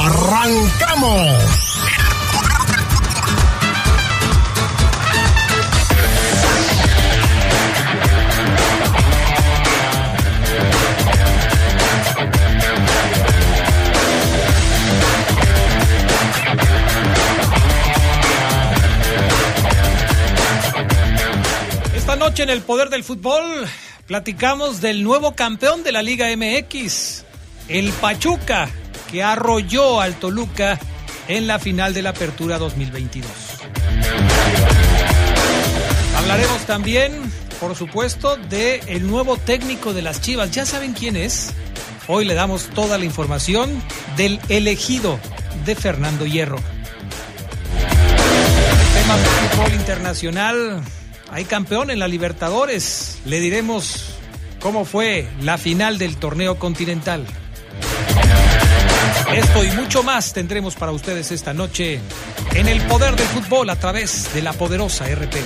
¡Arrancamos! 0.00 1.74
Esta 21.96 22.14
noche 22.14 22.44
en 22.44 22.50
el 22.50 22.60
Poder 22.60 22.88
del 22.88 23.02
Fútbol 23.02 23.66
platicamos 24.06 24.80
del 24.80 25.02
nuevo 25.02 25.34
campeón 25.34 25.82
de 25.82 25.90
la 25.90 26.02
Liga 26.02 26.28
MX, 26.36 27.24
el 27.68 27.90
Pachuca, 27.94 28.68
que 29.10 29.22
arrolló 29.22 30.00
al 30.00 30.14
Toluca 30.14 30.78
en 31.26 31.46
la 31.46 31.58
final 31.58 31.94
de 31.94 32.02
la 32.02 32.10
Apertura 32.10 32.58
2022. 32.58 33.30
Hablaremos 36.16 36.66
también, 36.66 37.12
por 37.60 37.74
supuesto, 37.74 38.36
de 38.36 38.80
el 38.86 39.06
nuevo 39.06 39.36
técnico 39.36 39.92
de 39.92 40.02
las 40.02 40.20
Chivas. 40.20 40.50
¿Ya 40.50 40.66
saben 40.66 40.92
quién 40.92 41.16
es? 41.16 41.54
Hoy 42.06 42.24
le 42.24 42.34
damos 42.34 42.68
toda 42.68 42.98
la 42.98 43.04
información 43.04 43.82
del 44.16 44.40
elegido 44.48 45.18
de 45.64 45.74
Fernando 45.74 46.26
Hierro. 46.26 46.58
Temas 48.94 49.20
de 49.20 49.26
fútbol 49.26 49.74
internacional. 49.74 50.82
Hay 51.30 51.44
campeón 51.44 51.90
en 51.90 51.98
la 51.98 52.08
Libertadores. 52.08 53.18
Le 53.26 53.40
diremos 53.40 54.06
cómo 54.60 54.84
fue 54.84 55.28
la 55.42 55.58
final 55.58 55.98
del 55.98 56.16
torneo 56.16 56.58
continental. 56.58 57.26
Esto 59.34 59.64
y 59.64 59.70
mucho 59.72 60.02
más 60.02 60.32
tendremos 60.32 60.74
para 60.74 60.92
ustedes 60.92 61.30
esta 61.30 61.52
noche 61.52 62.00
en 62.54 62.68
el 62.68 62.80
poder 62.82 63.14
del 63.14 63.26
fútbol 63.26 63.70
a 63.70 63.76
través 63.76 64.32
de 64.32 64.42
la 64.42 64.52
poderosa 64.52 65.06
RP. 65.06 65.36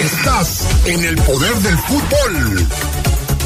Estás 0.00 0.68
en 0.86 1.04
el 1.04 1.16
poder 1.16 1.54
del 1.56 1.78
fútbol. 1.78 2.66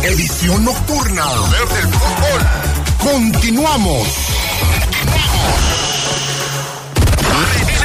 Edición 0.05 0.65
nocturna. 0.65 1.25
Poder 1.25 1.69
del 1.69 1.93
fútbol. 1.93 3.13
Continuamos. 3.13 4.32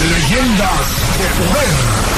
Leyendas 0.00 1.02
de 1.18 1.26
poder. 1.42 2.17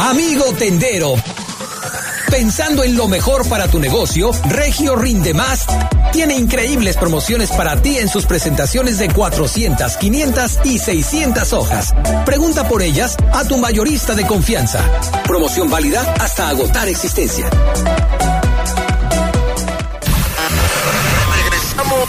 Amigo 0.00 0.54
tendero. 0.54 1.14
Pensando 2.30 2.82
en 2.84 2.96
lo 2.96 3.06
mejor 3.06 3.46
para 3.48 3.68
tu 3.68 3.78
negocio, 3.78 4.30
Regio 4.48 4.96
Rinde 4.96 5.34
Más 5.34 5.66
tiene 6.10 6.36
increíbles 6.36 6.96
promociones 6.96 7.50
para 7.50 7.80
ti 7.82 7.98
en 7.98 8.08
sus 8.08 8.24
presentaciones 8.24 8.98
de 8.98 9.10
400, 9.10 9.98
500 9.98 10.58
y 10.64 10.78
600 10.78 11.52
hojas. 11.52 11.94
Pregunta 12.24 12.66
por 12.66 12.80
ellas 12.80 13.14
a 13.34 13.44
tu 13.44 13.58
mayorista 13.58 14.14
de 14.14 14.26
confianza. 14.26 14.80
Promoción 15.24 15.68
válida 15.68 16.14
hasta 16.18 16.48
agotar 16.48 16.88
existencia. 16.88 17.50
Regresamos. 21.36 22.08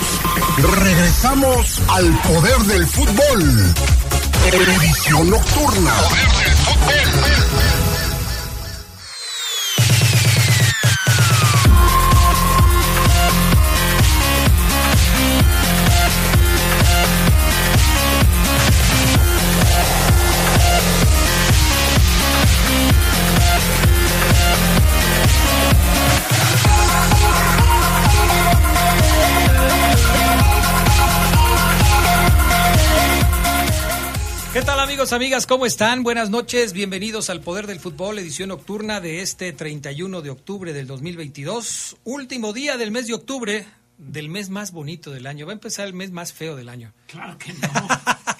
Regresamos 0.79 1.81
al 1.89 2.19
poder 2.21 2.57
del 2.59 2.87
fútbol. 2.87 3.75
Edición 4.53 5.29
nocturna. 5.29 5.91
Poder 5.91 6.31
del 6.45 6.55
fútbol. 6.55 7.40
Amigos, 35.11 35.13
amigas? 35.13 35.47
¿Cómo 35.47 35.65
están? 35.65 36.03
Buenas 36.03 36.29
noches, 36.29 36.73
bienvenidos 36.73 37.29
al 37.29 37.41
Poder 37.41 37.67
del 37.67 37.79
Fútbol, 37.79 38.19
edición 38.19 38.49
nocturna 38.49 39.01
de 39.01 39.21
este 39.21 39.51
31 39.51 40.21
de 40.21 40.29
octubre 40.29 40.73
del 40.73 40.87
2022, 40.87 41.97
último 42.05 42.53
día 42.53 42.77
del 42.77 42.91
mes 42.91 43.07
de 43.07 43.13
octubre, 43.15 43.65
del 43.97 44.29
mes 44.29 44.49
más 44.49 44.71
bonito 44.71 45.11
del 45.11 45.27
año. 45.27 45.45
Va 45.45 45.51
a 45.51 45.55
empezar 45.55 45.87
el 45.87 45.93
mes 45.93 46.11
más 46.11 46.31
feo 46.31 46.55
del 46.55 46.69
año. 46.69 46.93
Claro 47.07 47.37
que 47.37 47.51
no, 47.53 47.87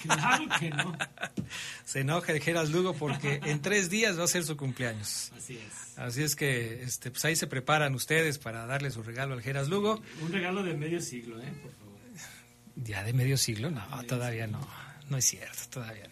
claro 0.02 0.44
que 0.58 0.70
no. 0.70 0.96
Se 1.84 2.00
enoja 2.00 2.32
el 2.32 2.40
Geras 2.40 2.70
Lugo 2.70 2.94
porque 2.94 3.40
en 3.44 3.60
tres 3.60 3.90
días 3.90 4.18
va 4.18 4.24
a 4.24 4.28
ser 4.28 4.44
su 4.44 4.56
cumpleaños. 4.56 5.30
Así 5.36 5.58
es. 5.58 5.98
Así 5.98 6.22
es 6.22 6.36
que 6.36 6.82
este, 6.82 7.10
pues 7.10 7.24
ahí 7.26 7.36
se 7.36 7.46
preparan 7.46 7.94
ustedes 7.94 8.38
para 8.38 8.66
darle 8.66 8.90
su 8.90 9.02
regalo 9.02 9.34
al 9.34 9.42
Geras 9.42 9.68
Lugo. 9.68 10.00
Un 10.22 10.32
regalo 10.32 10.62
de 10.62 10.74
medio 10.74 11.00
siglo, 11.02 11.38
¿eh? 11.40 11.52
Por 11.62 11.72
favor. 11.72 11.98
¿Ya 12.76 13.02
de 13.02 13.12
medio 13.12 13.36
siglo? 13.36 13.70
No, 13.70 13.84
todavía 14.08 14.46
no. 14.46 14.66
No 15.10 15.18
es 15.18 15.26
cierto, 15.26 15.58
todavía 15.68 16.04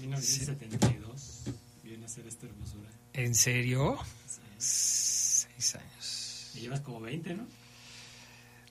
1972 0.00 1.44
viene 1.82 2.04
a 2.04 2.08
ser 2.08 2.26
esta 2.26 2.46
hermosura. 2.46 2.88
¿En 3.12 3.34
serio? 3.34 3.98
Seis 4.58 5.76
años. 5.76 6.50
Y 6.54 6.60
llevas 6.60 6.80
como 6.80 7.00
20, 7.00 7.34
¿no? 7.34 7.46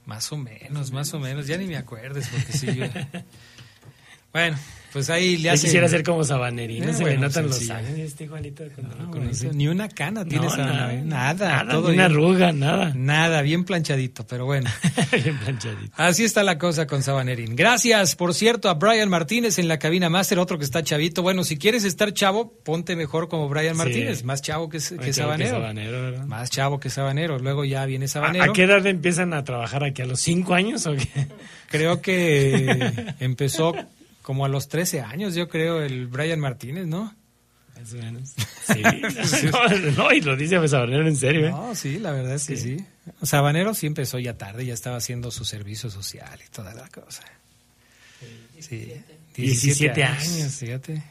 Más 0.05 0.31
o 0.31 0.37
menos, 0.37 0.91
más 0.91 1.13
o 1.13 1.19
menos. 1.19 1.47
Ya 1.47 1.57
ni 1.57 1.67
me 1.67 1.77
acuerdes 1.77 2.27
porque 2.29 2.53
sí, 2.53 2.67
yo... 2.75 2.85
Bueno, 4.33 4.57
pues 4.93 5.09
ahí 5.09 5.37
le 5.37 5.49
hace. 5.51 5.65
quisiera 5.67 5.87
ser 5.87 6.03
como 6.03 6.23
Sabaneri, 6.23 6.79
no 6.79 6.89
Eh, 6.89 6.93
se 6.93 7.01
bueno, 7.01 7.21
le 7.21 7.27
notan 7.27 7.45
los 7.45 7.55
sencillo. 7.55 7.75
años. 7.75 7.99
Este 7.99 8.27
conocí. 8.27 9.45
eso, 9.45 9.53
Ni 9.53 9.67
una 9.67 9.89
cana 9.89 10.23
tiene 10.25 10.45
No, 10.45 10.53
esa 10.53 10.65
nada. 10.65 10.93
Nada, 10.93 11.65
todo 11.69 11.89
ni 11.89 11.95
una 11.95 12.05
arruga, 12.05 12.51
nada. 12.51 12.93
Nada, 12.95 13.41
bien 13.41 13.63
planchadito, 13.63 14.25
pero 14.27 14.45
bueno. 14.45 14.69
Bien 15.11 15.37
planchadito. 15.39 15.91
Así 15.97 16.23
está 16.23 16.43
la 16.43 16.57
cosa 16.57 16.87
con 16.87 17.03
Sabanerín. 17.03 17.55
Gracias, 17.55 18.15
por 18.15 18.33
cierto, 18.33 18.69
a 18.69 18.73
Brian 18.75 19.09
Martínez 19.09 19.59
en 19.59 19.67
la 19.67 19.79
cabina 19.79 20.09
máster, 20.09 20.39
otro 20.39 20.57
que 20.57 20.65
está 20.65 20.83
chavito. 20.83 21.21
Bueno, 21.21 21.43
si 21.43 21.57
quieres 21.57 21.83
estar 21.83 22.13
chavo, 22.13 22.53
ponte 22.63 22.95
mejor 22.95 23.27
como 23.29 23.47
Brian 23.49 23.73
Sí. 23.73 23.77
Martínez, 23.77 24.23
más 24.23 24.41
chavo 24.41 24.69
que, 24.69 24.79
Sabanero. 24.79 25.59
Más 26.25 26.49
chavo 26.49 26.79
que 26.79 26.89
Sabanero. 26.89 27.39
Luego 27.39 27.65
ya 27.65 27.85
viene 27.85 28.05
¿A, 28.05 28.07
Sabanero. 28.09 28.51
a 28.51 28.53
qué 28.53 28.63
edad 28.63 28.85
empiezan 28.85 29.33
a 29.33 29.43
trabajar 29.43 29.83
aquí? 29.83 30.01
¿A 30.01 30.05
los 30.05 30.19
cinco 30.19 30.53
años 30.53 30.85
o 30.87 30.95
qué? 30.95 31.27
Creo 31.69 32.01
que 32.01 32.93
empezó 33.19 33.73
como 34.27 34.43
a 34.43 34.49
los 34.49 34.67
13 34.67 34.99
años, 34.99 35.35
yo 35.35 35.47
creo, 35.47 35.81
el 35.81 36.07
Brian 36.07 36.41
Martínez, 36.41 36.85
¿no? 36.85 37.15
Más 37.79 37.93
o 37.93 37.95
menos. 37.95 38.31
Sí. 38.65 38.81
no, 39.53 39.91
no, 40.03 40.11
y 40.11 40.19
lo 40.19 40.35
dice 40.35 40.67
Sabanero 40.67 41.07
en 41.07 41.15
serio, 41.15 41.47
¿eh? 41.47 41.51
No, 41.51 41.73
sí, 41.73 41.97
la 41.97 42.11
verdad 42.11 42.35
es 42.35 42.45
que 42.45 42.57
sí. 42.57 42.75
Sabanero 43.23 43.73
sí 43.73 43.87
empezó 43.87 44.19
ya 44.19 44.37
tarde, 44.37 44.65
ya 44.65 44.73
estaba 44.73 44.97
haciendo 44.97 45.31
su 45.31 45.45
servicio 45.45 45.89
social 45.89 46.37
y 46.45 46.49
toda 46.51 46.73
la 46.73 46.89
cosa. 46.89 47.23
Sí, 48.59 48.95
17 49.37 50.03
años. 50.03 50.53
fíjate. 50.55 51.01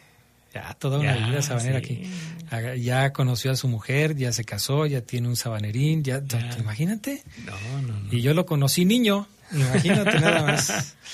Ya 0.52 0.74
toda 0.74 0.98
una 0.98 1.18
Ya, 1.18 1.26
vida 1.26 1.40
sabanera 1.40 1.78
sí. 1.80 1.84
aquí. 1.84 2.10
Ah, 2.50 2.74
Ya 2.74 3.14
conoció 3.14 3.50
a 3.52 3.56
su 3.56 3.66
mujer, 3.68 4.14
ya 4.14 4.30
se 4.32 4.44
casó, 4.44 4.84
ya 4.84 5.00
tiene 5.00 5.28
un 5.28 5.36
sabanerín, 5.36 6.04
ya, 6.04 6.20
Ya. 6.22 6.54
imagínate. 6.58 7.22
No, 7.46 7.80
no, 7.80 7.98
no. 7.98 8.12
Y 8.12 8.20
yo 8.20 8.34
lo 8.34 8.44
conocí 8.44 8.84
niño, 8.84 9.26
imagínate 9.52 10.20
nada 10.20 10.42
más. 10.42 10.94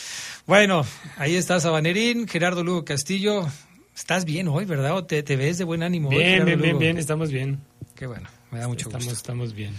Bueno, 0.47 0.85
ahí 1.17 1.37
está 1.37 1.61
Sabanerín, 1.61 2.27
Gerardo 2.27 2.65
Lugo 2.65 2.85
Castillo. 2.85 3.47
Estás 3.95 4.25
bien 4.25 4.49
hoy, 4.49 4.65
¿verdad? 4.65 4.97
¿O 4.97 5.05
te, 5.05 5.23
te 5.23 5.37
ves 5.37 5.59
de 5.59 5.65
buen 5.65 5.83
ánimo 5.83 6.09
hoy, 6.09 6.17
Bien, 6.17 6.31
Gerardo 6.31 6.47
bien, 6.47 6.61
bien, 6.61 6.79
bien, 6.79 6.99
estamos 6.99 7.31
bien. 7.31 7.61
Qué 7.95 8.07
bueno, 8.07 8.29
me 8.51 8.59
da 8.59 8.67
mucho 8.67 8.89
estamos, 8.89 9.05
gusto. 9.05 9.17
estamos 9.17 9.55
bien. 9.55 9.73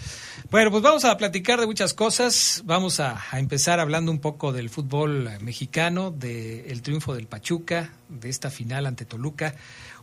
Bueno, 0.50 0.72
pues 0.72 0.82
vamos 0.82 1.04
a 1.04 1.18
platicar 1.18 1.60
de 1.60 1.66
muchas 1.66 1.94
cosas. 1.94 2.62
Vamos 2.66 3.02
a, 3.02 3.22
a 3.32 3.40
empezar 3.40 3.82
hablando 3.82 4.10
un 4.12 4.20
poco 4.20 4.54
del 4.54 4.70
fútbol 4.70 5.30
mexicano, 5.42 6.12
del 6.12 6.82
triunfo 6.82 7.14
del 7.14 7.28
Pachuca, 7.28 7.92
de 8.08 8.30
esta 8.30 8.50
final 8.50 8.86
ante 8.86 9.04
Toluca. 9.04 9.56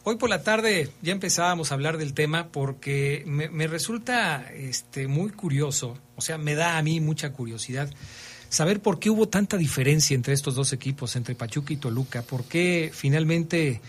Hoy 0.03 0.17
por 0.17 0.29
la 0.29 0.43
tarde 0.43 0.91
ya 1.01 1.13
empezábamos 1.13 1.71
a 1.71 1.75
hablar 1.75 1.97
del 1.97 2.13
tema 2.13 2.49
porque 2.49 3.23
me, 3.27 3.49
me 3.49 3.67
resulta 3.67 4.51
este, 4.53 5.07
muy 5.09 5.31
curioso, 5.31 5.97
o 6.17 6.21
sea, 6.21 6.37
me 6.37 6.55
da 6.55 6.77
a 6.77 6.83
mí 6.83 7.01
mucha 7.01 7.33
curiosidad 7.33 7.91
saber 8.51 8.83
por 8.83 8.99
qué 8.99 9.09
hubo 9.09 9.29
tanta 9.29 9.57
diferencia 9.57 10.15
entre 10.15 10.35
estos 10.35 10.55
dos 10.55 10.75
equipos, 10.75 11.17
entre 11.17 11.35
Pachuca 11.35 11.73
y 11.73 11.77
Toluca, 11.77 12.21
por 12.21 12.45
qué 12.45 12.91
finalmente 12.93 13.81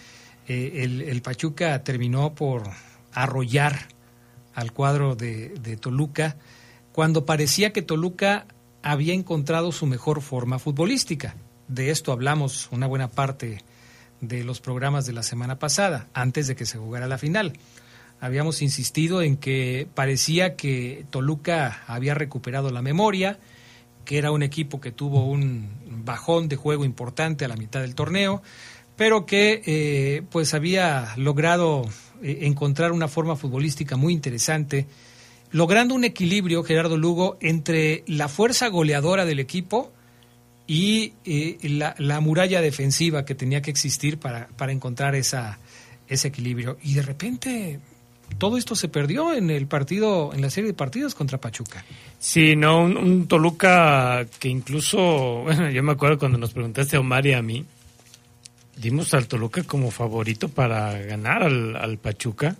eh, 0.48 1.04
el, 1.10 1.22
Pachuca 1.22 1.84
terminó 1.84 2.34
por 2.34 2.64
arrollar 3.12 3.90
al 4.56 4.72
cuadro 4.72 5.16
de 5.16 5.78
Toluca 5.82 6.38
cuando 6.92 7.26
parecía 7.26 7.74
que 7.74 7.82
Toluca 7.82 8.46
había 8.84 9.14
encontrado 9.14 9.72
su 9.72 9.86
mejor 9.86 10.22
forma 10.22 10.60
futbolística. 10.60 11.36
De 11.68 11.90
esto 11.90 12.12
hablamos 12.12 12.68
una 12.72 12.88
buena 12.88 13.10
parte 13.10 13.64
de 14.20 14.44
los 14.44 14.62
programas 14.62 15.06
de 15.06 15.14
la 15.14 15.24
semana 15.24 15.58
pasada, 15.58 16.08
antes 16.14 16.48
de 16.48 16.56
que 16.56 16.66
se 16.66 16.78
jugara 16.78 17.08
la 17.08 17.18
final. 17.18 17.54
Habíamos 18.20 18.62
insistido 18.62 19.22
en 19.22 19.38
que 19.38 19.88
parecía 19.96 20.56
que 20.56 21.06
Toluca 21.10 21.84
había 21.88 22.14
recuperado 22.14 22.70
la 22.70 22.82
memoria, 22.82 23.40
que 24.12 24.18
era 24.18 24.32
un 24.32 24.44
equipo 24.44 24.82
que 24.82 24.92
tuvo 24.92 25.24
un 25.24 25.70
bajón 26.04 26.50
de 26.50 26.58
juego 26.58 26.84
importante 26.84 27.46
a 27.46 27.48
la 27.48 27.56
mitad 27.56 27.80
del 27.80 27.96
torneo, 27.96 28.42
pero 28.98 29.26
que 29.26 29.62
eh, 29.66 30.24
pues 30.30 30.54
había 30.54 31.14
logrado 31.16 31.88
eh, 32.22 32.40
encontrar 32.42 32.92
una 32.92 33.08
forma 33.08 33.38
futbolística 33.38 33.96
muy 33.96 34.12
interesante, 34.12 34.86
logrando 35.52 35.96
un 35.96 36.04
equilibrio, 36.04 36.62
Gerardo 36.66 36.98
Lugo, 36.98 37.38
entre 37.40 38.04
la 38.06 38.28
fuerza 38.28 38.68
goleadora 38.68 39.24
del 39.24 39.40
equipo 39.40 39.94
y 40.68 41.14
eh, 41.24 41.58
la, 41.62 41.96
la 41.98 42.20
muralla 42.20 42.60
defensiva 42.60 43.24
que 43.24 43.34
tenía 43.34 43.62
que 43.62 43.72
existir 43.72 44.18
para, 44.18 44.50
para 44.58 44.74
encontrar 44.74 45.16
esa, 45.16 45.58
ese 46.10 46.28
equilibrio. 46.28 46.78
Y 46.84 46.96
de 46.96 47.02
repente 47.02 47.80
todo 48.38 48.58
esto 48.58 48.76
se 48.76 48.88
perdió 48.88 49.34
en 49.34 49.50
el 49.50 49.68
partido, 49.68 50.34
en 50.34 50.42
la 50.42 50.50
serie 50.50 50.70
de 50.70 50.74
partidos 50.74 51.16
contra 51.16 51.40
Pachuca. 51.40 51.84
Sí, 52.20 52.56
no, 52.56 52.84
un, 52.84 52.98
un 52.98 53.28
Toluca 53.28 54.26
que 54.40 54.50
incluso, 54.50 55.42
bueno, 55.44 55.70
yo 55.70 55.84
me 55.84 55.92
acuerdo 55.92 56.20
cuando 56.20 56.38
nos 56.38 56.52
preguntaste 56.52 56.98
a 56.98 57.00
Omar 57.00 57.26
y 57.26 57.34
a 57.34 57.42
mí, 57.42 57.66
dimos 58.78 59.14
al 59.14 59.28
Toluca 59.28 59.64
como 59.64 59.92
favorito 59.92 60.50
para 60.50 60.98
ganar 61.00 61.44
al, 61.44 61.76
al 61.76 61.98
Pachuca. 61.98 62.56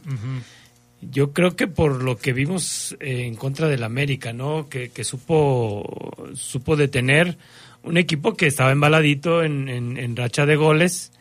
Yo 1.02 1.34
creo 1.34 1.56
que 1.56 1.68
por 1.68 2.04
lo 2.04 2.18
que 2.18 2.32
vimos 2.32 2.96
eh, 3.00 3.26
en 3.26 3.36
contra 3.36 3.68
del 3.68 3.84
América, 3.84 4.34
¿no? 4.34 4.70
Que, 4.70 4.90
que 4.90 5.04
supo, 5.04 6.14
supo 6.36 6.76
detener 6.76 7.38
un 7.84 7.98
equipo 7.98 8.36
que 8.36 8.46
estaba 8.46 8.72
embaladito 8.72 9.44
en, 9.44 9.68
en, 9.68 9.98
en 9.98 10.16
racha 10.16 10.46
de 10.46 10.56
goles 10.56 11.12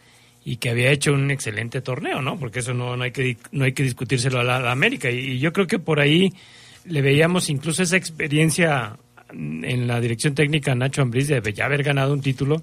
y 0.45 0.57
que 0.57 0.71
había 0.71 0.91
hecho 0.91 1.13
un 1.13 1.31
excelente 1.31 1.81
torneo, 1.81 2.23
¿no? 2.23 2.39
Porque 2.39 2.61
eso 2.61 2.73
no, 2.75 2.97
no 2.97 3.05
hay 3.05 3.11
que 3.13 3.37
no 3.53 3.65
hay 3.65 3.73
que 3.73 3.83
discutírselo 3.83 4.41
a 4.41 4.45
la, 4.45 4.57
a 4.57 4.61
la 4.61 4.73
América 4.73 5.11
y, 5.11 5.19
y 5.33 5.39
yo 5.39 5.53
creo 5.53 5.67
que 5.67 5.79
por 5.79 6.01
ahí 6.01 6.33
le 6.87 7.03
veíamos 7.03 7.51
incluso 7.51 7.83
esa 7.83 7.97
experiencia 7.97 8.97
en 9.33 9.87
la 9.87 10.01
dirección 10.01 10.35
técnica 10.35 10.73
a 10.73 10.75
Nacho 10.75 11.03
Ambriz 11.03 11.29
de 11.29 11.41
ya 11.53 11.67
haber 11.67 11.83
ganado 11.83 12.13
un 12.13 12.21
título, 12.21 12.63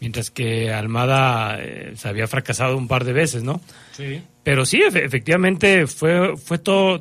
mientras 0.00 0.30
que 0.30 0.70
Almada 0.72 1.58
eh, 1.60 1.92
se 1.96 2.08
había 2.08 2.26
fracasado 2.26 2.76
un 2.76 2.88
par 2.88 3.04
de 3.04 3.12
veces, 3.12 3.42
¿no? 3.44 3.60
Sí. 3.92 4.20
Pero 4.42 4.66
sí, 4.66 4.80
efe- 4.80 5.04
efectivamente 5.04 5.86
fue 5.86 6.36
fue 6.36 6.58
todo 6.58 7.00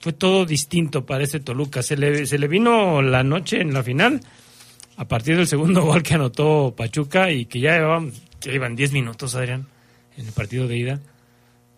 fue 0.00 0.12
todo 0.12 0.44
distinto 0.46 1.04
para 1.06 1.24
ese 1.24 1.40
Toluca. 1.40 1.82
Se 1.82 1.96
le, 1.96 2.26
se 2.26 2.38
le 2.38 2.46
vino 2.46 3.02
la 3.02 3.24
noche 3.24 3.60
en 3.60 3.72
la 3.74 3.82
final 3.82 4.20
a 4.96 5.08
partir 5.08 5.36
del 5.36 5.46
segundo 5.48 5.82
gol 5.86 6.02
que 6.04 6.14
anotó 6.14 6.72
Pachuca 6.76 7.32
y 7.32 7.46
que 7.46 7.58
ya 7.60 7.72
llevaban, 7.78 8.12
ya 8.40 8.52
iban 8.52 8.76
10 8.76 8.92
minutos, 8.92 9.34
Adrián, 9.34 9.66
en 10.16 10.26
el 10.26 10.32
partido 10.32 10.68
de 10.68 10.76
ida, 10.76 11.00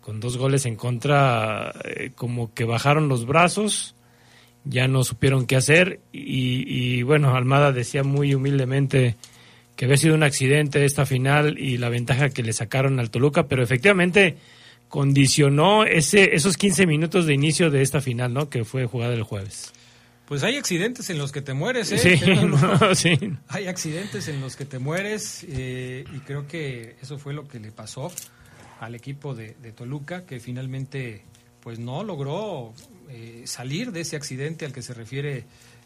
con 0.01 0.19
dos 0.19 0.37
goles 0.37 0.65
en 0.65 0.75
contra, 0.75 1.73
eh, 1.83 2.11
como 2.15 2.53
que 2.53 2.63
bajaron 2.63 3.07
los 3.07 3.25
brazos, 3.25 3.95
ya 4.63 4.87
no 4.87 5.03
supieron 5.03 5.47
qué 5.47 5.55
hacer 5.55 5.99
y, 6.11 6.65
y, 6.67 7.03
bueno, 7.03 7.35
Almada 7.35 7.71
decía 7.71 8.03
muy 8.03 8.35
humildemente 8.35 9.15
que 9.75 9.85
había 9.85 9.97
sido 9.97 10.15
un 10.15 10.23
accidente 10.23 10.85
esta 10.85 11.05
final 11.05 11.57
y 11.57 11.77
la 11.77 11.89
ventaja 11.89 12.29
que 12.29 12.43
le 12.43 12.53
sacaron 12.53 12.99
al 12.99 13.09
Toluca, 13.09 13.47
pero 13.47 13.63
efectivamente 13.63 14.37
condicionó 14.87 15.85
ese, 15.85 16.35
esos 16.35 16.57
15 16.57 16.85
minutos 16.85 17.25
de 17.25 17.33
inicio 17.33 17.71
de 17.71 17.81
esta 17.81 18.01
final, 18.01 18.33
¿no? 18.33 18.49
Que 18.49 18.65
fue 18.65 18.85
jugada 18.85 19.13
el 19.13 19.23
jueves. 19.23 19.73
Pues 20.31 20.43
hay 20.43 20.55
accidentes 20.55 21.09
en 21.09 21.17
los 21.17 21.33
que 21.33 21.41
te 21.41 21.53
mueres, 21.53 21.91
¿eh? 21.91 21.97
Sí, 21.97 22.25
no, 22.45 22.95
sí. 22.95 23.19
Hay 23.49 23.67
accidentes 23.67 24.29
en 24.29 24.39
los 24.39 24.55
que 24.55 24.63
te 24.63 24.79
mueres 24.79 25.45
eh, 25.49 26.05
y 26.09 26.19
creo 26.19 26.47
que 26.47 26.95
eso 27.01 27.19
fue 27.19 27.33
lo 27.33 27.49
que 27.49 27.59
le 27.59 27.73
pasó 27.73 28.09
al 28.79 28.95
equipo 28.95 29.35
de, 29.35 29.55
de 29.61 29.73
Toluca, 29.73 30.25
que 30.25 30.39
finalmente 30.39 31.25
pues 31.59 31.79
no 31.79 32.05
logró 32.05 32.73
eh, 33.09 33.43
salir 33.45 33.91
de 33.91 33.99
ese 33.99 34.15
accidente 34.15 34.63
al 34.63 34.71
que 34.71 34.81
se 34.81 34.93
refiere 34.93 35.43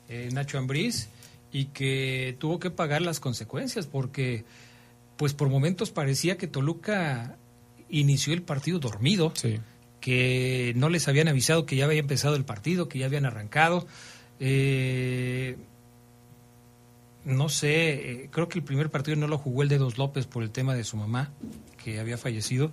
eh, 0.09 0.29
Nacho 0.31 0.59
Ambriz 0.59 1.09
y 1.51 1.65
que 1.73 2.35
tuvo 2.37 2.59
que 2.59 2.69
pagar 2.69 3.01
las 3.01 3.19
consecuencias 3.19 3.87
porque 3.87 4.45
pues 5.17 5.33
por 5.33 5.49
momentos 5.49 5.89
parecía 5.89 6.37
que 6.37 6.45
Toluca 6.45 7.35
inició 7.89 8.31
el 8.31 8.43
partido 8.43 8.77
dormido 8.77 9.33
Sí. 9.33 9.59
que 10.01 10.73
no 10.75 10.89
les 10.89 11.07
habían 11.07 11.29
avisado 11.29 11.65
que 11.65 11.75
ya 11.77 11.85
había 11.85 11.99
empezado 11.99 12.35
el 12.35 12.45
partido, 12.45 12.87
que 12.87 12.99
ya 12.99 13.07
habían 13.07 13.25
arrancado. 13.25 13.87
Eh, 14.39 15.57
no 17.25 17.49
sé, 17.49 17.93
eh, 17.93 18.29
creo 18.31 18.47
que 18.47 18.59
el 18.59 18.63
primer 18.63 18.89
partido 18.89 19.17
no 19.17 19.27
lo 19.27 19.37
jugó 19.37 19.63
el 19.63 19.69
Dedos 19.69 19.97
López 19.97 20.27
por 20.27 20.43
el 20.43 20.51
tema 20.51 20.75
de 20.75 20.83
su 20.83 20.97
mamá, 20.97 21.31
que 21.83 21.99
había 21.99 22.17
fallecido. 22.17 22.71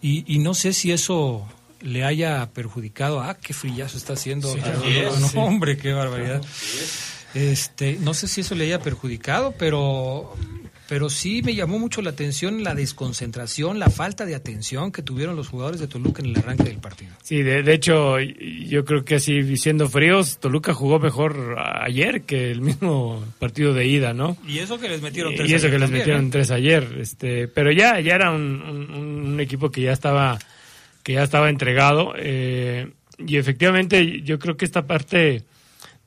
Y, 0.00 0.24
y 0.26 0.40
no 0.40 0.54
sé 0.54 0.72
si 0.72 0.90
eso 0.90 1.46
le 1.80 2.04
haya 2.04 2.50
perjudicado. 2.52 3.20
Ah, 3.20 3.36
qué 3.36 3.52
frillazo 3.52 3.96
está 3.96 4.14
haciendo. 4.14 4.52
Sí, 4.52 4.60
es, 4.86 5.20
no, 5.20 5.28
sí. 5.28 5.38
hombre, 5.38 5.76
qué 5.76 5.92
barbaridad. 5.92 6.42
Este, 7.34 7.98
no 8.00 8.14
sé 8.14 8.28
si 8.28 8.42
eso 8.42 8.54
le 8.54 8.64
haya 8.64 8.80
perjudicado, 8.80 9.54
pero, 9.58 10.34
pero 10.88 11.08
sí 11.08 11.42
me 11.42 11.54
llamó 11.54 11.78
mucho 11.78 12.02
la 12.02 12.10
atención 12.10 12.62
la 12.64 12.74
desconcentración, 12.74 13.78
la 13.78 13.88
falta 13.88 14.26
de 14.26 14.34
atención 14.34 14.92
que 14.92 15.02
tuvieron 15.02 15.36
los 15.36 15.48
jugadores 15.48 15.80
de 15.80 15.86
Toluca 15.88 16.22
en 16.22 16.30
el 16.30 16.38
arranque 16.38 16.64
del 16.64 16.78
partido. 16.78 17.12
Sí, 17.22 17.42
de, 17.42 17.62
de 17.62 17.74
hecho, 17.74 18.18
yo 18.20 18.84
creo 18.84 19.04
que 19.04 19.14
así 19.16 19.56
siendo 19.56 19.88
fríos, 19.88 20.38
Toluca 20.38 20.74
jugó 20.74 20.98
mejor 20.98 21.56
ayer 21.58 22.22
que 22.22 22.50
el 22.50 22.60
mismo 22.60 23.24
partido 23.38 23.72
de 23.74 23.86
ida, 23.86 24.12
¿no? 24.12 24.36
Y 24.46 24.58
eso 24.58 24.78
que 24.78 24.88
les 24.88 25.00
metieron 25.00 25.32
y 25.32 25.52
eso 25.54 25.70
que 25.70 25.78
les 25.78 25.90
metieron 25.90 26.30
tres 26.30 26.50
ayer, 26.50 26.86
este, 27.00 27.48
pero 27.48 27.72
ya, 27.72 27.98
ya 28.00 28.14
era 28.14 28.30
un, 28.30 28.60
un- 28.62 28.90
un 29.32 29.40
equipo 29.40 29.70
que 29.70 29.82
ya 29.82 29.92
estaba, 29.92 30.38
que 31.02 31.14
ya 31.14 31.22
estaba 31.22 31.48
entregado, 31.48 32.12
eh, 32.18 32.90
y 33.18 33.36
efectivamente 33.36 34.20
yo 34.22 34.38
creo 34.38 34.56
que 34.56 34.64
esta 34.64 34.86
parte 34.86 35.44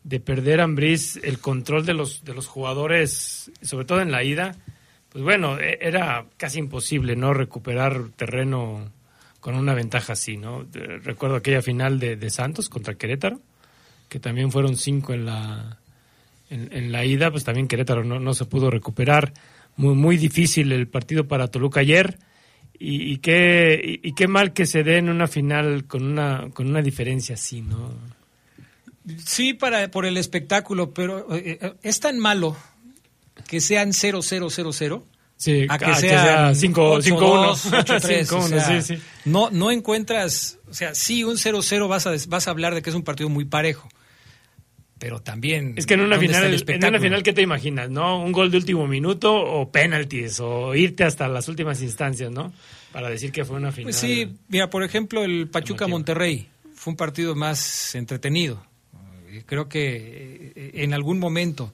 de 0.03 0.19
perder 0.19 0.59
a 0.61 0.65
Ambriz, 0.65 1.17
el 1.23 1.39
control 1.39 1.83
de 1.85 1.93
los, 1.95 2.23
de 2.23 2.35
los 2.35 2.45
jugadores, 2.45 3.49
sobre 3.63 3.85
todo 3.85 4.01
en 4.01 4.11
la 4.11 4.23
ida, 4.23 4.55
pues 5.15 5.23
bueno, 5.23 5.57
e- 5.57 5.79
era 5.79 6.25
casi 6.35 6.59
imposible 6.59 7.15
no 7.15 7.33
recuperar 7.33 8.09
terreno 8.17 8.91
con 9.39 9.55
una 9.55 9.73
ventaja 9.73 10.11
así, 10.11 10.35
¿no? 10.35 10.65
Recuerdo 10.73 11.37
aquella 11.37 11.61
final 11.61 12.01
de, 12.01 12.17
de 12.17 12.29
Santos 12.29 12.67
contra 12.67 12.95
Querétaro, 12.95 13.39
que 14.09 14.19
también 14.19 14.51
fueron 14.51 14.75
cinco 14.75 15.13
en 15.13 15.25
la, 15.25 15.77
en, 16.49 16.91
la 16.91 17.05
ida, 17.05 17.31
pues 17.31 17.45
también 17.45 17.69
Querétaro 17.69 18.03
no, 18.03 18.19
no 18.19 18.33
se 18.33 18.43
pudo 18.43 18.69
recuperar. 18.69 19.31
Muy, 19.77 19.95
muy 19.95 20.17
difícil 20.17 20.73
el 20.73 20.89
partido 20.89 21.29
para 21.29 21.47
Toluca 21.47 21.79
ayer. 21.79 22.19
Y, 22.77 23.19
qué, 23.19 23.79
y, 23.81 24.09
y 24.09 24.15
qué 24.15 24.27
mal 24.27 24.51
que 24.51 24.65
se 24.65 24.83
dé 24.83 24.97
en 24.97 25.07
una 25.07 25.27
final 25.27 25.85
con 25.85 26.03
una, 26.03 26.49
con 26.53 26.67
una 26.67 26.81
diferencia 26.81 27.35
así, 27.35 27.61
¿no? 27.61 27.93
Sí, 29.23 29.53
para, 29.53 29.89
por 29.91 30.05
el 30.05 30.17
espectáculo, 30.17 30.93
pero 30.93 31.33
eh, 31.33 31.57
eh, 31.61 31.73
es 31.83 32.01
tan 32.01 32.19
malo 32.19 32.57
que 33.47 33.61
sean 33.61 33.91
0-0-0-0 33.91 35.03
Sí, 35.37 35.65
a 35.69 35.77
que 35.77 35.85
a 35.85 35.87
que 35.89 35.95
sean 35.95 36.55
sea 36.55 36.69
5-1. 36.69 37.03
8-2, 37.03 37.55
8-3, 37.83 38.31
o 38.31 38.41
5-1, 38.41 38.47
sea, 38.47 38.81
sí, 38.81 38.95
sí. 38.95 39.03
No, 39.25 39.49
no 39.51 39.69
encuentras, 39.69 40.59
o 40.69 40.73
sea, 40.73 40.95
sí, 40.95 41.23
un 41.23 41.35
0-0 41.35 41.87
vas 41.89 42.07
a, 42.07 42.13
vas 42.29 42.47
a 42.47 42.51
hablar 42.51 42.73
de 42.73 42.81
que 42.81 42.89
es 42.89 42.95
un 42.95 43.03
partido 43.03 43.27
muy 43.27 43.43
parejo, 43.43 43.89
pero 44.97 45.21
también... 45.21 45.73
Es 45.75 45.85
que 45.85 45.95
en 45.95 46.01
una 46.01 46.15
¿dónde 46.15 46.55
está 46.55 46.73
final, 46.73 46.83
en 46.83 46.89
una 46.89 46.99
final, 46.99 47.23
¿qué 47.23 47.33
te 47.33 47.41
imaginas? 47.41 47.89
¿No? 47.89 48.23
Un 48.23 48.31
gol 48.31 48.49
de 48.49 48.57
último 48.57 48.87
minuto 48.87 49.35
o 49.35 49.69
penaltis 49.71 50.39
o 50.39 50.73
irte 50.73 51.03
hasta 51.03 51.27
las 51.27 51.49
últimas 51.49 51.81
instancias, 51.81 52.31
¿no? 52.31 52.53
Para 52.93 53.09
decir 53.09 53.33
que 53.33 53.43
fue 53.43 53.57
una 53.57 53.73
final. 53.73 53.87
Pues 53.87 53.97
sí, 53.97 54.37
mira, 54.47 54.69
por 54.69 54.83
ejemplo, 54.83 55.25
el 55.25 55.49
Pachuca-Monterrey 55.49 56.47
fue 56.73 56.91
un 56.91 56.97
partido 56.97 57.35
más 57.35 57.93
entretenido. 57.93 58.65
Creo 59.45 59.67
que 59.67 60.53
eh, 60.55 60.71
en 60.75 60.93
algún 60.93 61.19
momento, 61.19 61.73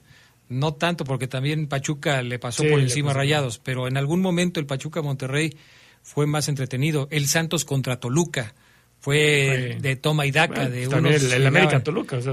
no 0.52 0.74
tanto 0.74 1.04
porque 1.04 1.26
también 1.28 1.66
Pachuca 1.66 2.22
le 2.22 2.38
pasó 2.38 2.62
Sí, 2.62 2.68
por 2.68 2.80
encima 2.80 3.08
pasó. 3.08 3.18
Rayados, 3.18 3.58
pero 3.58 3.88
en 3.88 3.96
algún 3.96 4.20
momento 4.20 4.60
el 4.60 4.66
Pachuca-Monterrey 4.66 5.56
fue 6.02 6.26
más 6.26 6.48
entretenido. 6.48 7.08
El 7.10 7.26
Santos 7.28 7.64
contra 7.64 7.98
Toluca 7.98 8.54
fue 9.00 9.78
de 9.80 9.96
toma 9.96 10.26
y 10.26 10.30
daca. 10.30 10.54
Bueno, 10.54 10.70
de 10.70 10.86
pues 10.86 10.98
unos 10.98 11.10
el- 11.14 11.16
el 11.16 11.26
o 11.26 11.28
sea, 11.28 11.36
el 11.36 11.42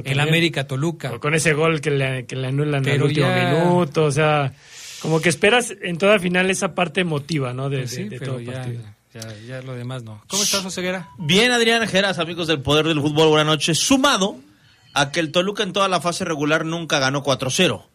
también. 0.04 0.22
América-Toluca. 0.28 1.20
Con 1.20 1.34
ese 1.34 1.54
gol 1.54 1.82
que 1.82 1.90
le, 1.92 2.26
que 2.26 2.36
le 2.36 2.48
anulan 2.48 2.84
Pero 2.84 2.96
al 2.96 3.04
último 3.10 3.28
ya- 3.28 3.50
minuto, 3.54 4.06
o 4.06 4.12
sea, 4.12 4.54
como 5.02 5.20
que 5.22 5.30
esperas 5.30 5.74
en 5.82 5.98
toda 5.98 6.20
final 6.20 6.50
esa 6.52 6.76
parte 6.76 7.02
emotiva, 7.02 7.54
¿no? 7.54 7.70
De, 7.70 7.80
Pues 7.80 7.92
sí, 7.92 8.04
de- 8.04 8.10
de 8.10 8.20
pero 8.20 8.32
todo 8.34 8.42
ya, 8.42 8.54
partido. 8.54 8.84
ya, 9.14 9.36
ya 9.48 9.62
lo 9.64 9.74
demás 9.74 10.04
no. 10.04 10.22
¿Cómo 10.28 10.44
estás, 10.44 10.62
Joseguera? 10.62 11.10
Bien, 11.18 11.52
Adrián 11.52 11.88
Geras, 11.88 12.20
amigos 12.20 12.48
del 12.48 12.62
Poder 12.62 12.86
del 12.86 13.02
Fútbol, 13.02 13.30
buenas 13.30 13.48
noches. 13.48 13.80
Sumado 13.80 14.38
a 14.94 15.12
que 15.12 15.20
el 15.20 15.32
Toluca 15.32 15.64
en 15.64 15.74
toda 15.74 15.88
la 15.88 16.02
fase 16.02 16.24
regular 16.26 16.66
nunca 16.66 17.00
ganó 17.00 17.24
4-0. 17.24 17.89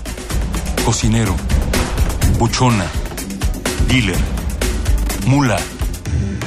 cocinero, 0.83 1.35
buchona, 2.39 2.87
dealer, 3.87 4.17
mula. 5.27 5.59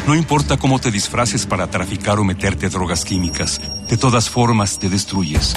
No 0.09 0.17
importa 0.17 0.57
cómo 0.57 0.81
te 0.81 0.91
disfraces 0.91 1.47
para 1.47 1.71
traficar 1.71 2.19
o 2.19 2.25
meterte 2.25 2.69
drogas 2.69 3.05
químicas, 3.05 3.61
de 3.89 3.97
todas 3.97 4.29
formas 4.29 4.81
te 4.81 4.89
destruyes. 4.89 5.55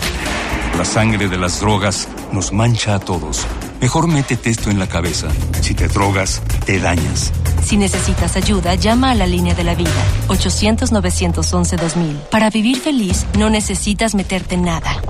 La 0.77 0.85
sangre 0.85 1.27
de 1.27 1.39
las 1.39 1.59
drogas 1.59 2.07
nos 2.31 2.53
mancha 2.53 2.93
a 2.93 2.99
todos. 2.99 3.47
Mejor 3.81 4.07
métete 4.07 4.49
esto 4.49 4.69
en 4.69 4.77
la 4.77 4.87
cabeza. 4.87 5.29
Si 5.61 5.73
te 5.73 5.87
drogas, 5.87 6.41
te 6.65 6.79
dañas. 6.79 7.31
Si 7.63 7.77
necesitas 7.77 8.35
ayuda, 8.35 8.75
llama 8.75 9.11
a 9.11 9.15
la 9.15 9.25
línea 9.25 9.53
de 9.53 9.63
la 9.63 9.75
vida, 9.75 9.89
800-911-2000. 10.27 12.29
Para 12.29 12.49
vivir 12.49 12.79
feliz, 12.79 13.25
no 13.37 13.49
necesitas 13.49 14.15
meterte 14.15 14.55
en 14.55 14.63
nada. 14.63 15.01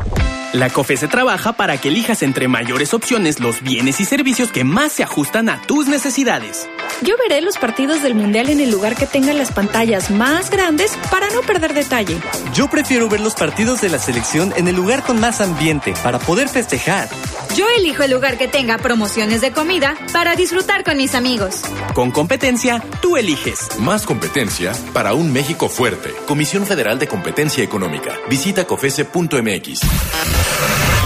La 0.51 0.71
COFESE 0.71 1.07
trabaja 1.07 1.53
para 1.53 1.77
que 1.77 1.89
elijas 1.89 2.23
entre 2.23 2.47
mayores 2.47 2.95
opciones 2.95 3.39
los 3.39 3.61
bienes 3.61 3.99
y 3.99 4.05
servicios 4.05 4.51
que 4.51 4.63
más 4.63 4.91
se 4.91 5.03
ajustan 5.03 5.47
a 5.47 5.61
tus 5.61 5.87
necesidades. 5.87 6.67
Yo 7.03 7.15
veré 7.17 7.41
los 7.41 7.57
partidos 7.57 8.01
del 8.01 8.15
Mundial 8.15 8.49
en 8.49 8.59
el 8.59 8.71
lugar 8.71 8.95
que 8.95 9.05
tenga 9.05 9.31
las 9.33 9.51
pantallas 9.51 10.09
más 10.09 10.49
grandes 10.49 10.97
para 11.11 11.29
no 11.29 11.41
perder 11.41 11.75
detalle. 11.75 12.17
Yo 12.53 12.67
prefiero 12.67 13.07
ver 13.07 13.21
los 13.21 13.35
partidos 13.35 13.79
de 13.79 13.89
la 13.89 13.99
selección 13.99 14.51
en 14.57 14.67
el 14.67 14.75
lugar 14.75 15.03
con 15.03 15.19
más 15.19 15.39
ambiente 15.39 15.93
para 16.03 16.17
poder 16.17 16.49
festejar. 16.49 17.07
Yo 17.55 17.65
elijo 17.77 18.03
el 18.03 18.11
lugar 18.11 18.37
que 18.37 18.47
tenga 18.47 18.58
promociones 18.67 19.39
de 19.41 19.51
comida 19.53 19.95
para 20.11 20.35
disfrutar 20.35 20.83
con 20.83 20.97
mis 20.97 21.15
amigos. 21.15 21.61
Con 21.93 22.11
competencia, 22.11 22.83
tú 23.01 23.15
eliges. 23.15 23.79
Más 23.79 24.05
competencia 24.05 24.73
para 24.93 25.13
un 25.13 25.31
México 25.31 25.69
fuerte. 25.69 26.13
Comisión 26.27 26.65
Federal 26.65 26.99
de 26.99 27.07
Competencia 27.07 27.63
Económica. 27.63 28.17
Visita 28.29 28.65
cofese.mx. 28.65 29.79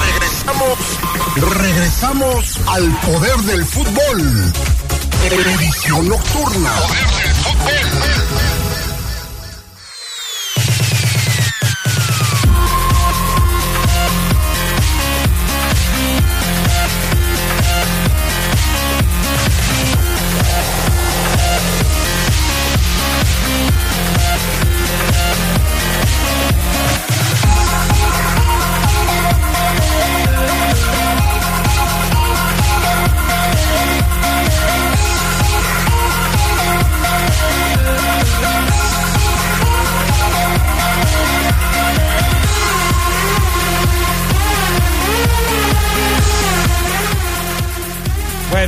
Regresamos, 0.09 0.79
regresamos 1.59 2.59
al 2.67 2.91
poder 3.01 3.37
del 3.37 3.65
fútbol. 3.65 4.53
Edición 5.31 6.09
nocturna. 6.09 6.71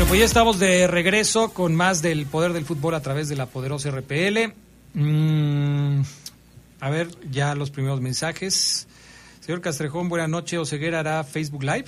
Bueno, 0.07 0.09
pues 0.09 0.19
ya 0.19 0.25
estamos 0.25 0.59
de 0.59 0.87
regreso 0.87 1.51
con 1.53 1.73
más 1.75 2.01
del 2.03 2.25
poder 2.27 2.53
del 2.53 2.63
fútbol 2.63 2.93
a 2.93 3.01
través 3.01 3.27
de 3.27 3.35
la 3.35 3.47
poderosa 3.47 3.89
RPL. 3.89 4.53
Mm, 4.93 6.01
a 6.79 6.89
ver, 6.91 7.07
ya 7.31 7.55
los 7.55 7.71
primeros 7.71 8.01
mensajes. 8.01 8.87
Señor 9.41 9.61
Castrejón, 9.61 10.07
buena 10.07 10.27
noche. 10.27 10.57
Oseguera 10.59 10.99
hará 10.99 11.23
Facebook 11.23 11.63
Live. 11.63 11.85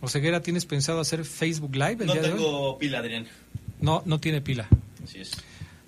Oseguera, 0.00 0.40
¿tienes 0.40 0.66
pensado 0.66 1.00
hacer 1.00 1.24
Facebook 1.24 1.74
Live 1.74 1.96
el 2.00 2.06
No 2.06 2.12
día 2.12 2.22
de 2.22 2.28
hoy? 2.32 2.34
tengo 2.36 2.78
pila, 2.78 2.98
Adrián. 3.00 3.26
No, 3.80 4.02
no 4.06 4.20
tiene 4.20 4.40
pila. 4.40 4.68
Así 5.02 5.18
es. 5.20 5.32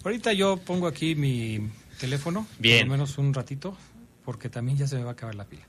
Ahorita 0.05 0.33
yo 0.33 0.57
pongo 0.57 0.87
aquí 0.89 1.15
mi 1.15 1.69
teléfono, 2.00 2.47
Bien. 2.59 2.81
por 2.81 2.87
lo 2.89 2.93
menos 2.93 3.17
un 3.19 3.33
ratito, 3.33 3.77
porque 4.25 4.49
también 4.49 4.77
ya 4.77 4.89
se 4.89 4.97
me 4.97 5.05
va 5.05 5.11
a 5.11 5.12
acabar 5.12 5.35
la 5.37 5.45
pila. 5.45 5.62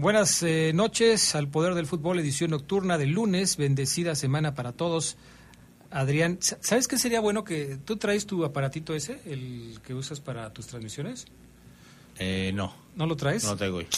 Buenas 0.00 0.42
eh, 0.42 0.72
noches 0.74 1.34
al 1.34 1.48
Poder 1.48 1.74
del 1.74 1.84
Fútbol, 1.86 2.18
edición 2.20 2.52
nocturna 2.52 2.96
del 2.96 3.10
lunes, 3.10 3.58
bendecida 3.58 4.14
semana 4.14 4.54
para 4.54 4.72
todos. 4.72 5.18
Adrián, 5.90 6.38
sa- 6.40 6.56
¿sabes 6.62 6.88
qué 6.88 6.96
sería 6.96 7.20
bueno 7.20 7.44
que 7.44 7.76
tú 7.84 7.98
traes 7.98 8.24
tu 8.24 8.42
aparatito 8.46 8.94
ese, 8.94 9.20
el 9.26 9.78
que 9.84 9.92
usas 9.92 10.18
para 10.20 10.54
tus 10.54 10.68
transmisiones? 10.68 11.26
Eh, 12.18 12.50
no. 12.54 12.72
¿No 12.96 13.04
lo 13.06 13.14
traes? 13.14 13.44
No 13.44 13.50
lo 13.50 13.56
traigo 13.58 13.76
hoy. 13.76 13.88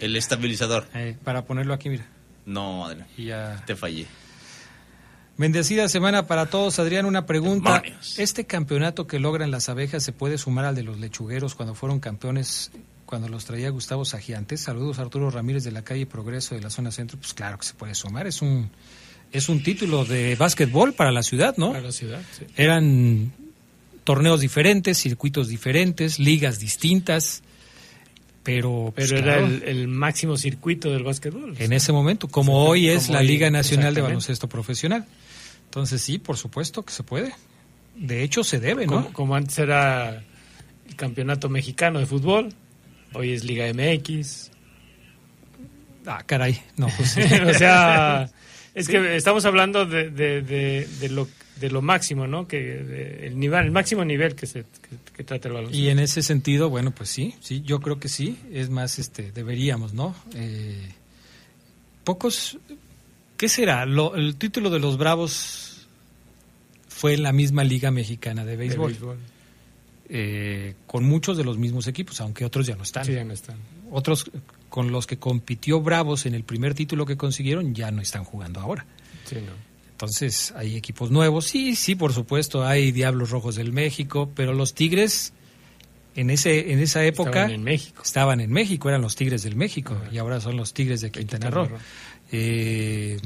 El 0.00 0.16
estabilizador. 0.16 0.88
Eh, 0.92 1.16
para 1.22 1.44
ponerlo 1.44 1.72
aquí, 1.72 1.88
mira. 1.88 2.08
No, 2.44 2.84
Adrián. 2.86 3.06
Ya. 3.16 3.62
Te 3.66 3.76
fallé. 3.76 4.08
Bendecida 5.36 5.88
semana 5.88 6.26
para 6.26 6.46
todos. 6.46 6.80
Adrián, 6.80 7.06
una 7.06 7.26
pregunta. 7.26 7.74
Demonios. 7.80 8.18
¿Este 8.18 8.44
campeonato 8.44 9.06
que 9.06 9.20
logran 9.20 9.52
las 9.52 9.68
abejas 9.68 10.02
se 10.02 10.10
puede 10.10 10.36
sumar 10.36 10.64
al 10.64 10.74
de 10.74 10.82
los 10.82 10.98
lechugueros 10.98 11.54
cuando 11.54 11.76
fueron 11.76 12.00
campeones, 12.00 12.72
cuando 13.06 13.28
los 13.28 13.44
traía 13.44 13.70
Gustavo 13.70 14.04
Sagiantes? 14.04 14.60
Saludos 14.60 14.98
Arturo 14.98 15.30
Ramírez 15.30 15.64
de 15.64 15.72
la 15.72 15.82
calle 15.82 16.06
Progreso 16.06 16.54
de 16.54 16.60
la 16.60 16.70
zona 16.70 16.90
centro. 16.90 17.18
Pues 17.18 17.34
claro 17.34 17.58
que 17.58 17.66
se 17.66 17.74
puede 17.74 17.94
sumar. 17.94 18.26
Es 18.26 18.42
un, 18.42 18.70
es 19.32 19.48
un 19.48 19.62
título 19.62 20.04
de 20.04 20.36
básquetbol 20.36 20.94
para 20.94 21.12
la 21.12 21.22
ciudad, 21.22 21.56
¿no? 21.56 21.70
Para 21.72 21.82
la 21.82 21.92
ciudad, 21.92 22.22
sí. 22.36 22.44
Eran 22.56 23.32
torneos 24.04 24.40
diferentes, 24.40 24.98
circuitos 24.98 25.48
diferentes, 25.48 26.18
ligas 26.18 26.58
distintas, 26.58 27.42
pero, 28.44 28.92
pues, 28.94 29.10
Pero 29.10 29.22
era 29.22 29.38
el, 29.38 29.62
el 29.62 29.88
máximo 29.88 30.36
circuito 30.36 30.92
del 30.92 31.02
básquetbol. 31.02 31.56
en 31.58 31.72
ese 31.72 31.92
momento, 31.92 32.28
como 32.28 32.66
hoy 32.66 32.90
es 32.90 33.06
Como 33.06 33.14
la 33.14 33.20
hoy, 33.20 33.26
Liga 33.26 33.50
Nacional 33.50 33.94
de. 33.94 34.02
Baloncesto 34.02 34.50
Profesional. 34.50 35.06
Entonces 35.64 36.02
sí, 36.02 36.18
por 36.18 36.36
supuesto 36.36 36.84
que 36.84 36.92
se 36.92 37.02
puede. 37.02 37.34
De 37.96 38.22
hecho, 38.22 38.44
se 38.44 38.60
debe, 38.60 38.86
¿no? 38.86 38.96
Como, 38.96 39.12
como 39.14 39.34
antes 39.34 39.58
era 39.58 40.22
el 40.86 40.94
campeonato 40.94 41.48
mexicano 41.48 41.98
de 41.98 42.06
fútbol, 42.06 42.50
hoy 43.14 43.32
es 43.32 43.44
Liga 43.44 43.66
MX. 43.72 44.50
Ah, 46.06 46.22
caray, 46.26 46.60
no, 46.76 46.88
pues 46.96 47.16
o 47.46 47.54
sea, 47.54 48.28
es 48.74 48.86
Sí. 48.86 48.92
que 48.92 49.16
estamos 49.16 49.44
hablando 49.46 49.86
de, 49.86 50.10
de, 50.10 50.42
de, 50.42 50.86
de 51.00 51.08
lo, 51.08 51.26
de 51.60 51.70
lo 51.70 51.80
máximo, 51.80 52.26
¿no? 52.26 52.46
Que 52.46 52.58
de- 52.60 53.26
el 53.28 53.38
nivel, 53.38 53.64
el 53.66 53.70
máximo 53.70 54.04
nivel 54.04 54.34
que 54.34 54.46
se 54.46 54.62
que, 54.64 55.12
que 55.16 55.24
trata 55.24 55.48
el 55.48 55.54
baloncesto. 55.54 55.82
Y 55.82 55.88
en 55.88 55.98
ese 56.00 56.20
sentido, 56.22 56.68
bueno, 56.68 56.90
pues 56.90 57.08
sí, 57.08 57.34
sí, 57.40 57.62
yo 57.62 57.80
creo 57.80 57.98
que 57.98 58.08
sí. 58.08 58.38
Es 58.52 58.68
más, 58.68 58.98
este, 58.98 59.32
deberíamos, 59.32 59.94
¿no? 59.94 60.14
Eh, 60.34 60.90
pocos, 62.04 62.58
¿qué 63.38 63.48
será? 63.48 63.86
Lo- 63.86 64.14
el 64.16 64.36
título 64.36 64.68
de 64.70 64.80
los 64.80 64.98
Bravos 64.98 65.86
fue 66.88 67.14
en 67.14 67.22
la 67.22 67.32
misma 67.32 67.64
Liga 67.64 67.90
Mexicana 67.90 68.44
de 68.44 68.52
de 68.52 68.56
Béisbol, 68.58 68.90
béisbol. 68.90 69.18
Eh, 70.08 70.74
con 70.86 71.04
muchos 71.04 71.36
de 71.36 71.44
los 71.44 71.58
mismos 71.58 71.86
equipos, 71.86 72.20
aunque 72.20 72.44
otros 72.44 72.66
ya 72.66 72.76
no 72.76 72.82
están. 72.82 73.04
Sí, 73.04 73.12
ya 73.12 73.24
no 73.24 73.32
están. 73.32 73.56
Otros 73.90 74.30
con 74.68 74.90
los 74.90 75.06
que 75.06 75.18
compitió 75.18 75.80
Bravos 75.80 76.26
en 76.26 76.34
el 76.34 76.44
primer 76.44 76.74
título 76.74 77.06
que 77.06 77.16
consiguieron 77.16 77.74
ya 77.74 77.90
no 77.90 78.02
están 78.02 78.24
jugando 78.24 78.60
ahora. 78.60 78.86
Sí, 79.24 79.36
no. 79.36 79.52
Entonces 79.92 80.52
hay 80.56 80.76
equipos 80.76 81.10
nuevos, 81.10 81.46
sí, 81.46 81.76
sí, 81.76 81.94
por 81.94 82.12
supuesto, 82.12 82.66
hay 82.66 82.90
Diablos 82.90 83.30
Rojos 83.30 83.54
del 83.54 83.72
México, 83.72 84.30
pero 84.34 84.52
los 84.52 84.74
Tigres 84.74 85.32
en 86.16 86.30
ese 86.30 86.72
en 86.72 86.80
esa 86.80 87.04
época 87.04 87.30
Estaban 87.30 87.50
en 87.52 87.62
México. 87.62 88.02
estaban 88.04 88.40
en 88.40 88.50
México, 88.52 88.88
eran 88.88 89.02
los 89.02 89.16
Tigres 89.16 89.42
del 89.44 89.56
México 89.56 89.96
y 90.12 90.18
ahora 90.18 90.40
son 90.40 90.56
los 90.56 90.74
Tigres 90.74 91.00
de 91.00 91.10
Quintana 91.10 91.50
Roo. 91.50 91.66
Roo. 91.66 91.78
Eh, 92.32 93.18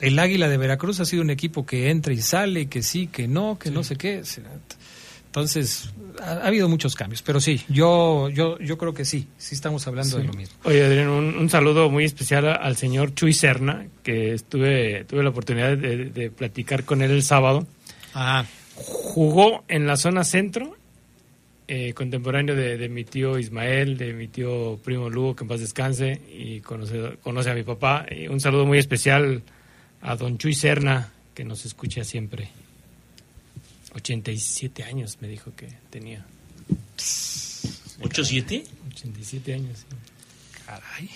el 0.00 0.18
Águila 0.18 0.48
de 0.48 0.56
Veracruz 0.56 1.00
ha 1.00 1.04
sido 1.04 1.22
un 1.22 1.30
equipo 1.30 1.64
que 1.64 1.88
entra 1.88 2.12
y 2.12 2.20
sale, 2.20 2.66
que 2.66 2.82
sí, 2.82 3.06
que 3.06 3.28
no, 3.28 3.58
que 3.58 3.70
no 3.70 3.84
sé 3.84 3.96
qué. 3.96 4.22
Entonces 5.32 5.88
ha, 6.22 6.32
ha 6.32 6.46
habido 6.46 6.68
muchos 6.68 6.94
cambios, 6.94 7.22
pero 7.22 7.40
sí, 7.40 7.62
yo 7.70 8.28
yo 8.28 8.58
yo 8.58 8.76
creo 8.76 8.92
que 8.92 9.06
sí, 9.06 9.28
sí 9.38 9.54
estamos 9.54 9.86
hablando 9.86 10.18
de 10.18 10.24
lo 10.24 10.34
mismo. 10.34 10.54
Oye, 10.64 10.84
Adrián, 10.84 11.08
un, 11.08 11.38
un 11.38 11.48
saludo 11.48 11.88
muy 11.88 12.04
especial 12.04 12.46
al 12.48 12.76
señor 12.76 13.14
Chuy 13.14 13.32
Serna, 13.32 13.86
que 14.02 14.34
estuve, 14.34 15.04
tuve 15.04 15.22
la 15.22 15.30
oportunidad 15.30 15.74
de, 15.78 16.10
de 16.10 16.30
platicar 16.30 16.84
con 16.84 17.00
él 17.00 17.12
el 17.12 17.22
sábado. 17.22 17.66
Ah, 18.14 18.44
Jugó 18.74 19.64
en 19.68 19.86
la 19.86 19.96
zona 19.96 20.22
centro, 20.24 20.76
eh, 21.66 21.94
contemporáneo 21.94 22.54
de, 22.54 22.76
de 22.76 22.88
mi 22.90 23.04
tío 23.04 23.38
Ismael, 23.38 23.96
de 23.96 24.12
mi 24.12 24.28
tío 24.28 24.78
primo 24.84 25.08
Lugo, 25.08 25.34
que 25.34 25.44
en 25.44 25.48
paz 25.48 25.60
descanse, 25.60 26.20
y 26.30 26.60
conoce, 26.60 27.16
conoce 27.22 27.50
a 27.50 27.54
mi 27.54 27.62
papá. 27.62 28.04
Y 28.10 28.28
un 28.28 28.38
saludo 28.38 28.66
muy 28.66 28.76
especial 28.78 29.42
a 30.02 30.14
don 30.16 30.36
Chuy 30.36 30.52
Serna, 30.52 31.10
que 31.34 31.44
nos 31.44 31.64
escucha 31.64 32.04
siempre. 32.04 32.50
87 33.94 34.82
años 34.84 35.18
me 35.20 35.28
dijo 35.28 35.52
que 35.54 35.68
tenía. 35.90 36.24
¿8-7? 38.00 38.64
87 38.94 39.54
años. 39.54 39.78
sí. 39.78 39.96
Caray. 40.66 41.10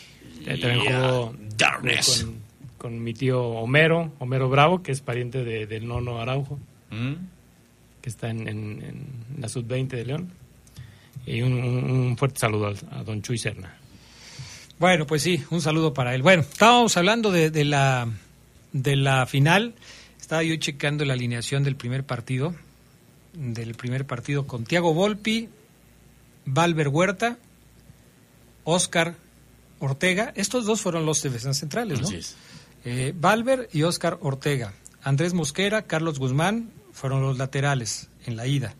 Eh, 0.46 0.58
También 0.60 0.82
Yeah, 0.82 1.08
jugó, 1.08 1.34
darkness. 1.56 2.22
jugó 2.22 2.32
con, 2.32 2.92
con 2.92 3.02
mi 3.04 3.14
tío 3.14 3.42
Homero, 3.42 4.12
Homero 4.18 4.48
Bravo, 4.48 4.82
que 4.82 4.92
es 4.92 5.00
pariente 5.00 5.44
de- 5.44 5.66
del 5.66 5.86
nono 5.86 6.20
Araujo, 6.20 6.58
¿Mm? 6.90 7.14
que 8.02 8.08
está 8.10 8.28
en, 8.30 8.46
en- 8.48 8.82
en 8.82 9.06
la 9.40 9.48
sub-20 9.48 9.88
de 9.96 10.04
León. 10.04 10.30
Y 11.26 11.42
un, 11.42 11.54
un- 11.54 11.90
un 11.90 12.16
fuerte 12.16 12.38
saludo 12.40 12.66
al- 12.66 12.78
a, 12.90 13.02
don 13.02 13.22
Chuy 13.22 13.38
Serna. 13.38 13.74
Bueno, 14.78 15.06
pues 15.06 15.22
sí, 15.22 15.42
un 15.50 15.60
saludo 15.62 15.94
para 15.94 16.14
él. 16.14 16.22
Bueno, 16.22 16.42
estábamos 16.42 16.96
hablando 16.96 17.32
de, 17.32 17.50
de 17.50 17.64
la 17.64 18.08
de 18.72 18.94
la 18.96 19.24
final. 19.26 19.74
Estaba 20.20 20.42
yo 20.42 20.54
checando 20.56 21.04
la 21.06 21.14
alineación 21.14 21.62
del 21.64 21.76
primer 21.76 22.04
partido, 22.04 22.54
del 23.36 23.74
primer 23.74 24.06
partido 24.06 24.46
con 24.46 24.64
Tiago 24.64 24.94
Volpi, 24.94 25.48
Valver 26.46 26.88
Huerta, 26.88 27.38
Oscar 28.64 29.14
Ortega. 29.78 30.32
Estos 30.36 30.64
dos 30.66 30.80
fueron 30.80 31.06
los 31.06 31.22
defensas 31.22 31.58
centrales, 31.58 32.00
¿no? 32.00 32.08
Eh, 32.84 33.12
Valver 33.16 33.68
y 33.72 33.82
Oscar 33.82 34.18
Ortega. 34.20 34.74
Andrés 35.02 35.34
Mosquera, 35.34 35.82
Carlos 35.82 36.18
Guzmán 36.18 36.70
fueron 36.92 37.22
los 37.22 37.38
laterales 37.38 38.08
en 38.26 38.36
la 38.36 38.46
ida. 38.46 38.74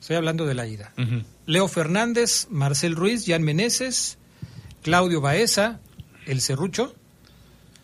Estoy 0.00 0.16
hablando 0.16 0.44
de 0.44 0.54
la 0.54 0.66
ida. 0.66 0.92
Leo 1.46 1.66
Fernández, 1.68 2.46
Marcel 2.50 2.94
Ruiz, 2.94 3.24
Jan 3.26 3.42
Meneses, 3.42 4.18
Claudio 4.82 5.20
Baeza, 5.20 5.80
El 6.26 6.40
Cerrucho. 6.42 6.94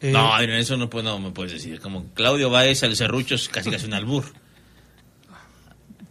eh, 0.03 0.13
No, 0.13 0.35
Adrián, 0.35 0.59
eso 0.59 0.77
no, 0.77 0.89
no 1.03 1.19
me 1.19 1.31
puedes 1.31 1.53
decir. 1.53 1.81
Como 1.81 2.05
Claudio 2.13 2.51
Baez, 2.51 2.83
el 2.83 2.95
serrucho 2.95 3.35
es 3.37 3.49
casi 3.49 3.71
casi 3.71 3.87
un 3.87 3.95
albur. 3.95 4.25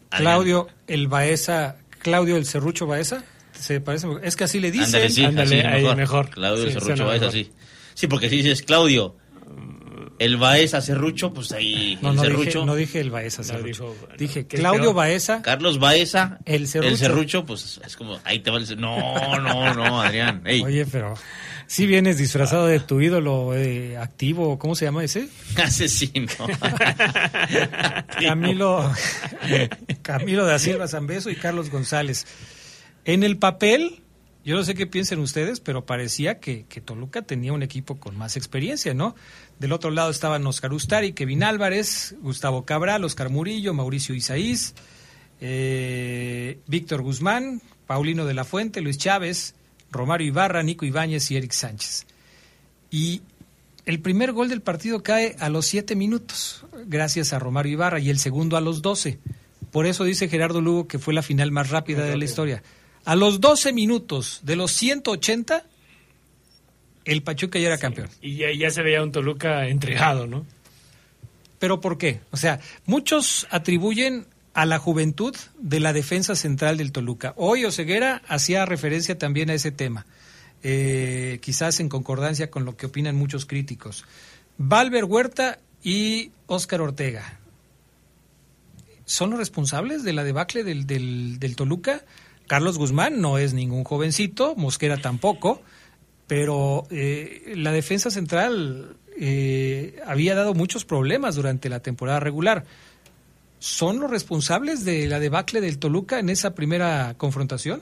Claudio 0.09 0.67
el 0.87 1.07
Baeza, 1.07 1.77
Claudio 1.99 2.37
el 2.37 2.45
Cerrucho 2.45 2.87
Baeza. 2.87 3.23
Se 3.53 3.81
parece, 3.81 4.07
es 4.23 4.35
que 4.35 4.45
así 4.45 4.59
le 4.59 4.71
dicen. 4.71 4.85
Ándale, 4.95 5.09
sí, 5.09 5.25
Ándale, 5.25 5.59
así, 5.59 5.67
ahí 5.67 5.81
mejor. 5.83 5.97
mejor. 5.97 6.29
Claudio 6.29 6.65
Sí, 6.65 6.71
Serrucho 6.71 6.85
suena 6.85 7.03
Baez, 7.05 7.21
mejor. 7.21 7.35
así. 7.35 7.51
Sí, 7.93 8.07
porque 8.07 8.29
si 8.29 8.37
dices 8.37 8.61
Claudio, 8.63 9.15
el 10.17 10.37
Baez 10.37 10.73
a 10.73 10.81
Serrucho, 10.81 11.33
pues 11.33 11.51
ahí 11.51 11.97
No, 12.01 12.09
el 12.11 12.15
no 12.15 12.23
dije, 12.39 12.65
no 12.65 12.75
dije 12.75 12.99
el 12.99 13.09
Baeza 13.09 13.41
No, 13.41 13.47
Cerrucho. 13.47 13.83
dijo- 13.93 14.07
dije 14.17 14.47
¿qué 14.47 14.55
es 14.57 14.59
Claudio? 14.61 14.93
Baeza, 14.93 15.41
Carlos 15.41 15.79
Baeza, 15.79 16.39
El 16.45 16.67
Serrucho. 16.67 17.45
pues 17.45 17.79
es 17.85 17.95
como, 17.95 18.19
ahí 18.23 18.39
te 18.39 18.51
va 18.51 18.57
el 18.57 18.79
No, 18.79 19.37
no, 19.39 19.73
no, 19.73 20.01
Adrián. 20.01 20.41
Ey, 20.45 20.61
Oye, 20.63 20.85
pero 20.85 21.13
si 21.69 21.86
vienes 21.86 22.17
disfrazado 22.17 22.65
de 22.65 22.79
tu 22.79 22.99
ídolo 22.99 23.55
eh, 23.55 23.95
activo, 23.95 24.58
¿cómo 24.58 24.73
se 24.73 24.86
llama 24.86 25.03
ese? 25.03 25.29
asesino. 25.63 26.25
Camilo, 28.19 28.91
Camilo 30.01 30.45
da 30.47 30.58
Silva 30.58 30.88
Zambeso 30.88 31.29
y 31.29 31.36
Carlos 31.36 31.69
González. 31.69 32.25
En 33.05 33.21
el 33.21 33.38
papel, 33.38 34.01
yo 34.43 34.55
no 34.55 34.63
sé 34.63 34.73
qué 34.73 34.88
piensen 34.88 35.19
ustedes, 35.19 35.60
pero 35.60 35.86
parecía 35.86 36.39
que, 36.39 36.65
que 36.67 36.82
Toluca 36.82 37.21
tenía 37.21 37.53
un 37.53 37.62
equipo 37.62 37.99
con 37.99 38.17
más 38.17 38.36
experiencia, 38.36 38.95
¿no? 38.95 39.15
Del 39.60 39.71
otro 39.71 39.91
lado 39.91 40.10
estaban 40.10 40.47
Oscar 40.47 40.73
Ustari, 40.73 41.13
Kevin 41.13 41.43
Álvarez, 41.43 42.15
Gustavo 42.21 42.65
Cabral, 42.65 43.03
Oscar 43.03 43.29
Murillo, 43.29 43.75
Mauricio 43.75 44.15
Isaís, 44.15 44.73
eh, 45.39 46.58
Víctor 46.65 47.03
Guzmán, 47.03 47.62
Paulino 47.86 48.25
de 48.25 48.34
la 48.34 48.43
Fuente, 48.43 48.82
Luis 48.82 48.97
Chávez, 48.97 49.53
Romario 49.91 50.28
Ibarra, 50.28 50.63
Nico 50.63 50.86
Ibáñez 50.86 51.30
y 51.32 51.38
Eric 51.38 51.52
Sánchez. 51.52 52.06
Y 52.91 53.21
el 53.86 53.99
primer 53.99 54.34
gol 54.34 54.49
del 54.49 54.62
partido 54.62 55.04
cae 55.04 55.36
a 55.39 55.49
los 55.49 55.65
siete 55.65 55.95
minutos, 55.95 56.65
gracias 56.86 57.34
a 57.34 57.39
Romario 57.39 57.73
Ibarra, 57.73 57.99
y 57.99 58.10
el 58.10 58.19
segundo 58.19 58.58
a 58.58 58.62
los 58.62 58.82
12. 58.82 59.19
Por 59.71 59.86
eso 59.86 60.04
dice 60.04 60.30
Gerardo 60.30 60.62
Lugo 60.62 60.88
que 60.88 60.99
fue 60.99 61.13
la 61.13 61.21
final 61.21 61.52
más 61.52 61.69
rápida 61.69 62.06
de 62.06 62.17
la 62.17 62.25
historia. 62.25 62.63
A 63.06 63.15
los 63.15 63.39
12 63.39 63.73
minutos 63.73 64.41
de 64.43 64.56
los 64.56 64.71
180, 64.71 65.65
el 67.06 67.23
Pachuca 67.23 67.60
ya 67.60 67.67
era 67.67 67.78
campeón. 67.78 68.10
Y 68.21 68.38
ya, 68.38 68.47
ya 68.52 68.69
se 68.71 68.82
veía 68.84 69.02
un 69.04 69.12
Toluca 69.12 69.67
entregado, 69.67 70.28
¿no? 70.28 70.45
¿Pero 71.60 71.82
por 71.82 71.97
qué? 71.97 72.21
O 72.32 72.38
sea, 72.38 72.60
muchos 72.86 73.47
atribuyen 73.52 74.25
a 74.59 74.65
la 74.65 74.77
juventud 74.77 75.33
de 75.57 75.79
la 75.79 75.93
defensa 75.93 76.35
central 76.35 76.75
del 76.75 76.91
Toluca. 76.91 77.33
Hoy 77.37 77.63
Oseguera 77.63 78.21
hacía 78.27 78.65
referencia 78.65 79.17
también 79.17 79.49
a 79.49 79.53
ese 79.53 79.71
tema. 79.71 80.05
eh, 80.61 81.39
quizás 81.41 81.79
en 81.79 81.87
concordancia 81.87 82.51
con 82.51 82.65
lo 82.65 82.75
que 82.75 82.87
opinan 82.87 83.15
muchos 83.15 83.45
críticos. 83.45 84.03
Valver 84.57 85.05
Huerta 85.05 85.59
y 85.81 86.31
Óscar 86.47 86.81
Ortega. 86.81 87.39
¿Son 89.05 89.29
los 89.29 89.39
responsables 89.39 90.03
de 90.03 90.11
la 90.11 90.25
debacle 90.25 90.65
del, 90.65 90.85
del, 90.85 91.55
Toluca? 91.55 92.03
Carlos 92.45 92.77
Guzmán 92.77 93.21
no 93.21 93.37
es 93.37 93.53
ningún 93.53 93.85
jovencito, 93.85 94.55
Mosquera 94.57 94.97
tampoco, 94.97 95.61
pero 96.27 96.85
eh, 96.91 97.53
la 97.55 97.71
defensa 97.71 98.11
central 98.11 98.97
eh, 99.17 100.01
había 100.05 100.35
dado 100.35 100.53
muchos 100.53 100.83
problemas 100.83 101.35
durante 101.35 101.69
la 101.69 101.79
temporada 101.79 102.19
regular. 102.19 102.65
¿Son 103.59 103.99
los 103.99 104.09
responsables 104.09 104.85
de 104.85 105.07
la 105.07 105.19
debacle 105.19 105.61
del 105.61 105.77
Toluca 105.79 106.19
en 106.19 106.29
esa 106.29 106.55
primera 106.55 107.13
confrontación? 107.17 107.81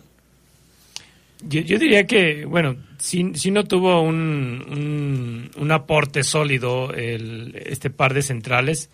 Yo, 1.48 1.62
yo 1.62 1.78
diría 1.78 2.08
que, 2.08 2.46
bueno, 2.46 2.76
sí, 2.98 3.32
sí 3.36 3.52
no 3.52 3.64
tuvo 3.66 4.02
un, 4.02 4.66
un, 4.68 5.52
un 5.56 5.72
aporte 5.72 6.24
sólido 6.24 6.92
el, 6.94 7.54
este 7.64 7.92
par 7.92 8.16
de 8.16 8.24
centrales, 8.24 8.90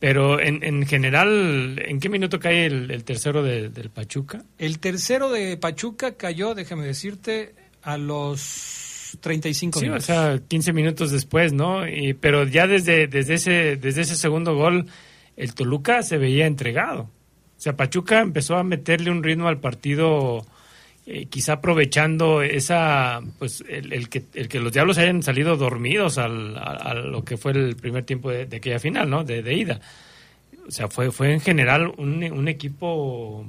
pero 0.00 0.40
en, 0.40 0.64
en 0.64 0.84
general, 0.86 1.80
¿en 1.84 2.00
qué 2.00 2.08
minuto 2.08 2.40
cae 2.40 2.66
el, 2.66 2.90
el 2.90 3.04
tercero 3.04 3.44
de, 3.44 3.68
del 3.68 3.90
Pachuca? 3.90 4.42
El 4.58 4.80
tercero 4.80 5.30
de 5.30 5.56
Pachuca 5.56 6.16
cayó, 6.16 6.54
déjame 6.56 6.84
decirte, 6.84 7.54
a 7.82 7.96
los 7.96 9.16
35 9.20 9.78
Sí, 9.78 9.84
minutos. 9.86 10.04
o 10.04 10.06
sea, 10.06 10.40
15 10.48 10.72
minutos 10.72 11.12
después, 11.12 11.52
¿no? 11.52 11.88
Y, 11.88 12.12
pero 12.14 12.44
ya 12.44 12.66
desde, 12.66 13.06
desde, 13.06 13.34
ese, 13.34 13.76
desde 13.76 14.00
ese 14.00 14.16
segundo 14.16 14.56
gol, 14.56 14.86
el 15.38 15.54
Toluca 15.54 16.02
se 16.02 16.18
veía 16.18 16.46
entregado. 16.46 17.02
O 17.02 17.60
sea, 17.60 17.76
Pachuca 17.76 18.20
empezó 18.20 18.56
a 18.56 18.64
meterle 18.64 19.10
un 19.10 19.22
ritmo 19.22 19.48
al 19.48 19.58
partido, 19.58 20.44
eh, 21.06 21.26
quizá 21.26 21.54
aprovechando 21.54 22.42
esa, 22.42 23.20
pues, 23.38 23.64
el, 23.68 24.08
que, 24.08 24.24
el 24.34 24.48
que 24.48 24.60
los 24.60 24.72
diablos 24.72 24.98
hayan 24.98 25.22
salido 25.22 25.56
dormidos 25.56 26.18
al, 26.18 26.56
a, 26.58 26.94
lo 26.94 27.24
que 27.24 27.36
fue 27.36 27.52
el 27.52 27.76
primer 27.76 28.04
tiempo 28.04 28.30
de, 28.30 28.42
aquella 28.56 28.80
final, 28.80 29.08
¿no? 29.08 29.24
De, 29.24 29.54
ida. 29.54 29.80
O 30.66 30.70
sea, 30.70 30.88
fue, 30.88 31.10
fue 31.12 31.32
en 31.32 31.40
general 31.40 31.92
un, 31.96 32.48
equipo, 32.48 33.46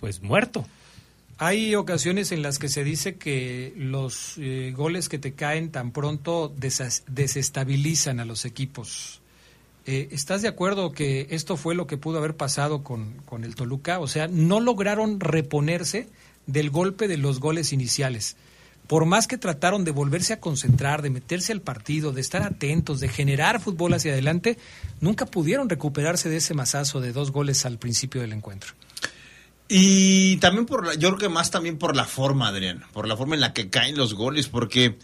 pues, 0.00 0.22
muerto. 0.22 0.66
Hay 1.38 1.74
ocasiones 1.76 2.32
en 2.32 2.42
las 2.42 2.58
que 2.58 2.68
se 2.68 2.84
dice 2.84 3.16
que 3.16 3.72
los 3.76 4.36
eh, 4.38 4.72
goles 4.76 5.08
que 5.08 5.18
te 5.18 5.34
caen 5.34 5.70
tan 5.70 5.92
pronto 5.92 6.52
desestabilizan 7.08 8.20
a 8.20 8.24
los 8.24 8.44
equipos. 8.44 9.19
Eh, 9.90 10.08
¿Estás 10.12 10.40
de 10.40 10.46
acuerdo 10.46 10.92
que 10.92 11.26
esto 11.30 11.56
fue 11.56 11.74
lo 11.74 11.88
que 11.88 11.96
pudo 11.96 12.18
haber 12.18 12.36
pasado 12.36 12.84
con, 12.84 13.14
con 13.24 13.42
el 13.42 13.56
Toluca? 13.56 13.98
O 13.98 14.06
sea, 14.06 14.28
no 14.28 14.60
lograron 14.60 15.18
reponerse 15.18 16.08
del 16.46 16.70
golpe 16.70 17.08
de 17.08 17.16
los 17.16 17.40
goles 17.40 17.72
iniciales. 17.72 18.36
Por 18.86 19.04
más 19.04 19.26
que 19.26 19.36
trataron 19.36 19.84
de 19.84 19.90
volverse 19.90 20.32
a 20.32 20.38
concentrar, 20.38 21.02
de 21.02 21.10
meterse 21.10 21.50
al 21.50 21.60
partido, 21.60 22.12
de 22.12 22.20
estar 22.20 22.44
atentos, 22.44 23.00
de 23.00 23.08
generar 23.08 23.60
fútbol 23.60 23.92
hacia 23.92 24.12
adelante, 24.12 24.58
nunca 25.00 25.26
pudieron 25.26 25.68
recuperarse 25.68 26.28
de 26.28 26.36
ese 26.36 26.54
mazazo 26.54 27.00
de 27.00 27.10
dos 27.12 27.32
goles 27.32 27.66
al 27.66 27.78
principio 27.78 28.20
del 28.20 28.32
encuentro. 28.32 28.74
Y 29.68 30.36
también 30.36 30.66
por 30.66 30.96
yo 30.98 31.08
creo 31.08 31.18
que 31.18 31.28
más 31.28 31.50
también 31.50 31.78
por 31.78 31.96
la 31.96 32.04
forma, 32.04 32.46
Adrián, 32.46 32.84
por 32.92 33.08
la 33.08 33.16
forma 33.16 33.34
en 33.34 33.40
la 33.40 33.52
que 33.54 33.70
caen 33.70 33.96
los 33.96 34.14
goles, 34.14 34.46
porque 34.46 34.98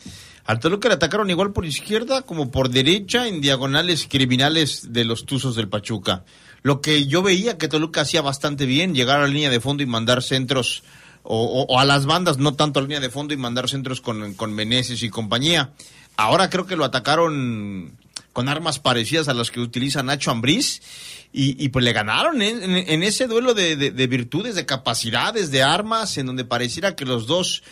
al 0.47 0.61
Toluca 0.61 0.89
le 0.89 0.95
atacaron 0.95 1.29
igual 1.31 1.53
por 1.53 1.67
izquierda 1.67 2.23
como 2.23 2.51
por 2.51 2.71
derecha 2.71 3.27
en 3.29 3.41
diagonales 3.41 4.07
criminales 4.09 4.93
de 4.93 5.05
los 5.05 5.27
Tuzos 5.27 5.57
del 5.57 5.69
Pachuca. 5.69 6.25
Lo 6.63 6.81
que 6.81 7.07
yo 7.07 7.23
veía 7.23 7.59
que 7.59 7.69
Toluca 7.69 8.01
hacía 8.03 8.23
bastante 8.23 8.67
bien, 8.67 8.95
llegar 8.95 9.19
a 9.19 9.23
la 9.23 9.29
línea 9.29 9.51
de 9.51 9.61
fondo 9.61 9.83
y 9.83 9.87
mandar 9.87 10.23
centros, 10.23 10.83
o, 11.23 11.79
a 11.79 11.85
las 11.85 12.07
bandas, 12.07 12.39
no 12.39 12.55
tanto 12.55 12.79
a 12.79 12.83
la 12.83 12.89
línea 12.89 13.01
de 13.01 13.11
fondo 13.11 13.35
y 13.35 13.37
mandar 13.37 13.69
centros 13.69 14.01
con, 14.01 14.35
con 14.35 14.53
Meneses 14.53 15.03
y 15.03 15.11
compañía. 15.11 15.73
Ahora 16.17 16.49
creo 16.51 16.67
que 16.67 16.77
lo 16.77 16.85
atacaron 16.85 17.93
con 18.33 18.49
armas 18.49 18.79
parecidas 18.79 19.29
a 19.29 19.35
las 19.35 19.51
que 19.51 19.61
utiliza 19.61 20.03
Nacho 20.03 20.31
Ambriz 20.31 20.83
y, 21.33 21.69
pues 21.69 21.85
le 21.85 21.93
ganaron 21.93 22.41
en, 22.41 23.03
ese 23.03 23.27
duelo 23.27 23.53
de, 23.53 23.77
de- 23.77 23.91
de 23.91 24.07
virtudes, 24.07 24.55
de 24.55 24.65
capacidades, 24.65 25.51
de 25.51 25.63
armas, 25.63 26.17
en 26.17 26.27
donde 26.27 26.45
pareciera 26.45 26.97
que 26.97 27.05
los 27.05 27.27
dos, 27.27 27.63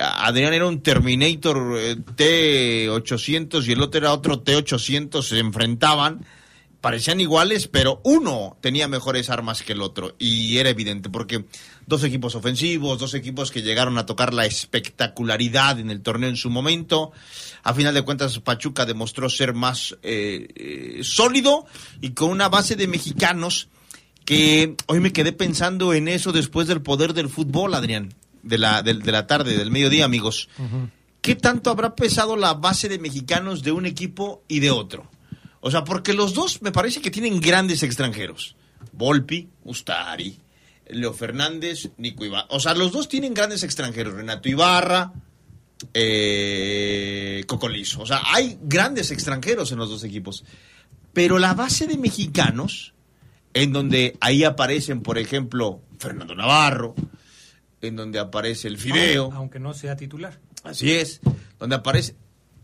Adrián 0.00 0.54
era 0.54 0.66
un 0.66 0.82
Terminator 0.82 1.76
eh, 1.78 1.96
T-800 2.16 3.66
y 3.66 3.72
el 3.72 3.82
otro 3.82 4.00
era 4.00 4.12
otro 4.12 4.40
T-800, 4.40 5.22
se 5.22 5.38
enfrentaban, 5.38 6.24
parecían 6.80 7.20
iguales, 7.20 7.68
pero 7.68 8.00
uno 8.04 8.56
tenía 8.60 8.88
mejores 8.88 9.30
armas 9.30 9.62
que 9.62 9.72
el 9.72 9.82
otro 9.82 10.14
y 10.18 10.58
era 10.58 10.70
evidente 10.70 11.10
porque 11.10 11.44
dos 11.86 12.04
equipos 12.04 12.34
ofensivos, 12.34 12.98
dos 12.98 13.14
equipos 13.14 13.50
que 13.50 13.62
llegaron 13.62 13.98
a 13.98 14.06
tocar 14.06 14.34
la 14.34 14.46
espectacularidad 14.46 15.78
en 15.78 15.90
el 15.90 16.02
torneo 16.02 16.28
en 16.28 16.36
su 16.36 16.50
momento. 16.50 17.12
A 17.62 17.74
final 17.74 17.94
de 17.94 18.02
cuentas, 18.02 18.38
Pachuca 18.40 18.86
demostró 18.86 19.28
ser 19.30 19.54
más 19.54 19.96
eh, 20.02 20.48
eh, 20.54 21.00
sólido 21.02 21.66
y 22.00 22.10
con 22.10 22.30
una 22.30 22.48
base 22.48 22.76
de 22.76 22.88
mexicanos 22.88 23.68
que 24.24 24.76
hoy 24.86 25.00
me 25.00 25.12
quedé 25.12 25.32
pensando 25.32 25.92
en 25.94 26.08
eso 26.08 26.32
después 26.32 26.68
del 26.68 26.82
poder 26.82 27.12
del 27.12 27.28
fútbol, 27.28 27.74
Adrián, 27.74 28.14
de 28.42 28.58
la, 28.58 28.82
de 28.82 29.12
la 29.12 29.26
tarde, 29.26 29.56
del 29.56 29.70
mediodía, 29.70 30.04
amigos. 30.04 30.48
¿Qué 31.20 31.36
tanto 31.36 31.70
habrá 31.70 31.94
pesado 31.94 32.36
la 32.36 32.54
base 32.54 32.88
de 32.88 32.98
mexicanos 32.98 33.62
de 33.62 33.72
un 33.72 33.86
equipo 33.86 34.42
y 34.48 34.60
de 34.60 34.70
otro? 34.70 35.08
O 35.60 35.70
sea, 35.70 35.84
porque 35.84 36.12
los 36.12 36.34
dos 36.34 36.60
me 36.62 36.72
parece 36.72 37.00
que 37.00 37.10
tienen 37.10 37.40
grandes 37.40 37.84
extranjeros. 37.84 38.56
Volpi, 38.92 39.48
Ustari, 39.64 40.36
Leo 40.88 41.12
Fernández, 41.12 41.90
Nico 41.98 42.24
Ibarra. 42.24 42.48
O 42.50 42.58
sea, 42.58 42.74
los 42.74 42.90
dos 42.90 43.08
tienen 43.08 43.34
grandes 43.34 43.62
extranjeros. 43.62 44.14
Renato 44.14 44.48
Ibarra, 44.48 45.12
eh, 45.94 47.44
Cocolizo. 47.46 48.02
O 48.02 48.06
sea, 48.06 48.22
hay 48.34 48.58
grandes 48.62 49.12
extranjeros 49.12 49.70
en 49.70 49.78
los 49.78 49.88
dos 49.88 50.02
equipos. 50.02 50.44
Pero 51.12 51.38
la 51.38 51.54
base 51.54 51.86
de 51.86 51.98
mexicanos, 51.98 52.94
en 53.54 53.72
donde 53.72 54.16
ahí 54.20 54.42
aparecen, 54.42 55.02
por 55.02 55.18
ejemplo, 55.18 55.80
Fernando 55.98 56.34
Navarro, 56.34 56.96
en 57.82 57.96
donde 57.96 58.18
aparece 58.18 58.68
el 58.68 58.78
Fideo. 58.78 59.30
Aunque 59.32 59.58
no 59.58 59.74
sea 59.74 59.96
titular. 59.96 60.40
Así 60.64 60.92
es, 60.92 61.20
donde 61.58 61.76
aparece, 61.76 62.14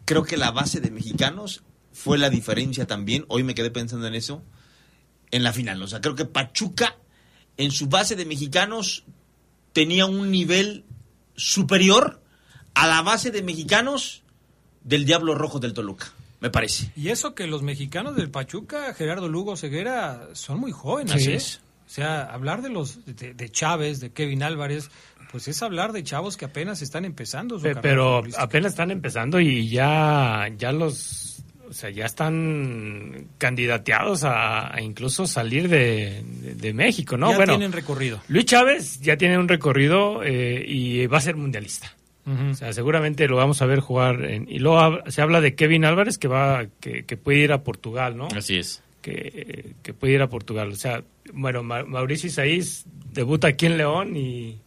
creo 0.04 0.22
que 0.22 0.36
la 0.36 0.50
base 0.52 0.80
de 0.80 0.90
mexicanos 0.90 1.62
fue 1.92 2.16
la 2.16 2.30
diferencia 2.30 2.86
también, 2.86 3.24
hoy 3.28 3.42
me 3.42 3.54
quedé 3.54 3.70
pensando 3.70 4.06
en 4.06 4.14
eso, 4.14 4.42
en 5.30 5.42
la 5.42 5.52
final. 5.52 5.82
O 5.82 5.88
sea, 5.88 6.00
creo 6.00 6.14
que 6.14 6.24
Pachuca 6.24 6.96
en 7.56 7.72
su 7.72 7.88
base 7.88 8.14
de 8.14 8.24
mexicanos 8.24 9.04
tenía 9.72 10.06
un 10.06 10.30
nivel 10.30 10.84
superior 11.34 12.22
a 12.74 12.86
la 12.86 13.02
base 13.02 13.30
de 13.30 13.42
mexicanos 13.42 14.22
del 14.84 15.04
Diablo 15.04 15.34
Rojo 15.34 15.58
del 15.58 15.74
Toluca, 15.74 16.12
me 16.40 16.50
parece. 16.50 16.92
Y 16.96 17.08
eso 17.08 17.34
que 17.34 17.48
los 17.48 17.62
mexicanos 17.62 18.14
del 18.16 18.30
Pachuca, 18.30 18.94
Gerardo 18.94 19.28
Lugo, 19.28 19.56
Ceguera, 19.56 20.28
son 20.34 20.60
muy 20.60 20.70
jóvenes. 20.70 21.14
Así 21.14 21.32
¿eh? 21.32 21.36
es. 21.36 21.60
O 21.86 21.90
sea, 21.90 22.22
hablar 22.22 22.62
de 22.62 22.68
los 22.68 23.04
de, 23.06 23.34
de 23.34 23.48
Chávez, 23.48 23.98
de 23.98 24.12
Kevin 24.12 24.42
Álvarez, 24.42 24.90
pues 25.30 25.48
es 25.48 25.62
hablar 25.62 25.92
de 25.92 26.02
chavos 26.02 26.36
que 26.36 26.44
apenas 26.46 26.82
están 26.82 27.04
empezando 27.04 27.58
su 27.58 27.68
Pero 27.82 28.22
apenas 28.38 28.72
están 28.72 28.90
empezando 28.90 29.40
y 29.40 29.68
ya, 29.68 30.48
ya 30.56 30.72
los, 30.72 31.42
o 31.68 31.72
sea, 31.72 31.90
ya 31.90 32.06
están 32.06 33.28
candidateados 33.38 34.24
a, 34.24 34.74
a 34.74 34.80
incluso 34.80 35.26
salir 35.26 35.68
de, 35.68 36.22
de- 36.42 36.54
de 36.54 36.72
México, 36.72 37.16
¿no? 37.16 37.30
Ya 37.30 37.36
bueno, 37.36 37.52
tienen 37.52 37.72
recorrido. 37.72 38.20
Luis 38.28 38.44
Chávez 38.46 39.00
ya 39.00 39.16
tiene 39.16 39.38
un 39.38 39.48
recorrido 39.48 40.22
eh, 40.24 40.64
y 40.66 41.06
va 41.06 41.18
a 41.18 41.22
ser 41.22 41.36
mundialista. 41.36 41.94
O 42.50 42.54
sea, 42.54 42.74
seguramente 42.74 43.26
lo 43.26 43.36
vamos 43.36 43.62
a 43.62 43.66
ver 43.66 43.80
jugar. 43.80 44.22
En, 44.26 44.46
y 44.50 44.58
luego 44.58 44.78
hab- 44.80 45.08
se 45.10 45.22
habla 45.22 45.40
de 45.40 45.54
Kevin 45.54 45.86
Álvarez 45.86 46.18
que 46.18 46.28
va, 46.28 46.66
que, 46.78 47.04
que 47.06 47.16
puede 47.16 47.38
ir 47.38 47.52
a 47.52 47.62
Portugal, 47.64 48.18
¿no? 48.18 48.28
Así 48.36 48.58
es. 48.58 48.82
Que, 49.00 49.72
que 49.82 49.94
puede 49.94 50.12
ir 50.12 50.20
a 50.20 50.28
Portugal. 50.28 50.68
O 50.68 50.76
sea, 50.76 51.02
bueno, 51.32 51.62
Ma- 51.62 51.84
Mauricio 51.84 52.26
Isaías 52.26 52.84
debuta 53.14 53.48
aquí 53.48 53.64
en 53.64 53.78
León 53.78 54.14
y, 54.14 54.58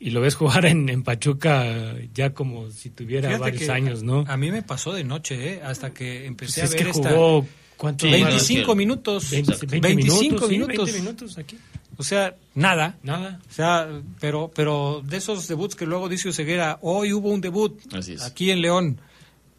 y 0.00 0.10
lo 0.10 0.22
ves 0.22 0.34
jugar 0.34 0.64
en, 0.64 0.88
en 0.88 1.02
Pachuca 1.02 1.94
ya 2.14 2.32
como 2.32 2.70
si 2.70 2.88
tuviera 2.90 3.28
Fíjate 3.28 3.50
varios 3.50 3.68
años, 3.68 4.02
¿no? 4.02 4.24
A 4.26 4.36
mí 4.38 4.50
me 4.50 4.62
pasó 4.62 4.92
de 4.94 5.04
noche, 5.04 5.52
¿eh? 5.54 5.60
hasta 5.62 5.92
que 5.92 6.26
empecé 6.26 6.62
Pues 6.62 6.62
a 6.62 6.64
es 6.64 6.70
ver 6.72 6.84
que 6.84 6.98
esta... 6.98 7.10
jugó, 7.10 7.46
¿cuánto? 7.76 8.10
25 8.10 8.74
minutos. 8.74 9.30
20, 9.30 9.52
20 9.66 9.80
25 9.80 10.24
minutos, 10.24 10.48
sí, 10.48 10.54
minutos. 10.54 10.84
20 10.86 11.00
minutos 11.00 11.38
aquí. 11.38 11.58
O 11.98 12.02
sea, 12.02 12.34
nada. 12.54 12.96
Nada. 13.02 13.40
O 13.46 13.52
sea, 13.52 13.88
pero, 14.20 14.50
pero 14.54 15.02
de 15.06 15.18
esos 15.18 15.46
debuts 15.48 15.74
que 15.76 15.84
luego 15.84 16.08
dice 16.08 16.32
Ceguera, 16.32 16.78
hoy 16.80 17.12
hubo 17.12 17.28
un 17.28 17.42
debut 17.42 17.78
Así 17.92 18.14
es. 18.14 18.22
aquí 18.22 18.50
en 18.50 18.62
León. 18.62 19.00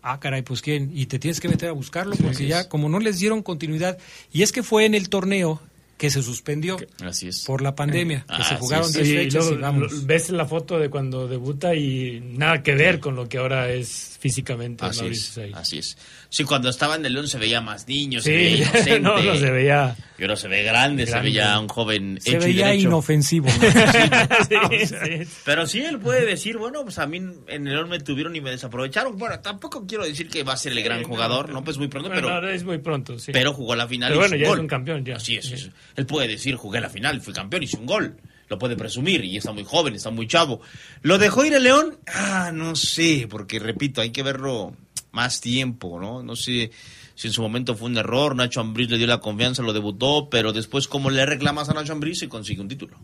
Ah, 0.01 0.19
caray, 0.19 0.41
pues 0.41 0.63
quién. 0.63 0.89
Y 0.91 1.05
te 1.05 1.19
tienes 1.19 1.39
que 1.39 1.49
meter 1.49 1.69
a 1.69 1.73
buscarlo 1.73 2.15
porque 2.15 2.47
ya, 2.47 2.67
como 2.67 2.89
no 2.89 2.99
les 2.99 3.19
dieron 3.19 3.43
continuidad. 3.43 3.99
Y 4.33 4.41
es 4.41 4.51
que 4.51 4.63
fue 4.63 4.85
en 4.85 4.95
el 4.95 5.09
torneo 5.09 5.61
que 6.01 6.09
se 6.09 6.23
suspendió 6.23 6.77
Así 7.05 7.27
es. 7.27 7.43
por 7.45 7.61
la 7.61 7.75
pandemia, 7.75 8.25
que 8.35 8.43
se 8.43 8.55
jugaron 8.55 8.87
es. 8.87 8.93
10 8.93 9.07
Y 9.07 9.13
fechas 9.17 9.45
luego 9.45 9.59
y 9.59 9.61
vamos. 9.61 10.05
ves 10.07 10.29
la 10.31 10.47
foto 10.47 10.79
de 10.79 10.89
cuando 10.89 11.27
debuta 11.27 11.75
y 11.75 12.19
nada 12.21 12.63
que 12.63 12.73
ver 12.73 12.99
con 12.99 13.15
lo 13.15 13.29
que 13.29 13.37
ahora 13.37 13.69
es 13.71 14.10
físicamente 14.21 14.85
Así 14.85 14.99
Mauricio 15.01 15.43
es, 15.43 15.53
así 15.55 15.77
es. 15.79 15.97
Sí, 16.29 16.43
cuando 16.43 16.69
estaba 16.69 16.95
en 16.95 17.03
el 17.05 17.13
León 17.13 17.27
se 17.27 17.39
veía 17.39 17.59
más 17.59 17.87
niño, 17.87 18.21
se 18.21 18.29
Sí, 18.29 18.35
veía 18.35 18.55
inocente. 18.57 18.99
no, 19.01 19.19
no, 19.21 19.35
se 19.35 19.49
veía- 19.51 19.95
Y 20.19 20.21
ahora 20.21 20.35
se 20.35 20.47
ve 20.47 20.61
grande, 20.63 21.07
se 21.07 21.19
veía 21.19 21.59
un 21.59 21.67
joven 21.67 22.19
Se 22.21 22.37
hecho 22.37 22.47
y 22.47 22.53
veía 22.53 22.67
derecho. 22.67 22.87
inofensivo. 22.87 23.47
¿no? 23.49 23.53
Sí, 24.47 24.85
sí. 24.85 25.31
Pero 25.43 25.65
sí, 25.65 25.81
él 25.83 25.99
puede 25.99 26.25
decir, 26.25 26.57
bueno, 26.57 26.83
pues 26.83 26.99
a 26.99 27.07
mí 27.07 27.17
en 27.17 27.67
el 27.67 27.73
León 27.73 27.89
me 27.89 27.99
tuvieron 27.99 28.35
y 28.35 28.41
me 28.41 28.51
desaprovecharon. 28.51 29.17
Bueno, 29.17 29.39
tampoco 29.39 29.85
quiero 29.87 30.05
decir 30.05 30.29
que 30.29 30.43
va 30.43 30.53
a 30.53 30.57
ser 30.57 30.73
el 30.73 30.83
gran 30.83 31.01
jugador, 31.03 31.49
no. 31.49 31.63
Pues 31.63 31.77
muy 31.79 31.87
pronto, 31.87 32.09
Bueno, 32.09 32.27
pero... 32.27 32.49
es 32.49 32.63
muy 32.63 32.77
pronto, 32.77 33.17
sí. 33.17 33.31
Pero 33.31 33.53
jugó 33.53 33.75
la 33.75 33.87
final 33.87 34.09
Pero 34.11 34.19
y 34.19 34.29
bueno, 34.29 34.35
hizo 34.35 34.43
ya 34.43 34.47
un 34.49 34.51
es 34.51 34.57
gol. 34.57 34.59
un 34.59 34.67
campeón, 34.67 35.03
ya. 35.05 35.15
Así 35.15 35.35
es, 35.37 35.45
Sí. 35.45 35.53
eso. 35.55 35.69
Él 35.95 36.05
puede 36.05 36.27
decir, 36.27 36.55
jugué 36.55 36.79
la 36.79 36.89
final, 36.89 37.19
fui 37.21 37.33
campeón, 37.33 37.63
hice 37.63 37.77
un 37.77 37.85
gol. 37.87 38.17
Lo 38.51 38.59
puede 38.59 38.75
presumir 38.75 39.23
y 39.23 39.37
está 39.37 39.53
muy 39.53 39.63
joven, 39.63 39.95
está 39.95 40.09
muy 40.09 40.27
chavo. 40.27 40.59
¿Lo 41.03 41.17
dejó 41.17 41.45
ir 41.45 41.53
el 41.53 41.63
León? 41.63 41.97
Ah, 42.05 42.51
no 42.53 42.75
sé, 42.75 43.25
porque 43.29 43.59
repito, 43.59 44.01
hay 44.01 44.09
que 44.09 44.23
verlo 44.23 44.75
más 45.13 45.39
tiempo, 45.39 46.01
¿no? 46.01 46.21
No 46.21 46.35
sé 46.35 46.69
si 47.15 47.27
en 47.27 47.33
su 47.33 47.41
momento 47.41 47.77
fue 47.77 47.87
un 47.87 47.97
error, 47.97 48.35
Nacho 48.35 48.59
Ambriz 48.59 48.89
le 48.89 48.97
dio 48.97 49.07
la 49.07 49.21
confianza, 49.21 49.63
lo 49.63 49.71
debutó, 49.71 50.27
pero 50.29 50.51
después 50.51 50.89
como 50.89 51.09
le 51.09 51.25
reclamas 51.25 51.69
a 51.69 51.73
Nacho 51.73 51.93
Ambriz 51.93 52.19
se 52.19 52.27
consigue 52.27 52.59
un 52.59 52.67
título. 52.67 52.97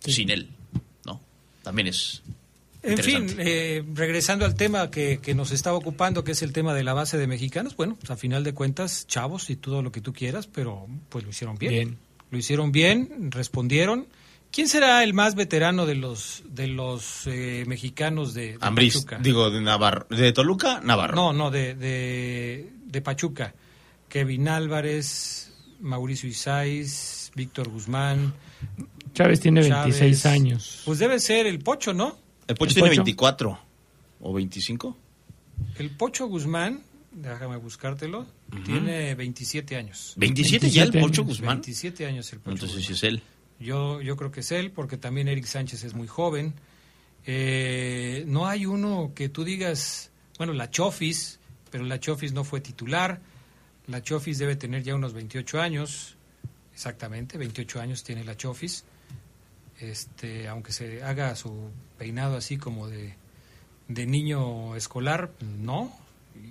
Sin 0.00 0.28
él, 0.28 0.50
¿no? 1.06 1.18
También 1.62 1.86
es 1.86 2.20
En 2.82 2.98
fin, 2.98 3.36
eh, 3.38 3.82
regresando 3.94 4.44
al 4.44 4.54
tema 4.54 4.90
que, 4.90 5.18
que 5.22 5.34
nos 5.34 5.50
estaba 5.50 5.78
ocupando, 5.78 6.24
que 6.24 6.32
es 6.32 6.42
el 6.42 6.52
tema 6.52 6.74
de 6.74 6.84
la 6.84 6.92
base 6.92 7.16
de 7.16 7.26
mexicanos, 7.26 7.74
bueno, 7.74 7.96
pues 7.98 8.10
a 8.10 8.18
final 8.18 8.44
de 8.44 8.52
cuentas, 8.52 9.06
chavos 9.06 9.48
y 9.48 9.56
todo 9.56 9.80
lo 9.80 9.92
que 9.92 10.02
tú 10.02 10.12
quieras, 10.12 10.46
pero 10.46 10.86
pues 11.08 11.24
lo 11.24 11.30
hicieron 11.30 11.56
bien. 11.56 11.72
Bien. 11.72 11.98
Lo 12.30 12.36
hicieron 12.36 12.70
bien, 12.70 13.30
respondieron. 13.30 14.06
¿Quién 14.52 14.68
será 14.68 15.04
el 15.04 15.14
más 15.14 15.34
veterano 15.36 15.86
de 15.86 15.94
los 15.94 16.42
de 16.48 16.66
los 16.66 17.26
eh, 17.26 17.64
mexicanos 17.66 18.34
de, 18.34 18.52
de 18.52 18.58
Ambriz, 18.60 18.94
Pachuca? 18.94 19.18
digo, 19.22 19.50
de 19.50 19.60
Navarro. 19.60 20.06
¿De 20.10 20.32
Toluca? 20.32 20.80
Navarro. 20.82 21.14
No, 21.14 21.32
no, 21.32 21.50
de, 21.50 21.74
de, 21.74 22.68
de 22.84 23.00
Pachuca. 23.02 23.54
Kevin 24.08 24.48
Álvarez, 24.48 25.52
Mauricio 25.80 26.28
Isais, 26.28 27.30
Víctor 27.36 27.68
Guzmán. 27.68 28.34
Chávez 29.14 29.38
tiene 29.40 29.66
Chávez. 29.66 30.00
26 30.00 30.26
años. 30.26 30.82
Pues 30.84 30.98
debe 30.98 31.20
ser 31.20 31.46
el 31.46 31.60
Pocho, 31.60 31.92
¿no? 31.94 32.18
El 32.48 32.56
Pocho 32.56 32.70
¿El 32.70 32.74
tiene 32.74 32.88
Pocho? 32.90 33.00
24 33.02 33.58
o 34.20 34.32
25. 34.32 34.96
El 35.78 35.90
Pocho 35.90 36.26
Guzmán, 36.26 36.82
déjame 37.12 37.56
buscártelo, 37.56 38.26
tiene 38.64 39.14
27 39.14 39.76
años. 39.76 40.14
27 40.16 40.70
ya 40.70 40.82
el 40.82 40.90
27 40.90 41.00
Pocho 41.08 41.22
años. 41.22 41.38
Guzmán. 41.38 41.56
27 41.58 42.06
años 42.06 42.32
el 42.32 42.40
Pocho 42.40 42.50
Entonces 42.52 42.76
Guzmán. 42.78 42.94
es 42.96 43.02
él. 43.04 43.22
Yo, 43.60 44.00
yo 44.00 44.16
creo 44.16 44.30
que 44.30 44.40
es 44.40 44.50
él, 44.52 44.70
porque 44.72 44.96
también 44.96 45.28
Eric 45.28 45.44
Sánchez 45.44 45.84
es 45.84 45.94
muy 45.94 46.06
joven. 46.08 46.54
Eh, 47.26 48.24
no 48.26 48.46
hay 48.48 48.64
uno 48.66 49.12
que 49.14 49.28
tú 49.28 49.44
digas, 49.44 50.10
bueno, 50.38 50.52
la 50.54 50.70
Chofis, 50.70 51.38
pero 51.70 51.84
la 51.84 52.00
Chofis 52.00 52.32
no 52.32 52.42
fue 52.44 52.60
titular. 52.60 53.20
La 53.86 54.02
Chofis 54.02 54.38
debe 54.38 54.56
tener 54.56 54.82
ya 54.82 54.94
unos 54.94 55.12
28 55.12 55.60
años, 55.60 56.16
exactamente, 56.72 57.36
28 57.38 57.80
años 57.80 58.02
tiene 58.02 58.24
la 58.24 58.36
Chofis. 58.36 58.84
Este, 59.78 60.46
aunque 60.48 60.72
se 60.72 61.02
haga 61.02 61.34
su 61.36 61.70
peinado 61.98 62.36
así 62.36 62.58
como 62.58 62.88
de, 62.88 63.14
de 63.88 64.06
niño 64.06 64.76
escolar, 64.76 65.32
no. 65.58 65.96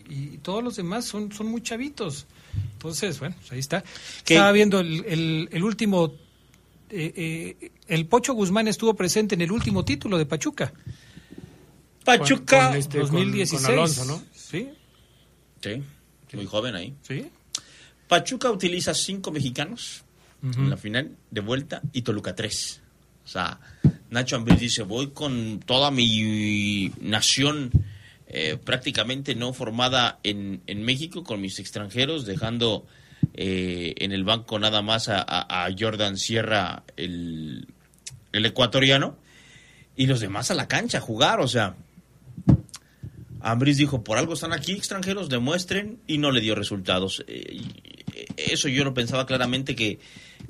Y, 0.09 0.33
y 0.35 0.37
todos 0.39 0.63
los 0.63 0.75
demás 0.75 1.05
son, 1.05 1.31
son 1.31 1.47
muy 1.47 1.61
chavitos. 1.61 2.25
Entonces, 2.73 3.19
bueno, 3.19 3.35
ahí 3.51 3.59
está. 3.59 3.83
¿Qué? 4.25 4.35
Estaba 4.35 4.51
viendo 4.51 4.79
el, 4.79 5.05
el- 5.05 5.49
el 5.51 5.63
último 5.63 6.13
eh, 6.89 7.13
eh, 7.61 7.71
el 7.87 8.05
Pocho 8.07 8.33
Guzmán 8.33 8.67
estuvo 8.67 8.93
presente 8.95 9.35
en 9.35 9.41
el 9.41 9.51
último 9.51 9.83
título 9.85 10.17
de 10.17 10.25
Pachuca. 10.25 10.73
Pachuca. 12.05 12.69
Con 12.69 12.77
este, 12.77 12.97
con- 12.99 13.07
2016. 13.11 13.61
con 13.63 13.71
Alonso, 13.73 14.05
¿no? 14.05 14.23
Sí, 14.33 14.69
Sí, 15.61 15.81
muy 16.33 16.45
joven 16.45 16.75
ahí. 16.75 16.93
sí. 17.01 17.25
Pachuca 18.07 18.49
utiliza 18.49 18.93
cinco 18.95 19.29
mexicanos 19.31 20.03
en 20.41 20.69
la 20.69 20.77
final 20.77 21.15
de 21.29 21.41
vuelta 21.41 21.81
y 21.93 22.01
Toluca 22.01 22.33
tres. 22.33 22.81
O 23.23 23.27
sea, 23.27 23.59
Nacho 24.09 24.35
Ambriz 24.37 24.59
dice, 24.59 24.81
voy 24.81 25.11
con 25.11 25.59
toda 25.59 25.91
mi 25.91 26.91
nación 27.01 27.69
eh, 28.25 28.57
prácticamente 28.63 29.35
no 29.35 29.53
formada 29.53 30.19
en, 30.23 30.61
en 30.65 30.81
México, 30.81 31.23
con 31.23 31.39
mis 31.41 31.59
extranjeros, 31.59 32.25
dejando 32.25 32.87
eh, 33.33 33.93
en 33.97 34.11
el 34.11 34.23
banco 34.23 34.59
nada 34.59 34.81
más 34.81 35.09
a, 35.09 35.23
a- 35.27 35.69
Jordan 35.77 36.17
Sierra, 36.17 36.83
el, 36.97 37.67
el 38.31 38.45
ecuatoriano, 38.45 39.17
y 39.95 40.07
los 40.07 40.19
demás 40.19 40.51
a 40.51 40.55
la 40.55 40.67
cancha 40.67 40.99
a 40.99 41.01
jugar. 41.01 41.39
O 41.39 41.47
sea, 41.47 41.75
Ambris 43.41 43.77
dijo, 43.77 44.03
por 44.03 44.17
algo 44.17 44.33
están 44.33 44.53
aquí 44.53 44.73
extranjeros, 44.73 45.29
demuestren, 45.29 45.99
y 46.07 46.17
no 46.17 46.31
le 46.31 46.41
dio 46.41 46.55
resultados. 46.55 47.23
Eh, 47.27 47.61
eso 48.35 48.67
yo 48.67 48.83
lo 48.83 48.93
pensaba 48.93 49.25
claramente 49.25 49.75
que, 49.75 49.99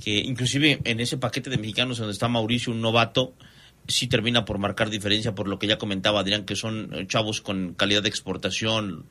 que 0.03 0.17
inclusive 0.19 0.79
en 0.85 0.99
ese 0.99 1.17
paquete 1.17 1.49
de 1.49 1.57
mexicanos 1.57 1.97
donde 1.99 2.13
está 2.13 2.27
Mauricio, 2.27 2.73
un 2.73 2.81
novato, 2.81 3.33
sí 3.87 4.07
termina 4.07 4.45
por 4.45 4.57
marcar 4.57 4.89
diferencia 4.89 5.35
por 5.35 5.47
lo 5.47 5.59
que 5.59 5.67
ya 5.67 5.77
comentaba 5.77 6.19
Adrián, 6.19 6.45
que 6.45 6.55
son 6.55 7.07
chavos 7.07 7.41
con 7.41 7.73
calidad 7.73 8.01
de 8.03 8.09
exportación, 8.09 9.05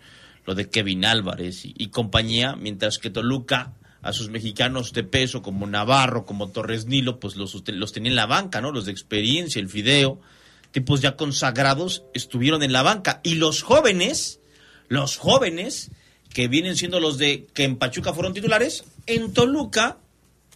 lo 0.49 0.55
de 0.55 0.71
Kevin 0.71 1.05
Álvarez 1.05 1.61
y, 1.65 1.89
compañía, 1.89 2.57
mientras 2.57 2.97
que 2.97 3.11
Toluca 3.11 3.75
a 4.01 4.15
sus 4.15 4.31
mexicanos 4.31 4.95
de 4.95 5.05
peso 5.05 5.43
como 5.43 5.67
Navarro, 5.67 6.25
como 6.25 6.49
Torres 6.49 6.87
Nilo, 6.87 7.21
pues 7.21 7.37
los, 7.37 7.63
los 7.67 7.93
tenía 7.93 8.09
en 8.09 8.17
la 8.17 8.25
banca, 8.25 8.63
¿no? 8.63 8.73
Los 8.73 8.87
de 8.87 8.93
experiencia, 8.93 9.61
el 9.61 9.69
Fideo, 9.69 10.23
tipos 10.71 11.03
ya 11.03 11.17
consagrados, 11.17 12.03
estuvieron 12.15 12.63
en 12.63 12.73
la 12.73 12.81
banca. 12.81 13.21
Y 13.23 13.35
los 13.35 13.61
jóvenes, 13.61 14.41
los 14.89 15.19
jóvenes, 15.19 15.91
que 16.33 16.49
vienen 16.49 16.79
siendo 16.79 16.99
los 16.99 17.19
de 17.19 17.47
que 17.53 17.65
en 17.65 17.77
Pachuca 17.77 18.15
fueron 18.15 18.33
titulares, 18.33 18.85
en 19.05 19.35
Toluca, 19.35 19.99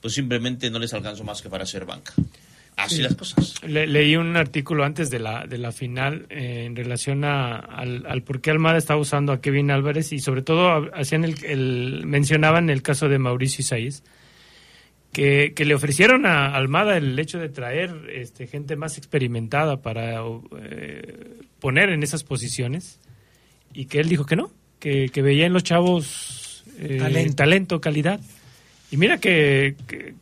pues 0.01 0.15
simplemente 0.15 0.71
no 0.71 0.79
les 0.79 0.95
alcanzó 0.95 1.23
más 1.23 1.43
que 1.43 1.51
para 1.51 1.65
hacer 1.65 1.85
banca. 1.85 2.15
Así 2.77 2.97
Sí. 2.97 3.03
las 3.03 3.15
cosas. 3.15 3.55
Le- 3.67 3.87
leí 3.87 4.17
un 4.17 4.37
artículo 4.37 4.85
antes 4.85 5.11
de 5.11 5.19
la, 5.19 5.47
de 5.47 5.59
la 5.59 5.73
final 5.73 6.27
eh, 6.31 6.65
en 6.67 6.75
relación 6.75 7.25
a, 7.25 7.57
al, 7.57 8.05
al 8.07 8.23
por 8.23 8.41
qué 8.41 8.51
Almada 8.51 8.79
estaba 8.79 8.99
usando 9.01 9.33
a 9.33 9.41
Kevin 9.41 9.71
Álvarez 9.71 10.13
y 10.13 10.19
sobre 10.21 10.43
todo 10.43 10.69
ha- 10.71 10.91
hacían 10.95 11.25
el, 11.25 11.45
el- 11.45 12.03
mencionaban 12.07 12.71
el 12.71 12.83
caso 12.83 13.09
de 13.09 13.19
Mauricio 13.19 13.61
Isaías 13.63 14.03
que, 15.13 15.53
que 15.55 15.65
le 15.67 15.75
ofrecieron 15.75 16.25
a 16.25 16.55
Almada 16.55 16.97
el 16.97 17.19
hecho 17.19 17.39
de 17.39 17.51
traer 17.51 17.95
este, 18.15 18.47
gente 18.47 18.77
más 18.77 18.97
experimentada 18.97 19.83
para 19.83 20.23
eh, 20.61 21.35
poner 21.61 21.91
en 21.91 22.03
esas 22.03 22.25
posiciones 22.25 22.99
y 23.75 23.85
que 23.85 24.01
él 24.01 24.09
dijo 24.09 24.25
que 24.25 24.37
no, 24.37 24.51
que, 24.81 25.11
que 25.11 25.21
veía 25.23 25.45
en 25.47 25.53
los 25.53 25.63
chavos 25.65 26.65
eh, 26.79 26.97
Talento. 26.99 27.35
talento, 27.37 27.81
calidad. 27.83 28.21
Y 28.91 28.97
mira 28.97 29.19
que, 29.19 29.77
que 29.87 30.15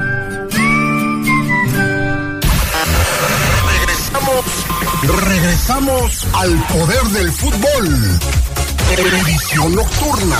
Regresamos 5.61 6.27
al 6.33 6.67
poder 6.67 7.03
del 7.09 7.31
fútbol. 7.31 8.19
Edición 8.97 9.75
nocturna. 9.75 10.37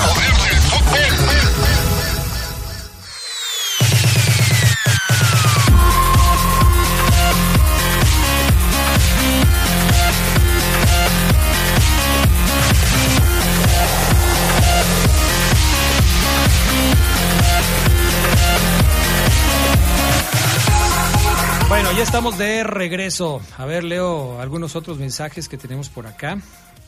Bueno, 21.83 21.97
ya 21.97 22.03
estamos 22.03 22.37
de 22.37 22.63
regreso. 22.63 23.41
A 23.57 23.65
ver, 23.65 23.83
leo 23.83 24.39
algunos 24.39 24.75
otros 24.75 24.99
mensajes 24.99 25.49
que 25.49 25.57
tenemos 25.57 25.89
por 25.89 26.05
acá 26.05 26.39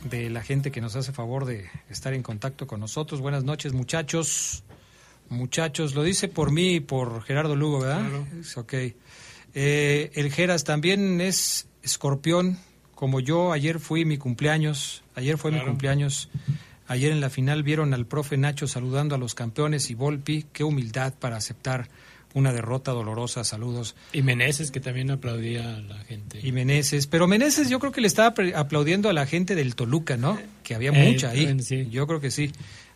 de 0.03 0.29
la 0.29 0.43
gente 0.43 0.71
que 0.71 0.82
nos 0.82 0.95
hace 0.95 1.12
favor 1.12 1.45
de 1.45 1.67
estar 1.89 2.13
en 2.13 2.21
contacto 2.21 2.67
con 2.67 2.79
nosotros. 2.79 3.19
Buenas 3.19 3.43
noches, 3.43 3.73
muchachos. 3.73 4.63
Muchachos, 5.29 5.95
lo 5.95 6.03
dice 6.03 6.27
por 6.27 6.51
mí 6.51 6.75
y 6.75 6.79
por 6.79 7.23
Gerardo 7.23 7.56
Lugo, 7.56 7.79
¿verdad? 7.79 8.01
Claro. 8.01 8.27
Ok. 8.58 8.73
Eh, 9.56 10.12
el 10.13 10.32
Geras 10.32 10.63
también 10.63 11.21
es 11.21 11.67
escorpión, 11.82 12.60
como 12.93 13.19
yo. 13.19 13.51
Ayer 13.51 13.79
fui 13.79 14.06
mi 14.06 14.19
cumpleaños. 14.19 15.03
Ayer 15.15 15.39
fue 15.39 15.49
mi 15.49 15.60
cumpleaños. 15.60 16.29
Ayer 16.86 17.12
en 17.12 17.19
la 17.19 17.32
final 17.32 17.63
vieron 17.63 17.95
al 17.95 18.06
profe 18.06 18.38
Nacho 18.38 18.67
saludando 18.67 19.15
a 19.15 19.17
los 19.17 19.34
campeones 19.34 19.89
y 19.89 19.95
Volpi. 19.95 20.45
Qué 20.53 20.63
humildad 20.63 21.15
para 21.19 21.38
aceptar 21.38 21.89
una 22.34 22.52
derrota 22.52 22.91
dolorosa. 22.91 23.43
Saludos. 23.43 23.96
Y 24.12 24.22
Meneses, 24.22 24.72
que 24.72 24.80
también 24.80 25.12
aplaudía 25.12 25.76
a 25.76 25.80
la 25.82 25.98
gente. 26.06 26.39
Y 26.41 26.52
Meneses. 26.52 27.08
Pero 27.08 27.28
Meneses 27.28 27.69
yo 27.69 27.80
creo 27.80 27.91
que 27.91 28.02
le 28.02 28.08
estaba 28.08 28.34
aplaudiendo 28.56 29.10
a 29.10 29.13
la 29.13 29.26
gente 29.26 29.56
del 29.56 29.76
Toluca, 29.76 30.17
¿no? 30.17 30.39
Que 30.63 30.76
había 30.76 30.89
Eh, 30.91 31.12
mucha 31.12 31.30
ahí. 31.30 31.60
sí. 31.62 31.88
Yo 31.91 32.08
creo 32.08 32.19
que 32.19 32.32
sí. 32.32 32.52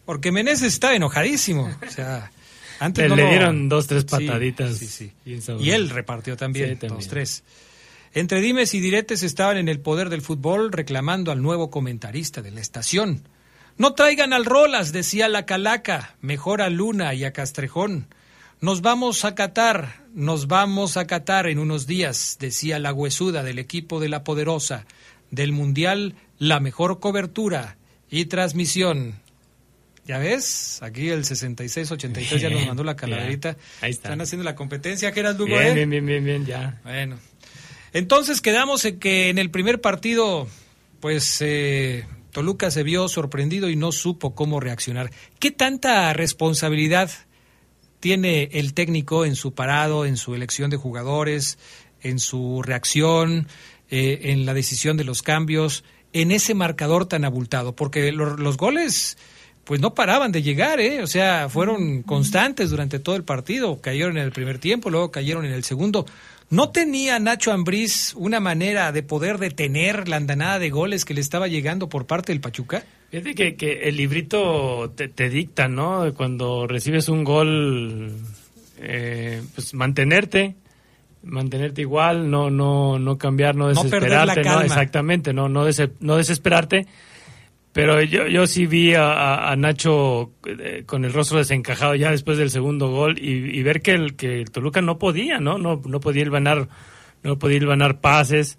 Porque 0.06 0.32
Meneses 0.32 0.74
estaba 0.74 0.96
enojadísimo. 0.96 1.70
O 1.88 1.92
sea, 1.92 2.32
antes 2.80 3.04
Le- 3.04 3.10
no 3.10 3.16
le 3.16 3.24
lo- 3.24 3.30
dieron 3.30 3.70
dos, 3.70 3.88
tres 3.88 4.06
pataditas 4.06 4.78
sí, 4.78 4.86
sí. 4.88 5.12
bien 5.26 5.42
Y 5.60 5.72
él 5.72 5.90
repartió 5.90 6.38
también, 6.38 6.78
también. 6.78 6.94
dos, 6.96 7.08
tres. 7.08 7.44
Entre 8.14 8.42
dimes 8.42 8.74
y 8.74 8.80
diretes 8.80 9.22
estaban 9.22 9.58
en 9.58 9.68
el 9.68 9.80
poder 9.80 10.10
del 10.10 10.22
fútbol 10.22 10.72
reclamando 10.72 11.32
al 11.32 11.42
nuevo 11.42 11.70
comentarista 11.70 12.42
de 12.42 12.52
la 12.52 12.62
estación. 12.62 13.24
No 13.78 13.94
traigan 13.94 14.34
al 14.34 14.46
Rolas, 14.46 14.92
decía 14.92 15.28
la 15.28 15.46
Calaca, 15.46 16.16
mejor 16.22 16.62
a 16.64 16.70
Luna 16.70 17.14
y 17.14 17.26
a 17.26 17.34
Castrejón. 17.34 18.08
Nos 18.60 18.82
vamos 18.82 19.24
a 19.24 19.36
Qatar, 19.36 20.04
nos 20.16 20.48
vamos 20.48 20.98
a 20.98 21.06
Qatar 21.06 21.46
en 21.46 21.60
unos 21.60 21.86
días, 21.86 22.38
decía 22.40 22.80
la 22.80 22.92
huesuda 22.92 23.44
del 23.44 23.60
equipo 23.60 24.00
de 24.00 24.10
la 24.10 24.24
poderosa. 24.24 24.88
Del 25.30 25.52
Mundial, 25.52 26.16
la 26.40 26.60
mejor 26.60 27.00
cobertura 27.00 27.78
y 28.10 28.26
transmisión. 28.26 29.20
¿Ya 30.06 30.18
ves? 30.18 30.80
Aquí 30.82 31.10
el 31.10 31.24
66-83 31.24 32.38
ya 32.38 32.50
nos 32.50 32.66
mandó 32.66 32.84
la 32.84 32.96
calaverita. 32.96 33.58
Ahí 33.82 33.92
está. 33.92 34.08
Están 34.08 34.22
haciendo 34.22 34.44
la 34.44 34.56
competencia, 34.56 35.12
que 35.12 35.20
eras 35.20 35.38
Lugo, 35.38 35.50
Bien, 35.50 35.68
¿eh? 35.68 35.74
bien, 35.74 35.90
bien, 35.90 36.06
bien, 36.06 36.24
bien, 36.24 36.46
ya. 36.46 36.82
Bueno. 36.84 37.20
Entonces 37.94 38.42
quedamos 38.42 38.86
en 38.86 39.00
que 39.00 39.30
en 39.30 39.38
el 39.38 39.52
primer 39.52 39.82
partido, 39.82 40.48
pues 41.00 41.38
eh, 41.42 42.06
Toluca 42.32 42.72
se 42.72 42.82
vio 42.84 43.08
sorprendido 43.08 43.70
y 43.70 43.76
no 43.76 43.92
supo 43.92 44.34
cómo 44.34 44.60
reaccionar. 44.60 45.12
¿Qué 45.40 45.52
tanta 45.52 46.12
responsabilidad 46.14 47.12
tiene 48.00 48.50
el 48.54 48.74
técnico 48.74 49.26
en 49.26 49.36
su 49.36 49.54
parado, 49.54 50.06
en 50.06 50.18
su 50.18 50.36
elección 50.36 50.70
de 50.70 50.78
jugadores, 50.78 51.58
en 52.02 52.20
su 52.20 52.62
reacción, 52.64 53.48
eh, 53.90 54.20
en 54.32 54.46
la 54.46 54.54
decisión 54.54 54.98
de 54.98 55.04
los 55.04 55.24
cambios, 55.24 55.84
en 56.14 56.32
ese 56.32 56.54
marcador 56.54 57.06
tan 57.06 57.26
abultado? 57.26 57.76
Porque 57.76 58.12
lo- 58.12 58.38
los 58.38 58.58
goles 58.58 59.18
pues 59.64 59.82
no 59.82 59.94
paraban 59.94 60.32
de 60.32 60.42
llegar, 60.44 60.80
¿eh? 60.80 61.04
O 61.04 61.08
sea, 61.08 61.50
fueron 61.50 62.02
constantes 62.04 62.70
durante 62.70 63.00
todo 63.00 63.18
el 63.18 63.26
partido. 63.26 63.82
Cayeron 63.82 64.18
en 64.18 64.24
el 64.24 64.32
primer 64.32 64.60
tiempo, 64.60 64.90
luego 64.90 65.12
cayeron 65.12 65.44
en 65.44 65.52
el 65.52 65.66
segundo. 65.66 66.06
¿No 66.50 66.70
tenía 66.70 67.20
Nacho 67.20 67.52
Ambriz 67.52 68.14
una 68.16 68.40
manera 68.40 68.94
de 68.94 69.04
poder 69.04 69.40
detener 69.40 70.08
la 70.08 70.16
andanada 70.16 70.60
de 70.60 70.70
goles 70.70 71.04
que 71.04 71.14
le 71.14 71.20
estaba 71.20 71.50
llegando 71.50 71.90
por 71.90 72.08
parte 72.08 72.32
del 72.32 72.40
Pachuca? 72.40 72.86
Fíjate 73.12 73.36
que, 73.36 73.56
que 73.56 73.88
el 73.88 73.96
librito 73.98 74.92
te, 74.96 75.08
te 75.08 75.30
dicta, 75.30 75.68
¿no? 75.68 76.14
Cuando 76.14 76.68
recibes 76.68 77.08
un 77.08 77.24
gol, 77.24 78.12
eh, 78.80 79.42
pues 79.56 79.74
mantenerte, 79.74 80.56
mantenerte 81.24 81.82
igual, 81.82 82.30
no, 82.30 82.50
no, 82.50 83.00
no 83.00 83.18
cambiar, 83.18 83.56
no 83.56 83.66
No 83.66 83.70
desesperarte, 83.84 84.42
no, 84.42 84.44
calma. 84.44 84.66
exactamente, 84.66 85.34
no, 85.34 85.48
no, 85.48 85.66
dese- 85.66 85.92
no 86.02 86.18
desesperarte. 86.18 86.86
Pero 87.72 88.02
yo, 88.02 88.28
yo 88.28 88.46
sí 88.48 88.66
vi 88.66 88.94
a, 88.96 89.52
a- 89.52 89.56
Nacho 89.56 90.32
eh, 90.46 90.84
con 90.86 91.06
el 91.06 91.14
rostro 91.14 91.38
desencajado 91.38 91.96
ya 91.96 92.10
después 92.12 92.38
del 92.38 92.50
segundo 92.50 92.90
gol 92.90 93.20
y, 93.20 93.30
y 93.58 93.64
ver 93.64 93.82
que 93.82 93.92
el, 93.92 94.16
que 94.16 94.42
el 94.42 94.50
Toluca 94.52 94.82
no 94.82 94.98
podía, 94.98 95.40
¿no? 95.40 95.58
No, 95.60 95.82
no 95.86 96.00
podía 96.00 96.24
ilvanar, 96.24 96.68
no 97.24 97.38
podía 97.40 97.58
ilvanar 97.58 98.02
pases. 98.02 98.58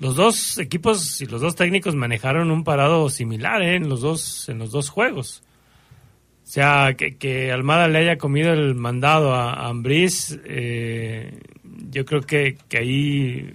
Los 0.00 0.16
dos 0.16 0.56
equipos 0.56 1.20
y 1.20 1.26
los 1.26 1.42
dos 1.42 1.54
técnicos 1.54 1.94
manejaron 1.94 2.50
un 2.50 2.64
parado 2.64 3.10
similar 3.10 3.62
¿eh? 3.62 3.76
en 3.76 3.88
los 3.90 4.00
dos 4.00 4.48
en 4.48 4.58
los 4.58 4.72
dos 4.72 4.88
juegos. 4.88 5.42
O 6.42 6.46
sea, 6.52 6.94
que, 6.96 7.16
que 7.16 7.52
Almada 7.52 7.86
le 7.86 7.98
haya 7.98 8.16
comido 8.18 8.52
el 8.52 8.74
mandado 8.74 9.34
a, 9.34 9.52
a 9.52 9.68
Ambriz, 9.68 10.40
eh, 10.46 11.38
yo 11.90 12.04
creo 12.06 12.22
que, 12.22 12.56
que 12.68 12.78
ahí 12.78 13.54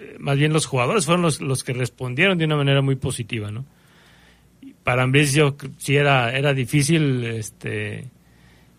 eh, 0.00 0.16
más 0.18 0.38
bien 0.38 0.52
los 0.52 0.64
jugadores 0.64 1.04
fueron 1.04 1.22
los, 1.22 1.42
los 1.42 1.62
que 1.62 1.74
respondieron 1.74 2.38
de 2.38 2.46
una 2.46 2.56
manera 2.56 2.80
muy 2.80 2.96
positiva, 2.96 3.50
¿no? 3.50 3.66
Para 4.82 5.02
Ambriz 5.02 5.34
yo 5.34 5.56
sí 5.76 5.94
era, 5.94 6.36
era 6.36 6.54
difícil 6.54 7.22
este, 7.22 8.08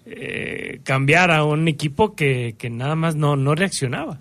eh, 0.07 0.79
cambiar 0.83 1.31
a 1.31 1.43
un 1.43 1.67
equipo 1.67 2.15
que, 2.15 2.55
que 2.57 2.71
nada 2.71 2.95
más 2.95 3.15
no, 3.15 3.35
no 3.35 3.53
reaccionaba. 3.53 4.19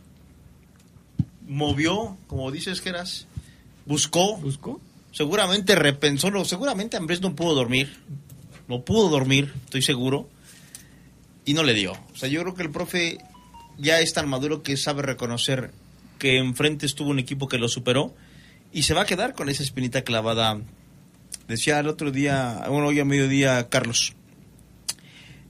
Movió, 1.55 2.17
como 2.27 2.51
dices, 2.51 2.81
Geras, 2.81 3.27
buscó. 3.87 4.37
Buscó. 4.39 4.81
Seguramente 5.13 5.75
repensó, 5.77 6.31
lo- 6.31 6.45
seguramente 6.45 6.97
Ambrés 6.97 7.21
no 7.21 7.35
pudo 7.37 7.55
dormir. 7.55 7.97
No 8.69 8.83
pudo 8.85 9.09
dormir, 9.09 9.53
estoy 9.65 9.83
seguro. 9.83 10.29
Y 11.45 11.55
no 11.55 11.63
le 11.63 11.75
dio. 11.75 11.93
O 11.93 12.17
sea, 12.17 12.29
yo 12.29 12.41
creo 12.43 12.55
que 12.55 12.63
el 12.63 12.71
profe 12.71 13.19
ya 13.79 14.01
es 14.01 14.13
tan 14.13 14.29
maduro 14.29 14.63
que 14.63 14.77
sabe 14.77 15.03
reconocer 15.03 15.71
que 16.19 16.39
enfrente 16.39 16.87
estuvo 16.87 17.11
un 17.11 17.19
equipo 17.19 17.49
que 17.49 17.59
lo 17.59 17.69
superó 17.69 18.15
y 18.73 18.83
se 18.85 18.95
va 18.95 19.03
a 19.03 19.07
quedar 19.07 19.35
con 19.35 19.49
esa 19.49 19.63
espinita 19.63 20.03
clavada. 20.03 20.59
Decía 21.49 21.79
el 21.81 21.89
otro 21.89 22.11
día, 22.11 22.65
bueno, 22.69 22.87
hoy 22.87 22.99
a 23.01 23.05
mediodía, 23.05 23.69
Carlos. 23.69 24.15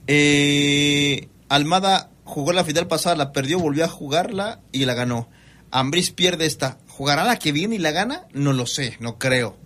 Eh, 0.06 1.28
Almada 1.48 2.10
jugó 2.24 2.52
la 2.52 2.64
final 2.64 2.88
pasada, 2.88 3.16
la 3.16 3.32
perdió, 3.32 3.58
volvió 3.58 3.84
a 3.84 3.88
jugarla 3.88 4.60
y 4.72 4.84
la 4.84 4.94
ganó. 4.94 5.28
Ambris 5.74 6.10
pierde 6.10 6.46
esta. 6.46 6.78
¿Jugará 6.88 7.24
la 7.24 7.38
que 7.38 7.50
viene 7.52 7.74
y 7.74 7.78
la 7.78 7.90
gana? 7.90 8.26
No 8.32 8.52
lo 8.52 8.66
sé, 8.66 8.96
no 9.00 9.18
creo. 9.18 9.56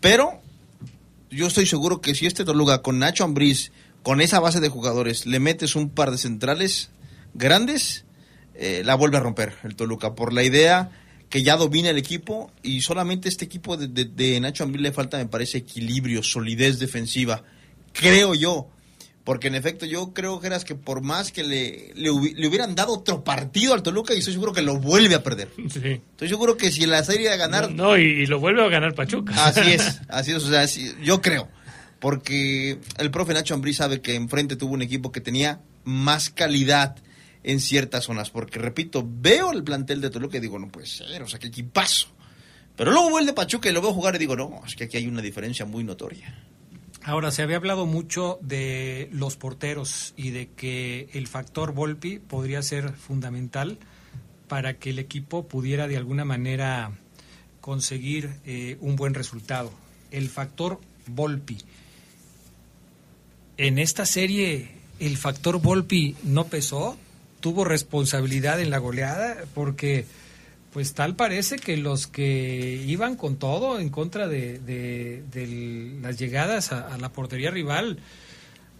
Pero 0.00 0.40
yo 1.30 1.46
estoy 1.46 1.66
seguro 1.66 2.00
que 2.00 2.14
si 2.14 2.26
este 2.26 2.44
Toluca 2.46 2.80
con 2.82 2.98
Nacho 2.98 3.24
Ambriz, 3.24 3.70
con 4.02 4.20
esa 4.22 4.40
base 4.40 4.60
de 4.60 4.70
jugadores, 4.70 5.26
le 5.26 5.38
metes 5.38 5.76
un 5.76 5.90
par 5.90 6.10
de 6.10 6.16
centrales 6.18 6.88
grandes, 7.34 8.04
eh, 8.54 8.82
la 8.84 8.94
vuelve 8.94 9.18
a 9.18 9.20
romper 9.20 9.54
el 9.62 9.76
Toluca 9.76 10.14
por 10.14 10.32
la 10.32 10.42
idea 10.42 10.90
que 11.28 11.42
ya 11.42 11.56
domina 11.56 11.90
el 11.90 11.98
equipo 11.98 12.50
y 12.62 12.80
solamente 12.80 13.28
este 13.28 13.44
equipo 13.44 13.76
de, 13.76 13.86
de- 13.86 14.40
Nacho 14.40 14.64
Ambriz 14.64 14.82
le 14.82 14.92
falta, 14.92 15.18
me 15.18 15.26
parece, 15.26 15.58
equilibrio, 15.58 16.22
solidez 16.22 16.78
defensiva. 16.78 17.44
Creo 17.92 18.34
yo. 18.34 18.68
Porque 19.30 19.46
en 19.46 19.54
efecto 19.54 19.86
yo 19.86 20.12
creo, 20.12 20.40
Geras, 20.40 20.64
que 20.64 20.74
por 20.74 21.02
más 21.02 21.30
que 21.30 21.44
le, 21.44 21.92
le, 21.94 22.10
le 22.34 22.48
hubieran 22.48 22.74
dado 22.74 22.94
otro 22.94 23.22
partido 23.22 23.74
al 23.74 23.82
Toluca, 23.84 24.12
y 24.12 24.18
estoy 24.18 24.32
seguro 24.32 24.52
que 24.52 24.60
lo 24.60 24.80
vuelve 24.80 25.14
a 25.14 25.22
perder. 25.22 25.50
Sí. 25.70 26.00
Estoy 26.10 26.28
seguro 26.28 26.56
que 26.56 26.72
si 26.72 26.84
la 26.84 27.04
serie 27.04 27.30
a 27.30 27.36
ganar... 27.36 27.70
No, 27.70 27.96
y, 27.96 28.02
y 28.02 28.26
lo 28.26 28.40
vuelve 28.40 28.64
a 28.64 28.68
ganar 28.68 28.92
Pachuca. 28.92 29.32
Así 29.46 29.70
es, 29.70 30.00
así 30.08 30.32
es, 30.32 30.42
o 30.42 30.48
sea, 30.48 30.66
yo 31.04 31.22
creo. 31.22 31.46
Porque 32.00 32.80
el 32.98 33.12
profe 33.12 33.32
Nacho 33.32 33.54
Ambrí 33.54 33.72
sabe 33.72 34.00
que 34.00 34.16
enfrente 34.16 34.56
tuvo 34.56 34.74
un 34.74 34.82
equipo 34.82 35.12
que 35.12 35.20
tenía 35.20 35.60
más 35.84 36.30
calidad 36.30 36.96
en 37.44 37.60
ciertas 37.60 38.06
zonas. 38.06 38.30
Porque, 38.30 38.58
repito, 38.58 39.08
veo 39.08 39.52
el 39.52 39.62
plantel 39.62 40.00
de 40.00 40.10
Toluca 40.10 40.38
y 40.38 40.40
digo, 40.40 40.58
no 40.58 40.66
puede 40.72 40.88
ser, 40.88 41.22
o 41.22 41.28
sea, 41.28 41.38
qué 41.38 41.46
equipazo. 41.46 42.08
Pero 42.74 42.90
luego 42.90 43.10
vuelve 43.10 43.32
Pachuca 43.32 43.70
y 43.70 43.72
lo 43.72 43.80
veo 43.80 43.92
jugar 43.92 44.16
y 44.16 44.18
digo, 44.18 44.34
no, 44.34 44.60
es 44.66 44.74
que 44.74 44.84
aquí 44.84 44.96
hay 44.96 45.06
una 45.06 45.22
diferencia 45.22 45.64
muy 45.66 45.84
notoria. 45.84 46.34
Ahora, 47.02 47.30
se 47.30 47.42
había 47.42 47.56
hablado 47.56 47.86
mucho 47.86 48.38
de 48.42 49.08
los 49.12 49.36
porteros 49.36 50.12
y 50.16 50.30
de 50.30 50.48
que 50.48 51.08
el 51.14 51.28
factor 51.28 51.72
Volpi 51.72 52.18
podría 52.18 52.62
ser 52.62 52.92
fundamental 52.92 53.78
para 54.48 54.74
que 54.74 54.90
el 54.90 54.98
equipo 54.98 55.48
pudiera 55.48 55.88
de 55.88 55.96
alguna 55.96 56.24
manera 56.24 56.92
conseguir 57.60 58.30
eh, 58.44 58.76
un 58.80 58.96
buen 58.96 59.14
resultado. 59.14 59.72
El 60.10 60.28
factor 60.28 60.80
Volpi. 61.06 61.58
En 63.56 63.78
esta 63.78 64.04
serie, 64.04 64.68
el 64.98 65.16
factor 65.16 65.60
Volpi 65.60 66.16
no 66.22 66.48
pesó, 66.48 66.98
tuvo 67.40 67.64
responsabilidad 67.64 68.60
en 68.60 68.70
la 68.70 68.78
goleada, 68.78 69.44
porque 69.54 70.04
pues 70.72 70.94
tal 70.94 71.16
parece 71.16 71.56
que 71.56 71.76
los 71.76 72.06
que 72.06 72.82
iban 72.86 73.16
con 73.16 73.36
todo 73.36 73.78
en 73.80 73.88
contra 73.88 74.28
de, 74.28 74.58
de- 74.60 75.22
de 75.32 75.98
las 76.00 76.18
llegadas 76.18 76.72
a, 76.72 76.94
a 76.94 76.98
la 76.98 77.08
portería 77.10 77.50
rival, 77.50 77.98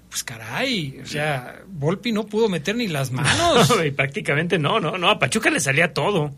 pues 0.09 0.22
caray, 0.24 0.99
o 1.03 1.07
sea, 1.07 1.62
Volpi 1.68 2.12
no 2.12 2.26
pudo 2.26 2.49
meter 2.49 2.76
ni 2.76 2.86
las 2.88 3.11
manos. 3.12 3.72
y 3.84 3.91
prácticamente 3.91 4.59
no, 4.59 4.78
no, 4.80 4.99
no, 4.99 5.09
a 5.11 5.18
Pachuca 5.18 5.51
le 5.51 5.61
salía 5.61 5.93
todo. 5.93 6.32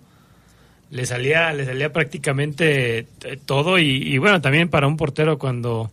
Le 0.91 1.07
salía, 1.07 1.51
le 1.55 1.65
salía 1.65 1.91
prácticamente 1.91 2.99
eh, 2.99 3.07
todo 3.47 3.79
y, 3.79 3.87
y 4.13 4.19
bueno, 4.19 4.43
también 4.43 4.69
para 4.69 4.87
un 4.87 4.99
portero 4.99 5.39
cuando 5.39 5.91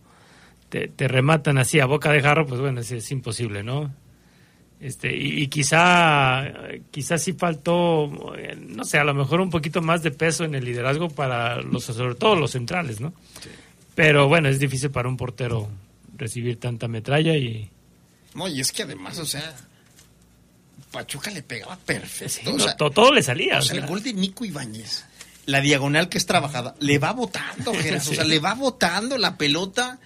te, 0.68 0.88
te 0.88 1.08
rematan 1.08 1.56
así 1.56 1.80
a 1.80 1.86
boca 1.86 2.12
de 2.12 2.20
jarro, 2.20 2.46
pues 2.46 2.60
bueno, 2.60 2.80
es, 2.80 2.92
es 2.92 3.10
imposible, 3.10 3.62
¿no? 3.62 3.90
Este, 4.80 5.14
y, 5.14 5.42
y 5.42 5.48
quizá, 5.48 6.42
quizá 6.90 7.18
sí 7.18 7.34
faltó, 7.34 8.34
eh, 8.36 8.56
no 8.58 8.84
sé, 8.84 8.98
a 8.98 9.04
lo 9.04 9.12
mejor 9.12 9.40
un 9.42 9.50
poquito 9.50 9.82
más 9.82 10.02
de 10.02 10.10
peso 10.10 10.44
en 10.44 10.54
el 10.54 10.64
liderazgo 10.64 11.08
para 11.10 11.60
los, 11.60 11.84
sobre 11.84 12.14
todo 12.14 12.34
los 12.34 12.52
centrales, 12.52 12.98
¿no? 13.00 13.12
Pero 13.94 14.26
bueno, 14.28 14.48
es 14.48 14.58
difícil 14.58 14.90
para 14.90 15.08
un 15.08 15.18
portero 15.18 15.68
recibir 16.16 16.58
tanta 16.58 16.88
metralla 16.88 17.36
y, 17.36 17.68
No, 18.34 18.48
y 18.48 18.60
es 18.60 18.72
que 18.72 18.84
además, 18.84 19.18
o 19.18 19.26
sea, 19.26 19.54
Pachuca 20.90 21.30
le 21.30 21.42
pegaba 21.42 21.76
perfecto. 21.76 22.50
Sí, 22.50 22.56
o 22.56 22.58
sea, 22.58 22.76
to- 22.76 22.90
todo 22.90 23.12
le 23.12 23.22
salía, 23.22 23.58
O 23.58 23.62
sea, 23.62 23.76
el 23.80 23.86
gol 23.86 24.02
de 24.02 24.12
Nico 24.14 24.44
Ibáñez, 24.44 25.04
la 25.46 25.60
diagonal 25.60 26.08
que 26.08 26.18
es 26.18 26.26
trabajada, 26.26 26.74
le 26.80 26.98
va 26.98 27.12
botando, 27.12 27.72
Geras, 27.74 28.08
o 28.08 28.14
sea, 28.14 28.24
le 28.24 28.38
va 28.38 28.54
botando 28.54 29.18
la 29.18 29.36
pelota 29.36 29.98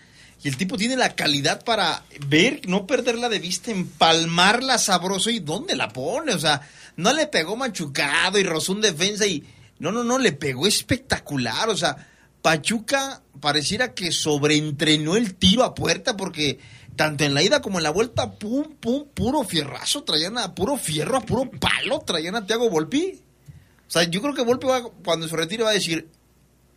y 0.45 0.49
el 0.49 0.59
tipo 0.59 0.77
tiene 0.77 0.95
la 0.95 1.17
calidad 1.17 1.65
para 1.65 2.05
ver, 2.29 2.69
no 2.69 2.87
perderla 2.87 3.31
de 3.31 3.39
vista, 3.39 3.71
empalmarla 3.71 4.77
sabroso 4.77 5.31
y 5.31 5.39
dónde 5.39 5.75
la 5.75 5.89
pone, 5.89 6.35
o 6.35 6.39
sea, 6.39 6.61
no 6.97 7.15
le 7.15 7.27
pegó 7.27 7.57
machucado 7.57 8.39
y 8.39 8.43
rozó 8.43 8.73
un 8.73 8.83
defensa 8.83 9.27
y 9.27 9.43
no, 9.79 9.91
no, 9.91 10.05
no, 10.05 10.19
le 10.19 10.33
pegó 10.33 10.67
espectacular, 10.67 11.71
o 11.71 11.77
sea, 11.77 11.97
Pachuca 12.43 13.23
pareciera 13.41 13.95
que 13.95 14.13
sobreentrenó 14.13 15.17
el 15.17 15.35
tiro 15.35 15.65
a 15.65 15.75
puerta 15.75 16.15
porque 16.15 16.59
tanto 16.95 17.25
en 17.25 17.33
la 17.33 17.43
ida 17.43 17.63
como 17.63 17.79
en 17.79 17.85
la 17.85 17.91
vuelta, 17.91 18.33
pum, 18.33 18.75
pum, 18.79 19.07
puro 19.15 19.45
fierrazo, 19.45 20.05
traían 20.05 20.37
a 20.37 20.55
puro 20.55 20.77
fierro, 20.77 21.17
a 21.17 21.21
puro 21.23 21.51
palo, 21.51 22.01
traían 22.01 22.37
a 22.37 22.47
Thiago 22.47 22.69
Volpi. 22.69 23.19
O 23.89 23.91
sea, 23.91 24.05
yo 24.05 24.21
creo 24.21 24.35
que 24.35 24.43
Volpi 24.43 24.67
va, 24.67 24.83
cuando 24.83 25.27
se 25.27 25.37
retire 25.37 25.65
va 25.65 25.71
a 25.71 25.75
decir, 25.75 26.07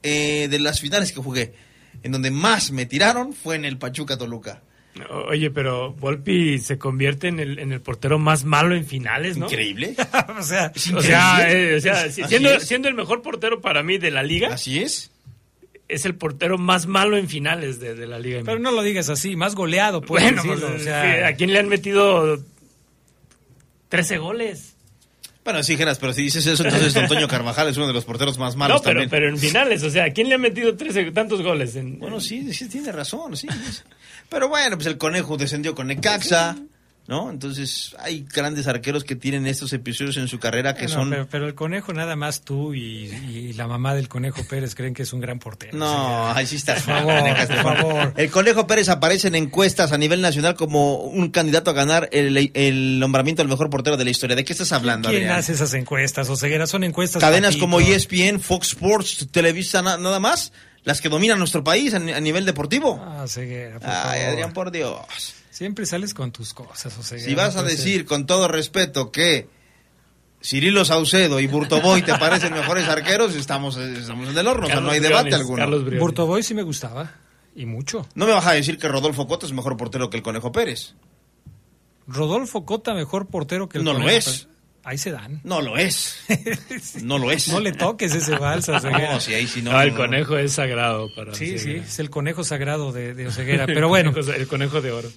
eh, 0.03 0.47
de 0.49 0.59
las 0.59 0.79
finales 0.79 1.11
que 1.11 1.21
jugué, 1.21 1.53
en 2.03 2.11
donde 2.11 2.31
más 2.31 2.71
me 2.71 2.85
tiraron 2.85 3.33
fue 3.33 3.55
en 3.55 3.65
el 3.65 3.77
Pachuca 3.77 4.17
Toluca. 4.17 4.61
Oye, 5.27 5.51
pero 5.51 5.93
Volpi 5.93 6.57
se 6.59 6.77
convierte 6.77 7.27
en 7.27 7.39
el, 7.39 7.59
en 7.59 7.71
el 7.71 7.81
portero 7.81 8.17
más 8.17 8.45
malo 8.45 8.75
en 8.75 8.85
finales, 8.85 9.37
¿no? 9.37 9.45
Increíble. 9.45 9.95
o 10.39 10.41
sea, 10.41 10.71
O 10.95 11.01
sea, 11.01 11.51
eh, 11.51 11.75
o 11.75 11.79
sea, 11.79 12.09
siendo, 12.11 12.59
siendo 12.59 12.87
el 12.87 12.95
mejor 12.95 13.21
portero 13.21 13.61
para 13.61 13.83
mí 13.83 13.97
de 13.97 14.11
la 14.11 14.23
liga. 14.23 14.53
Así 14.53 14.79
es. 14.79 15.11
Es 15.87 16.05
el 16.05 16.15
portero 16.15 16.57
más 16.57 16.85
malo 16.87 17.15
en 17.15 17.29
finales 17.29 17.79
de, 17.79 17.95
de 17.95 18.07
la 18.07 18.19
liga. 18.19 18.41
Pero 18.43 18.59
no 18.59 18.71
lo 18.71 18.81
digas 18.81 19.09
así, 19.09 19.35
más 19.35 19.55
goleado, 19.55 20.01
pues. 20.01 20.23
bueno, 20.23 20.43
decirlo, 20.43 20.67
pues, 20.67 20.81
o 20.81 20.83
sea, 20.83 21.27
¿a 21.27 21.33
quién 21.33 21.53
le 21.53 21.59
han 21.59 21.69
metido 21.69 22.43
13 23.89 24.17
goles? 24.17 24.76
Bueno, 25.47 25.63
sí, 25.63 25.77
Geras, 25.77 25.97
pero 25.97 26.11
si 26.11 26.23
dices 26.23 26.45
eso, 26.45 26.61
entonces 26.65 26.93
Antonio 26.97 27.25
Carvajal 27.25 27.69
es 27.69 27.77
uno 27.77 27.87
de 27.87 27.93
los 27.93 28.03
porteros 28.03 28.37
más 28.37 28.57
malos 28.57 28.81
no, 28.81 28.83
pero, 28.83 28.95
también. 28.95 29.09
pero 29.09 29.29
en 29.29 29.37
finales, 29.37 29.81
o 29.81 29.89
sea, 29.89 30.03
¿a 30.03 30.09
quién 30.09 30.27
le 30.27 30.35
ha 30.35 30.37
metido 30.37 30.75
13 30.75 31.11
tantos 31.11 31.41
goles? 31.41 31.77
En, 31.77 31.99
Bueno, 31.99 32.19
sí, 32.19 32.53
sí, 32.53 32.67
tiene 32.67 32.91
razón, 32.91 33.37
sí. 33.37 33.47
sí. 33.47 33.81
Pero 34.27 34.49
bueno, 34.49 34.75
pues 34.75 34.87
el 34.87 34.97
conejo 34.97 35.37
descendió 35.37 35.73
con 35.73 35.87
Necaxa, 35.87 36.57
¿no? 37.07 37.29
Entonces 37.31 37.95
hay 37.99 38.25
grandes 38.33 38.67
arqueros 38.67 39.03
que 39.05 39.15
tienen 39.15 39.47
estos 39.47 39.71
episodios 39.73 40.17
en 40.17 40.27
su 40.27 40.39
carrera 40.39 40.75
que 40.75 40.87
son... 40.89 41.09
pero, 41.09 41.27
pero 41.29 41.47
el 41.47 41.55
conejo, 41.55 41.93
nada 41.93 42.15
más 42.17 42.41
tú 42.41 42.73
y, 42.73 43.05
y 43.05 43.53
la 43.53 43.65
mamá 43.67 43.95
del 43.95 44.09
conejo 44.09 44.43
Pérez 44.43 44.75
creen 44.75 44.93
que 44.93 45.03
es 45.03 45.13
un 45.13 45.21
gran 45.21 45.39
portero. 45.39 45.77
No, 45.77 46.29
ahí 46.31 46.45
sí 46.45 46.57
estás. 46.57 46.83
Por 46.83 46.93
favor, 46.95 47.37
por 47.63 47.77
favor. 47.77 48.13
El 48.17 48.29
Conejo 48.29 48.67
Pérez 48.67 48.89
aparece 48.89 49.29
en 49.29 49.35
encuestas 49.35 49.91
a 49.93 49.97
nivel 49.97 50.21
nacional 50.21 50.55
como 50.55 50.95
un 50.97 51.29
candidato 51.29 51.69
a 51.71 51.73
ganar 51.73 52.09
el, 52.11 52.51
el 52.53 52.99
nombramiento 52.99 53.41
del 53.41 53.47
mejor 53.49 53.69
portero 53.69 53.95
de 53.95 54.03
la 54.03 54.09
historia. 54.11 54.35
¿De 54.35 54.43
qué 54.43 54.51
estás 54.53 54.71
hablando, 54.73 55.09
¿Quién 55.09 55.23
Adrián? 55.23 55.39
hace 55.39 55.53
esas 55.53 55.73
encuestas? 55.75 56.29
Oseguera, 56.29 56.67
son 56.67 56.83
encuestas. 56.83 57.21
Cadenas 57.21 57.55
como 57.55 57.79
ESPN, 57.79 58.39
Fox 58.41 58.69
Sports, 58.69 59.27
Televisa, 59.31 59.81
na- 59.81 59.97
nada 59.97 60.19
más, 60.19 60.51
las 60.83 60.99
que 60.99 61.07
dominan 61.07 61.39
nuestro 61.39 61.63
país 61.63 61.93
a, 61.93 61.99
ni- 61.99 62.11
a 62.11 62.19
nivel 62.19 62.45
deportivo. 62.45 63.01
Ah, 63.01 63.23
Oseguera, 63.23 63.79
por 63.79 63.89
Ay, 63.89 63.95
favor. 64.19 64.29
Adrián, 64.33 64.53
por 64.53 64.71
Dios. 64.71 65.33
Siempre 65.57 65.87
sales 65.87 66.13
con 66.13 66.31
tus 66.31 66.53
cosas, 66.53 66.95
Oseguera. 66.99 67.27
Si 67.27 67.33
vas 67.33 67.55
a 67.55 67.63
no 67.63 67.67
decir 67.67 68.05
con 68.05 68.27
todo 68.27 68.47
respeto 68.47 69.11
que 69.11 69.49
Cirilo 70.39 70.85
Saucedo 70.85 71.39
y 71.39 71.47
Burtoboy 71.47 72.03
te 72.03 72.13
parecen 72.13 72.53
mejores 72.53 72.87
arqueros, 72.87 73.33
estamos, 73.33 73.75
estamos 73.75 74.29
en 74.29 74.37
el 74.37 74.45
horno, 74.47 74.67
o 74.67 74.69
sea, 74.69 74.81
no 74.81 74.91
hay 74.91 74.99
debate 74.99 75.33
alguno. 75.33 75.67
Burtoboy 75.97 76.43
sí 76.43 76.53
me 76.53 76.61
gustaba, 76.61 77.11
y 77.55 77.65
mucho. 77.65 78.07
No 78.13 78.27
me 78.27 78.33
vas 78.33 78.45
a 78.45 78.51
decir 78.51 78.77
que 78.77 78.87
Rodolfo 78.87 79.25
Cota 79.25 79.47
es 79.47 79.51
mejor 79.51 79.77
portero 79.77 80.11
que 80.11 80.17
el 80.17 80.21
Conejo 80.21 80.51
Pérez. 80.51 80.93
Rodolfo 82.05 82.63
Cota, 82.63 82.93
mejor 82.93 83.25
portero 83.25 83.67
que 83.67 83.79
el 83.79 83.83
No 83.83 83.93
lo 83.93 83.99
Conejo 84.01 84.15
es. 84.15 84.25
Pérez. 84.25 84.47
Ahí 84.83 84.99
se 84.99 85.09
dan. 85.09 85.41
No 85.43 85.59
lo 85.61 85.75
es. 85.75 86.17
No 87.01 87.17
lo 87.17 87.31
es. 87.31 87.47
No 87.49 87.59
le 87.59 87.71
toques 87.71 88.13
ese 88.13 88.37
balsa, 88.37 88.77
Oseguera. 88.77 89.13
No, 89.13 89.19
sí, 89.19 89.33
ahí 89.33 89.47
sí 89.47 89.63
no. 89.63 89.71
No, 89.71 89.81
el 89.81 89.89
no, 89.89 89.95
no. 89.95 90.01
conejo 90.03 90.37
es 90.37 90.53
sagrado 90.53 91.09
para 91.15 91.33
Sí, 91.33 91.57
sí, 91.57 91.71
es 91.71 91.97
el 91.97 92.11
conejo 92.11 92.43
sagrado 92.43 92.91
de, 92.91 93.15
de 93.15 93.25
Oseguera. 93.25 93.65
Pero 93.65 93.89
bueno, 93.89 94.13
el 94.37 94.47
conejo 94.47 94.81
de 94.81 94.91
oro. 94.91 95.09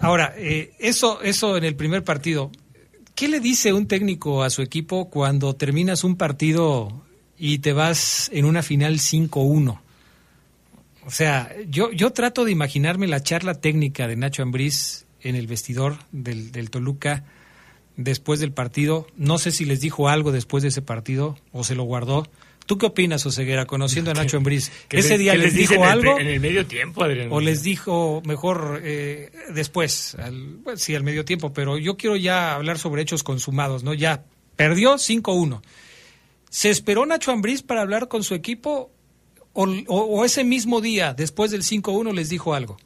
Ahora, 0.00 0.34
eh, 0.36 0.72
eso, 0.78 1.20
eso 1.22 1.56
en 1.56 1.64
el 1.64 1.76
primer 1.76 2.04
partido. 2.04 2.50
¿Qué 3.14 3.28
le 3.28 3.40
dice 3.40 3.72
un 3.72 3.88
técnico 3.88 4.42
a 4.42 4.50
su 4.50 4.62
equipo 4.62 5.08
cuando 5.08 5.54
terminas 5.54 6.04
un 6.04 6.16
partido 6.16 7.02
y 7.38 7.58
te 7.58 7.72
vas 7.72 8.30
en 8.32 8.44
una 8.44 8.62
final 8.62 8.98
5-1? 8.98 9.80
O 11.06 11.10
sea, 11.10 11.54
yo, 11.68 11.92
yo 11.92 12.10
trato 12.10 12.44
de 12.44 12.52
imaginarme 12.52 13.06
la 13.06 13.22
charla 13.22 13.54
técnica 13.54 14.06
de 14.08 14.16
Nacho 14.16 14.42
Ambriz 14.42 15.06
en 15.22 15.36
el 15.36 15.46
vestidor 15.46 15.96
del, 16.12 16.52
del 16.52 16.68
Toluca 16.70 17.24
después 17.96 18.40
del 18.40 18.52
partido. 18.52 19.06
No 19.16 19.38
sé 19.38 19.50
si 19.50 19.64
les 19.64 19.80
dijo 19.80 20.08
algo 20.08 20.32
después 20.32 20.62
de 20.62 20.68
ese 20.68 20.82
partido 20.82 21.38
o 21.52 21.64
se 21.64 21.74
lo 21.74 21.84
guardó. 21.84 22.28
¿Tú 22.66 22.78
qué 22.78 22.86
opinas, 22.86 23.24
Oseguera, 23.24 23.64
conociendo 23.66 24.10
a 24.10 24.14
Nacho 24.14 24.36
Ambriz? 24.36 24.70
¿Qué 24.88 24.98
¿Ese 24.98 25.10
les- 25.10 25.18
día 25.20 25.34
les, 25.36 25.54
dijo 25.54 25.74
en 25.74 25.82
el 25.82 25.88
algo? 25.88 26.18
En 26.18 26.26
el 26.26 26.40
medio 26.40 26.66
tiempo, 26.66 27.02
Adrián. 27.04 27.28
¿O 27.30 27.40
les 27.40 27.62
dijo 27.62 28.22
mejor 28.26 28.80
eh, 28.84 29.30
después? 29.54 30.16
Al, 30.16 30.56
bueno, 30.56 30.76
sí, 30.78 30.94
al 30.94 31.02
medio 31.04 31.24
tiempo, 31.24 31.52
pero 31.52 31.78
yo 31.78 31.96
quiero 31.96 32.16
ya 32.16 32.54
hablar 32.54 32.78
sobre 32.78 33.02
hechos 33.02 33.22
consumados, 33.22 33.84
¿no? 33.84 33.94
Ya 33.94 34.24
perdió 34.56 34.94
5-1. 34.96 35.62
¿Se 36.50 36.70
esperó 36.70 37.06
Nacho 37.06 37.30
Ambriz 37.32 37.62
para 37.62 37.82
hablar 37.82 38.08
con 38.08 38.22
su 38.24 38.34
equipo 38.34 38.90
o, 39.52 39.64
o- 39.86 40.00
o 40.04 40.24
ese 40.24 40.42
mismo 40.44 40.80
día, 40.80 41.14
después 41.14 41.50
del 41.50 41.62
5-1, 41.62 42.12
les 42.14 42.28
dijo 42.30 42.54
algo? 42.54 42.76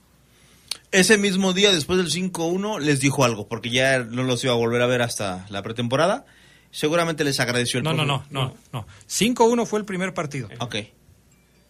Ese 0.92 1.18
mismo 1.18 1.52
día, 1.52 1.72
después 1.72 1.98
del 1.98 2.10
5-1, 2.10 2.80
les 2.80 3.00
dijo 3.00 3.24
algo, 3.24 3.46
porque 3.46 3.70
ya 3.70 4.00
no 4.00 4.24
los 4.24 4.42
iba 4.42 4.52
a 4.52 4.56
volver 4.56 4.82
a 4.82 4.86
ver 4.86 5.02
hasta 5.02 5.46
la 5.48 5.62
pretemporada. 5.62 6.26
Seguramente 6.70 7.24
les 7.24 7.40
agradeció 7.40 7.78
el 7.78 7.84
No, 7.84 7.92
no, 7.92 8.04
profe. 8.06 8.26
no, 8.30 8.44
no, 8.44 8.56
no. 8.72 8.86
5-1 9.08 9.66
fue 9.66 9.80
el 9.80 9.84
primer 9.84 10.14
partido, 10.14 10.48
Ok. 10.60 10.76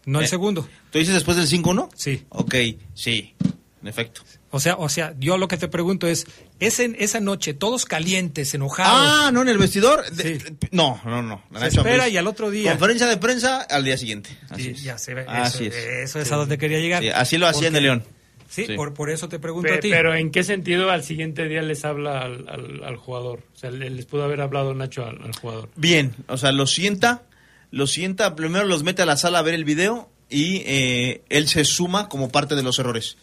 no 0.05 0.19
el 0.19 0.25
Eh. 0.27 0.29
segundo. 0.29 0.69
¿Tú 0.91 0.99
dices 0.99 1.15
después 1.15 1.37
del 1.37 1.47
5-1? 1.47 1.89
Sí. 1.95 2.25
Ok, 2.29 2.55
sí, 2.95 3.35
en 3.83 3.89
efecto. 3.89 4.23
O 4.53 4.59
sea, 4.59 4.75
o 4.77 4.89
sea, 4.89 5.15
yo 5.19 5.39
lo 5.39 5.47
que 5.47 5.57
te 5.57 5.69
pregunto 5.69 6.09
es, 6.09 6.27
ese, 6.59 6.95
esa 6.99 7.21
noche, 7.21 7.55
todos 7.55 7.85
calientes, 7.87 8.53
enojados. 8.53 8.93
Ah, 9.27 9.31
¿no 9.33 9.43
en 9.43 9.49
el 9.49 9.59
vestidor? 9.59 10.11
De- 10.11 10.57
No, 10.73 11.01
no, 11.05 11.23
no. 11.23 11.45
La 11.53 11.61
Se 11.61 11.77
espera 11.79 12.09
y 12.09 12.17
al 12.17 12.27
otro 12.27 12.51
día. 12.51 12.73
Conferencia 12.73 13.07
de 13.07 13.17
prensa 13.17 13.61
al 13.63 13.85
día 13.85 13.97
siguiente. 13.97 14.37
Así 14.51 14.63
Sí, 14.65 14.71
es. 14.71 14.83
ya 14.83 14.99
se 14.99 15.15
ve. 15.15 15.25
Así 15.29 15.67
eso, 15.67 15.77
es. 15.79 15.85
eso 16.11 16.19
es 16.21 16.33
a 16.33 16.37
donde 16.37 16.59
quería 16.59 16.79
llegar. 16.81 17.01
Sí, 17.03 17.09
así 17.11 17.39
lo 17.39 17.47
hacía 17.47 17.69
en 17.69 17.77
el 17.77 17.83
León. 17.85 18.05
Sí, 18.51 18.67
Sí. 18.67 18.75
Por, 18.75 18.93
por 18.95 19.11
eso 19.11 19.29
te 19.29 19.39
pregunto 19.39 19.69
Pe- 19.69 19.77
a 19.77 19.81
ti. 19.81 19.91
Pero 19.91 20.13
¿en 20.15 20.31
qué 20.33 20.43
sentido 20.43 20.91
al 20.91 21.05
siguiente 21.05 21.47
día 21.49 21.63
les 21.63 21.85
habla 21.85 22.23
al, 22.23 22.49
al- 22.49 22.83
al 22.85 22.97
jugador? 22.97 23.45
O 23.55 23.59
sea, 23.59 23.71
le- 23.71 23.91
les 23.91 24.07
pudo 24.07 24.25
haber 24.25 24.41
hablado 24.41 24.75
Nacho 24.75 25.05
al, 25.07 25.23
al 25.23 25.33
jugador. 25.37 25.69
Bien, 25.77 26.15
o 26.27 26.37
sea, 26.37 26.51
lo 26.51 26.67
sienta, 26.67 27.23
lo 27.71 27.87
sienta, 27.87 28.35
primero 28.35 28.65
los 28.67 28.83
mete 28.83 29.03
a 29.03 29.07
la 29.07 29.17
sala 29.17 29.39
a 29.39 29.43
ver 29.43 29.55
el 29.55 29.65
video 29.65 30.11
y 30.29 30.63
eh, 30.67 31.23
él 31.29 31.47
se 31.49 31.65
suma 31.65 32.09
como 32.09 32.31
parte 32.31 32.57
de 32.57 32.65
los 32.65 32.79
errores. 32.81 33.17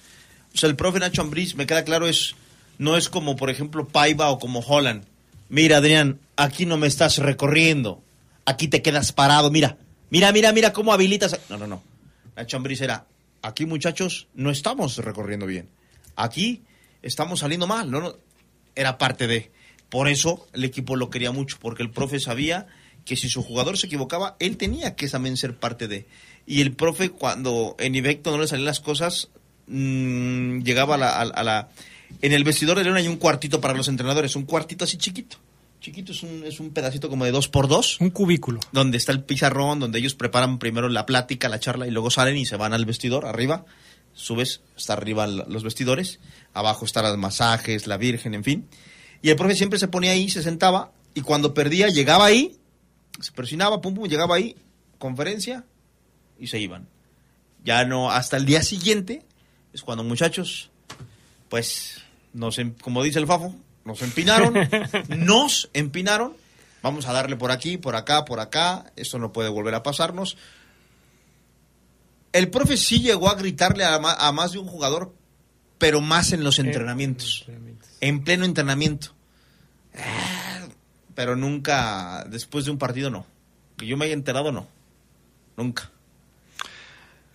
O 0.54 0.58
sea, 0.58 0.70
el 0.70 0.78
profe 0.78 1.00
Nacho 1.00 1.22
Ambriz, 1.22 1.56
me 1.56 1.68
queda 1.68 1.84
claro, 1.84 2.08
es 2.08 2.36
no 2.78 2.96
es 2.96 3.10
como, 3.10 3.36
por 3.36 3.50
ejemplo, 3.50 3.86
Paiva 3.88 4.30
o 4.30 4.40
como 4.40 4.60
Holland. 4.62 5.04
Mira, 5.50 5.78
Adrián, 5.78 6.20
aquí 6.38 6.66
no 6.66 6.78
me 6.78 6.88
estás 6.88 7.18
recorriendo, 7.18 8.02
aquí 8.46 8.68
te 8.70 8.82
quedas 8.82 9.12
parado, 9.12 9.52
mira, 9.52 9.78
mira, 10.10 10.32
mira, 10.32 10.54
mira 10.54 10.72
cómo 10.74 10.94
habilitas. 10.94 11.38
No, 11.50 11.58
no, 11.58 11.68
no. 11.68 11.84
Nacho 12.36 12.56
Ambriz 12.58 12.80
era, 12.82 13.06
aquí 13.42 13.66
muchachos, 13.66 14.28
no 14.34 14.50
estamos 14.52 14.98
recorriendo 14.98 15.46
bien. 15.46 15.70
Aquí 16.16 16.64
estamos 17.02 17.40
saliendo 17.42 17.68
mal, 17.68 17.90
no, 17.92 18.02
no. 18.02 18.16
Era 18.76 18.98
parte 18.98 19.28
de. 19.28 19.52
Por 19.90 20.08
eso 20.08 20.48
el 20.54 20.64
equipo 20.64 20.96
lo 20.96 21.10
quería 21.10 21.32
mucho, 21.32 21.58
porque 21.62 21.84
el 21.84 21.92
profe 21.92 22.20
sabía 22.20 22.68
que 23.06 23.16
si 23.16 23.30
su 23.30 23.42
jugador 23.42 23.78
se 23.78 23.88
equivocaba, 23.88 24.36
él 24.40 24.58
tenía 24.58 24.96
que 24.96 25.08
también 25.08 25.38
ser 25.38 25.56
parte 25.56 25.88
de. 25.88 26.06
Y 26.46 26.62
el 26.62 26.74
profe, 26.74 27.10
cuando 27.10 27.76
en 27.80 27.96
Ivecto 27.96 28.32
no 28.32 28.38
le 28.42 28.48
salían 28.48 28.66
las 28.66 28.80
cosas, 28.82 29.30
mm, 29.68 30.60
llegaba 30.64 30.96
a 30.96 30.98
la, 30.98 31.10
a 31.22 31.44
la- 31.44 31.70
En 32.22 32.32
el 32.34 32.44
vestidor 32.44 32.78
de 32.78 32.84
León 32.86 32.98
hay 32.98 33.08
un 33.08 33.18
cuartito 33.18 33.60
para 33.62 33.74
los 33.74 33.88
entrenadores, 33.90 34.36
un 34.36 34.44
cuartito 34.46 34.86
así 34.86 34.98
chiquito. 34.98 35.38
Chiquito 35.80 36.12
es 36.12 36.24
un, 36.24 36.44
es 36.44 36.60
un 36.60 36.72
pedacito 36.72 37.10
como 37.10 37.26
de 37.26 37.32
dos 37.32 37.48
por 37.48 37.68
dos. 37.68 38.00
Un 38.02 38.10
cubículo. 38.10 38.60
Donde 38.72 38.98
está 38.98 39.12
el 39.12 39.24
pizarrón, 39.24 39.80
donde 39.80 40.00
ellos 40.00 40.16
preparan 40.16 40.60
primero 40.60 40.90
la 40.90 41.06
plática, 41.06 41.50
la 41.50 41.60
charla, 41.60 41.88
y 41.88 41.92
luego 41.92 42.10
salen 42.10 42.38
y 42.38 42.46
se 42.46 42.58
van 42.58 42.74
al 42.74 42.86
vestidor, 42.86 43.26
arriba. 43.26 43.66
Subes, 44.14 44.62
está 44.76 44.94
arriba 44.94 45.28
los 45.28 45.64
vestidores. 45.64 46.20
Abajo 46.54 46.86
están 46.86 47.04
los 47.04 47.18
masajes, 47.18 47.86
la 47.86 47.98
virgen, 47.98 48.34
en 48.34 48.44
fin. 48.44 48.68
Y 49.22 49.30
el 49.30 49.36
profe 49.36 49.56
siempre 49.56 49.80
se 49.80 49.88
ponía 49.88 50.12
ahí, 50.12 50.30
se 50.30 50.42
sentaba, 50.42 50.92
y 51.14 51.22
cuando 51.22 51.54
perdía, 51.54 51.90
llegaba 51.90 52.26
ahí, 52.26 52.58
se 53.20 53.32
presionaba, 53.32 53.82
pum, 53.82 53.94
pum, 53.94 54.08
llegaba 54.08 54.36
ahí, 54.36 54.56
conferencia, 54.98 55.66
y 56.40 56.48
se 56.48 56.60
iban. 56.60 56.88
Ya 57.64 57.86
no, 57.86 58.12
hasta 58.12 58.38
el 58.38 58.46
día 58.46 58.62
siguiente, 58.64 59.24
es 59.74 59.82
cuando 59.82 60.04
muchachos, 60.04 60.70
pues, 61.50 62.02
nos, 62.34 62.60
como 62.82 63.04
dice 63.04 63.20
el 63.20 63.28
Fafo, 63.28 63.56
nos 63.88 64.02
empinaron, 64.02 64.54
nos 65.08 65.70
empinaron, 65.74 66.36
vamos 66.84 67.08
a 67.08 67.14
darle 67.14 67.38
por 67.38 67.52
aquí, 67.52 67.78
por 67.78 67.96
acá, 67.96 68.26
por 68.26 68.42
acá, 68.42 68.92
esto 68.98 69.18
no 69.18 69.32
puede 69.32 69.50
volver 69.50 69.74
a 69.74 69.82
pasarnos. 69.82 70.38
El 72.34 72.50
profe 72.52 72.76
sí 72.76 73.00
llegó 73.00 73.30
a 73.30 73.36
gritarle 73.36 73.86
a, 73.86 74.32
más 74.32 74.52
de 74.52 74.60
un 74.60 74.68
jugador, 74.68 75.16
pero 75.78 76.02
más 76.02 76.34
en 76.34 76.44
los 76.44 76.60
entrenamientos, 76.60 77.46
en 78.02 78.24
pleno 78.24 78.46
entrenamiento. 78.46 79.16
Ah, 79.96 80.68
Pero 81.16 81.36
nunca, 81.36 82.26
después 82.30 82.66
de 82.66 82.72
un 82.72 82.78
partido, 82.78 83.10
no. 83.10 83.26
Que 83.78 83.88
yo 83.88 83.98
me 83.98 84.06
haya 84.06 84.14
enterado, 84.14 84.52
no. 84.52 84.68
Nunca. 85.56 85.90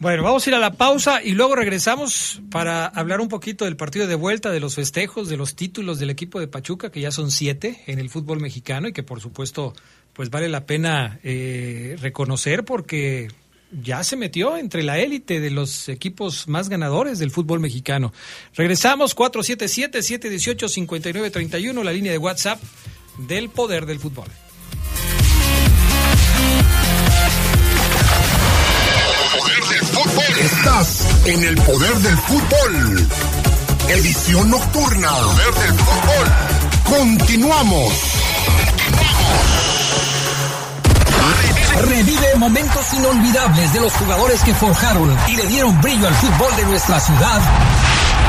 Bueno, 0.02 0.22
vamos 0.24 0.44
a 0.44 0.50
ir 0.50 0.56
a 0.56 0.58
la 0.58 0.72
pausa 0.72 1.22
y 1.22 1.30
luego 1.30 1.54
regresamos 1.54 2.42
para 2.50 2.86
hablar 2.86 3.20
un 3.20 3.28
poquito 3.28 3.66
del 3.66 3.76
partido 3.76 4.08
de 4.08 4.16
vuelta, 4.16 4.50
de 4.50 4.58
los 4.58 4.74
festejos, 4.74 5.28
de 5.28 5.36
los 5.36 5.54
títulos 5.54 6.00
del 6.00 6.10
equipo 6.10 6.40
de 6.40 6.48
Pachuca, 6.48 6.90
que 6.90 7.00
ya 7.00 7.12
son 7.12 7.30
siete 7.30 7.84
en 7.86 8.00
el 8.00 8.10
fútbol 8.10 8.40
mexicano 8.40 8.88
y 8.88 8.92
que 8.92 9.04
por 9.04 9.20
supuesto 9.20 9.74
pues 10.12 10.28
vale 10.28 10.48
la 10.48 10.66
pena 10.66 11.20
eh, 11.22 11.96
reconocer 12.00 12.64
porque 12.64 13.28
ya 13.70 14.02
se 14.02 14.16
metió 14.16 14.56
entre 14.56 14.82
la 14.82 14.98
élite 14.98 15.38
de 15.38 15.52
los 15.52 15.88
equipos 15.88 16.48
más 16.48 16.68
ganadores 16.68 17.20
del 17.20 17.30
fútbol 17.30 17.60
mexicano. 17.60 18.12
Regresamos 18.56 19.14
477-718-5931, 19.14 21.84
la 21.84 21.92
línea 21.92 22.10
de 22.10 22.18
WhatsApp 22.18 22.60
del 23.28 23.50
poder 23.50 23.86
del 23.86 24.00
fútbol. 24.00 24.26
Estás 30.42 31.06
en 31.26 31.44
el 31.44 31.54
poder 31.54 31.94
del 31.98 32.18
fútbol. 32.18 33.08
Edición 33.88 34.50
nocturna. 34.50 35.08
Poder 35.08 35.54
del 35.54 35.78
fútbol. 35.78 36.98
Continuamos. 36.98 37.92
Revive 41.82 42.34
momentos 42.38 42.92
inolvidables 42.92 43.72
de 43.72 43.80
los 43.80 43.92
jugadores 43.92 44.42
que 44.42 44.52
forjaron 44.54 45.16
y 45.28 45.36
le 45.36 45.46
dieron 45.46 45.80
brillo 45.80 46.08
al 46.08 46.14
fútbol 46.14 46.56
de 46.56 46.64
nuestra 46.64 46.98
ciudad 46.98 47.40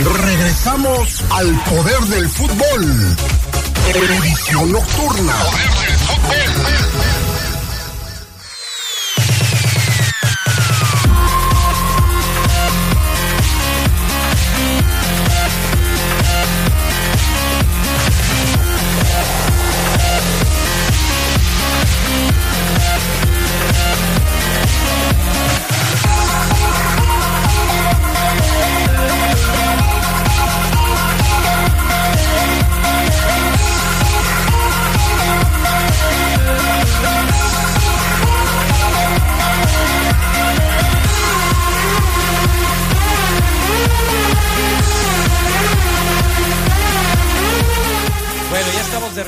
Regresamos 0.00 1.24
al 1.30 1.64
poder 1.64 2.00
del 2.00 2.28
fútbol. 2.28 3.16
Edición 3.94 4.72
nocturna. 4.72 5.34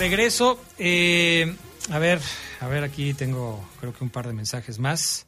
Regreso. 0.08 0.60
Eh, 0.78 1.52
a 1.90 1.98
ver, 1.98 2.20
a 2.60 2.68
ver, 2.68 2.84
aquí 2.84 3.12
tengo 3.12 3.68
creo 3.80 3.92
que 3.92 4.04
un 4.04 4.10
par 4.10 4.28
de 4.28 4.32
mensajes 4.32 4.78
más. 4.78 5.26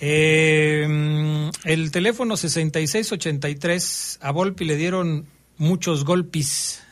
Eh, 0.00 1.50
el 1.64 1.90
teléfono 1.92 2.36
6683, 2.36 4.18
a 4.20 4.32
Volpi 4.32 4.64
le 4.64 4.74
dieron 4.74 5.26
muchos 5.56 6.04
golpes. 6.04 6.82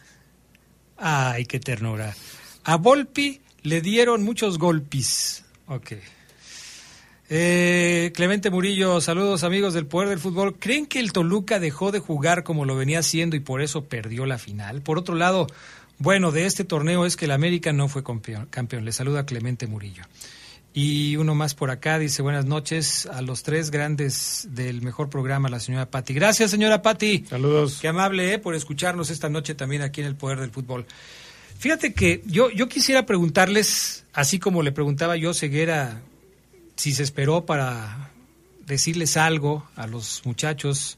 Ay, 0.96 1.46
qué 1.46 1.58
ternura. 1.58 2.14
A 2.62 2.76
Volpi 2.76 3.40
le 3.62 3.80
dieron 3.80 4.22
muchos 4.22 4.58
golpes. 4.58 5.44
Ok. 5.66 5.94
Eh, 7.32 8.10
Clemente 8.14 8.50
Murillo, 8.50 9.00
saludos 9.00 9.42
amigos 9.42 9.74
del 9.74 9.86
Poder 9.86 10.08
del 10.08 10.18
Fútbol. 10.18 10.58
¿Creen 10.58 10.86
que 10.86 11.00
el 11.00 11.12
Toluca 11.12 11.58
dejó 11.58 11.90
de 11.90 11.98
jugar 11.98 12.44
como 12.44 12.64
lo 12.64 12.76
venía 12.76 13.00
haciendo 13.00 13.34
y 13.34 13.40
por 13.40 13.62
eso 13.62 13.84
perdió 13.84 14.26
la 14.26 14.36
final? 14.36 14.82
Por 14.82 14.98
otro 14.98 15.14
lado, 15.14 15.46
bueno, 16.00 16.32
de 16.32 16.46
este 16.46 16.64
torneo 16.64 17.04
es 17.04 17.14
que 17.14 17.26
el 17.26 17.30
América 17.30 17.74
no 17.74 17.86
fue 17.86 18.02
campeón. 18.02 18.46
campeón. 18.46 18.86
Le 18.86 18.92
saluda 18.92 19.26
Clemente 19.26 19.66
Murillo. 19.66 20.02
Y 20.72 21.16
uno 21.16 21.34
más 21.34 21.54
por 21.54 21.70
acá 21.70 21.98
dice 21.98 22.22
buenas 22.22 22.46
noches 22.46 23.04
a 23.04 23.20
los 23.20 23.42
tres 23.42 23.70
grandes 23.70 24.48
del 24.50 24.80
mejor 24.80 25.10
programa, 25.10 25.50
la 25.50 25.60
señora 25.60 25.90
Patti. 25.90 26.14
Gracias, 26.14 26.52
señora 26.52 26.80
Patti. 26.80 27.26
Saludos. 27.28 27.80
Qué 27.82 27.88
amable 27.88 28.32
eh, 28.32 28.38
por 28.38 28.54
escucharnos 28.54 29.10
esta 29.10 29.28
noche 29.28 29.54
también 29.54 29.82
aquí 29.82 30.00
en 30.00 30.06
el 30.06 30.16
Poder 30.16 30.40
del 30.40 30.50
Fútbol. 30.50 30.86
Fíjate 31.58 31.92
que 31.92 32.22
yo, 32.24 32.48
yo 32.48 32.66
quisiera 32.66 33.04
preguntarles, 33.04 34.06
así 34.14 34.38
como 34.38 34.62
le 34.62 34.72
preguntaba 34.72 35.18
yo 35.18 35.34
Ceguera, 35.34 36.00
si 36.76 36.92
se 36.92 37.02
esperó 37.02 37.44
para 37.44 38.10
decirles 38.64 39.18
algo 39.18 39.68
a 39.76 39.86
los 39.86 40.22
muchachos 40.24 40.96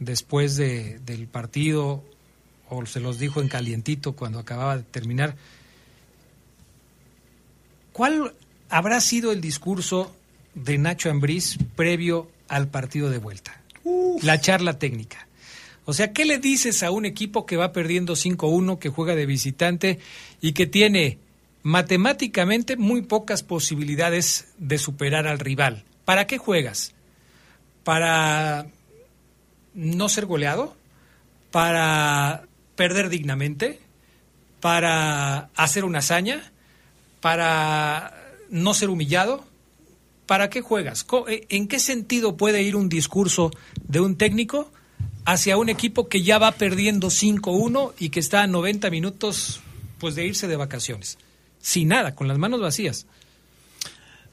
después 0.00 0.56
de, 0.56 0.98
del 1.06 1.28
partido 1.28 2.02
o 2.72 2.86
se 2.86 3.00
los 3.00 3.18
dijo 3.18 3.40
en 3.40 3.48
calientito 3.48 4.14
cuando 4.14 4.38
acababa 4.38 4.78
de 4.78 4.82
terminar. 4.82 5.36
¿Cuál 7.92 8.34
habrá 8.70 9.00
sido 9.00 9.32
el 9.32 9.40
discurso 9.40 10.14
de 10.54 10.78
Nacho 10.78 11.10
Ambriz 11.10 11.58
previo 11.76 12.30
al 12.48 12.68
partido 12.68 13.10
de 13.10 13.18
vuelta? 13.18 13.60
La 14.22 14.40
charla 14.40 14.78
técnica. 14.78 15.26
O 15.84 15.92
sea, 15.92 16.12
¿qué 16.12 16.24
le 16.24 16.38
dices 16.38 16.82
a 16.82 16.90
un 16.90 17.04
equipo 17.04 17.44
que 17.44 17.56
va 17.56 17.72
perdiendo 17.72 18.14
5-1, 18.14 18.78
que 18.78 18.88
juega 18.88 19.14
de 19.14 19.26
visitante 19.26 19.98
y 20.40 20.52
que 20.52 20.66
tiene 20.66 21.18
matemáticamente 21.62 22.76
muy 22.76 23.02
pocas 23.02 23.42
posibilidades 23.42 24.46
de 24.58 24.78
superar 24.78 25.26
al 25.26 25.40
rival? 25.40 25.84
¿Para 26.04 26.26
qué 26.26 26.38
juegas? 26.38 26.94
¿Para 27.84 28.66
no 29.74 30.08
ser 30.08 30.26
goleado? 30.26 30.76
¿Para 31.50 32.44
perder 32.82 33.10
dignamente? 33.10 33.78
¿Para 34.58 35.50
hacer 35.54 35.84
una 35.84 36.00
hazaña? 36.00 36.50
¿Para 37.20 38.12
no 38.50 38.74
ser 38.74 38.90
humillado? 38.90 39.44
¿Para 40.26 40.50
qué 40.50 40.62
juegas? 40.62 41.06
Eh, 41.28 41.46
¿En 41.48 41.68
qué 41.68 41.78
sentido 41.78 42.36
puede 42.36 42.60
ir 42.62 42.74
un 42.74 42.88
discurso 42.88 43.52
de 43.86 44.00
un 44.00 44.16
técnico 44.16 44.72
hacia 45.24 45.58
un 45.58 45.68
equipo 45.68 46.08
que 46.08 46.24
ya 46.24 46.38
va 46.38 46.50
perdiendo 46.50 47.06
5-1 47.06 47.92
y 48.00 48.08
que 48.08 48.18
está 48.18 48.42
a 48.42 48.48
90 48.48 48.90
minutos 48.90 49.60
pues 50.00 50.16
de 50.16 50.26
irse 50.26 50.48
de 50.48 50.56
vacaciones? 50.56 51.18
Sin 51.60 51.86
nada, 51.86 52.16
con 52.16 52.26
las 52.26 52.38
manos 52.38 52.60
vacías. 52.60 53.06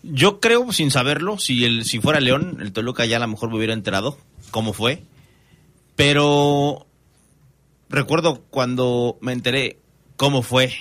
Yo 0.01 0.39
creo, 0.39 0.73
sin 0.73 0.89
saberlo, 0.89 1.37
si 1.37 1.65
el 1.65 1.85
si 1.85 1.99
fuera 1.99 2.19
León, 2.19 2.57
el 2.61 2.73
Toluca 2.73 3.05
ya 3.05 3.17
a 3.17 3.19
lo 3.19 3.27
mejor 3.27 3.51
me 3.51 3.57
hubiera 3.57 3.73
enterado 3.73 4.17
cómo 4.49 4.73
fue. 4.73 5.03
Pero 5.95 6.87
recuerdo 7.89 8.41
cuando 8.49 9.17
me 9.21 9.31
enteré 9.33 9.79
cómo 10.15 10.41
fue 10.41 10.73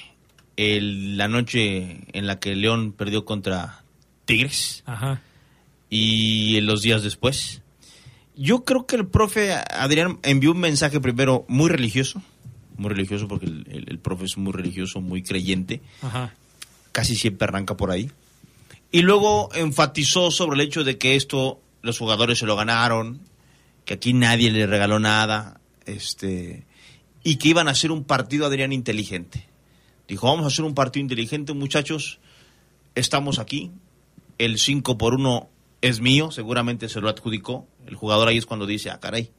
el- 0.56 1.16
la 1.16 1.28
noche 1.28 2.00
en 2.12 2.26
la 2.26 2.38
que 2.38 2.54
León 2.56 2.92
perdió 2.92 3.24
contra 3.24 3.82
Tigres 4.24 4.82
Ajá. 4.86 5.20
y 5.90 6.60
los 6.60 6.82
días 6.82 7.02
después. 7.02 7.62
Yo 8.36 8.64
creo 8.64 8.86
que 8.86 8.96
el 8.96 9.06
profe 9.06 9.52
Adrián 9.52 10.18
envió 10.22 10.52
un 10.52 10.60
mensaje 10.60 11.00
primero 11.00 11.44
muy 11.48 11.70
religioso, 11.70 12.22
muy 12.76 12.90
religioso 12.90 13.26
porque 13.26 13.46
el, 13.46 13.66
el- 13.70 13.84
el 13.88 13.98
profe 13.98 14.24
es 14.26 14.36
muy 14.36 14.52
religioso, 14.52 15.00
muy 15.00 15.22
creyente, 15.22 15.80
Ajá. 16.02 16.34
casi 16.92 17.16
siempre 17.16 17.46
arranca 17.48 17.76
por 17.76 17.90
ahí. 17.90 18.10
Y 18.90 19.02
luego 19.02 19.50
enfatizó 19.54 20.30
sobre 20.30 20.54
el 20.60 20.66
hecho 20.68 20.84
de 20.84 20.98
que 20.98 21.14
esto 21.16 21.60
los 21.82 21.98
jugadores 21.98 22.38
se 22.38 22.46
lo 22.46 22.56
ganaron, 22.56 23.20
que 23.84 23.94
aquí 23.94 24.12
nadie 24.12 24.50
le 24.50 24.66
regaló 24.66 24.98
nada, 24.98 25.60
este, 25.86 26.64
y 27.22 27.36
que 27.36 27.48
iban 27.48 27.68
a 27.68 27.72
hacer 27.72 27.90
un 27.90 28.04
partido 28.04 28.46
Adrián 28.46 28.72
inteligente. 28.72 29.46
Dijo, 30.06 30.26
vamos 30.26 30.44
a 30.44 30.48
hacer 30.48 30.64
un 30.64 30.74
partido 30.74 31.02
inteligente, 31.02 31.52
muchachos, 31.52 32.18
estamos 32.94 33.38
aquí, 33.38 33.70
el 34.38 34.58
5 34.58 34.96
por 34.96 35.14
1 35.14 35.48
es 35.82 36.00
mío, 36.00 36.30
seguramente 36.30 36.88
se 36.88 37.00
lo 37.00 37.08
adjudicó. 37.08 37.66
El 37.86 37.94
jugador 37.94 38.28
ahí 38.28 38.38
es 38.38 38.46
cuando 38.46 38.66
dice, 38.66 38.90
ah, 38.90 39.00
caray, 39.00 39.30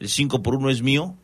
el 0.00 0.08
5 0.08 0.42
por 0.42 0.54
1 0.56 0.70
es 0.70 0.82
mío, 0.82 1.16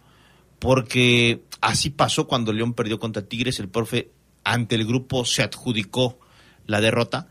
porque 0.58 1.42
así 1.60 1.90
pasó 1.90 2.26
cuando 2.26 2.52
León 2.52 2.74
perdió 2.74 2.98
contra 2.98 3.26
Tigres, 3.26 3.58
el 3.58 3.68
profe 3.68 4.10
ante 4.44 4.74
el 4.74 4.86
grupo 4.86 5.24
se 5.24 5.42
adjudicó 5.42 6.18
la 6.66 6.80
derrota. 6.80 7.28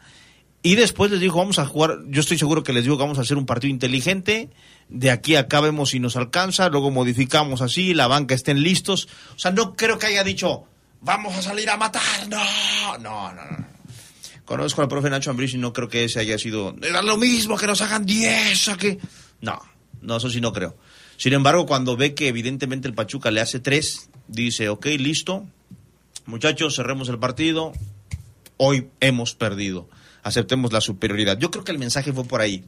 Y 0.64 0.76
después 0.76 1.10
les 1.10 1.20
dijo, 1.20 1.38
vamos 1.38 1.58
a 1.58 1.66
jugar, 1.66 2.00
yo 2.08 2.22
estoy 2.22 2.38
seguro 2.38 2.64
que 2.64 2.74
les 2.74 2.84
digo 2.84 2.98
vamos 2.98 3.18
a 3.18 3.22
hacer 3.22 3.38
un 3.38 3.46
partido 3.46 3.72
inteligente, 3.72 4.50
de 4.92 5.10
aquí 5.10 5.36
a 5.36 5.42
acá 5.42 5.62
vemos 5.62 5.92
si 5.92 6.00
nos 6.00 6.18
alcanza, 6.18 6.70
luego 6.70 6.92
modificamos 6.92 7.62
así, 7.62 7.94
la 7.94 8.08
banca 8.08 8.36
estén 8.36 8.62
listos. 8.62 9.08
O 9.36 9.40
sea, 9.40 9.52
no 9.52 9.76
creo 9.76 9.98
que 9.98 10.08
haya 10.08 10.24
dicho, 10.24 10.66
vamos 11.00 11.36
a 11.36 11.42
salir 11.42 11.70
a 11.70 11.78
matar, 11.78 12.28
no, 12.28 12.98
no, 13.00 13.34
no, 13.34 13.52
no. 13.52 13.72
Conozco 14.46 14.82
al 14.82 14.90
profe 14.90 15.10
Nacho 15.10 15.32
Ambriz 15.32 15.54
y 15.54 15.58
no 15.58 15.72
creo 15.72 15.88
que 15.88 16.04
ese 16.04 16.20
haya 16.20 16.38
sido, 16.38 16.76
era 16.84 17.02
lo 17.02 17.16
mismo 17.16 17.58
que 17.58 17.68
nos 17.68 17.82
hagan 17.82 18.06
10, 18.06 18.68
a 18.68 18.78
que... 18.78 19.00
No, 19.40 19.62
no, 20.02 20.18
eso 20.18 20.30
sí 20.30 20.42
no 20.42 20.52
creo. 20.52 20.76
Sin 21.16 21.32
embargo, 21.32 21.66
cuando 21.66 21.96
ve 21.96 22.14
que 22.14 22.28
evidentemente 22.28 22.88
el 22.88 22.94
Pachuca 22.94 23.32
le 23.32 23.40
hace 23.40 23.62
3, 23.62 24.10
dice, 24.28 24.68
ok, 24.68 24.88
listo, 24.98 25.48
muchachos, 26.26 26.76
cerremos 26.76 27.08
el 27.08 27.18
partido, 27.18 27.72
hoy 28.58 28.90
hemos 29.00 29.36
perdido, 29.36 29.88
aceptemos 30.22 30.74
la 30.74 30.82
superioridad. 30.82 31.38
Yo 31.38 31.50
creo 31.50 31.64
que 31.64 31.72
el 31.72 31.80
mensaje 31.80 32.12
fue 32.12 32.26
por 32.26 32.42
ahí, 32.42 32.66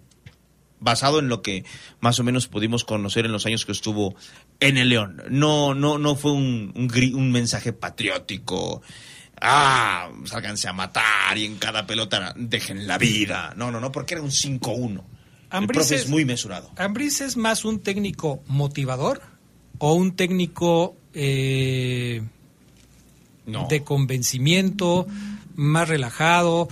basado 0.84 1.20
en 1.20 1.30
lo 1.30 1.42
que 1.42 1.64
más 2.02 2.20
o 2.20 2.24
menos 2.24 2.48
pudimos 2.48 2.84
conocer 2.84 3.26
en 3.26 3.32
los 3.32 3.46
años 3.46 3.66
que 3.66 3.72
estuvo 3.72 4.16
en 4.60 4.78
el 4.78 4.90
León. 4.90 5.24
No, 5.30 5.74
no, 5.74 5.98
no 5.98 6.16
fue 6.16 6.32
un, 6.34 6.72
un, 6.76 6.90
gri- 6.90 7.14
un 7.16 7.32
mensaje 7.32 7.74
patriótico. 7.74 8.82
Ah, 9.42 10.10
sálganse 10.26 10.68
a 10.68 10.74
matar 10.74 11.38
y 11.38 11.46
en 11.46 11.56
cada 11.58 11.86
pelota 11.88 12.34
dejen 12.38 12.88
la 12.88 12.98
vida. 12.98 13.54
No, 13.58 13.72
no, 13.72 13.80
no, 13.80 13.92
porque 13.92 14.14
era 14.14 14.24
un 14.24 14.30
5-1. 14.32 15.04
El 15.52 15.68
profe 15.68 15.96
es- 15.96 16.04
es 16.04 16.10
muy 16.10 16.26
mesurado. 16.26 16.72
¿Ambriz 16.78 17.22
es 17.22 17.38
más 17.38 17.64
un 17.66 17.80
técnico 17.80 18.42
motivador 18.48 19.22
o 19.80 19.94
un 19.94 20.16
técnico 20.16 20.96
eh, 21.14 22.24
No. 23.46 23.68
de 23.70 23.84
convencimiento, 23.84 25.06
más 25.56 25.88
relajado? 25.90 26.70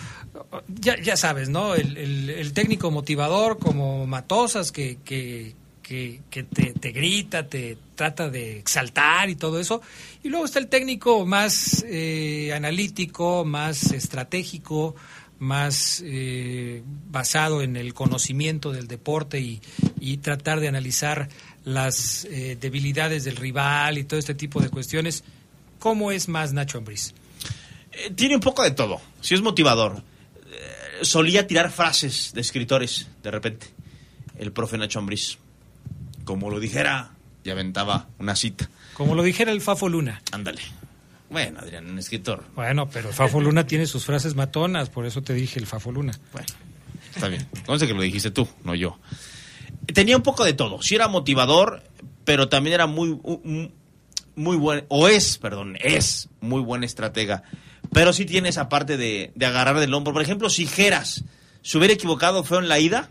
Ya, 0.68 0.99
ya 1.02 1.16
sabes, 1.16 1.49
¿no? 1.49 1.76
El, 1.76 1.97
el- 1.97 2.54
técnico 2.54 2.91
motivador 2.91 3.58
como 3.58 4.06
Matosas 4.06 4.72
que, 4.74 4.97
que, 5.06 5.56
que, 5.82 6.20
que 6.30 6.43
te, 6.43 6.74
te 6.74 6.91
grita, 6.91 7.47
te 7.47 7.78
trata 7.95 8.30
de 8.30 8.60
exaltar 8.60 9.30
y 9.30 9.36
todo 9.36 9.60
eso. 9.60 9.82
Y 10.24 10.30
luego 10.30 10.43
está 10.45 10.60
el 10.60 10.68
técnico 10.68 11.26
más 11.26 11.86
eh, 11.88 12.52
analítico, 12.54 13.45
más 13.45 13.91
estratégico, 13.93 14.95
más 15.39 16.04
eh, 16.06 16.84
basado 17.10 17.62
en 17.62 17.78
el 17.78 17.93
conocimiento 17.93 18.72
del 18.74 18.88
deporte 18.88 19.39
y, 19.39 19.62
y 19.99 20.18
tratar 20.18 20.60
de 20.60 20.68
analizar 20.68 21.30
las 21.64 22.26
eh, 22.26 22.58
debilidades 22.60 23.24
del 23.24 23.38
rival 23.38 23.97
y 23.97 24.04
todo 24.04 24.20
este 24.20 24.36
tipo 24.36 24.62
de 24.62 24.70
cuestiones. 24.70 25.24
¿Cómo 25.80 26.12
es 26.12 26.28
más 26.28 26.52
Nacho 26.52 26.78
Ambriz? 26.78 27.14
Tiene 28.16 28.36
un 28.36 28.41
poco 28.41 28.64
de 28.64 28.72
todo. 28.72 28.99
Si 29.22 29.34
es 29.34 29.41
motivador. 29.41 30.04
Solía 31.02 31.47
tirar 31.47 31.72
frases 31.72 32.34
de 32.34 32.41
escritores, 32.41 33.08
de 33.24 33.32
repente. 33.32 33.68
El 34.38 34.52
profe 34.52 34.78
Nacho 34.78 34.99
Ambriz. 34.99 35.38
Como 36.24 36.49
lo 36.49 36.60
dijera, 36.60 37.12
y 37.43 37.49
aventaba 37.49 38.08
una 38.20 38.36
cita. 38.36 38.70
Como 38.93 39.16
lo 39.16 39.24
dijera 39.24 39.52
el 39.52 39.62
Fafo 39.62 39.89
Luna. 39.89 40.22
Ándale. 40.32 40.62
Bueno, 41.30 41.60
Adrián, 41.60 41.89
un 41.89 41.97
escritor. 41.97 42.43
Bueno, 42.56 42.89
pero 42.89 43.10
el 43.10 43.16
Fafo 43.16 43.39
Luna 43.39 43.66
tiene 43.66 43.86
sus 43.86 44.06
frases 44.06 44.36
matonas, 44.36 44.89
por 44.89 45.06
eso 45.06 45.22
te 45.22 45.34
dije 45.34 45.60
el 45.60 45.66
Fafo 45.66 45.91
Luna. 45.91 46.12
Bueno, 46.34 46.47
está 47.16 47.30
bien. 47.30 47.47
Entonces 47.56 47.88
que 47.88 47.93
lo 47.93 48.02
dijiste 48.02 48.32
tú, 48.32 48.47
no 48.64 48.76
yo. 48.76 48.99
Tenía 49.93 50.18
un 50.18 50.24
poco 50.24 50.43
de 50.43 50.54
todo. 50.54 50.82
Sí 50.82 50.95
era 50.95 51.08
motivador, 51.08 51.84
pero 52.26 52.49
también 52.49 52.74
era 52.74 52.86
muy, 52.86 53.18
muy 54.36 54.58
buen, 54.58 54.86
o 54.89 55.08
es, 55.08 55.38
perdón, 55.38 55.78
es 55.80 56.30
muy 56.41 56.62
buen 56.62 56.84
estratega. 56.84 57.43
Pero 57.92 58.14
sí 58.14 58.26
tiene 58.26 58.50
esa 58.50 58.70
parte 58.70 58.98
de, 58.98 59.32
de 59.36 59.46
agarrar 59.46 59.80
del 59.80 59.94
hombro. 59.94 60.14
Por 60.14 60.22
ejemplo, 60.22 60.50
si 60.50 60.66
Geras 60.66 61.24
se 61.62 61.78
hubiera 61.78 61.94
equivocado 61.94 62.44
feo 62.44 62.60
en 62.60 62.68
la 62.68 62.80
ida, 62.80 63.10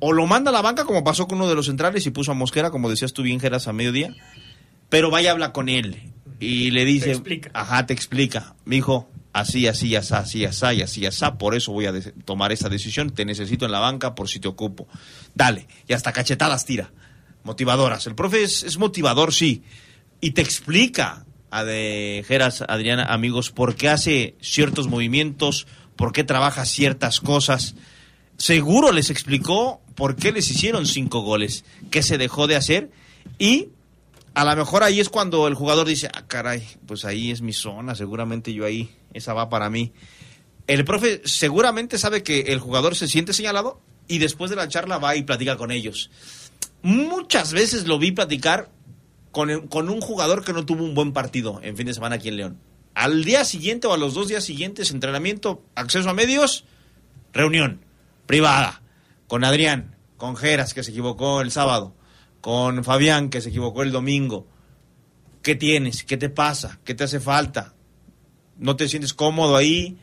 o 0.00 0.12
lo 0.12 0.26
manda 0.26 0.50
a 0.50 0.52
la 0.52 0.60
banca 0.60 0.84
como 0.84 1.04
pasó 1.04 1.26
con 1.26 1.38
uno 1.38 1.48
de 1.48 1.54
los 1.54 1.66
centrales 1.66 2.06
y 2.06 2.10
puso 2.10 2.32
a 2.32 2.34
Mosquera, 2.34 2.70
como 2.70 2.90
decías 2.90 3.12
tú 3.12 3.22
bien, 3.22 3.40
Geras, 3.40 3.68
a 3.68 3.72
mediodía, 3.72 4.14
pero 4.88 5.10
vaya 5.10 5.30
habla 5.30 5.52
con 5.52 5.68
él 5.68 6.12
y 6.40 6.70
le 6.72 6.84
dice, 6.84 7.12
explica. 7.12 7.50
ajá, 7.54 7.86
te 7.86 7.94
explica, 7.94 8.54
mi 8.64 8.76
hijo, 8.76 9.08
así, 9.32 9.66
así, 9.66 9.96
así, 9.96 10.14
así, 10.14 10.44
así, 10.44 10.82
así, 10.82 11.06
así, 11.06 11.24
por 11.38 11.54
eso 11.54 11.72
voy 11.72 11.86
a 11.86 11.92
tomar 12.24 12.52
esa 12.52 12.68
decisión, 12.68 13.10
te 13.10 13.24
necesito 13.24 13.64
en 13.64 13.72
la 13.72 13.78
banca 13.78 14.14
por 14.14 14.28
si 14.28 14.40
te 14.40 14.48
ocupo. 14.48 14.86
Dale, 15.34 15.68
y 15.88 15.94
hasta 15.94 16.12
cachetadas 16.12 16.66
tira, 16.66 16.90
motivadoras. 17.44 18.06
El 18.06 18.14
profe 18.14 18.42
es, 18.42 18.62
es 18.62 18.76
motivador, 18.78 19.32
sí, 19.32 19.62
y 20.20 20.32
te 20.32 20.42
explica 20.42 21.24
de 21.62 22.24
Geras, 22.26 22.64
Adriana, 22.66 23.04
amigos, 23.04 23.50
por 23.50 23.76
qué 23.76 23.90
hace 23.90 24.34
ciertos 24.40 24.88
movimientos, 24.88 25.66
por 25.94 26.12
qué 26.12 26.24
trabaja 26.24 26.64
ciertas 26.64 27.20
cosas. 27.20 27.74
Seguro 28.38 28.90
les 28.90 29.10
explicó 29.10 29.80
por 29.94 30.16
qué 30.16 30.32
les 30.32 30.50
hicieron 30.50 30.86
cinco 30.86 31.20
goles, 31.20 31.64
qué 31.90 32.02
se 32.02 32.18
dejó 32.18 32.46
de 32.48 32.56
hacer 32.56 32.90
y 33.38 33.68
a 34.34 34.44
lo 34.44 34.56
mejor 34.56 34.82
ahí 34.82 34.98
es 34.98 35.08
cuando 35.08 35.46
el 35.46 35.54
jugador 35.54 35.86
dice, 35.86 36.08
ah, 36.12 36.24
caray, 36.26 36.66
pues 36.86 37.04
ahí 37.04 37.30
es 37.30 37.40
mi 37.40 37.52
zona, 37.52 37.94
seguramente 37.94 38.52
yo 38.52 38.64
ahí, 38.64 38.90
esa 39.12 39.32
va 39.32 39.48
para 39.48 39.70
mí. 39.70 39.92
El 40.66 40.84
profe 40.84 41.22
seguramente 41.24 41.98
sabe 41.98 42.22
que 42.24 42.40
el 42.40 42.58
jugador 42.58 42.96
se 42.96 43.06
siente 43.06 43.32
señalado 43.32 43.80
y 44.08 44.18
después 44.18 44.50
de 44.50 44.56
la 44.56 44.66
charla 44.66 44.98
va 44.98 45.14
y 45.14 45.22
platica 45.22 45.56
con 45.56 45.70
ellos. 45.70 46.10
Muchas 46.82 47.52
veces 47.52 47.86
lo 47.86 47.98
vi 47.98 48.10
platicar 48.10 48.70
con, 49.34 49.68
con 49.68 49.90
un 49.90 50.00
jugador 50.00 50.44
que 50.44 50.54
no 50.54 50.64
tuvo 50.64 50.84
un 50.84 50.94
buen 50.94 51.12
partido 51.12 51.60
en 51.62 51.76
fin 51.76 51.86
de 51.86 51.92
semana 51.92 52.14
aquí 52.14 52.28
en 52.28 52.36
León. 52.36 52.58
Al 52.94 53.24
día 53.24 53.44
siguiente 53.44 53.86
o 53.88 53.92
a 53.92 53.98
los 53.98 54.14
dos 54.14 54.28
días 54.28 54.44
siguientes, 54.44 54.92
entrenamiento, 54.92 55.62
acceso 55.74 56.08
a 56.08 56.14
medios, 56.14 56.64
reunión 57.32 57.80
privada 58.26 58.80
con 59.26 59.44
Adrián, 59.44 59.96
con 60.16 60.36
Geras, 60.36 60.74
que 60.74 60.82
se 60.82 60.92
equivocó 60.92 61.40
el 61.40 61.50
sábado, 61.50 61.94
con 62.40 62.84
Fabián, 62.84 63.30
que 63.30 63.40
se 63.40 63.48
equivocó 63.48 63.82
el 63.82 63.90
domingo. 63.90 64.46
¿Qué 65.42 65.56
tienes? 65.56 66.04
¿Qué 66.04 66.16
te 66.16 66.30
pasa? 66.30 66.78
¿Qué 66.84 66.94
te 66.94 67.04
hace 67.04 67.20
falta? 67.20 67.74
¿No 68.56 68.76
te 68.76 68.88
sientes 68.88 69.12
cómodo 69.12 69.56
ahí? 69.56 69.98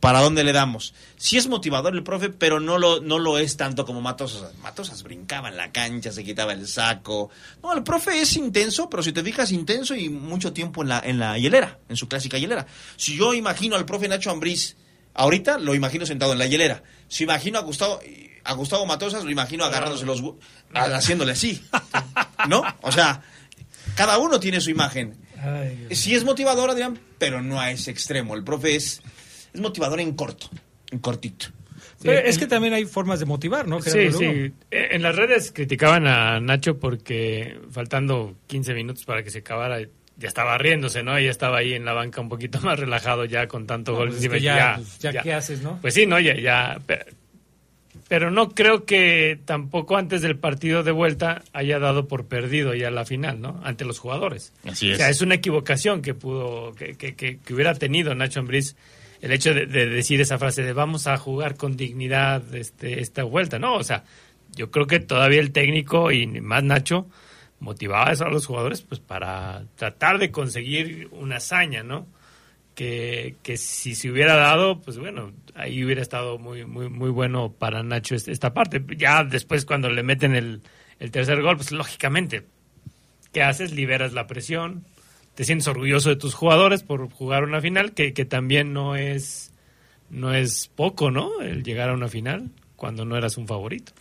¿Para 0.00 0.20
dónde 0.20 0.44
le 0.44 0.52
damos? 0.52 0.94
Sí 1.16 1.38
es 1.38 1.48
motivador 1.48 1.94
el 1.94 2.02
profe, 2.02 2.28
pero 2.28 2.60
no 2.60 2.78
lo, 2.78 3.00
no 3.00 3.18
lo 3.18 3.38
es 3.38 3.56
tanto 3.56 3.86
como 3.86 4.00
Matosas. 4.00 4.54
Matosas 4.58 5.02
brincaba 5.02 5.48
en 5.48 5.56
la 5.56 5.72
cancha, 5.72 6.12
se 6.12 6.22
quitaba 6.22 6.52
el 6.52 6.68
saco. 6.68 7.30
No, 7.62 7.72
el 7.72 7.82
profe 7.82 8.20
es 8.20 8.36
intenso, 8.36 8.88
pero 8.90 9.02
si 9.02 9.12
te 9.12 9.24
fijas, 9.24 9.50
intenso 9.50 9.94
y 9.94 10.08
mucho 10.08 10.52
tiempo 10.52 10.82
en 10.82 10.88
la, 10.88 11.00
en 11.00 11.18
la 11.18 11.38
hielera, 11.38 11.78
en 11.88 11.96
su 11.96 12.06
clásica 12.06 12.38
hielera. 12.38 12.66
Si 12.96 13.16
yo 13.16 13.34
imagino 13.34 13.76
al 13.76 13.86
profe 13.86 14.08
Nacho 14.08 14.30
Ambriz, 14.30 14.76
ahorita 15.14 15.58
lo 15.58 15.74
imagino 15.74 16.06
sentado 16.06 16.32
en 16.32 16.38
la 16.38 16.46
hielera. 16.46 16.82
Si 17.08 17.24
imagino 17.24 17.58
a 17.58 17.62
Gustavo, 17.62 17.98
a 18.44 18.52
Gustavo 18.52 18.86
Matosas, 18.86 19.24
lo 19.24 19.30
imagino 19.30 19.64
agarrándose 19.64 20.06
los... 20.06 20.22
haciéndole 20.74 21.32
así. 21.32 21.62
¿No? 22.46 22.62
O 22.82 22.92
sea, 22.92 23.22
cada 23.96 24.18
uno 24.18 24.38
tiene 24.38 24.60
su 24.60 24.70
imagen. 24.70 25.16
Sí 25.90 26.14
es 26.14 26.24
motivador, 26.24 26.70
Adrián, 26.70 26.98
pero 27.18 27.42
no 27.42 27.60
a 27.60 27.70
ese 27.70 27.90
extremo. 27.90 28.34
El 28.34 28.44
profe 28.44 28.76
es, 28.76 29.02
es 29.52 29.60
motivador 29.60 30.00
en 30.00 30.12
corto, 30.14 30.48
en 30.90 30.98
cortito. 30.98 31.46
Pero 32.02 32.18
es 32.18 32.38
que 32.38 32.46
también 32.46 32.74
hay 32.74 32.84
formas 32.84 33.18
de 33.20 33.26
motivar, 33.26 33.66
¿no? 33.66 33.80
Sí, 33.82 33.90
Gerardo 33.90 34.18
sí. 34.18 34.24
Lugo? 34.24 34.54
En 34.70 35.02
las 35.02 35.16
redes 35.16 35.50
criticaban 35.52 36.06
a 36.06 36.38
Nacho 36.40 36.78
porque 36.78 37.58
faltando 37.70 38.36
15 38.46 38.74
minutos 38.74 39.04
para 39.04 39.22
que 39.24 39.30
se 39.30 39.38
acabara, 39.38 39.80
ya 39.80 40.28
estaba 40.28 40.56
riéndose, 40.58 41.02
¿no? 41.02 41.18
Y 41.18 41.24
ya 41.24 41.30
estaba 41.30 41.58
ahí 41.58 41.74
en 41.74 41.84
la 41.84 41.92
banca 41.92 42.20
un 42.20 42.28
poquito 42.28 42.60
más 42.62 42.78
relajado 42.78 43.24
ya 43.24 43.48
con 43.48 43.66
tanto 43.66 43.92
No, 43.92 43.98
gol. 43.98 44.08
pues 44.10 44.22
es 44.24 44.42
ya, 44.42 44.74
pues, 44.76 44.98
ya, 45.00 45.22
¿qué 45.22 45.32
haces, 45.32 45.62
no? 45.62 45.78
Pues 45.80 45.94
sí, 45.94 46.06
¿no? 46.06 46.20
Ya, 46.20 46.36
ya. 46.36 46.78
pe- 46.86 47.04
Pero 48.08 48.30
no 48.30 48.50
creo 48.50 48.84
que 48.84 49.38
tampoco 49.44 49.96
antes 49.96 50.22
del 50.22 50.36
partido 50.38 50.82
de 50.84 50.92
vuelta 50.92 51.42
haya 51.52 51.78
dado 51.78 52.06
por 52.08 52.26
perdido 52.26 52.74
ya 52.74 52.90
la 52.90 53.04
final, 53.04 53.40
¿no? 53.40 53.60
Ante 53.64 53.84
los 53.84 53.98
jugadores. 53.98 54.52
Así 54.64 54.92
O 54.92 54.96
sea, 54.96 55.10
es 55.10 55.20
una 55.20 55.34
equivocación 55.36 56.00
que 56.02 56.14
pudo, 56.14 56.72
que, 56.74 56.96
que, 56.96 57.14
que- 57.16 57.38
que 57.38 57.54
hubiera 57.54 57.74
tenido 57.74 58.14
Nacho 58.14 58.40
Ambriz 58.40 58.76
el 59.20 59.32
hecho 59.32 59.52
de, 59.54 59.66
de 59.66 59.86
decir 59.86 60.20
esa 60.20 60.38
frase 60.38 60.62
de 60.62 60.72
vamos 60.72 61.06
a 61.06 61.16
jugar 61.16 61.56
con 61.56 61.76
dignidad 61.76 62.54
este, 62.54 63.00
esta 63.00 63.24
vuelta, 63.24 63.58
¿no? 63.58 63.74
O 63.74 63.82
sea, 63.84 64.04
yo 64.54 64.70
creo 64.70 64.86
que 64.86 65.00
todavía 65.00 65.40
el 65.40 65.52
técnico 65.52 66.10
y 66.12 66.26
más 66.40 66.62
Nacho 66.64 67.06
motivaba 67.60 68.10
a 68.10 68.28
los 68.30 68.46
jugadores 68.46 68.82
pues 68.82 69.00
para 69.00 69.64
tratar 69.76 70.18
de 70.18 70.30
conseguir 70.30 71.08
una 71.12 71.36
hazaña, 71.36 71.82
¿no? 71.82 72.06
Que, 72.74 73.34
que 73.42 73.56
si 73.56 73.96
se 73.96 74.08
hubiera 74.08 74.36
dado, 74.36 74.80
pues 74.80 74.98
bueno, 74.98 75.32
ahí 75.56 75.82
hubiera 75.84 76.00
estado 76.00 76.38
muy 76.38 76.64
muy 76.64 76.88
muy 76.88 77.10
bueno 77.10 77.52
para 77.52 77.82
Nacho 77.82 78.14
este- 78.14 78.30
esta 78.30 78.54
parte. 78.54 78.80
Ya 78.96 79.24
después 79.24 79.64
cuando 79.64 79.90
le 79.90 80.04
meten 80.04 80.36
el, 80.36 80.62
el 81.00 81.10
tercer 81.10 81.42
gol, 81.42 81.56
pues 81.56 81.72
lógicamente, 81.72 82.44
¿qué 83.32 83.42
haces? 83.42 83.72
Liberas 83.72 84.12
la 84.12 84.28
presión, 84.28 84.84
te 85.38 85.44
sientes 85.44 85.68
orgulloso 85.68 86.08
de 86.08 86.16
tus 86.16 86.34
jugadores 86.34 86.82
por 86.82 87.08
jugar 87.12 87.44
una 87.44 87.60
final, 87.60 87.92
que, 87.92 88.12
que 88.12 88.24
también 88.24 88.72
no 88.72 88.96
es, 88.96 89.52
no 90.10 90.34
es 90.34 90.68
poco, 90.74 91.12
¿no? 91.12 91.40
El 91.40 91.62
llegar 91.62 91.90
a 91.90 91.94
una 91.94 92.08
final 92.08 92.50
cuando 92.74 93.04
no 93.04 93.16
eras 93.16 93.36
un 93.36 93.46
favorito. 93.46 93.92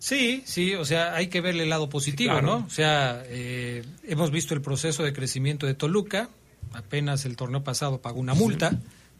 Sí, 0.00 0.42
sí, 0.46 0.74
o 0.74 0.84
sea, 0.84 1.14
hay 1.14 1.28
que 1.28 1.40
verle 1.40 1.62
el 1.62 1.68
lado 1.68 1.88
positivo, 1.88 2.32
Claro. 2.32 2.46
¿no? 2.58 2.66
O 2.66 2.70
sea, 2.70 3.22
eh, 3.26 3.84
hemos 4.02 4.32
visto 4.32 4.52
el 4.52 4.62
proceso 4.62 5.04
de 5.04 5.12
crecimiento 5.12 5.64
de 5.64 5.74
Toluca, 5.74 6.28
apenas 6.72 7.24
el 7.24 7.36
torneo 7.36 7.62
pasado 7.62 8.00
pagó 8.02 8.18
una 8.18 8.34
multa 8.34 8.72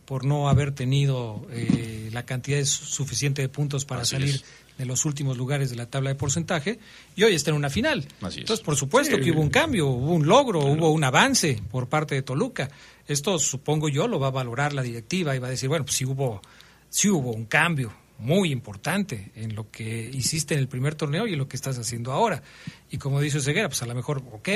por 0.07 0.25
no 0.25 0.49
haber 0.49 0.73
tenido 0.73 1.47
eh, 1.53 2.09
la 2.13 2.25
cantidad 2.27 2.59
su- 2.65 2.85
suficiente 2.85 3.43
de 3.43 3.49
puntos 3.49 3.85
para 3.85 4.03
Así 4.03 4.17
salir 4.17 4.35
es. 4.35 4.45
De 4.81 4.87
los 4.87 5.05
últimos 5.05 5.37
lugares 5.37 5.71
de 5.71 5.77
la 5.77 5.87
tabla 5.87 6.11
de 6.11 6.17
porcentaje 6.17 6.79
y 7.15 7.23
hoy 7.23 7.35
está 7.35 7.51
en 7.51 7.57
una 7.57 7.71
final. 7.71 8.07
Así 8.21 8.37
es. 8.37 8.43
Entonces, 8.43 8.65
por 8.65 8.75
supuesto 8.77 9.17
Sí. 9.17 9.23
que 9.23 9.31
hubo 9.31 9.41
un 9.41 9.51
cambio, 9.51 9.87
hubo 9.89 10.13
un 10.15 10.27
logro, 10.27 10.61
hubo 10.61 10.91
un 10.91 11.05
avance 11.05 11.61
por 11.71 11.89
parte 11.89 12.15
de 12.15 12.23
Toluca. 12.23 12.71
Esto 13.07 13.39
supongo 13.39 13.89
yo 13.89 14.09
lo 14.09 14.19
va 14.19 14.29
a 14.29 14.31
valorar 14.33 14.73
la 14.73 14.83
directiva 14.83 15.37
y 15.37 15.39
va 15.39 15.47
a 15.47 15.51
decir, 15.51 15.69
bueno, 15.69 15.85
pues 15.85 15.97
sí 15.97 16.05
hubo, 16.05 16.41
sí 16.89 17.09
hubo 17.09 17.33
un 17.33 17.45
cambio 17.45 17.93
muy 18.19 18.53
importante 18.53 19.33
en 19.35 19.55
lo 19.55 19.71
que 19.71 20.11
hiciste 20.13 20.55
en 20.55 20.61
el 20.61 20.69
primer 20.69 20.95
torneo 20.95 21.27
y 21.27 21.33
en 21.33 21.39
lo 21.39 21.49
que 21.49 21.57
estás 21.57 21.79
haciendo 21.79 22.13
ahora. 22.13 22.43
Y 22.91 22.99
como 22.99 23.21
dice 23.21 23.41
Ceguera, 23.41 23.69
pues 23.69 23.83
a 23.83 23.87
lo 23.87 23.95
mejor, 23.95 24.23
ok, 24.33 24.49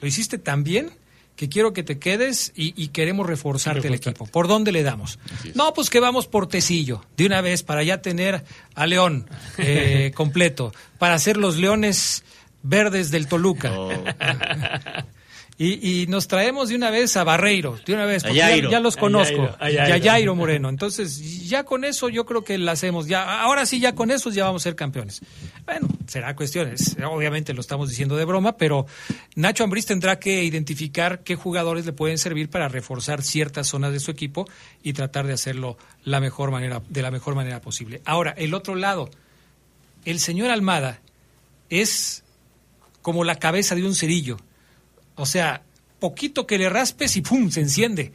lo 0.00 0.06
hiciste 0.06 0.38
tan 0.38 0.62
bien 0.62 0.90
que 1.38 1.48
quiero 1.48 1.72
que 1.72 1.84
te 1.84 2.00
quedes 2.00 2.52
y, 2.56 2.74
y 2.76 2.88
queremos 2.88 3.24
reforzarte 3.24 3.86
el 3.86 3.94
equipo. 3.94 4.26
¿Por 4.26 4.48
dónde 4.48 4.72
le 4.72 4.82
damos? 4.82 5.20
No, 5.54 5.72
pues 5.72 5.88
que 5.88 6.00
vamos 6.00 6.26
por 6.26 6.48
Tecillo, 6.48 7.04
de 7.16 7.26
una 7.26 7.40
vez, 7.42 7.62
para 7.62 7.84
ya 7.84 8.02
tener 8.02 8.42
a 8.74 8.86
León 8.86 9.30
eh, 9.58 10.10
completo, 10.16 10.74
para 10.98 11.14
hacer 11.14 11.36
los 11.36 11.56
leones 11.56 12.24
verdes 12.64 13.12
del 13.12 13.28
Toluca. 13.28 13.72
Y, 15.60 16.02
y 16.02 16.06
nos 16.06 16.28
traemos 16.28 16.68
de 16.68 16.76
una 16.76 16.88
vez 16.88 17.16
a 17.16 17.24
Barreiro, 17.24 17.80
de 17.84 17.92
una 17.92 18.06
vez, 18.06 18.22
porque 18.22 18.36
ya, 18.36 18.78
los 18.78 18.96
conozco. 18.96 19.50
A 19.58 19.68
Y 19.68 19.76
a 19.76 19.96
Yairo. 19.96 20.36
Moreno. 20.36 20.68
Entonces, 20.68 21.48
ya 21.48 21.64
con 21.64 21.84
eso 21.84 22.08
yo 22.08 22.24
creo 22.24 22.44
que 22.44 22.58
la 22.58 22.72
hacemos. 22.72 23.08
Ya, 23.08 23.40
ahora 23.40 23.66
sí, 23.66 23.80
ya 23.80 23.96
con 23.96 24.12
eso 24.12 24.30
ya 24.30 24.44
vamos 24.44 24.62
a 24.62 24.64
ser 24.64 24.76
campeones. 24.76 25.20
Bueno, 25.66 25.88
será 26.06 26.36
cuestiones. 26.36 26.96
Obviamente 27.10 27.54
lo 27.54 27.60
estamos 27.60 27.88
diciendo 27.88 28.16
de 28.16 28.24
broma, 28.24 28.56
pero 28.56 28.86
Nacho 29.34 29.64
Ambriz 29.64 29.86
tendrá 29.86 30.20
que 30.20 30.44
identificar 30.44 31.24
qué 31.24 31.34
jugadores 31.34 31.84
le 31.84 31.92
pueden 31.92 32.18
servir 32.18 32.50
para 32.50 32.68
reforzar 32.68 33.22
ciertas 33.22 33.66
zonas 33.66 33.92
de 33.92 33.98
su 33.98 34.12
equipo 34.12 34.48
y 34.84 34.92
tratar 34.92 35.26
de 35.26 35.32
hacerlo 35.32 35.76
la 36.04 36.20
mejor 36.20 36.52
manera, 36.52 36.82
de 36.88 37.02
la 37.02 37.10
mejor 37.10 37.34
manera 37.34 37.60
posible. 37.60 38.00
Ahora, 38.04 38.32
el 38.36 38.54
otro 38.54 38.76
lado, 38.76 39.10
el 40.04 40.20
señor 40.20 40.50
Almada 40.50 41.00
es 41.68 42.22
como 43.02 43.24
la 43.24 43.36
cabeza 43.36 43.74
de 43.74 43.84
un 43.84 43.96
cerillo. 43.96 44.38
O 45.18 45.26
sea, 45.26 45.62
poquito 45.98 46.46
que 46.46 46.58
le 46.58 46.68
raspes 46.68 47.16
y 47.16 47.22
¡pum! 47.22 47.50
se 47.50 47.60
enciende. 47.60 48.12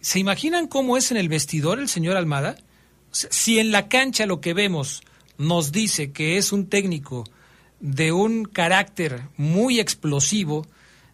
¿Se 0.00 0.18
imaginan 0.18 0.68
cómo 0.68 0.96
es 0.96 1.10
en 1.10 1.16
el 1.16 1.28
vestidor 1.28 1.80
el 1.80 1.88
señor 1.88 2.16
Almada? 2.16 2.56
Si 3.10 3.58
en 3.58 3.72
la 3.72 3.88
cancha 3.88 4.26
lo 4.26 4.40
que 4.40 4.52
vemos 4.52 5.02
nos 5.38 5.72
dice 5.72 6.12
que 6.12 6.36
es 6.36 6.52
un 6.52 6.68
técnico 6.68 7.24
de 7.80 8.12
un 8.12 8.44
carácter 8.44 9.22
muy 9.38 9.80
explosivo, 9.80 10.66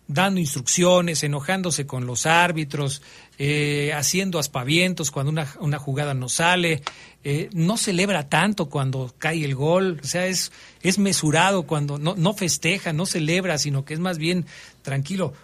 dando 0.09 0.41
instrucciones, 0.41 1.23
enojándose 1.23 1.87
con 1.87 2.07
los 2.07 2.27
árbitros, 2.27 3.03
eh, 3.41 3.93
haciendo 3.95 4.41
aspavientos 4.41 5.13
cuando 5.13 5.31
una, 5.31 5.47
una 5.61 5.79
jugada 5.79 6.13
no 6.13 6.29
sale, 6.29 6.83
eh, 7.23 7.49
no 7.53 7.77
celebra 7.77 8.29
tanto 8.29 8.69
cuando 8.69 9.15
cae 9.17 9.45
el 9.45 9.55
gol, 9.55 10.01
o 10.03 10.07
sea, 10.07 10.27
es, 10.27 10.51
es 10.83 10.99
mesurado 10.99 11.63
cuando 11.63 11.99
no, 11.99 12.17
no 12.17 12.35
festeja, 12.35 12.93
no 12.93 13.07
celebra, 13.07 13.57
sino 13.59 13.85
que 13.85 13.95
es 13.95 14.01
más 14.01 14.19
bien 14.19 14.45
tranquilo. 14.83 15.35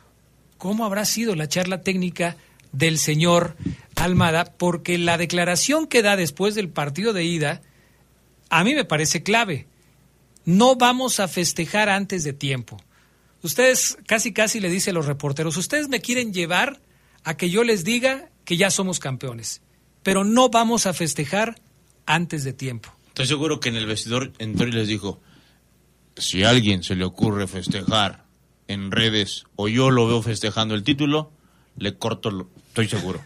¿Cómo 0.59 0.85
habrá 0.85 1.05
sido 1.05 1.37
la 1.37 1.49
charla 1.49 1.83
técnica 1.83 2.37
del 2.73 2.99
señor 2.99 3.57
Almada? 3.95 4.45
Porque 4.45 4.99
la 4.99 5.17
declaración 5.17 5.87
que 5.87 6.03
da 6.03 6.17
después 6.17 6.57
del 6.57 6.71
partido 6.71 7.13
de 7.13 7.25
ida, 7.25 7.63
a 8.51 8.65
mí 8.65 8.75
me 8.75 8.85
parece 8.85 9.23
clave. 9.23 9.67
No 10.45 10.75
vamos 10.75 11.21
a 11.21 11.29
festejar 11.29 11.89
antes 11.89 12.25
de 12.25 12.33
tiempo. 12.33 12.77
Ustedes 13.43 13.99
casi 14.07 14.33
casi 14.33 14.59
le 14.59 14.71
dice 14.71 14.91
a 14.91 14.95
los 14.95 15.07
reporteros, 15.07 15.57
ustedes 15.57 15.89
me 15.89 16.01
quieren 16.01 16.33
llevar 16.33 16.81
a 17.25 17.37
que 17.37 17.51
yo 17.51 17.65
les 17.65 17.85
diga 17.85 18.29
que 18.45 18.57
ya 18.57 18.71
somos 18.71 18.99
campeones, 19.01 19.63
pero 20.03 20.25
no 20.25 20.49
vamos 20.51 20.87
a 20.87 20.93
festejar 20.93 21.57
antes 22.07 22.45
de 22.45 22.53
tiempo. 22.53 22.91
Estoy 23.09 23.27
seguro 23.27 23.61
que 23.61 23.69
en 23.71 23.77
el 23.77 23.87
vestidor 23.87 24.33
entró 24.39 24.67
y 24.69 24.73
les 24.73 24.89
dijo, 24.89 25.21
si 26.17 26.43
a 26.45 26.51
alguien 26.51 26.83
se 26.83 26.95
le 26.97 27.05
ocurre 27.05 27.47
festejar 27.47 28.25
en 28.69 28.91
redes 28.91 29.45
o 29.57 29.69
yo 29.69 29.91
lo 29.91 30.07
veo 30.07 30.23
festejando 30.23 30.75
el 30.75 30.83
título, 30.83 31.31
le 31.77 31.97
corto, 31.97 32.31
lo... 32.31 32.51
estoy 32.69 32.89
seguro. 32.89 33.21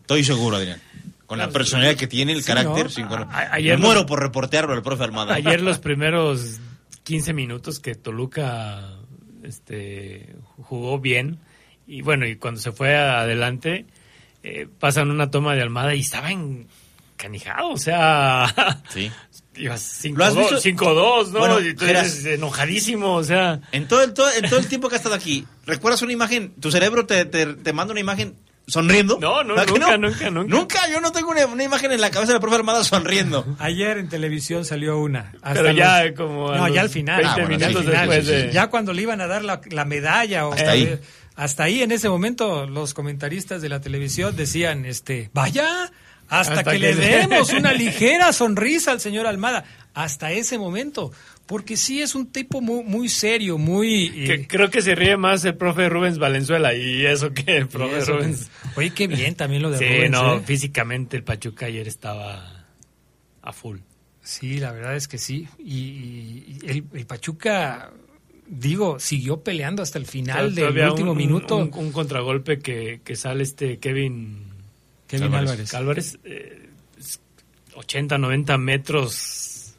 Estoy 0.00 0.24
seguro, 0.24 0.56
Adrián. 0.56 0.80
Con 1.26 1.38
la 1.38 1.50
personalidad 1.50 1.94
que 1.96 2.06
tiene, 2.06 2.32
el 2.32 2.40
Sí, 2.42 2.46
carácter, 2.46 2.84
¿no? 2.84 2.90
sin 2.90 3.06
cono- 3.06 3.28
A- 3.30 3.52
ayer 3.54 3.78
Me 3.78 3.84
muero 3.84 4.06
por 4.06 4.20
reportearlo 4.20 4.72
al 4.72 4.82
profe 4.82 5.04
Armada. 5.04 5.34
Ayer 5.34 5.60
los 5.60 5.78
primeros 5.78 6.58
15 7.04 7.34
minutos 7.34 7.78
que 7.80 7.94
Toluca 7.94 8.94
este, 9.42 10.34
jugó 10.56 10.98
bien 10.98 11.38
y 11.88 12.02
bueno, 12.02 12.26
y 12.26 12.36
cuando 12.36 12.60
se 12.60 12.70
fue 12.70 12.94
adelante 12.96 13.86
eh, 14.44 14.68
pasan 14.78 15.10
una 15.10 15.30
toma 15.30 15.54
de 15.56 15.62
Almada 15.62 15.94
y 15.94 16.00
estaba 16.00 16.30
encanijado, 16.30 17.70
o 17.70 17.76
sea, 17.78 18.54
Sí. 18.90 19.10
ibas 19.56 20.04
¿Lo 20.14 20.24
has 20.24 20.36
visto? 20.36 20.56
5-2, 20.60 21.28
¿no? 21.32 21.38
Bueno, 21.40 21.60
y 21.60 21.74
tú 21.74 21.84
Geras. 21.84 22.04
eres 22.20 22.24
enojadísimo, 22.38 23.14
o 23.14 23.24
sea... 23.24 23.60
En 23.72 23.88
todo, 23.88 24.02
el, 24.02 24.12
todo, 24.14 24.28
en 24.32 24.48
todo 24.48 24.60
el 24.60 24.66
tiempo 24.68 24.88
que 24.88 24.94
has 24.96 25.00
estado 25.00 25.14
aquí, 25.16 25.46
¿recuerdas 25.66 26.02
una 26.02 26.12
imagen? 26.12 26.52
Tu 26.60 26.70
cerebro 26.70 27.06
te, 27.06 27.24
te, 27.24 27.46
te 27.46 27.72
manda 27.72 27.92
una 27.92 28.00
imagen 28.00 28.36
¿Sonriendo? 28.70 29.16
No, 29.18 29.42
no, 29.44 29.54
¿A 29.58 29.64
que 29.64 29.72
nunca, 29.72 29.96
nunca, 29.96 30.30
nunca. 30.30 30.54
Nunca, 30.54 30.90
yo 30.92 31.00
no 31.00 31.10
tengo 31.10 31.30
una, 31.30 31.46
una 31.46 31.64
imagen 31.64 31.90
en 31.90 32.02
la 32.02 32.10
cabeza 32.10 32.32
del 32.32 32.40
profe 32.42 32.56
Armada 32.56 32.84
sonriendo. 32.84 33.46
Ayer 33.58 33.96
en 33.96 34.10
televisión 34.10 34.66
salió 34.66 34.98
una. 34.98 35.32
hasta 35.40 35.54
Pero 35.62 35.72
ya 35.72 36.04
los- 36.04 36.12
como 36.14 36.52
No, 36.54 36.68
ya 36.68 36.82
al 36.82 36.90
final. 36.90 37.16
20 37.22 37.30
Ah, 37.30 37.34
bueno, 37.46 37.48
minutos 37.48 37.76
al 37.76 37.82
final. 37.90 38.08
después 38.10 38.26
de- 38.26 38.52
Ya 38.52 38.66
cuando 38.66 38.92
le 38.92 39.00
iban 39.00 39.22
a 39.22 39.26
dar 39.26 39.42
la, 39.42 39.62
la 39.70 39.86
medalla. 39.86 40.46
O, 40.46 40.52
Hasta 40.52 40.72
ahí. 40.72 40.98
Hasta 41.38 41.62
ahí, 41.64 41.82
en 41.82 41.92
ese 41.92 42.08
momento, 42.08 42.66
los 42.66 42.92
comentaristas 42.94 43.62
de 43.62 43.68
la 43.68 43.80
televisión 43.80 44.34
decían, 44.36 44.84
este, 44.84 45.30
vaya, 45.32 45.90
hasta, 46.28 46.54
Hasta 46.58 46.64
que, 46.64 46.70
que 46.72 46.78
le 46.78 46.94
demos 46.94 47.52
una 47.54 47.72
ligera 47.84 48.32
sonrisa 48.34 48.90
al 48.92 49.00
señor 49.00 49.26
Almada. 49.26 49.64
Hasta 49.94 50.30
ese 50.32 50.58
momento. 50.58 51.10
Porque 51.46 51.78
sí 51.78 52.02
es 52.02 52.14
un 52.14 52.30
tipo 52.30 52.60
muy, 52.60 52.82
muy 52.84 53.08
serio, 53.08 53.56
muy... 53.56 54.06
eh, 54.14 54.24
Que 54.26 54.46
creo 54.46 54.68
que 54.68 54.82
se 54.82 54.94
ríe 54.94 55.16
más 55.16 55.42
el 55.46 55.56
profe 55.56 55.88
Rubens 55.88 56.18
Valenzuela 56.18 56.74
y 56.74 57.06
eso 57.06 57.32
que 57.32 57.56
el 57.56 57.68
profe 57.68 57.98
eso 57.98 58.16
Rubens. 58.18 58.50
Oye, 58.76 58.90
qué 58.90 59.06
bien 59.06 59.34
también 59.36 59.62
lo 59.62 59.70
de 59.70 59.78
Sí, 59.78 59.84
Rubens, 59.86 60.10
no, 60.10 60.34
¿eh? 60.36 60.42
físicamente 60.44 61.16
el 61.16 61.24
Pachuca 61.24 61.64
ayer 61.66 61.88
estaba 61.88 62.66
a 63.40 63.52
full. 63.54 63.78
Sí, 64.22 64.58
la 64.58 64.72
verdad 64.72 64.96
es 64.96 65.08
que 65.08 65.16
sí. 65.16 65.48
Y, 65.58 65.78
y 65.78 66.58
el, 66.66 66.84
el 66.92 67.06
Pachuca, 67.06 67.90
digo, 68.48 68.98
siguió 68.98 69.42
peleando 69.42 69.82
hasta 69.82 69.98
el 69.98 70.06
final 70.06 70.54
del 70.54 70.76
último 70.90 71.12
un- 71.12 71.16
minuto. 71.18 71.56
Un, 71.56 71.70
un 71.74 71.92
contragolpe 71.92 72.58
que, 72.58 73.00
que 73.04 73.14
sale 73.16 73.42
este 73.42 73.78
Kevin, 73.78 74.38
Kevin 75.06 75.34
Álvarez. 75.34 75.74
Álvarez, 75.74 76.18
eh, 76.24 76.68
80, 77.74 78.18
90 78.18 78.58
metros 78.58 79.74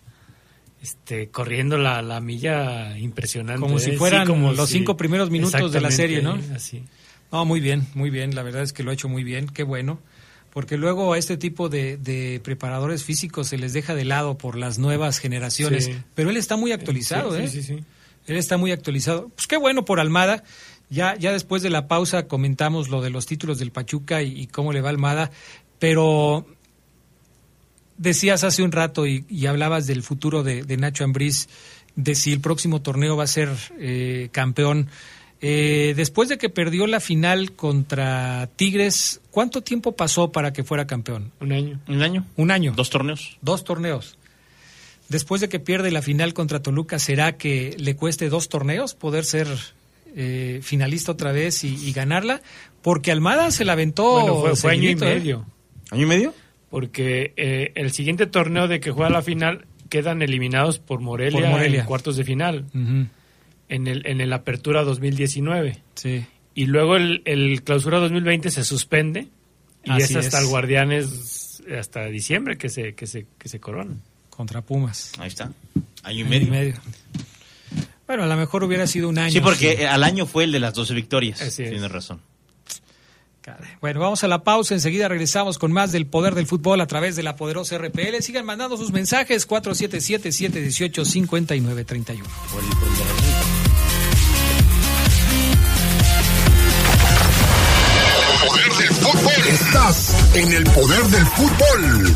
este, 0.82 1.30
corriendo 1.30 1.78
la, 1.78 2.02
la 2.02 2.22
milla 2.22 2.98
impresionante. 2.98 3.60
Como 3.62 3.78
¿eh? 3.78 3.82
si 3.82 3.92
Sí, 3.92 3.98
fueran 3.98 4.26
como 4.28 4.54
los 4.54 4.70
si- 4.70 4.78
cinco 4.78 4.96
primeros 4.98 5.30
minutos 5.30 5.72
de 5.72 5.82
la 5.82 5.92
serie, 5.92 6.22
¿no? 6.22 6.38
Así. 6.56 6.84
No, 7.32 7.46
muy 7.46 7.60
bien, 7.60 7.86
muy 7.94 8.10
bien. 8.10 8.34
La 8.36 8.44
verdad 8.44 8.64
es 8.64 8.74
que 8.74 8.84
lo 8.84 8.92
ha 8.92 8.94
hecho 8.94 9.10
muy 9.10 9.24
bien. 9.24 9.48
Qué 9.48 9.64
bueno. 9.64 10.00
Porque 10.52 10.78
luego 10.78 11.14
a 11.14 11.18
este 11.20 11.38
tipo 11.38 11.70
de, 11.70 11.98
de 11.98 12.40
preparadores 12.44 13.04
físicos 13.04 13.48
se 13.50 13.58
les 13.60 13.72
deja 13.74 13.94
de 13.94 14.04
lado 14.04 14.36
por 14.38 14.58
las 14.58 14.80
nuevas 14.80 15.20
generaciones. 15.20 15.86
Sí. 15.86 15.96
Pero 16.16 16.32
él 16.32 16.38
está 16.38 16.58
muy 16.58 16.72
actualizado, 16.72 17.36
Sí, 17.38 17.44
¿eh? 17.44 17.48
sí, 17.50 17.62
sí, 17.62 17.76
sí. 17.78 17.84
Él 18.30 18.38
está 18.38 18.58
muy 18.58 18.72
actualizado. 18.72 19.30
Pues 19.30 19.48
qué 19.48 19.58
bueno 19.58 19.86
por 19.86 20.00
Almada. 20.00 20.44
Ya, 20.90 21.16
ya 21.16 21.32
después 21.32 21.62
de 21.62 21.70
la 21.70 21.88
pausa 21.88 22.28
comentamos 22.28 22.90
lo 22.90 23.02
de 23.02 23.10
los 23.10 23.26
títulos 23.26 23.60
del 23.60 23.72
Pachuca 23.72 24.22
y, 24.22 24.40
y 24.40 24.48
cómo 24.48 24.74
le 24.74 24.82
va 24.82 24.90
Almada. 24.90 25.32
Pero 25.80 26.46
decías 27.98 28.44
hace 28.44 28.64
un 28.64 28.72
rato 28.72 29.06
y, 29.08 29.26
y 29.30 29.46
hablabas 29.46 29.88
del 29.88 30.04
futuro 30.04 30.44
de, 30.44 30.64
de 30.64 30.78
Nacho 30.78 31.04
Ambriz, 31.04 31.50
de 31.96 32.16
si 32.16 32.32
el 32.32 32.40
próximo 32.40 32.82
torneo 32.82 33.18
va 33.18 33.26
a 33.26 33.28
ser 33.28 33.50
eh, 33.78 34.30
campeón. 34.32 34.90
Eh, 35.42 35.94
después 35.96 36.28
de 36.28 36.38
que 36.38 36.50
perdió 36.50 36.86
la 36.86 37.00
final 37.00 37.54
contra 37.54 38.50
Tigres, 38.58 39.22
¿cuánto 39.32 39.62
tiempo 39.62 39.96
pasó 39.96 40.32
para 40.32 40.52
que 40.52 40.64
fuera 40.64 40.86
campeón? 40.86 41.32
Un 41.40 41.54
año. 41.54 41.80
¿Un 41.88 42.02
año? 42.02 42.26
Un 42.36 42.52
año. 42.52 42.74
Dos 42.76 42.90
torneos. 42.90 43.38
Dos 43.42 43.64
torneos. 43.64 44.18
Después 45.10 45.42
de 45.42 45.50
que 45.50 45.60
pierde 45.60 45.92
la 45.92 46.02
final 46.02 46.34
contra 46.34 46.62
Toluca, 46.62 47.00
¿será 47.00 47.36
que 47.38 47.76
le 47.78 47.96
cueste 47.96 48.30
dos 48.30 48.48
torneos 48.48 48.94
poder 48.94 49.26
ser 49.26 49.48
eh, 50.16 50.60
finalista 50.64 51.12
otra 51.12 51.32
vez 51.32 51.64
y, 51.64 51.76
y 51.76 51.92
ganarla? 51.94 52.42
Porque 52.82 53.12
Almada 53.12 53.52
se 53.52 53.66
la 53.66 53.74
aventó. 53.74 54.12
Bueno, 54.22 54.40
fue, 54.42 54.56
fue 54.56 54.72
año 54.74 54.84
y 54.90 54.94
¿eh? 54.94 54.96
medio. 54.96 55.46
¿Año 55.92 56.04
y 56.04 56.06
medio? 56.06 56.34
Porque 56.70 57.34
eh, 57.38 57.72
el 57.76 57.92
siguiente 57.92 58.28
torneo 58.28 58.68
de 58.68 58.80
que 58.80 58.92
juega 58.92 59.10
la 59.10 59.24
final 59.24 59.66
quedan 59.90 60.22
eliminados 60.22 60.78
por 60.78 61.00
Morelia, 61.00 61.40
Por 61.42 61.50
Morelia. 61.50 61.80
en 61.82 61.86
cuartos 61.88 62.16
de 62.16 62.24
final, 62.24 62.66
en 63.70 63.88
el 63.88 64.06
en 64.06 64.22
el 64.22 64.32
Apertura 64.34 64.84
2019. 64.84 65.80
Sí. 65.96 66.26
Y 66.54 66.66
luego 66.68 66.96
el, 66.96 67.24
el 67.26 67.64
Clausura 67.64 67.98
2020 68.00 68.52
se 68.52 68.64
suspende 68.64 69.30
y 69.84 69.92
Así 69.92 70.04
es 70.14 70.16
hasta 70.18 70.38
es. 70.38 70.44
el 70.44 70.50
Guardianes 70.50 71.64
hasta 71.78 72.06
diciembre 72.06 72.58
que 72.60 72.70
se 72.70 72.94
que 72.94 73.08
se 73.08 73.26
que 73.40 73.50
se 73.50 73.60
coronan. 73.60 74.02
Contra 74.40 74.62
Pumas. 74.62 75.12
Ahí 75.18 75.28
está. 75.28 75.52
Año 76.02 76.20
y 76.20 76.22
Año 76.34 76.50
medio. 76.50 76.76
Bueno, 78.08 78.24
a 78.24 78.26
lo 78.26 78.38
mejor 78.38 78.64
hubiera 78.64 78.88
sido 78.88 79.10
un 79.10 79.18
año. 79.18 79.34
Sí, 79.34 79.42
porque 79.42 79.76
sí. 79.76 79.84
al 79.84 80.02
año 80.02 80.26
fue 80.26 80.46
el 80.46 80.54
de 80.54 80.62
las 80.62 80.74
12 80.76 80.94
victorias. 80.94 81.42
Así 81.42 81.64
es. 81.64 81.72
Tienes 81.72 81.92
razón. 81.92 82.22
Bueno, 83.82 84.00
vamos 84.00 84.24
a 84.24 84.30
la 84.30 84.46
pausa. 84.46 84.74
Enseguida 84.74 85.10
regresamos 85.10 85.58
con 85.58 85.74
más 85.74 85.92
del 85.92 86.08
poder 86.08 86.36
del 86.36 86.48
fútbol 86.48 86.80
a 86.80 86.88
través 86.88 87.18
de 87.18 87.24
la 87.24 87.36
poderosa 87.36 87.78
RPL. 87.78 88.22
Sigan 88.22 88.46
mandando 88.46 88.78
sus 88.78 88.94
mensajes 88.94 89.46
477-718-5931. 89.46 92.24
Poder 98.48 98.72
del 98.72 98.96
fútbol. 98.96 99.48
Estás 99.50 100.34
en 100.34 100.54
el 100.54 100.64
poder 100.64 101.04
del 101.08 101.26
fútbol. 101.26 102.16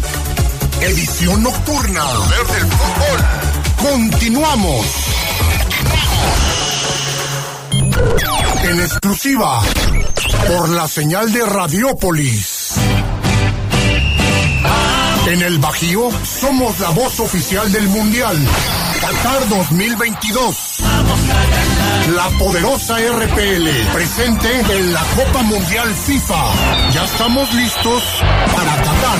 Edición 0.86 1.44
nocturna. 1.44 2.04
Poder 2.04 2.48
del 2.48 2.72
fútbol. 2.72 3.92
Continuamos. 3.92 4.86
En 8.64 8.80
exclusiva 8.82 9.62
por 10.46 10.70
la 10.70 10.86
señal 10.90 11.32
de 11.32 11.46
Radiópolis. 11.46 12.74
En 15.28 15.42
el 15.42 15.58
Bajío 15.60 16.10
somos 16.42 16.78
la 16.82 16.90
voz 16.90 17.18
oficial 17.22 17.72
del 17.72 17.88
Mundial. 17.88 18.38
Qatar 19.00 19.48
2022. 19.48 20.80
La 22.14 22.28
poderosa 22.38 22.98
RPL, 22.98 23.94
presente 23.94 24.60
en 24.60 24.92
la 24.92 25.02
Copa 25.16 25.44
Mundial 25.44 25.94
FIFA. 25.96 26.92
Ya 26.92 27.06
estamos 27.06 27.54
listos 27.54 28.04
para 28.54 28.76
Qatar. 28.76 29.20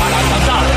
Para 0.00 0.38
Qatar. 0.38 0.73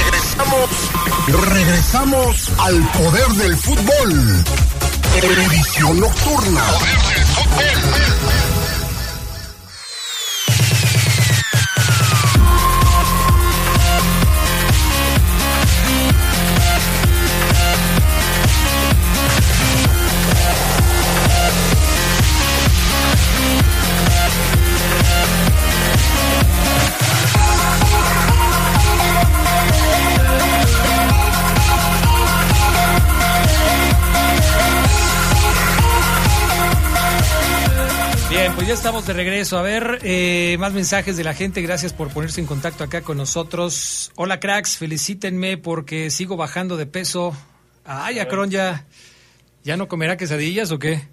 Regresamos, 0.03 1.49
regresamos 1.49 2.51
al 2.59 2.83
poder 2.91 3.29
del 3.29 3.57
fútbol. 3.57 4.45
Edición 5.23 6.01
nocturna. 6.01 6.61
Poder 6.61 7.15
del 7.15 7.25
fútbol. 7.25 8.06
Ya 38.67 38.75
estamos 38.75 39.07
de 39.07 39.13
regreso. 39.13 39.59
A 39.59 39.63
ver, 39.63 40.01
eh, 40.03 40.57
más 40.59 40.73
mensajes 40.73 41.17
de 41.17 41.23
la 41.23 41.35
gente. 41.35 41.63
Gracias 41.63 41.93
por 41.93 42.09
ponerse 42.09 42.41
en 42.41 42.49
contacto 42.49 42.83
acá 42.83 43.01
con 43.01 43.17
nosotros. 43.17 44.11
Hola, 44.17 44.41
cracks. 44.41 44.77
Felicítenme 44.77 45.57
porque 45.57 46.11
sigo 46.11 46.37
bajando 46.37 46.77
de 46.77 46.87
peso. 46.87 47.37
Ay, 47.85 48.19
Acron 48.19 48.51
ya, 48.51 48.85
ya 49.63 49.77
no 49.77 49.87
comerá 49.87 50.17
quesadillas 50.17 50.73
o 50.73 50.81
qué? 50.81 51.07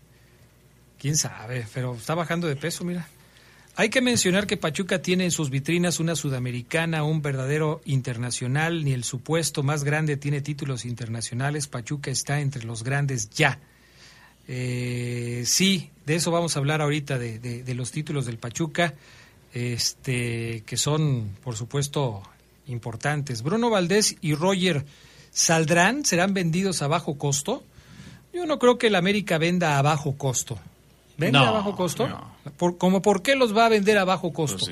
Quién 0.98 1.16
sabe, 1.16 1.68
pero 1.76 1.94
está 1.94 2.16
bajando 2.16 2.48
de 2.48 2.56
peso, 2.56 2.86
mira. 2.86 3.08
Hay 3.76 3.90
que 3.90 4.02
mencionar 4.02 4.48
que 4.48 4.58
Pachuca 4.58 5.04
tiene 5.04 5.26
en 5.26 5.32
sus 5.32 5.52
vitrinas 5.52 6.00
una 6.00 6.16
sudamericana, 6.16 7.04
un 7.04 7.22
verdadero 7.22 7.82
internacional, 7.86 8.84
ni 8.84 8.94
el 8.94 9.04
supuesto 9.04 9.62
más 9.62 9.84
grande 9.84 10.18
tiene 10.18 10.42
títulos 10.42 10.86
internacionales. 10.86 11.68
Pachuca 11.68 12.10
está 12.10 12.40
entre 12.40 12.64
los 12.64 12.84
grandes 12.84 13.30
ya. 13.30 13.60
Eh, 14.48 15.44
sí, 15.46 15.90
de 16.06 16.16
eso 16.16 16.32
vamos 16.32 16.56
a 16.56 16.60
hablar 16.60 16.82
ahorita, 16.82 17.18
de, 17.18 17.40
de- 17.40 17.64
de 17.64 17.74
los 17.76 17.92
títulos 17.92 18.26
del 18.26 18.38
Pachuca, 18.38 18.94
este, 19.54 20.64
que 20.66 20.78
son, 20.78 21.30
por 21.44 21.56
supuesto, 21.56 22.22
importantes. 22.68 23.42
Bruno 23.44 23.70
Valdés 23.70 24.16
y 24.22 24.34
Roger, 24.36 24.86
¿saldrán? 25.32 26.06
¿Serán 26.06 26.34
vendidos 26.34 26.82
a 26.82 26.88
bajo 26.88 27.18
costo? 27.18 27.64
Yo 28.34 28.46
no 28.46 28.60
creo 28.60 28.78
que 28.78 28.88
el 28.88 28.96
América 28.96 29.38
venda 29.38 29.78
a 29.78 29.82
bajo 29.82 30.18
costo. 30.18 30.58
¿Vende 31.18 31.38
No, 31.40 31.46
a 31.46 31.52
bajo 31.52 31.76
costo? 31.76 32.08
Por, 32.58 32.78
¿Como 32.78 33.02
por 33.02 33.22
qué 33.22 33.36
los 33.36 33.56
va 33.56 33.68
a 33.68 33.70
vender 33.70 33.98
a 34.00 34.06
bajo 34.06 34.34
costo? 34.34 34.66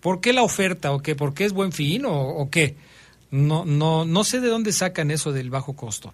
¿Por 0.00 0.20
qué 0.20 0.32
la 0.32 0.42
oferta 0.42 0.92
o 0.92 1.00
qué? 1.00 1.14
¿Por 1.14 1.32
qué 1.34 1.44
es 1.44 1.52
buen 1.52 1.72
fin 1.72 2.04
o, 2.04 2.12
o 2.20 2.50
qué? 2.50 2.74
No, 3.30 3.64
no, 3.64 4.04
no 4.04 4.24
sé 4.24 4.40
de 4.40 4.48
dónde 4.48 4.72
sacan 4.72 5.10
eso 5.12 5.30
del 5.32 5.50
bajo 5.50 5.74
costo. 5.76 6.12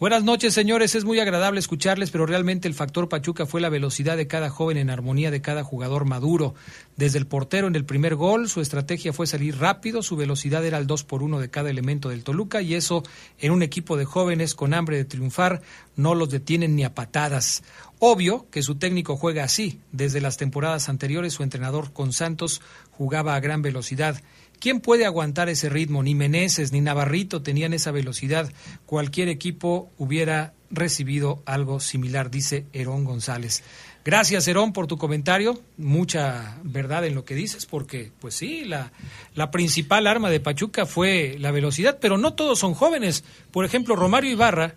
Buenas 0.00 0.22
noches, 0.22 0.54
señores. 0.54 0.94
Es 0.94 1.04
muy 1.04 1.18
agradable 1.18 1.58
escucharles, 1.58 2.12
pero 2.12 2.24
realmente 2.24 2.68
el 2.68 2.74
factor 2.74 3.08
Pachuca 3.08 3.46
fue 3.46 3.60
la 3.60 3.68
velocidad 3.68 4.16
de 4.16 4.28
cada 4.28 4.48
joven 4.48 4.76
en 4.76 4.90
armonía 4.90 5.32
de 5.32 5.40
cada 5.40 5.64
jugador 5.64 6.04
maduro. 6.04 6.54
Desde 6.96 7.18
el 7.18 7.26
portero 7.26 7.66
en 7.66 7.74
el 7.74 7.84
primer 7.84 8.14
gol, 8.14 8.48
su 8.48 8.60
estrategia 8.60 9.12
fue 9.12 9.26
salir 9.26 9.58
rápido, 9.58 10.04
su 10.04 10.14
velocidad 10.14 10.64
era 10.64 10.78
el 10.78 10.86
2 10.86 11.02
por 11.02 11.24
1 11.24 11.40
de 11.40 11.50
cada 11.50 11.70
elemento 11.70 12.10
del 12.10 12.22
Toluca 12.22 12.62
y 12.62 12.74
eso 12.74 13.02
en 13.40 13.50
un 13.50 13.60
equipo 13.64 13.96
de 13.96 14.04
jóvenes 14.04 14.54
con 14.54 14.72
hambre 14.72 14.98
de 14.98 15.04
triunfar 15.04 15.62
no 15.96 16.14
los 16.14 16.30
detienen 16.30 16.76
ni 16.76 16.84
a 16.84 16.94
patadas. 16.94 17.64
Obvio 17.98 18.46
que 18.52 18.62
su 18.62 18.76
técnico 18.76 19.16
juega 19.16 19.42
así. 19.42 19.80
Desde 19.90 20.20
las 20.20 20.36
temporadas 20.36 20.88
anteriores 20.88 21.32
su 21.32 21.42
entrenador 21.42 21.92
con 21.92 22.12
Santos 22.12 22.62
jugaba 22.92 23.34
a 23.34 23.40
gran 23.40 23.62
velocidad. 23.62 24.22
¿Quién 24.60 24.80
puede 24.80 25.06
aguantar 25.06 25.48
ese 25.48 25.68
ritmo? 25.68 26.02
Ni 26.02 26.14
Meneses 26.14 26.72
ni 26.72 26.80
Navarrito 26.80 27.42
tenían 27.42 27.72
esa 27.72 27.92
velocidad. 27.92 28.52
Cualquier 28.86 29.28
equipo 29.28 29.90
hubiera 29.98 30.52
recibido 30.70 31.42
algo 31.46 31.80
similar, 31.80 32.30
dice 32.30 32.66
Herón 32.72 33.04
González. 33.04 33.62
Gracias, 34.04 34.48
Herón, 34.48 34.72
por 34.72 34.86
tu 34.86 34.96
comentario. 34.96 35.60
Mucha 35.76 36.56
verdad 36.62 37.04
en 37.04 37.14
lo 37.14 37.24
que 37.24 37.34
dices, 37.34 37.66
porque, 37.66 38.10
pues 38.20 38.34
sí, 38.34 38.64
la, 38.64 38.90
la 39.34 39.50
principal 39.50 40.06
arma 40.06 40.30
de 40.30 40.40
Pachuca 40.40 40.86
fue 40.86 41.36
la 41.38 41.50
velocidad, 41.50 41.98
pero 42.00 42.18
no 42.18 42.32
todos 42.32 42.58
son 42.58 42.74
jóvenes. 42.74 43.22
Por 43.50 43.64
ejemplo, 43.64 43.96
Romario 43.96 44.30
Ibarra, 44.30 44.74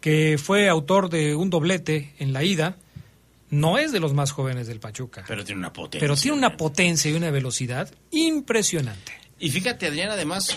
que 0.00 0.38
fue 0.38 0.68
autor 0.68 1.10
de 1.10 1.34
un 1.34 1.50
doblete 1.50 2.14
en 2.18 2.32
la 2.32 2.44
ida, 2.44 2.76
no 3.54 3.78
es 3.78 3.92
de 3.92 4.00
los 4.00 4.12
más 4.14 4.32
jóvenes 4.32 4.66
del 4.66 4.80
Pachuca. 4.80 5.24
Pero 5.26 5.44
tiene 5.44 5.58
una 5.60 5.72
potencia. 5.72 6.00
Pero 6.00 6.16
tiene 6.16 6.36
una 6.36 6.56
potencia 6.56 7.10
y 7.10 7.14
una 7.14 7.30
velocidad 7.30 7.90
impresionante. 8.10 9.12
Y 9.38 9.50
fíjate, 9.50 9.86
Adrián, 9.86 10.10
además, 10.10 10.56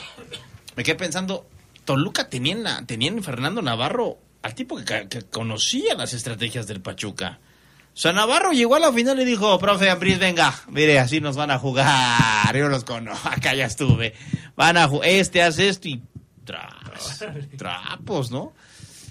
me 0.75 0.83
quedé 0.83 0.95
pensando, 0.95 1.47
Toluca 1.85 2.29
tenía 2.29 2.53
en, 2.53 2.63
la- 2.63 2.85
tenía 2.85 3.09
en 3.09 3.23
Fernando 3.23 3.61
Navarro 3.61 4.17
al 4.41 4.53
tipo 4.55 4.77
que, 4.77 5.07
conocía 5.31 5.95
las 5.95 6.13
estrategias 6.13 6.67
del 6.67 6.81
Pachuca. 6.81 7.39
O 7.93 7.99
sea, 7.99 8.13
Navarro 8.13 8.51
llegó 8.51 8.75
a 8.75 8.79
la 8.79 8.93
final 8.93 9.19
y 9.19 9.25
dijo, 9.25 9.57
profe 9.57 9.89
Ambris, 9.89 10.19
venga, 10.19 10.53
mire, 10.69 10.99
así 10.99 11.19
nos 11.19 11.35
van 11.35 11.49
a 11.51 11.57
jugar. 11.59 12.55
Yo 12.55 12.67
los 12.69 12.83
conozco, 12.83 13.27
acá 13.31 13.55
ya 13.55 13.65
estuve. 13.65 14.13
Van 14.55 14.77
a 14.77 14.87
jugar, 14.87 15.09
este 15.09 15.41
hace 15.41 15.67
esto 15.69 15.87
y 15.87 16.01
trapos, 16.45 17.23
trapos, 17.57 18.31
¿no? 18.31 18.53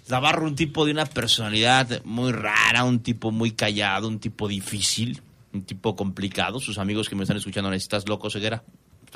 Navarro, 0.08 0.46
un 0.46 0.54
tipo 0.54 0.84
de 0.84 0.92
una 0.92 1.06
personalidad 1.06 2.02
muy 2.04 2.32
rara, 2.32 2.84
un 2.84 3.00
tipo 3.00 3.30
muy 3.32 3.52
callado, 3.52 4.08
un 4.08 4.18
tipo 4.20 4.46
difícil, 4.48 5.22
un 5.52 5.62
tipo 5.62 5.96
complicado. 5.96 6.60
Sus 6.60 6.78
amigos 6.78 7.08
que 7.08 7.16
me 7.16 7.22
están 7.22 7.36
escuchando, 7.36 7.72
¿estás 7.72 8.08
loco, 8.08 8.30
Ceguera? 8.30 8.62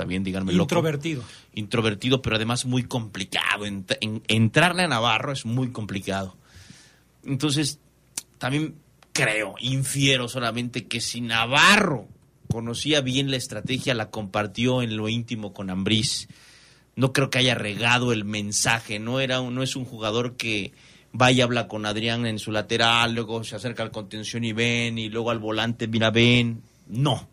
Bien, 0.07 0.25
díganme 0.25 0.53
loco. 0.53 0.63
Introvertido. 0.65 1.23
Introvertido, 1.55 2.23
pero 2.23 2.37
además 2.37 2.65
muy 2.65 2.85
complicado. 2.85 3.67
Ent- 3.67 3.99
en- 4.01 4.23
entrarle 4.29 4.85
a 4.85 4.89
Navarro 4.89 5.31
es 5.33 5.45
muy 5.45 5.73
complicado. 5.73 6.37
Entonces, 7.23 7.79
también 8.39 8.77
creo, 9.13 9.57
infiero 9.61 10.27
solamente 10.27 10.87
que 10.87 11.03
si 11.03 11.21
Navarro 11.21 12.09
conocía 12.51 13.03
bien 13.03 13.31
la 13.31 13.37
estrategia, 13.37 13.93
la 13.95 14.11
compartió 14.11 14.81
en 14.81 14.97
lo 14.97 15.09
íntimo 15.11 15.53
con 15.53 15.69
Ambriz, 15.69 16.29
no 17.01 17.13
creo 17.15 17.31
que 17.31 17.39
haya 17.39 17.55
regado 17.55 18.13
el 18.13 18.25
mensaje, 18.25 18.99
no 18.99 19.21
era 19.21 19.41
no 19.41 19.63
es 19.63 19.75
un 19.75 19.85
jugador 19.87 20.37
que 20.37 20.73
vaya 21.13 21.39
y 21.39 21.41
habla 21.41 21.67
con 21.67 21.87
Adrián 21.87 22.27
en 22.27 22.39
su 22.39 22.53
lateral, 22.53 23.15
luego 23.15 23.43
se 23.43 23.57
acerca 23.57 23.83
al 23.83 23.91
contención 23.91 24.45
y 24.45 24.53
ven, 24.53 24.99
y 24.99 25.09
luego 25.09 25.31
al 25.31 25.39
volante, 25.39 25.89
mira, 25.89 26.11
ven. 26.11 26.63
No, 26.89 27.29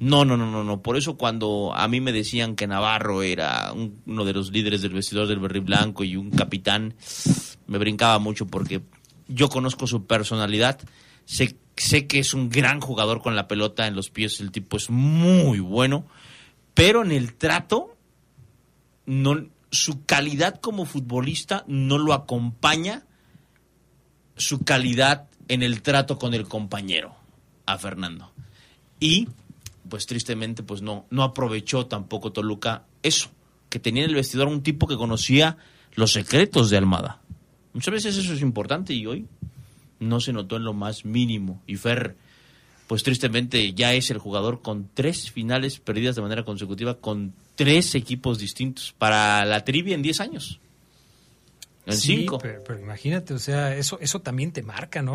no, 0.00 0.24
no, 0.24 0.36
no, 0.36 0.50
no, 0.50 0.62
no. 0.64 0.82
Por 0.82 0.96
eso 0.96 1.16
cuando 1.16 1.72
a 1.74 1.86
mí 1.88 2.00
me 2.00 2.12
decían 2.12 2.54
que 2.56 2.66
Navarro 2.66 3.22
era 3.22 3.72
un- 3.72 4.00
uno 4.06 4.24
de 4.24 4.32
los 4.32 4.50
líderes 4.52 4.82
del 4.82 4.92
vestidor 4.92 5.26
del 5.28 5.38
Berry 5.38 5.60
Blanco 5.60 6.04
y 6.04 6.16
un 6.16 6.30
capitán, 6.30 6.94
me 7.66 7.78
brincaba 7.78 8.18
mucho 8.18 8.46
porque 8.46 8.82
yo 9.28 9.48
conozco 9.48 9.86
su 9.86 10.04
personalidad, 10.06 10.80
sé, 11.24 11.56
sé 11.76 12.06
que 12.08 12.18
es 12.18 12.34
un 12.34 12.48
gran 12.50 12.80
jugador 12.80 13.22
con 13.22 13.36
la 13.36 13.46
pelota 13.48 13.86
en 13.86 13.94
los 13.96 14.10
pies, 14.10 14.40
el 14.40 14.50
tipo 14.50 14.76
es 14.76 14.90
muy 14.90 15.60
bueno, 15.60 16.04
pero 16.74 17.02
en 17.04 17.12
el 17.12 17.34
trato 17.34 17.94
no, 19.08 19.46
su 19.70 20.04
calidad 20.04 20.60
como 20.60 20.84
futbolista 20.84 21.64
no 21.66 21.96
lo 21.96 22.12
acompaña 22.12 23.04
su 24.36 24.64
calidad 24.64 25.28
en 25.48 25.62
el 25.62 25.80
trato 25.80 26.18
con 26.18 26.34
el 26.34 26.46
compañero, 26.46 27.16
a 27.64 27.78
Fernando. 27.78 28.30
Y, 29.00 29.28
pues 29.88 30.06
tristemente, 30.06 30.62
pues 30.62 30.82
no, 30.82 31.06
no 31.08 31.22
aprovechó 31.22 31.86
tampoco 31.86 32.32
Toluca 32.32 32.84
eso, 33.02 33.30
que 33.70 33.78
tenía 33.78 34.04
en 34.04 34.10
el 34.10 34.16
vestidor 34.16 34.46
un 34.46 34.62
tipo 34.62 34.86
que 34.86 34.96
conocía 34.96 35.56
los 35.94 36.12
secretos 36.12 36.68
de 36.68 36.76
Almada. 36.76 37.22
Muchas 37.72 37.92
veces 37.92 38.16
eso 38.18 38.34
es 38.34 38.42
importante 38.42 38.92
y 38.92 39.06
hoy 39.06 39.26
no 40.00 40.20
se 40.20 40.34
notó 40.34 40.56
en 40.56 40.64
lo 40.64 40.74
más 40.74 41.06
mínimo. 41.06 41.62
Y 41.66 41.76
Fer, 41.76 42.14
pues 42.86 43.02
tristemente 43.02 43.72
ya 43.72 43.94
es 43.94 44.10
el 44.10 44.18
jugador 44.18 44.60
con 44.60 44.90
tres 44.92 45.30
finales 45.30 45.80
perdidas 45.80 46.14
de 46.14 46.22
manera 46.22 46.44
consecutiva 46.44 46.98
con 46.98 47.32
tres 47.58 47.96
equipos 47.96 48.38
distintos 48.38 48.94
para 48.96 49.44
la 49.44 49.64
trivia 49.64 49.96
en 49.96 50.02
10 50.02 50.20
años. 50.20 50.60
En 51.86 51.96
Sí, 51.96 52.18
cinco. 52.18 52.38
Pero, 52.38 52.62
pero 52.62 52.78
imagínate, 52.78 53.34
o 53.34 53.38
sea, 53.40 53.74
eso, 53.74 53.98
eso 54.00 54.20
también 54.20 54.52
te 54.52 54.62
marca, 54.62 55.02
¿no? 55.02 55.12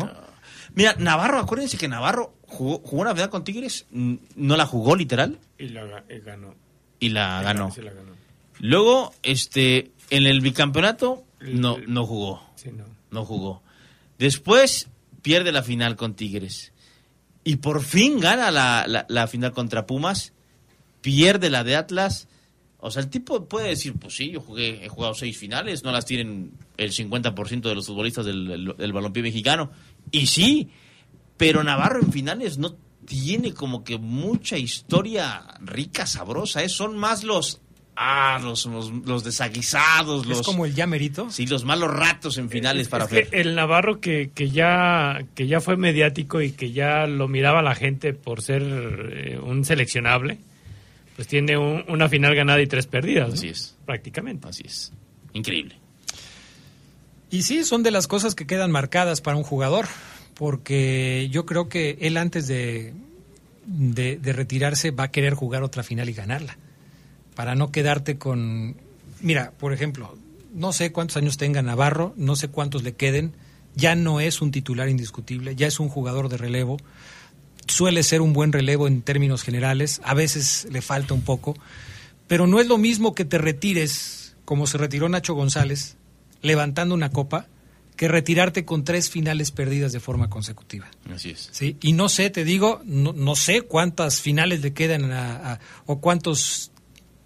Mira, 0.74 0.94
Navarro, 0.98 1.38
acuérdense 1.38 1.78
que 1.78 1.88
Navarro 1.88 2.34
jugó, 2.42 2.80
jugó 2.80 3.00
una 3.02 3.14
final 3.14 3.30
con 3.30 3.44
Tigres, 3.44 3.86
no 3.90 4.56
la 4.56 4.66
jugó 4.66 4.94
literal 4.94 5.38
Y 5.56 5.68
la 5.68 6.04
y 6.10 6.18
ganó. 6.20 6.54
y 7.00 7.08
la 7.08 7.42
ganó. 7.42 7.70
Sí, 7.72 7.80
la 7.80 7.92
ganó. 7.92 8.12
Luego, 8.58 9.14
este, 9.22 9.92
en 10.10 10.26
el 10.26 10.40
bicampeonato 10.42 11.24
no, 11.40 11.78
no 11.86 12.06
jugó. 12.06 12.44
Sí, 12.56 12.70
no. 12.72 12.84
No 13.10 13.24
jugó. 13.24 13.62
Después 14.18 14.88
pierde 15.22 15.50
la 15.52 15.62
final 15.62 15.96
con 15.96 16.14
Tigres. 16.14 16.72
Y 17.44 17.56
por 17.56 17.82
fin 17.82 18.20
gana 18.20 18.50
la, 18.50 18.84
la- 18.86 19.06
la 19.08 19.26
final 19.28 19.52
contra 19.52 19.86
Pumas. 19.86 20.32
Pierde 21.02 21.50
la 21.50 21.62
de 21.62 21.76
Atlas. 21.76 22.26
O 22.86 22.90
sea, 22.90 23.00
el 23.00 23.08
tipo 23.08 23.48
puede 23.48 23.68
decir, 23.68 23.94
pues 23.94 24.14
sí, 24.14 24.30
yo 24.30 24.42
jugué, 24.42 24.84
he 24.84 24.90
jugado 24.90 25.14
seis 25.14 25.38
finales, 25.38 25.84
no 25.84 25.90
las 25.90 26.04
tienen 26.04 26.52
el 26.76 26.92
50% 26.92 27.62
de 27.62 27.74
los 27.74 27.86
futbolistas 27.86 28.26
del, 28.26 28.46
del, 28.46 28.74
del 28.76 28.92
balompié 28.92 29.22
mexicano. 29.22 29.70
Y 30.10 30.26
sí, 30.26 30.68
pero 31.38 31.64
Navarro 31.64 32.00
en 32.00 32.12
finales 32.12 32.58
no 32.58 32.76
tiene 33.06 33.54
como 33.54 33.84
que 33.84 33.96
mucha 33.96 34.58
historia 34.58 35.46
rica, 35.60 36.04
sabrosa. 36.04 36.62
¿eh? 36.62 36.68
Son 36.68 36.98
más 36.98 37.24
los, 37.24 37.62
ah, 37.96 38.38
los, 38.42 38.66
los, 38.66 38.90
los 38.90 39.24
desaguisados, 39.24 40.26
los... 40.26 40.40
Es 40.40 40.46
como 40.46 40.66
el 40.66 40.74
ya 40.74 40.86
merito. 40.86 41.30
Sí, 41.30 41.46
los 41.46 41.64
malos 41.64 41.90
ratos 41.90 42.36
en 42.36 42.50
finales 42.50 42.88
para 42.88 43.06
Es 43.06 43.10
que 43.30 43.40
el 43.40 43.54
Navarro 43.54 43.98
que, 43.98 44.30
que 44.34 44.50
ya 44.50 45.24
que 45.34 45.46
ya 45.46 45.62
fue 45.62 45.78
mediático 45.78 46.42
y 46.42 46.52
que 46.52 46.72
ya 46.72 47.06
lo 47.06 47.28
miraba 47.28 47.62
la 47.62 47.74
gente 47.74 48.12
por 48.12 48.42
ser 48.42 48.62
eh, 48.62 49.38
un 49.42 49.64
seleccionable, 49.64 50.40
pues 51.16 51.28
tiene 51.28 51.56
un- 51.56 51.84
una 51.88 52.08
final 52.08 52.34
ganada 52.34 52.60
y 52.60 52.66
tres 52.66 52.86
perdidas. 52.86 53.28
¿no? 53.28 53.34
Así 53.34 53.48
es. 53.48 53.74
Prácticamente. 53.86 54.48
Así 54.48 54.62
es. 54.66 54.92
Increíble. 55.32 55.76
Y 57.30 57.42
sí, 57.42 57.64
son 57.64 57.82
de 57.82 57.90
las 57.90 58.06
cosas 58.06 58.34
que 58.34 58.46
quedan 58.46 58.70
marcadas 58.70 59.20
para 59.20 59.36
un 59.36 59.42
jugador, 59.42 59.86
porque 60.34 61.28
yo 61.30 61.46
creo 61.46 61.68
que 61.68 61.98
él 62.00 62.16
antes 62.16 62.46
de, 62.46 62.92
de, 63.66 64.16
de 64.16 64.32
retirarse 64.32 64.90
va 64.92 65.04
a 65.04 65.10
querer 65.10 65.34
jugar 65.34 65.62
otra 65.62 65.82
final 65.82 66.08
y 66.08 66.12
ganarla, 66.12 66.56
para 67.34 67.54
no 67.54 67.72
quedarte 67.72 68.18
con... 68.18 68.76
Mira, 69.20 69.52
por 69.58 69.72
ejemplo, 69.72 70.16
no 70.54 70.72
sé 70.72 70.92
cuántos 70.92 71.16
años 71.16 71.36
tenga 71.36 71.62
Navarro, 71.62 72.14
no 72.16 72.36
sé 72.36 72.48
cuántos 72.48 72.82
le 72.84 72.92
queden, 72.94 73.32
ya 73.74 73.96
no 73.96 74.20
es 74.20 74.40
un 74.40 74.52
titular 74.52 74.88
indiscutible, 74.88 75.56
ya 75.56 75.66
es 75.66 75.80
un 75.80 75.88
jugador 75.88 76.28
de 76.28 76.36
relevo, 76.36 76.76
suele 77.66 78.02
ser 78.02 78.20
un 78.20 78.32
buen 78.32 78.52
relevo 78.52 78.86
en 78.86 79.02
términos 79.02 79.42
generales, 79.42 80.00
a 80.04 80.14
veces 80.14 80.66
le 80.70 80.82
falta 80.82 81.14
un 81.14 81.22
poco, 81.22 81.54
pero 82.26 82.46
no 82.46 82.60
es 82.60 82.66
lo 82.66 82.78
mismo 82.78 83.14
que 83.14 83.24
te 83.24 83.38
retires 83.38 84.36
como 84.44 84.66
se 84.66 84.76
retiró 84.78 85.08
Nacho 85.08 85.34
González, 85.34 85.96
levantando 86.42 86.94
una 86.94 87.10
copa, 87.10 87.46
que 87.96 88.08
retirarte 88.08 88.64
con 88.64 88.82
tres 88.84 89.08
finales 89.08 89.50
perdidas 89.52 89.92
de 89.92 90.00
forma 90.00 90.28
consecutiva. 90.28 90.90
Así 91.14 91.30
es. 91.30 91.48
¿sí? 91.52 91.76
Y 91.80 91.92
no 91.92 92.08
sé, 92.08 92.28
te 92.28 92.44
digo, 92.44 92.82
no, 92.84 93.12
no 93.12 93.36
sé 93.36 93.62
cuántas 93.62 94.20
finales 94.20 94.60
le 94.62 94.72
quedan 94.74 95.12
a- 95.12 95.52
a- 95.54 95.60
o 95.86 96.00
cuántos 96.00 96.72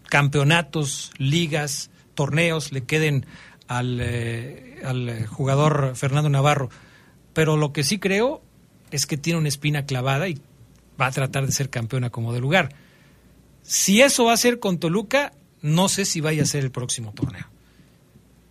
campeonatos, 0.08 1.12
ligas, 1.18 1.90
torneos 2.14 2.72
le 2.72 2.84
queden 2.84 3.26
al, 3.66 3.98
eh, 4.00 4.80
al 4.84 5.08
eh, 5.08 5.26
jugador 5.26 5.92
Fernando 5.96 6.28
Navarro. 6.30 6.70
Pero 7.34 7.56
lo 7.56 7.72
que 7.72 7.84
sí 7.84 7.98
creo 7.98 8.42
es 8.90 9.06
que 9.06 9.16
tiene 9.16 9.38
una 9.38 9.48
espina 9.48 9.84
clavada 9.86 10.28
y 10.28 10.40
va 11.00 11.06
a 11.06 11.12
tratar 11.12 11.46
de 11.46 11.52
ser 11.52 11.70
campeona 11.70 12.10
como 12.10 12.32
de 12.32 12.40
lugar. 12.40 12.74
Si 13.62 14.00
eso 14.00 14.24
va 14.24 14.32
a 14.32 14.36
ser 14.36 14.58
con 14.60 14.78
Toluca, 14.78 15.32
no 15.62 15.88
sé 15.88 16.04
si 16.04 16.20
vaya 16.20 16.42
a 16.42 16.46
ser 16.46 16.64
el 16.64 16.70
próximo 16.70 17.12
torneo. 17.12 17.46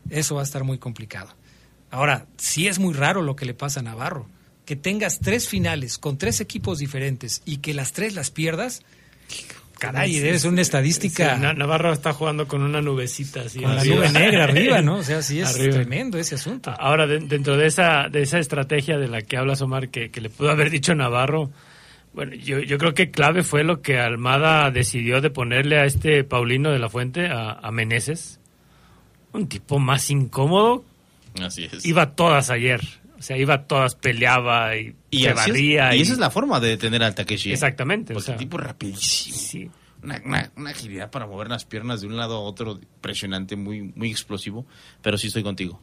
Eso 0.10 0.36
va 0.36 0.42
a 0.42 0.44
estar 0.44 0.64
muy 0.64 0.78
complicado. 0.78 1.34
Ahora, 1.90 2.28
sí 2.38 2.68
es 2.68 2.80
muy 2.80 2.94
raro 2.94 3.22
lo 3.22 3.36
que 3.36 3.46
le 3.46 3.54
pasa 3.54 3.80
a 3.80 3.84
Navarro. 3.84 4.28
que 4.66 4.76
tengas 4.76 5.20
tres 5.20 5.48
finales 5.48 5.98
con 5.98 6.18
tres 6.18 6.42
equipos 6.42 6.80
diferentes 6.80 7.42
y 7.46 7.60
que 7.60 7.74
las 7.74 7.94
tres 7.94 8.14
las 8.14 8.32
pierdas, 8.32 8.82
caray, 9.80 10.13
ser 10.39 10.51
una 10.51 10.61
estadística 10.61 11.36
sí, 11.36 11.41
Navarro 11.55 11.93
está 11.93 12.13
jugando 12.13 12.47
con 12.47 12.61
una 12.61 12.82
nubecita 12.82 13.41
así. 13.41 13.61
con 13.61 13.75
la 13.75 13.84
nube 13.84 14.09
negra 14.09 14.43
arriba, 14.45 14.82
¿no? 14.82 14.97
O 14.97 15.03
sea, 15.03 15.21
sí 15.21 15.39
es 15.39 15.55
Arriba. 15.55 15.75
tremendo 15.75 16.17
ese 16.17 16.36
asunto. 16.36 16.73
Ahora, 16.78 17.07
de- 17.07 17.19
dentro 17.19 17.57
de 17.57 17.67
esa, 17.67 18.09
de 18.09 18.21
esa 18.23 18.39
estrategia 18.39 18.97
de 18.97 19.07
la 19.07 19.21
que 19.21 19.38
hablas, 19.38 19.61
Omar, 19.61 19.89
que, 19.89 20.09
que 20.09 20.21
le 20.21 20.30
pudo 20.30 20.49
haber 20.51 20.69
dicho 20.69 20.93
Navarro, 20.95 21.51
bueno, 22.13 22.34
yo, 22.36 22.59
yo 22.59 22.78
creo 22.78 22.93
que 22.93 23.11
clave 23.11 23.43
fue 23.43 23.63
lo 23.63 23.82
que 23.82 23.99
Almada 23.99 24.71
decidió 24.71 25.21
de 25.21 25.30
ponerle 25.30 25.80
a 25.80 25.86
este 25.86 26.23
Paulino 26.23 26.71
de 26.71 26.80
la 26.80 26.89
Fuente, 26.89 27.28
a, 27.28 27.51
a 27.51 27.71
Meneses, 27.71 28.39
un 29.34 29.47
tipo 29.47 29.78
más 29.80 30.09
incómodo. 30.09 30.84
Así 31.41 31.65
es. 31.71 31.86
Iba 31.86 32.15
todas 32.15 32.49
ayer. 32.49 32.82
O 33.18 33.22
sea, 33.22 33.38
iba 33.38 33.55
a 33.55 33.63
todas, 33.65 33.95
peleaba 33.95 34.76
y, 34.78 34.95
Y, 35.09 35.24
se 35.24 35.30
es- 35.30 35.36
barría. 35.36 35.95
y 35.95 36.01
esa 36.01 36.13
es 36.13 36.20
la 36.20 36.30
forma 36.30 36.59
de 36.59 36.70
detener 36.70 37.01
al 37.03 37.15
Takeshi. 37.15 37.49
¿eh? 37.49 37.53
Exactamente. 37.53 38.13
Porque 38.13 38.24
o 38.24 38.26
sea, 38.26 38.34
el 38.36 38.39
tipo 38.39 38.57
rapidísimo. 38.57 39.72
Una, 40.03 40.22
una- 40.24 40.51
una 40.55 40.70
agilidad 40.70 41.09
para 41.09 41.26
mover 41.26 41.49
las 41.49 41.65
piernas 41.65 42.01
de 42.01 42.07
un 42.07 42.15
lado 42.18 42.36
a 42.36 42.39
otro 42.41 42.74
impresionante, 42.74 43.55
muy, 43.55 43.82
muy 43.82 44.11
explosivo. 44.11 44.65
Pero 45.01 45.18
sí 45.18 45.28
estoy 45.28 45.41
contigo. 45.43 45.82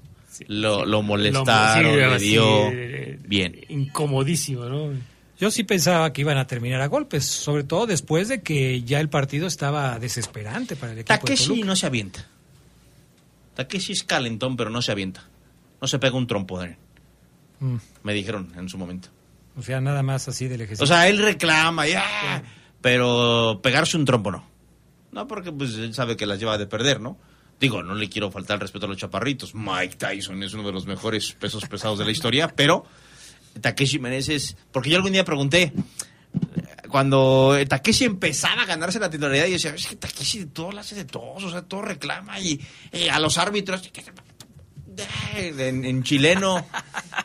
Lo, 0.48 0.84
lo 0.84 1.02
molestaron, 1.02 1.92
sí, 1.92 1.96
le 1.96 2.18
dio 2.18 2.68
eh, 2.72 3.18
bien. 3.24 3.60
incomodísimo, 3.68 4.64
¿no? 4.66 4.90
Yo 5.38 5.50
sí 5.50 5.64
pensaba 5.64 6.12
que 6.12 6.20
iban 6.22 6.38
a 6.38 6.46
terminar 6.46 6.80
a 6.80 6.86
golpes, 6.86 7.24
sobre 7.24 7.64
todo 7.64 7.86
después 7.86 8.28
de 8.28 8.42
que 8.42 8.82
ya 8.82 9.00
el 9.00 9.08
partido 9.08 9.46
estaba 9.48 9.98
desesperante 9.98 10.76
para 10.76 10.92
el 10.92 10.98
equipo 11.00 11.12
de 11.12 11.18
Takeshi 11.18 11.46
Toluca. 11.48 11.66
no 11.66 11.76
se 11.76 11.86
avienta. 11.86 12.26
Takeshi 13.54 13.92
es 13.92 14.02
calentón, 14.04 14.56
pero 14.56 14.70
no 14.70 14.82
se 14.82 14.92
avienta. 14.92 15.24
No 15.80 15.86
se 15.88 15.98
pega 15.98 16.16
un 16.16 16.26
trompo 16.26 16.60
de 16.60 16.68
él. 16.68 16.76
Mm. 17.64 17.76
Me 18.02 18.12
dijeron 18.12 18.52
en 18.56 18.68
su 18.68 18.76
momento. 18.76 19.08
O 19.56 19.62
sea, 19.62 19.80
nada 19.80 20.02
más 20.02 20.28
así 20.28 20.48
del 20.48 20.60
ejercicio. 20.60 20.84
O 20.84 20.86
sea, 20.86 21.08
él 21.08 21.18
reclama, 21.18 21.86
ya, 21.86 22.42
pero 22.80 23.60
pegarse 23.62 23.96
un 23.96 24.04
trompo 24.04 24.30
no. 24.30 24.44
No, 25.12 25.26
porque 25.26 25.50
pues 25.52 25.74
él 25.76 25.94
sabe 25.94 26.16
que 26.16 26.26
las 26.26 26.38
lleva 26.38 26.58
de 26.58 26.66
perder, 26.66 27.00
¿no? 27.00 27.16
Digo, 27.60 27.82
no 27.82 27.94
le 27.94 28.08
quiero 28.08 28.30
faltar 28.30 28.56
el 28.56 28.62
respeto 28.62 28.84
a 28.86 28.88
los 28.88 28.98
chaparritos. 28.98 29.54
Mike 29.54 29.96
Tyson 29.96 30.42
es 30.42 30.52
uno 30.54 30.64
de 30.64 30.72
los 30.72 30.86
mejores 30.86 31.32
pesos 31.32 31.66
pesados 31.66 31.98
de 31.98 32.04
la 32.04 32.10
historia, 32.10 32.48
pero 32.56 32.84
Takeshi 33.60 33.98
Meneses, 33.98 34.56
porque 34.72 34.90
yo 34.90 34.96
algún 34.96 35.12
día 35.12 35.24
pregunté, 35.24 35.72
cuando 36.90 37.56
Takeshi 37.66 38.04
empezaba 38.04 38.62
a 38.62 38.66
ganarse 38.66 38.98
la 38.98 39.08
titularidad, 39.08 39.46
yo 39.46 39.52
decía, 39.52 39.74
es 39.74 39.86
que 39.86 39.96
Takeshi 39.96 40.40
de 40.40 40.46
todo 40.46 40.72
lo 40.72 40.80
hace 40.80 40.96
de 40.96 41.04
todos, 41.04 41.44
o 41.44 41.50
sea, 41.50 41.62
todo 41.62 41.82
reclama 41.82 42.40
y 42.40 42.60
eh, 42.92 43.08
a 43.08 43.20
los 43.20 43.38
árbitros, 43.38 43.90
en, 45.36 45.84
en 45.84 46.02
chileno, 46.02 46.66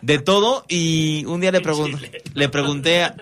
de 0.01 0.19
todo, 0.19 0.65
y 0.69 1.25
un 1.25 1.41
día 1.41 1.51
le, 1.51 1.61
pregunté 1.61 2.21
le 2.33 2.49
pregunté, 2.49 3.03
a- 3.03 3.15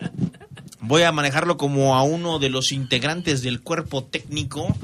voy 0.79 1.03
a 1.03 1.11
manejarlo 1.11 1.57
como 1.57 1.95
a 1.95 2.03
uno 2.03 2.39
de 2.39 2.49
los 2.49 2.71
integrantes 2.71 3.41
del 3.41 3.61
cuerpo 3.61 4.03
técnico 4.03 4.75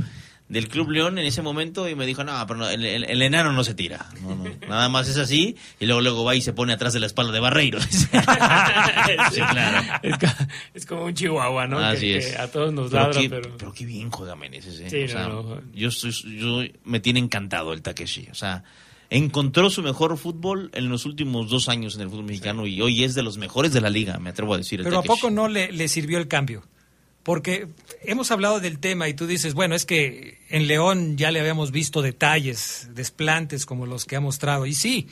del 0.49 0.67
Club 0.67 0.89
León 0.91 1.17
en 1.17 1.25
ese 1.25 1.41
momento 1.41 1.89
y 1.89 1.95
me 1.95 2.05
dijo, 2.05 2.23
no, 2.23 2.45
pero 2.45 2.59
no, 2.59 2.69
el, 2.69 2.85
el- 2.85 3.05
el 3.05 3.21
enano 3.23 3.53
no 3.53 3.63
se 3.63 3.73
tira, 3.73 4.05
No, 4.21 4.35
no, 4.35 4.43
nada 4.67 4.87
más 4.89 5.07
es 5.07 5.17
así, 5.17 5.55
y 5.79 5.85
luego 5.87 6.01
luego 6.01 6.23
va 6.23 6.35
y 6.35 6.41
se 6.41 6.53
pone 6.53 6.73
atrás 6.73 6.93
de 6.93 6.99
la 6.99 7.07
espalda 7.07 7.31
de 7.31 7.39
Barreiro. 7.39 7.79
sí, 9.31 9.41
claro. 9.49 9.99
Es, 10.73 10.85
como 10.85 11.05
un 11.05 11.13
chihuahua, 11.13 11.65
¿no? 11.67 11.79
Así 11.79 12.01
que, 12.07 12.17
es. 12.17 12.27
que 12.27 12.37
a 12.37 12.51
todos 12.51 12.71
nos 12.73 12.91
Pero 12.91 13.03
ladra, 13.03 13.19
qué, 13.21 13.29
pero... 13.29 13.57
pero 13.57 13.73
qué 13.73 13.85
bien 13.85 14.11
juega 14.11 14.35
Meneses, 14.35 14.79
¿eh? 14.81 14.89
Sí, 14.89 15.03
O 15.03 15.07
sea, 15.07 15.27
no, 15.27 15.43
no. 15.43 15.61
Yo, 15.73 15.89
estoy, 15.89 16.11
yo 16.37 16.61
me 16.83 16.99
tiene 16.99 17.19
encantado 17.19 17.73
el 17.73 17.81
Takeshi. 17.81 18.27
O 18.31 18.35
sea, 18.35 18.63
encontró 19.17 19.69
su 19.69 19.81
mejor 19.83 20.17
fútbol 20.17 20.69
en 20.73 20.89
los 20.89 21.05
últimos 21.05 21.49
dos 21.49 21.69
años 21.69 21.95
en 21.95 22.01
el 22.01 22.09
fútbol 22.09 22.25
mexicano 22.25 22.65
y 22.67 22.81
hoy 22.81 23.03
es 23.03 23.13
de 23.15 23.21
los 23.23 23.37
mejores 23.37 23.71
de 23.71 23.79
la 23.81 23.89
liga, 23.89 24.17
me 24.19 24.31
atrevo 24.31 24.53
a 24.53 24.57
decir. 24.57 24.81
Pero 24.83 24.99
¿a 24.99 25.03
poco 25.03 25.29
no 25.29 25.47
le, 25.47 25.71
le 25.71 25.87
sirvió 25.87 26.17
el 26.17 26.27
cambio? 26.27 26.63
Porque 27.21 27.67
hemos 28.03 28.31
hablado 28.31 28.59
del 28.59 28.79
tema 28.79 29.07
y 29.07 29.13
tú 29.13 29.27
dices, 29.27 29.53
bueno, 29.53 29.75
es 29.75 29.85
que 29.85 30.39
en 30.49 30.67
León 30.67 31.15
ya 31.15 31.31
le 31.31 31.39
habíamos 31.39 31.71
visto 31.71 32.01
detalles, 32.01 32.89
desplantes 32.95 33.65
como 33.65 33.85
los 33.85 34.03
que 34.05 34.15
ha 34.17 34.19
mostrado. 34.19 34.65
Y 34.65 34.73
sí, 34.73 35.07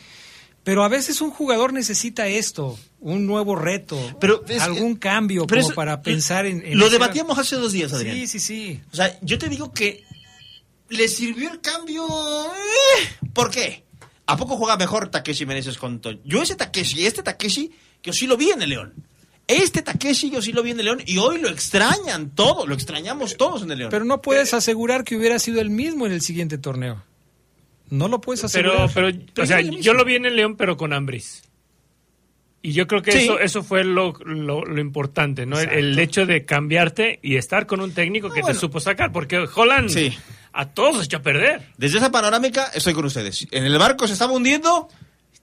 pero 0.64 0.84
a 0.84 0.90
veces 0.90 1.22
un 1.22 1.30
jugador 1.32 1.72
necesita 1.72 2.28
esto, 2.28 2.78
un 3.00 3.26
nuevo 3.28 3.56
reto, 3.56 3.98
Pero 4.20 4.44
es- 4.48 4.62
algún 4.62 4.96
cambio 4.96 5.48
pero 5.48 5.62
como 5.62 5.70
eso- 5.72 5.76
para 5.76 6.02
pensar 6.02 6.46
en... 6.48 6.66
en 6.66 6.78
Lo 6.78 6.88
hacer- 6.88 7.00
debatíamos 7.00 7.38
hace 7.38 7.56
dos 7.56 7.72
días, 7.72 7.94
Adrián. 7.94 8.16
Sí, 8.18 8.28
sí, 8.28 8.40
sí. 8.40 8.80
O 8.92 8.96
sea, 8.96 9.18
yo 9.22 9.38
te 9.38 9.48
digo 9.48 9.72
que 9.72 10.04
le 10.90 11.08
sirvió 11.08 11.50
el 11.52 11.62
cambio. 11.62 12.06
eh, 12.08 13.28
¿Por 13.32 13.50
qué? 13.52 13.86
¿A 14.32 14.38
poco 14.38 14.56
juega 14.56 14.78
mejor 14.78 15.10
Takeshi 15.10 15.46
Meneses 15.46 15.78
con 15.78 16.00
Toño? 16.00 16.22
Yo 16.24 16.42
ese 16.42 16.56
Takeshi, 16.56 17.06
este 17.06 17.22
Takeshi, 17.22 17.70
yo 18.02 18.14
sí 18.14 18.28
lo 18.28 18.38
vi 18.38 18.52
en 18.52 18.62
el 18.62 18.70
León. 18.70 18.94
Este 19.46 19.82
Takeshi 19.82 20.32
yo 20.32 20.42
sí 20.42 20.54
lo 20.54 20.64
vi 20.64 20.72
en 20.72 20.80
el 20.80 20.86
León 20.86 21.04
y 21.06 21.18
hoy 21.18 21.42
lo 21.42 21.50
extrañan 21.50 22.30
todo, 22.30 22.66
lo 22.66 22.74
extrañamos 22.74 23.36
todos 23.36 23.64
en 23.64 23.72
el 23.72 23.80
León. 23.80 23.92
Pero 23.92 24.06
no 24.06 24.22
puedes 24.22 24.54
asegurar 24.54 25.04
que 25.04 25.18
hubiera 25.18 25.38
sido 25.38 25.60
el 25.60 25.70
mismo 25.70 26.06
en 26.06 26.14
el 26.14 26.22
siguiente 26.22 26.58
torneo. 26.58 27.04
No 27.90 28.08
lo 28.08 28.22
puedes 28.22 28.42
asegurar. 28.46 28.90
Pero, 28.94 29.12
pero, 29.34 29.44
o 29.44 29.46
sea, 29.46 29.60
yo 29.60 29.94
lo 29.94 30.06
vi 30.06 30.16
en 30.16 30.26
el 30.26 30.38
León, 30.38 30.56
pero 30.56 30.78
con 30.78 30.94
Ambris. 30.94 31.44
Y 32.64 32.74
yo 32.74 32.86
creo 32.88 33.02
que 33.02 33.12
Sí. 33.12 33.18
eso, 33.20 33.40
eso 33.40 33.64
fue 33.64 33.84
lo, 33.84 34.14
lo, 34.24 34.64
lo 34.64 34.80
importante, 34.82 35.46
¿no? 35.48 35.60
El, 35.60 35.98
hecho 35.98 36.26
de 36.28 36.46
cambiarte 36.46 37.20
y 37.24 37.38
estar 37.38 37.66
con 37.66 37.82
un 37.82 37.92
técnico 37.94 38.30
que 38.30 38.42
bueno. 38.42 38.54
te 38.54 38.60
supo 38.60 38.80
sacar, 38.80 39.12
porque 39.12 39.38
Holland 39.56 39.90
Sí. 39.90 40.14
a 40.54 40.68
todos 40.70 40.96
los 40.98 41.06
echó 41.06 41.18
a 41.18 41.22
perder. 41.24 41.64
Desde 41.78 41.98
esa 41.98 42.12
panorámica 42.12 42.66
estoy 42.76 42.94
con 42.94 43.06
ustedes. 43.06 43.48
En 43.52 43.66
el 43.66 43.78
barco 43.80 44.06
se 44.08 44.14
estaba 44.14 44.32
hundiendo. 44.34 44.90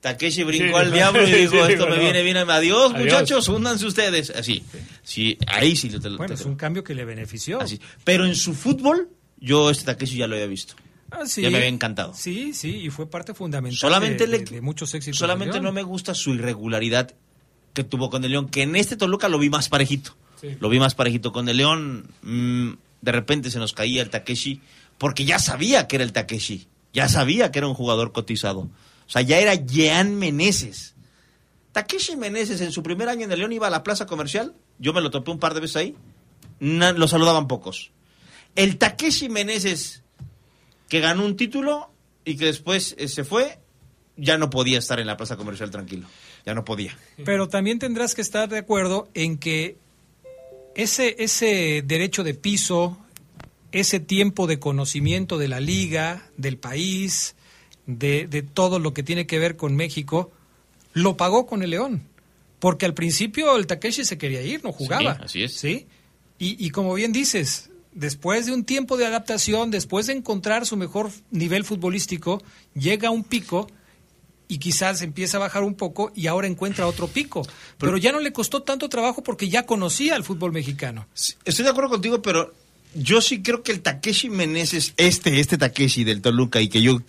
Takeshi 0.01 0.45
brincó 0.45 0.79
Sí, 0.79 0.85
al 0.85 0.93
diablo 0.93 1.27
y 1.27 1.33
dijo, 1.33 1.67
sí, 1.67 1.73
esto 1.73 1.89
me 1.89 1.99
viene 1.99 2.23
bien, 2.23 2.37
adiós, 2.37 2.93
Adiós. 2.95 3.05
muchachos, 3.05 3.49
húndanse 3.49 3.85
ustedes. 3.85 4.31
Así. 4.31 4.63
Sí, 5.03 5.37
ahí 5.49 5.75
sí 5.75 5.91
lo 5.91 5.99
te, 5.99 6.09
Bueno, 6.11 6.27
te- 6.27 6.35
es 6.35 6.47
un 6.47 6.55
cambio 6.55 6.85
que 6.85 6.95
le 6.95 7.05
benefició. 7.05 7.61
así. 7.61 7.81
Pero 8.05 8.25
en 8.27 8.37
su 8.37 8.55
fútbol, 8.55 9.09
yo 9.41 9.71
este 9.71 9.87
Takeshi 9.87 10.19
ya 10.19 10.29
lo 10.29 10.37
había 10.37 10.47
visto. 10.47 10.75
Ah, 11.11 11.25
sí. 11.27 11.43
Ya 11.43 11.51
me 11.51 11.57
había 11.59 11.69
encantado. 11.69 12.13
Sí, 12.15 12.53
sí, 12.55 12.77
y 12.77 12.91
fue 12.91 13.09
parte 13.09 13.33
fundamental 13.35 13.79
Solamente, 13.79 14.25
de, 14.27 14.31
le- 14.31 14.39
de- 14.41 14.45
de 14.57 14.61
muchos 14.61 14.93
éxitos. 14.95 15.19
solamente 15.19 15.61
no 15.61 15.73
me 15.73 15.83
gusta 15.83 16.15
su 16.15 16.35
irregularidad 16.35 17.15
que 17.73 17.85
tuvo 17.85 18.11
con 18.11 18.25
el 18.25 18.33
León, 18.33 18.49
que 18.49 18.63
en 18.63 18.77
este 18.77 18.97
Toluca 18.97 19.29
lo 19.29 19.39
vi 19.39 19.49
más 19.51 19.69
parejito. 19.69 20.17
Sí. 20.41 20.57
Lo 20.61 20.69
vi 20.69 20.79
más 20.79 20.95
parejito 20.95 21.33
con 21.33 21.49
el 21.49 21.57
León. 21.57 22.11
mm, 22.23 22.73
de 23.01 23.13
repente 23.13 23.51
se 23.51 23.59
nos 23.59 23.73
caía 23.73 24.03
el 24.03 24.11
Takeshi, 24.11 24.61
porque 24.99 25.25
ya 25.25 25.39
sabía 25.39 25.87
que 25.87 25.97
era 25.97 26.05
el 26.05 26.13
Takeshi. 26.13 26.67
Ya 26.93 27.09
sabía 27.09 27.53
que 27.53 27.59
era 27.61 27.69
un 27.69 27.75
jugador 27.75 28.13
cotizado. 28.13 28.61
O 28.61 28.71
sea, 29.11 29.23
ya 29.23 29.39
era 29.39 29.55
Jean 29.55 30.17
Meneses. 30.19 30.95
Takeshi 31.73 32.17
Meneses 32.17 32.61
en 32.61 32.73
su 32.73 32.83
primer 32.83 33.09
año 33.09 33.25
en 33.25 33.33
el 33.33 33.39
León 33.39 33.53
iba 33.53 33.69
a 33.69 33.71
la 33.71 33.83
plaza 33.85 34.07
comercial. 34.07 34.55
Yo 34.79 34.93
me 34.93 35.01
lo 35.01 35.11
topé 35.11 35.31
un 35.31 35.39
par 35.39 35.55
de 35.55 35.61
veces 35.61 35.77
ahí. 35.77 35.97
lo 36.61 37.07
saludaban 37.09 37.47
pocos. 37.47 37.93
El 38.57 38.79
Takeshi 38.79 39.29
Meneses 39.29 40.03
que 40.89 41.01
ganó 41.01 41.25
un 41.25 41.37
título 41.37 41.91
y 42.25 42.37
que 42.37 42.47
después 42.47 42.95
eh, 42.99 43.09
se 43.09 43.25
fue, 43.25 43.59
ya 44.17 44.37
no 44.39 44.51
podía 44.51 44.79
estar 44.79 45.01
en 45.01 45.07
la 45.07 45.17
plaza 45.17 45.37
comercial 45.37 45.71
tranquilo. 45.71 46.07
Ya 46.45 46.55
no 46.55 46.65
podía. 46.65 46.97
Pero 47.25 47.49
también 47.49 47.79
tendrás 47.79 48.15
que 48.15 48.23
estar 48.23 48.49
de 48.49 48.59
acuerdo 48.59 49.09
en 49.15 49.39
que 49.39 49.77
ese, 50.75 51.17
ese 51.19 51.83
derecho 51.85 52.25
de 52.25 52.35
piso, 52.35 52.99
ese 53.73 54.01
tiempo 54.01 54.47
de 54.47 54.59
conocimiento 54.59 55.37
de 55.37 55.49
la 55.49 55.61
liga, 55.61 56.31
del 56.37 56.57
país, 56.57 57.35
de, 57.87 58.27
de 58.29 58.43
todo 58.43 58.79
lo 58.79 58.95
que 58.95 59.03
tiene 59.03 59.27
que 59.27 59.39
ver 59.39 59.57
con 59.57 59.77
México, 59.77 60.31
lo 60.95 61.17
pagó 61.17 61.47
con 61.47 61.63
el 61.63 61.71
León. 61.71 62.03
Porque 62.61 62.87
al 62.87 62.95
principio 62.95 63.57
el 63.57 63.67
Takeshi 63.67 64.05
se 64.05 64.19
quería 64.19 64.43
ir, 64.43 64.65
no 64.65 64.73
jugaba. 64.73 65.17
Sí, 65.17 65.23
así 65.25 65.43
es. 65.43 65.55
¿sí? 65.55 65.87
Y, 66.39 66.65
y 66.65 66.71
como 66.71 66.95
bien 66.95 67.13
dices, 67.13 67.68
después 67.93 68.47
de 68.47 68.53
un 68.53 68.65
tiempo 68.65 68.97
de 68.97 69.07
adaptación, 69.07 69.71
después 69.71 70.07
de 70.07 70.15
encontrar 70.15 70.67
su 70.67 70.77
mejor 70.77 71.11
nivel 71.31 71.65
futbolístico, 71.65 72.43
llega 72.75 73.11
un 73.11 73.25
pico 73.25 73.69
y 74.49 74.59
quizás 74.59 75.03
empieza 75.03 75.37
a 75.37 75.41
bajar 75.41 75.63
un 75.63 75.75
poco 75.75 76.11
y 76.15 76.27
ahora 76.27 76.47
encuentra 76.47 76.87
otro 76.87 77.07
pico. 77.07 77.47
Pero, 77.77 77.99
ya 77.99 78.13
no 78.13 78.21
le 78.21 78.33
costó 78.33 78.63
tanto 78.63 78.89
trabajo 78.89 79.23
porque 79.23 79.49
ya 79.49 79.67
conocía 79.67 80.17
el 80.17 80.25
fútbol 80.25 80.53
mexicano. 80.53 81.07
Estoy 81.45 81.65
de 81.65 81.71
acuerdo 81.71 81.91
contigo, 81.91 82.23
pero 82.23 82.55
yo 82.95 83.21
sí 83.21 83.43
creo 83.43 83.63
que 83.63 83.73
el 83.73 83.83
Takeshi 83.83 84.31
Meneses, 84.31 84.95
este, 84.97 85.41
este 85.41 85.59
Takeshi 85.59 86.05
del 86.05 86.23
Toluca, 86.23 86.61
y 86.61 86.69
que 86.69 86.81
yo 86.81 87.03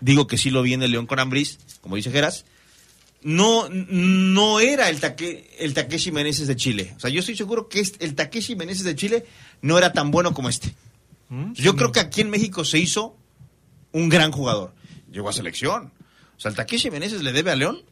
digo 0.00 0.26
que 0.26 0.36
sí 0.36 0.50
lo 0.50 0.62
vi 0.62 0.74
en 0.74 0.82
el 0.82 0.90
León 0.90 1.06
con 1.06 1.18
Ambris, 1.18 1.58
como 1.80 1.96
dice 1.96 2.10
Geras, 2.10 2.44
no, 3.22 3.70
no 3.70 4.60
era 4.60 4.90
el, 4.90 5.00
Take, 5.00 5.48
el 5.58 5.72
Takeshi 5.72 6.12
Meneses 6.12 6.46
de 6.46 6.56
Chile. 6.56 6.92
O 6.96 7.00
sea, 7.00 7.08
yo 7.08 7.20
estoy 7.20 7.34
seguro 7.34 7.68
que 7.68 7.82
el 8.00 8.14
Takeshi 8.14 8.54
Meneses 8.54 8.84
de 8.84 8.94
Chile 8.94 9.24
no 9.64 9.78
era 9.78 9.94
tan 9.94 10.10
bueno 10.10 10.34
como 10.34 10.50
este. 10.50 10.74
Yo 11.54 11.74
creo 11.74 11.90
que 11.90 12.00
aquí 12.00 12.20
en 12.20 12.28
México 12.28 12.66
se 12.66 12.78
hizo 12.78 13.16
un 13.92 14.10
gran 14.10 14.30
jugador. 14.30 14.74
Llegó 15.10 15.30
a 15.30 15.32
selección. 15.32 15.90
O 16.36 16.40
sea, 16.40 16.50
el 16.50 16.56
Takeshi 16.56 16.90
Meneses 16.90 17.22
le 17.22 17.32
debe 17.32 17.50
a 17.50 17.56
León 17.56 17.82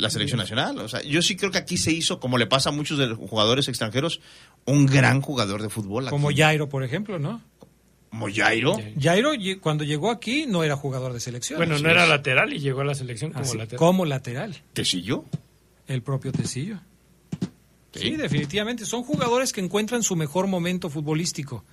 la 0.00 0.10
selección 0.10 0.38
nacional. 0.38 0.78
O 0.78 0.86
sea, 0.86 1.00
yo 1.02 1.22
sí 1.22 1.34
creo 1.34 1.50
que 1.50 1.56
aquí 1.56 1.78
se 1.78 1.92
hizo, 1.92 2.20
como 2.20 2.36
le 2.36 2.46
pasa 2.46 2.68
a 2.68 2.72
muchos 2.72 2.98
de 2.98 3.06
los 3.06 3.18
jugadores 3.18 3.68
extranjeros, 3.68 4.20
un 4.66 4.84
gran 4.84 5.22
jugador 5.22 5.62
de 5.62 5.70
fútbol. 5.70 6.04
aquí. 6.04 6.10
Como 6.10 6.30
Jairo, 6.30 6.68
por 6.68 6.84
ejemplo, 6.84 7.18
¿no? 7.18 7.40
Como 8.10 8.28
Jairo. 8.30 8.76
Jairo 9.00 9.32
cuando 9.62 9.84
llegó 9.84 10.10
aquí 10.10 10.44
no 10.46 10.62
era 10.62 10.76
jugador 10.76 11.14
de 11.14 11.20
selección. 11.20 11.56
Bueno, 11.56 11.78
no 11.78 11.88
era 11.88 12.06
lateral 12.06 12.52
y 12.52 12.58
llegó 12.58 12.82
a 12.82 12.84
la 12.84 12.94
selección 12.94 13.32
como 13.32 13.44
Así, 13.44 13.56
lateral. 13.56 13.78
como 13.78 14.04
lateral. 14.04 14.56
¿Que 14.74 14.84
sí 14.84 15.00
yo? 15.00 15.24
El 15.86 16.02
propio 16.02 16.32
Tecillo. 16.32 16.80
Sí. 17.94 18.16
definitivamente. 18.16 18.84
Son 18.84 19.02
jugadores 19.02 19.52
que 19.52 19.60
encuentran 19.60 20.02
su 20.02 20.14
mejor 20.14 20.46
momento 20.46 20.90
futbolístico. 20.90 21.64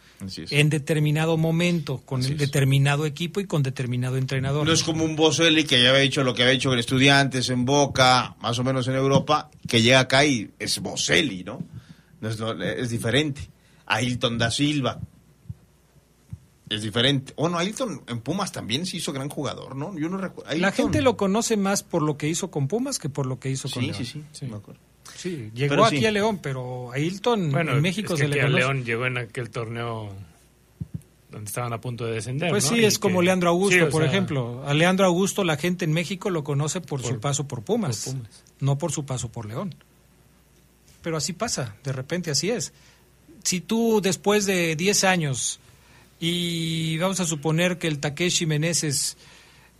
En 0.49 0.69
determinado 0.69 1.37
momento, 1.37 2.01
con 2.05 2.21
determinado 2.21 3.05
equipo 3.05 3.39
y 3.39 3.45
con 3.45 3.63
determinado 3.63 4.17
entrenador. 4.17 4.65
No 4.65 4.73
es 4.73 4.83
como 4.83 5.03
un 5.03 5.15
Boselli 5.15 5.65
que 5.65 5.81
ya 5.81 5.89
había 5.89 6.01
hecho 6.01 6.23
lo 6.23 6.33
que 6.33 6.43
había 6.43 6.53
hecho 6.55 6.71
en 6.73 6.79
Estudiantes, 6.79 7.49
en 7.49 7.65
Boca, 7.65 8.35
más 8.41 8.57
o 8.59 8.63
menos 8.63 8.87
en 8.87 8.95
Europa, 8.95 9.51
que 9.67 9.81
llega 9.81 9.99
acá 9.99 10.25
y 10.25 10.51
es 10.57 10.79
Boselli, 10.79 11.43
¿no? 11.43 11.61
no 12.21 12.29
es, 12.29 12.39
es 12.79 12.89
diferente. 12.89 13.49
Ailton 13.85 14.37
da 14.37 14.49
Silva, 14.49 14.99
es 16.69 16.81
diferente. 16.81 17.33
Bueno, 17.37 17.57
Ailton 17.57 18.01
en 18.07 18.21
Pumas 18.21 18.51
también 18.51 18.85
se 18.85 18.97
hizo 18.97 19.13
gran 19.13 19.29
jugador, 19.29 19.75
¿no? 19.75 19.97
Yo 19.97 20.09
no 20.09 20.17
recuerdo. 20.17 20.55
La 20.55 20.71
gente 20.71 21.01
lo 21.01 21.15
conoce 21.15 21.57
más 21.57 21.83
por 21.83 22.01
lo 22.01 22.17
que 22.17 22.27
hizo 22.27 22.49
con 22.49 22.67
Pumas 22.67 22.97
que 22.97 23.09
por 23.09 23.27
lo 23.27 23.39
que 23.39 23.51
hizo 23.51 23.69
con 23.69 23.83
sí, 23.83 23.87
León. 23.89 23.97
Sí, 23.97 24.05
sí, 24.05 24.23
sí, 24.31 24.45
me 24.47 24.55
acuerdo. 24.55 24.81
Sí, 25.25 25.49
llegó 25.55 25.83
aquí 25.83 26.05
a 26.05 26.11
León, 26.11 26.37
pero 26.39 26.91
Ailton 26.91 27.51
bueno, 27.51 27.71
en 27.71 27.81
México 27.81 28.13
es 28.13 28.21
que 28.21 28.27
se 28.27 28.35
le 28.35 28.41
a. 28.43 28.47
León 28.47 28.85
llegó 28.85 29.07
en 29.07 29.17
aquel 29.17 29.49
torneo 29.49 30.13
donde 31.31 31.47
estaban 31.47 31.73
a 31.73 31.81
punto 31.81 32.05
de 32.05 32.13
descender. 32.13 32.51
Pues 32.51 32.65
¿no? 32.65 32.69
sí, 32.69 32.81
Y 32.81 32.85
es 32.85 32.99
como 32.99 33.23
Leandro 33.23 33.49
Augusto, 33.49 33.85
sí, 33.85 33.91
por 33.91 34.03
sea, 34.03 34.11
ejemplo. 34.11 34.63
A 34.67 34.75
Leandro 34.75 35.07
Augusto 35.07 35.43
la 35.43 35.57
gente 35.57 35.83
en 35.83 35.93
México 35.93 36.29
lo 36.29 36.43
conoce 36.43 36.79
por, 36.79 37.01
su 37.01 37.19
paso 37.19 37.47
por 37.47 37.63
Pumas, 37.63 38.05
por 38.05 38.13
Pumas. 38.13 38.43
no 38.59 38.77
por 38.77 38.91
su 38.91 39.03
paso 39.03 39.29
por 39.29 39.47
León. 39.47 39.73
Pero 41.01 41.17
así 41.17 41.33
pasa, 41.33 41.75
de 41.83 41.91
repente 41.91 42.29
así 42.29 42.51
es. 42.51 42.71
Si 43.43 43.61
tú 43.61 44.01
después 44.03 44.45
de 44.45 44.75
10 44.75 45.05
años 45.05 45.59
y 46.19 46.99
vamos 46.99 47.19
a 47.19 47.25
suponer 47.25 47.79
que 47.79 47.87
el 47.87 47.97
Takeshi 47.97 48.45
Meneses 48.45 49.17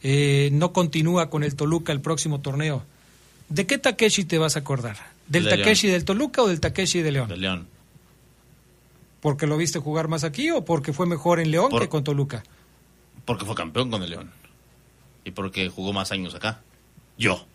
eh, 0.02 0.50
no 0.54 0.74
continúa 0.74 1.30
con 1.30 1.44
el 1.44 1.56
Toluca 1.56 1.94
el 1.94 2.02
próximo 2.02 2.42
torneo, 2.42 2.84
¿de 3.50 3.68
qué 3.68 3.78
Takeshi 3.78 4.26
te 4.26 4.40
vas 4.40 4.56
a 4.56 4.62
acordar? 4.62 5.15
¿Del 5.28 5.44
De 5.46 5.50
León. 5.52 5.60
Takeshi 5.62 5.88
del 5.88 6.06
Toluca 6.06 6.42
o 6.44 6.48
del 6.48 6.60
Takeshi 6.60 7.02
de 7.02 7.12
León? 7.12 7.28
De 7.30 7.38
León. 7.38 7.68
¿Porque 9.22 9.48
lo 9.48 9.58
viste 9.58 9.80
jugar 9.80 10.08
más 10.08 10.24
aquí 10.24 10.52
o 10.52 10.64
porque 10.66 10.94
fue 10.94 11.08
mejor 11.08 11.40
en 11.40 11.50
León 11.52 11.70
Por- 11.72 11.82
que 11.82 11.90
con 11.90 12.04
Toluca? 12.04 12.44
Porque 13.26 13.46
fue 13.46 13.56
campeón 13.56 13.90
con 13.90 14.04
el 14.04 14.12
León. 14.12 14.32
Y 15.24 15.32
porque 15.32 15.70
jugó 15.70 15.94
más 15.94 16.12
años 16.12 16.36
acá. 16.36 16.62
Yo. 17.18 17.48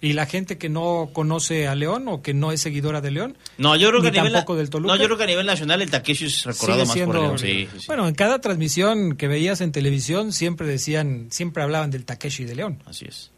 ¿Y 0.00 0.12
la 0.14 0.26
gente 0.26 0.58
que 0.58 0.68
no 0.68 1.10
conoce 1.12 1.66
a 1.68 1.74
León 1.74 2.06
o 2.08 2.22
que 2.22 2.34
no 2.34 2.52
es 2.52 2.60
seguidora 2.60 3.00
de 3.00 3.10
León? 3.12 3.36
No, 3.58 3.74
yo 3.76 3.88
creo 3.88 4.00
que 4.02 4.08
a 4.08 4.10
nivel, 4.10 4.32
del 4.32 4.70
Toluca. 4.70 4.94
No, 4.94 5.00
yo 5.00 5.06
creo 5.06 5.16
que 5.16 5.24
a 5.24 5.26
nivel 5.28 5.46
nacional 5.46 5.82
el 5.82 5.90
Takeshi 5.90 6.26
es 6.26 6.44
recordado 6.44 6.84
más 6.86 6.92
siendo- 6.92 7.12
por 7.14 7.22
León. 7.22 7.38
Sí, 7.40 7.68
sí, 7.72 7.80
sí. 7.80 7.86
Bueno, 7.88 8.06
en 8.06 8.14
cada 8.14 8.40
transmisión 8.40 9.16
que 9.16 9.26
veías 9.26 9.60
en 9.60 9.72
televisión 9.72 10.32
siempre 10.32 10.68
decían, 10.68 11.28
siempre 11.30 11.62
hablaban 11.64 11.90
del 11.90 12.04
Takeshi 12.04 12.44
de 12.44 12.54
León, 12.54 12.80
Así 12.86 13.06
es. 13.08 13.31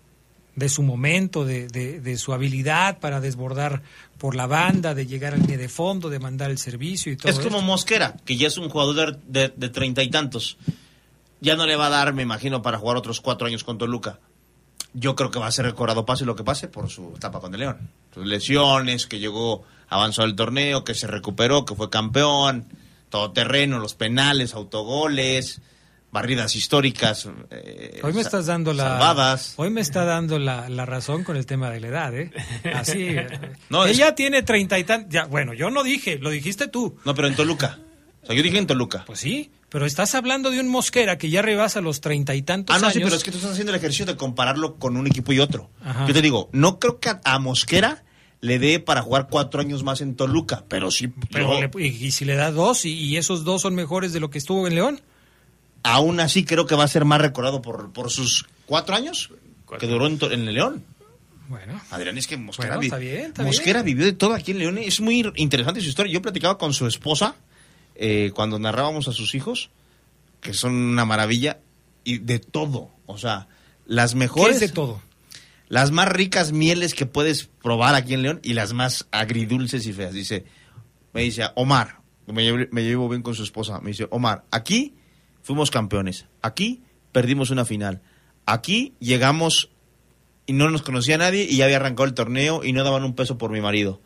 De 0.56 0.68
su 0.68 0.82
momento, 0.82 1.44
de, 1.44 1.66
de- 1.68 2.00
de 2.00 2.16
su 2.16 2.32
habilidad 2.32 2.98
para 2.98 3.20
desbordar 3.20 3.82
por 4.18 4.36
la 4.36 4.46
banda, 4.46 4.94
de 4.94 5.06
llegar 5.06 5.34
al 5.34 5.40
línea 5.40 5.58
de 5.58 5.68
fondo, 5.68 6.08
de 6.10 6.18
mandar 6.20 6.50
el 6.50 6.58
servicio 6.58 7.12
y 7.12 7.16
todo 7.16 7.28
Es 7.30 7.38
como 7.38 7.56
esto. 7.56 7.62
Mosquera, 7.62 8.16
que 8.24 8.36
ya 8.36 8.46
es 8.46 8.56
un 8.56 8.68
jugador 8.68 9.18
de 9.26 9.48
de 9.56 9.68
treinta 9.68 10.02
y 10.02 10.10
tantos. 10.10 10.56
Ya 11.40 11.56
no 11.56 11.66
le 11.66 11.76
va 11.76 11.86
a 11.86 11.90
dar, 11.90 12.14
me 12.14 12.22
imagino, 12.22 12.62
para 12.62 12.78
jugar 12.78 12.96
otros 12.96 13.20
cuatro 13.20 13.46
años 13.46 13.64
con 13.64 13.76
Toluca. 13.78 14.18
Yo 14.94 15.16
creo 15.16 15.30
que 15.32 15.40
va 15.40 15.48
a 15.48 15.50
ser 15.50 15.64
recordado 15.64 16.06
pase 16.06 16.24
lo 16.24 16.36
que 16.36 16.44
pase 16.44 16.68
por 16.68 16.88
su 16.88 17.12
etapa 17.16 17.40
con 17.40 17.52
el 17.52 17.60
León. 17.60 17.90
Sus 18.14 18.24
lesiones, 18.24 19.06
que 19.06 19.18
llegó, 19.18 19.64
avanzó 19.88 20.22
el 20.22 20.36
torneo, 20.36 20.84
que 20.84 20.94
se 20.94 21.08
recuperó, 21.08 21.64
que 21.64 21.74
fue 21.74 21.90
campeón, 21.90 22.64
todo 23.10 23.32
terreno, 23.32 23.80
los 23.80 23.94
penales, 23.94 24.54
autogoles, 24.54 25.60
barridas 26.14 26.54
históricas. 26.54 27.28
eh, 27.50 28.00
Hoy 28.04 28.12
me 28.12 28.20
estás 28.22 28.46
dando 28.46 28.72
la 28.72 28.84
salvadas. 28.84 29.54
hoy 29.56 29.68
me 29.70 29.80
está 29.80 30.04
dando 30.04 30.38
la, 30.38 30.68
la 30.68 30.86
razón 30.86 31.24
con 31.24 31.36
el 31.36 31.44
tema 31.44 31.70
de 31.70 31.80
la 31.80 31.88
edad, 31.88 32.14
¿eh? 32.16 32.30
Así. 32.72 32.92
eh. 33.08 33.26
No, 33.68 33.84
es- 33.84 33.96
Ella 33.98 34.14
tiene 34.14 34.42
treinta 34.44 34.78
y 34.78 34.84
tantos. 34.84 35.12
Ya, 35.12 35.24
bueno, 35.26 35.52
yo 35.54 35.70
no 35.70 35.82
dije, 35.82 36.18
lo 36.18 36.30
dijiste 36.30 36.68
tú. 36.68 36.96
No, 37.04 37.14
pero 37.14 37.26
en 37.28 37.34
Toluca. 37.34 37.80
O 38.22 38.26
sea, 38.26 38.34
yo 38.36 38.42
dije 38.42 38.56
en 38.58 38.66
Toluca. 38.68 39.02
Pues 39.06 39.18
sí, 39.20 39.50
pero 39.68 39.84
estás 39.86 40.14
hablando 40.14 40.50
de 40.52 40.60
un 40.60 40.68
Mosquera 40.68 41.18
que 41.18 41.28
ya 41.28 41.42
rebasa 41.42 41.80
los 41.82 42.00
treinta 42.00 42.34
y 42.34 42.42
tantos 42.42 42.74
Ah, 42.74 42.78
no, 42.78 42.86
años. 42.86 42.94
sí, 42.94 43.00
pero 43.02 43.16
es 43.16 43.24
que 43.24 43.30
tú 43.32 43.36
estás 43.38 43.52
haciendo 43.52 43.72
el 43.72 43.76
ejercicio 43.78 44.06
de 44.06 44.16
compararlo 44.16 44.76
con 44.76 44.96
un 44.96 45.06
equipo 45.08 45.32
y 45.32 45.40
otro. 45.40 45.68
Ajá. 45.82 46.06
Yo 46.06 46.14
te 46.14 46.22
digo, 46.22 46.48
no 46.52 46.78
creo 46.78 47.00
que 47.00 47.08
a, 47.10 47.20
a 47.24 47.38
Mosquera 47.40 48.04
le 48.40 48.58
dé 48.60 48.78
para 48.78 49.02
jugar 49.02 49.26
cuatro 49.28 49.60
años 49.60 49.82
más 49.82 50.00
en 50.00 50.14
Toluca, 50.16 50.64
pero 50.68 50.90
sí, 50.90 51.08
Pero 51.32 51.60
yo 51.60 51.68
le- 51.78 51.86
y, 51.86 52.06
y 52.06 52.10
si 52.12 52.24
le 52.24 52.34
da 52.36 52.50
dos 52.52 52.84
y, 52.84 52.92
y 52.92 53.16
esos 53.16 53.42
dos 53.44 53.62
son 53.62 53.74
mejores 53.74 54.12
de 54.12 54.20
lo 54.20 54.30
que 54.30 54.38
estuvo 54.38 54.66
en 54.68 54.74
León. 54.76 55.00
Aún 55.84 56.18
así 56.18 56.44
creo 56.44 56.66
que 56.66 56.74
va 56.74 56.82
a 56.82 56.88
ser 56.88 57.04
más 57.04 57.20
recordado 57.20 57.62
por, 57.62 57.92
por 57.92 58.10
sus 58.10 58.46
cuatro 58.66 58.96
años 58.96 59.30
que 59.78 59.86
duró 59.86 60.06
en, 60.08 60.18
el 60.48 60.54
León. 60.54 60.84
Bueno. 61.48 61.80
Adrián, 61.90 62.16
es 62.18 62.26
que 62.26 62.36
Mosquera, 62.36 62.76
Bueno, 62.76 62.80
vi- 62.80 62.86
está 62.86 62.98
bien, 62.98 63.26
está 63.26 63.42
Mosquera 63.44 63.82
vivió 63.82 64.04
de 64.06 64.12
todo 64.14 64.34
aquí 64.34 64.50
en 64.52 64.58
León. 64.58 64.78
Es 64.78 65.00
muy 65.00 65.30
interesante 65.36 65.80
su 65.80 65.88
historia. 65.88 66.12
Yo 66.12 66.22
platicaba 66.22 66.58
con 66.58 66.72
su 66.72 66.86
esposa 66.86 67.36
eh, 67.94 68.32
cuando 68.34 68.58
narrábamos 68.58 69.06
a 69.08 69.12
sus 69.12 69.34
hijos, 69.34 69.70
que 70.40 70.54
son 70.54 70.74
una 70.74 71.04
maravilla, 71.04 71.58
y 72.02 72.18
de 72.18 72.38
todo. 72.38 72.90
O 73.06 73.18
sea, 73.18 73.46
las 73.86 74.12
¿Qué 74.12 74.18
mejores. 74.18 74.56
es 74.56 74.60
de 74.60 74.68
todo? 74.70 75.00
las 75.68 75.90
más 75.90 76.08
ricas 76.08 76.52
mieles 76.52 76.94
que 76.94 77.06
puedes 77.06 77.48
probar 77.62 77.94
aquí 77.94 78.14
en 78.14 78.22
León 78.22 78.40
y 78.42 78.52
las 78.52 78.72
más 78.74 79.06
agridulces 79.10 79.86
y 79.86 79.92
feas. 79.92 80.12
Dice, 80.12 80.44
me 81.12 81.22
dice, 81.22 81.44
Omar, 81.56 82.00
me 82.26 82.42
llevo, 82.44 82.58
me 82.70 82.82
llevo 82.84 83.08
bien 83.08 83.22
con 83.22 83.34
su 83.34 83.42
esposa, 83.42 83.80
me 83.80 83.88
dice, 83.90 84.06
Omar, 84.10 84.44
aquí 84.50 84.94
fuimos 85.44 85.70
campeones, 85.70 86.24
aquí 86.42 86.82
perdimos 87.12 87.50
una 87.50 87.64
final, 87.64 88.00
aquí 88.46 88.94
llegamos 88.98 89.70
y 90.46 90.54
no 90.54 90.70
nos 90.70 90.82
conocía 90.82 91.18
nadie 91.18 91.44
y 91.48 91.58
ya 91.58 91.66
había 91.66 91.76
arrancado 91.76 92.06
el 92.08 92.14
torneo 92.14 92.64
y 92.64 92.72
no 92.72 92.82
daban 92.82 93.04
un 93.04 93.14
peso 93.14 93.38
por 93.38 93.52
mi 93.52 93.60
marido. 93.60 94.00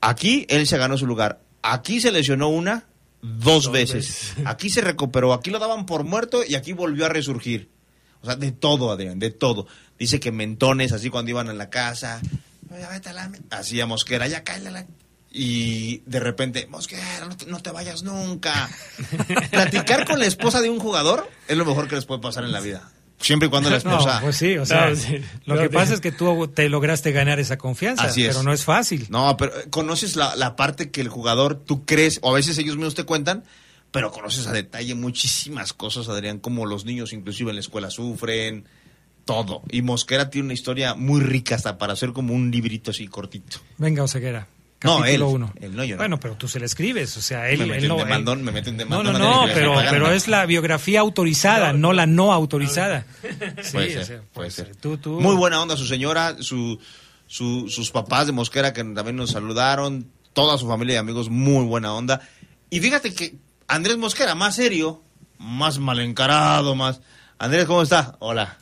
Aquí 0.00 0.46
él 0.48 0.66
se 0.66 0.78
ganó 0.78 0.96
su 0.96 1.06
lugar, 1.06 1.42
aquí 1.62 2.00
se 2.00 2.12
lesionó 2.12 2.48
una 2.48 2.86
dos, 3.20 3.70
veces. 3.70 4.34
aquí 4.44 4.70
se 4.70 4.80
recuperó, 4.80 5.32
aquí 5.32 5.50
lo 5.50 5.58
daban 5.58 5.84
por 5.84 6.04
muerto 6.04 6.42
y 6.46 6.54
aquí 6.54 6.72
volvió 6.72 7.06
a 7.06 7.08
resurgir. 7.08 7.68
O 8.22 8.26
sea, 8.26 8.36
de 8.36 8.52
todo, 8.52 8.90
Adrián, 8.90 9.18
de 9.18 9.30
todo. 9.30 9.66
Dice 9.98 10.20
que 10.20 10.32
mentones, 10.32 10.92
así 10.92 11.10
cuando 11.10 11.30
iban 11.30 11.48
a 11.48 11.54
la 11.54 11.70
casa, 11.70 12.20
"Oye, 12.70 12.86
vete 12.90 13.08
a 13.08 13.12
la 13.12 13.28
me-". 13.28 13.40
así 13.50 13.80
a 13.80 13.86
Mosquera, 13.86 14.26
ya 14.28 14.44
cállate 14.44 14.70
la... 14.70 14.86
Y 15.30 15.98
de 16.06 16.20
repente, 16.20 16.66
Mosquera, 16.68 17.02
no 17.28 17.36
te, 17.36 17.46
no 17.46 17.60
te 17.60 17.70
vayas 17.70 18.02
nunca. 18.02 18.68
Platicar 19.50 20.06
con 20.06 20.18
la 20.18 20.26
esposa 20.26 20.60
de 20.60 20.70
un 20.70 20.78
jugador 20.78 21.28
es 21.48 21.56
lo 21.56 21.64
mejor 21.64 21.88
que 21.88 21.96
les 21.96 22.06
puede 22.06 22.20
pasar 22.20 22.44
en 22.44 22.52
la 22.52 22.60
vida. 22.60 22.90
Siempre 23.20 23.48
y 23.48 23.50
cuando 23.50 23.68
la 23.68 23.76
esposa... 23.78 24.16
No, 24.16 24.20
pues 24.22 24.36
sí, 24.36 24.56
o 24.56 24.64
sea, 24.64 24.90
No, 24.90 24.96
sí. 24.96 25.20
lo 25.44 25.58
que 25.58 25.68
pasa 25.68 25.92
es 25.94 26.00
que 26.00 26.12
tú 26.12 26.48
te 26.48 26.68
lograste 26.68 27.12
ganar 27.12 27.40
esa 27.40 27.58
confianza, 27.58 28.04
Así 28.04 28.22
es. 28.24 28.28
pero 28.28 28.42
no 28.42 28.52
es 28.52 28.64
fácil. 28.64 29.06
No, 29.10 29.36
pero 29.36 29.58
eh, 29.58 29.64
conoces 29.70 30.16
la, 30.16 30.34
la 30.36 30.56
parte 30.56 30.90
que 30.90 31.00
el 31.00 31.08
jugador, 31.08 31.56
tú 31.62 31.84
crees, 31.84 32.20
o 32.22 32.30
a 32.30 32.34
veces 32.34 32.56
ellos 32.58 32.76
mismos 32.76 32.94
te 32.94 33.04
cuentan, 33.04 33.44
pero 33.90 34.12
conoces 34.12 34.46
a 34.46 34.52
detalle 34.52 34.94
muchísimas 34.94 35.72
cosas, 35.72 36.08
Adrián, 36.08 36.38
como 36.38 36.64
los 36.64 36.84
niños 36.84 37.12
inclusive 37.12 37.50
en 37.50 37.56
la 37.56 37.60
escuela 37.60 37.90
sufren, 37.90 38.64
todo. 39.24 39.62
Y 39.70 39.82
Mosquera 39.82 40.30
tiene 40.30 40.46
una 40.46 40.54
historia 40.54 40.94
muy 40.94 41.20
rica 41.20 41.54
hasta 41.56 41.76
para 41.76 41.92
hacer 41.94 42.12
como 42.12 42.32
un 42.34 42.50
librito 42.50 42.92
así 42.92 43.08
cortito. 43.08 43.58
Venga, 43.78 44.02
Oseguera. 44.04 44.46
No, 44.84 45.04
él, 45.04 45.20
uno. 45.22 45.52
él 45.60 45.74
no. 45.74 45.96
Bueno, 45.96 46.20
pero 46.20 46.36
tú 46.36 46.46
se 46.46 46.60
le 46.60 46.66
escribes, 46.66 47.16
o 47.16 47.20
sea, 47.20 47.50
él, 47.50 47.66
me 47.66 47.78
él 47.78 47.88
no. 47.88 47.96
de 47.96 48.02
él- 48.02 48.08
mandón, 48.08 48.44
me 48.44 48.52
meten 48.52 48.76
de 48.76 48.84
no, 48.84 49.02
mandón. 49.02 49.18
no, 49.20 49.46
no, 49.46 49.52
pero, 49.52 49.74
pero 49.90 50.12
es 50.12 50.28
la 50.28 50.46
biografía 50.46 51.00
autorizada, 51.00 51.72
no, 51.72 51.92
la 51.92 52.06
no 52.06 52.32
autorizada. 52.32 53.04
Sí, 53.62 53.72
Puede 53.72 53.88
o 53.88 53.92
ser, 53.98 54.04
sea, 54.06 54.22
puede 54.32 54.50
ser. 54.52 54.76
Tú, 54.76 54.96
tú. 54.98 55.20
Muy 55.20 55.34
buena 55.34 55.60
onda 55.60 55.76
su 55.76 55.84
señora, 55.84 56.36
su, 56.40 56.78
su- 57.26 57.68
sus 57.68 57.90
papás 57.90 58.26
de 58.26 58.32
Mosquera 58.32 58.72
que 58.72 58.84
también 58.84 59.16
nos 59.16 59.30
saludaron, 59.32 60.12
toda 60.32 60.56
su 60.58 60.68
familia 60.68 60.94
y 60.94 60.98
amigos, 60.98 61.28
muy 61.28 61.64
buena 61.66 61.92
onda. 61.92 62.20
Y 62.70 62.78
fíjate 62.78 63.12
que 63.12 63.34
Andrés 63.66 63.96
Mosquera, 63.96 64.36
más 64.36 64.54
serio, 64.54 65.02
más 65.38 65.78
mal 65.80 65.98
encarado, 65.98 66.76
más... 66.76 67.00
Andrés, 67.40 67.64
¿cómo 67.66 67.82
está? 67.82 68.16
Hola. 68.20 68.58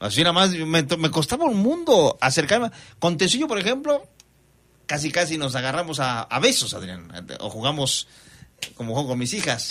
Así 0.00 0.20
nada 0.22 0.32
más, 0.32 0.50
me, 0.52 0.82
me 0.82 1.10
costaba 1.10 1.44
un 1.44 1.58
mundo 1.58 2.16
acercarme. 2.20 2.70
Con 2.98 3.16
Tecillo, 3.16 3.46
por 3.48 3.58
ejemplo, 3.58 4.06
casi 4.86 5.10
casi 5.10 5.38
nos 5.38 5.54
agarramos 5.54 6.00
a, 6.00 6.22
a 6.22 6.40
besos, 6.40 6.74
Adrián. 6.74 7.08
O 7.40 7.50
jugamos 7.50 8.08
como 8.74 8.94
juego 8.94 9.10
con 9.10 9.18
mis 9.18 9.34
hijas. 9.34 9.68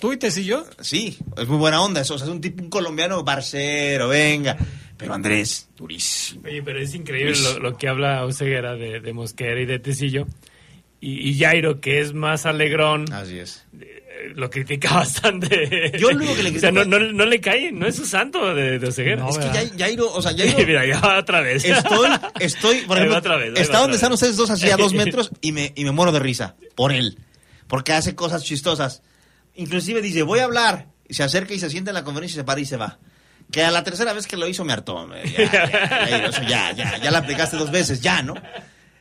¿Tú 0.00 0.12
y 0.12 0.16
Tecillo? 0.16 0.66
Sí, 0.80 1.18
es 1.36 1.48
muy 1.48 1.56
buena 1.56 1.80
onda 1.80 2.00
eso. 2.00 2.14
O 2.14 2.18
sea, 2.18 2.26
es 2.26 2.32
un 2.32 2.40
tipo, 2.40 2.62
un 2.62 2.70
colombiano 2.70 3.22
barcero, 3.22 4.08
venga. 4.08 4.56
Pero 4.96 5.14
Andrés, 5.14 5.68
durísimo. 5.76 6.42
Oye, 6.46 6.62
pero 6.62 6.80
es 6.80 6.94
increíble 6.94 7.36
lo, 7.40 7.58
lo 7.58 7.76
que 7.76 7.88
habla 7.88 8.24
Oseguera 8.24 8.74
de, 8.74 9.00
de 9.00 9.12
Mosquera 9.12 9.60
y 9.60 9.66
de 9.66 9.78
Tecillo. 9.78 10.26
Y, 11.00 11.30
y 11.30 11.38
Jairo, 11.38 11.80
que 11.80 12.00
es 12.00 12.12
más 12.12 12.46
alegrón, 12.46 13.12
Así 13.12 13.38
es. 13.38 13.66
Eh, 14.16 14.32
lo 14.34 14.48
critica 14.50 14.92
bastante. 14.94 15.92
Yo 15.98 16.10
lo 16.10 16.16
único 16.16 16.34
que 16.34 16.42
le 16.42 16.56
O 16.56 16.60
sea, 16.60 16.70
no, 16.72 16.82
critico- 16.82 17.00
no, 17.00 17.12
no 17.12 17.24
le 17.26 17.40
cae, 17.40 17.72
no 17.72 17.86
es 17.86 17.96
su 17.96 18.06
santo 18.06 18.54
de, 18.54 18.78
de 18.78 18.86
Oseguera. 18.88 19.28
es 19.28 19.38
que 19.38 19.46
Jai- 19.46 19.78
Jairo, 19.78 20.12
o 20.12 20.22
sea, 20.22 20.32
Jairo... 20.36 20.66
Mira, 20.66 20.86
ya 20.86 21.00
va 21.00 21.18
otra 21.18 21.40
vez. 21.40 21.64
Estoy, 21.64 22.10
estoy, 22.40 22.80
por 22.82 22.96
ejemplo, 22.98 23.18
otra 23.18 23.36
vez, 23.36 23.52
está 23.58 23.78
donde 23.78 23.96
están 23.96 24.12
ustedes 24.12 24.36
dos 24.36 24.50
así 24.50 24.70
a 24.70 24.76
dos 24.76 24.92
metros 24.94 25.30
y 25.40 25.52
me, 25.52 25.72
y 25.74 25.84
me 25.84 25.90
muero 25.90 26.12
de 26.12 26.20
risa 26.20 26.56
por 26.74 26.92
él. 26.92 27.18
Porque 27.66 27.92
hace 27.92 28.14
cosas 28.14 28.44
chistosas. 28.44 29.02
Inclusive 29.54 30.02
dice, 30.02 30.22
voy 30.22 30.40
a 30.40 30.44
hablar. 30.44 30.88
Y 31.08 31.14
se 31.14 31.22
acerca 31.22 31.54
y 31.54 31.58
se 31.60 31.70
sienta 31.70 31.90
en 31.90 31.94
la 31.94 32.04
conferencia 32.04 32.36
y 32.36 32.40
se 32.40 32.44
para 32.44 32.60
y 32.60 32.64
se 32.66 32.76
va. 32.76 32.98
Que 33.50 33.62
a 33.62 33.70
la 33.70 33.84
tercera 33.84 34.12
vez 34.14 34.26
que 34.26 34.36
lo 34.38 34.48
hizo 34.48 34.64
me 34.64 34.72
hartó. 34.72 35.06
Ya, 35.12 35.50
ya, 35.50 35.88
Jairo, 35.88 36.28
eso 36.30 36.42
ya, 36.48 36.72
ya, 36.72 36.96
ya 36.98 37.10
la 37.10 37.18
aplicaste 37.18 37.56
dos 37.58 37.70
veces, 37.70 38.00
ya, 38.00 38.22
¿no? 38.22 38.34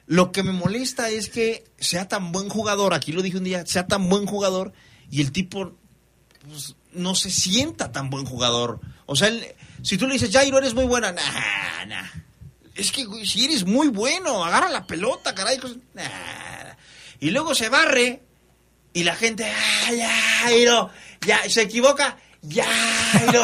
Lo 0.06 0.34
que 0.34 0.44
me 0.44 0.52
molesta 0.52 1.10
es 1.10 1.30
que 1.30 1.64
sea 1.78 2.10
tan 2.10 2.34
buen 2.34 2.50
jugador, 2.50 2.94
aquí 2.94 3.14
lo 3.14 3.22
dije 3.22 3.38
un 3.38 3.46
día, 3.46 3.66
sea 3.66 3.88
tan 3.88 4.10
buen 4.10 4.26
jugador 4.26 4.74
y 5.14 5.22
el 5.22 5.32
tipo 5.32 5.74
pues, 6.50 6.76
no 6.94 7.14
se 7.14 7.30
sienta 7.30 7.92
tan 7.92 8.10
buen 8.10 8.26
jugador. 8.26 8.80
O 9.06 9.16
sea, 9.16 9.28
él- 9.28 9.46
si 9.84 9.98
tú 9.98 10.08
le 10.08 10.14
dices, 10.14 10.32
Jairo, 10.32 10.58
eres 10.58 10.74
muy 10.74 10.86
buena, 10.86 11.12
nah, 11.12 11.86
nah. 11.88 12.08
Es 12.74 12.92
que, 12.92 13.04
güey, 13.06 13.26
si 13.28 13.46
eres 13.46 13.64
muy 13.66 13.90
bueno, 13.90 14.44
agarra 14.44 14.70
la 14.70 14.88
pelota, 14.88 15.36
caray. 15.36 15.60
nah. 15.94 16.04
Y 17.20 17.30
luego 17.30 17.54
se 17.54 17.70
barre 17.70 18.24
y 18.94 19.04
la 19.04 19.16
gente, 19.16 19.46
¡ay, 19.86 20.02
Jairo! 20.42 20.90
Ya, 21.26 21.48
se 21.48 21.62
equivoca, 21.62 22.18
Jairo, 22.42 23.42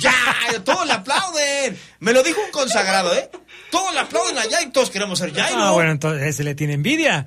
Jairo, 0.00 0.62
todos 0.64 0.86
le 0.86 0.92
aplauden. 0.94 1.78
Me 2.00 2.12
lo 2.12 2.22
dijo 2.22 2.40
un 2.44 2.50
consagrado, 2.50 3.14
¿eh? 3.14 3.30
Todos 3.70 3.92
le 3.94 4.00
aplauden 4.00 4.38
a 4.38 4.42
Jairo, 4.50 4.72
todos 4.72 4.90
queremos 4.90 5.18
ser 5.18 5.32
Jairo. 5.34 5.60
Ah, 5.60 5.70
bueno, 5.72 5.90
entonces 5.92 6.26
ese 6.26 6.44
le 6.44 6.54
tiene 6.54 6.72
envidia. 6.74 7.24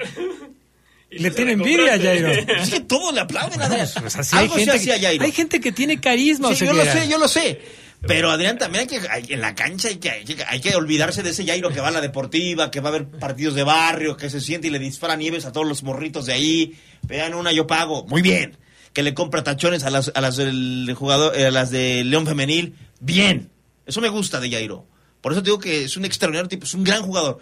Le 1.19 1.31
tiene 1.31 1.53
envidia, 1.53 1.97
Jairo. 1.99 2.29
Es 2.31 2.69
que 2.69 2.79
todos 2.81 3.13
le 3.13 3.21
aplauden 3.21 3.61
a 3.61 3.65
Adrián. 3.65 3.87
Pues 3.99 4.15
así 4.15 4.35
hay, 4.35 4.43
Algo 4.43 4.55
se 4.55 4.65
gente 4.65 4.85
que, 4.85 4.99
Jairo. 4.99 5.23
hay 5.25 5.31
gente 5.31 5.59
que 5.59 5.71
tiene 5.71 5.99
carisma. 5.99 6.53
Sí, 6.55 6.65
yo 6.65 6.73
lo 6.73 6.83
sé, 6.83 7.07
yo 7.09 7.17
lo 7.17 7.27
sé. 7.27 7.61
Pero 8.05 8.29
Adrián 8.31 8.57
también 8.57 8.81
hay 8.81 8.87
que, 8.99 9.07
hay- 9.09 9.25
en 9.29 9.39
la 9.39 9.55
cancha 9.55 9.87
hay 9.87 9.95
que, 9.95 10.09
hay, 10.09 10.25
que, 10.25 10.43
hay 10.45 10.59
que 10.59 10.75
olvidarse 10.75 11.23
de 11.23 11.29
ese 11.29 11.45
Jairo 11.45 11.69
que 11.69 11.79
va 11.79 11.87
a 11.87 11.91
la 11.91 12.01
deportiva, 12.01 12.69
que 12.69 12.81
va 12.81 12.89
a 12.89 12.91
ver 12.91 13.07
partidos 13.07 13.55
de 13.55 13.63
barrio, 13.63 14.17
que 14.17 14.29
se 14.29 14.41
siente 14.41 14.67
y 14.67 14.71
le 14.71 14.79
dispara 14.79 15.15
nieves 15.15 15.45
a 15.45 15.53
todos 15.53 15.65
los 15.65 15.83
morritos 15.83 16.25
de 16.25 16.33
ahí. 16.33 16.77
Vean 17.03 17.33
una, 17.33 17.53
yo 17.53 17.65
pago. 17.65 18.05
Muy 18.07 18.21
bien. 18.21 18.57
Que 18.91 19.03
le 19.03 19.13
compra 19.13 19.43
tachones 19.43 19.85
a 19.85 19.89
las, 19.89 20.11
a 20.13 20.19
las 20.21 20.35
del 20.35 20.93
jugador, 20.97 21.33
eh, 21.37 21.45
a 21.45 21.51
las 21.51 21.69
de 21.71 22.03
León 22.03 22.27
Femenil. 22.27 22.75
Bien. 22.99 23.49
Eso 23.85 24.01
me 24.01 24.09
gusta 24.09 24.39
de 24.41 24.51
Jairo. 24.51 24.85
Por 25.21 25.31
eso 25.31 25.41
te 25.41 25.45
digo 25.47 25.59
que 25.59 25.85
es 25.85 25.95
un 25.95 26.03
extraordinario 26.03 26.49
tipo, 26.49 26.65
es 26.65 26.73
un 26.73 26.83
gran 26.83 27.03
jugador. 27.03 27.39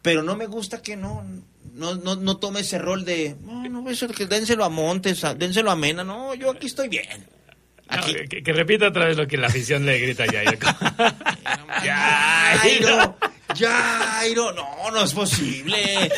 Pero 0.00 0.22
no 0.22 0.36
me 0.36 0.46
gusta 0.46 0.80
que 0.80 0.96
no, 0.96 1.22
no, 1.78 1.94
no, 1.94 2.16
no 2.16 2.36
tome 2.36 2.60
ese 2.60 2.78
rol 2.78 3.04
de, 3.04 3.36
no, 3.42 3.68
no, 3.68 3.88
eso 3.90 4.06
que 4.08 4.26
dénselo 4.26 4.64
a 4.64 4.68
Montes, 4.68 5.24
a- 5.24 5.34
dénselo 5.34 5.70
a 5.70 5.76
Mena. 5.76 6.04
No, 6.04 6.34
yo 6.34 6.50
aquí 6.50 6.66
estoy 6.66 6.88
bien. 6.88 7.26
No, 7.90 8.04
que, 8.28 8.42
que 8.42 8.52
repita 8.52 8.88
otra 8.88 9.06
vez 9.06 9.16
lo 9.16 9.26
que 9.26 9.38
la 9.38 9.46
afición 9.46 9.86
le 9.86 9.98
grita 9.98 10.24
a 10.24 10.26
Jairo. 10.26 10.58
Jairo, 11.80 13.16
Jairo, 13.58 14.52
no, 14.52 14.90
no 14.90 15.02
es 15.04 15.12
posible. 15.14 16.10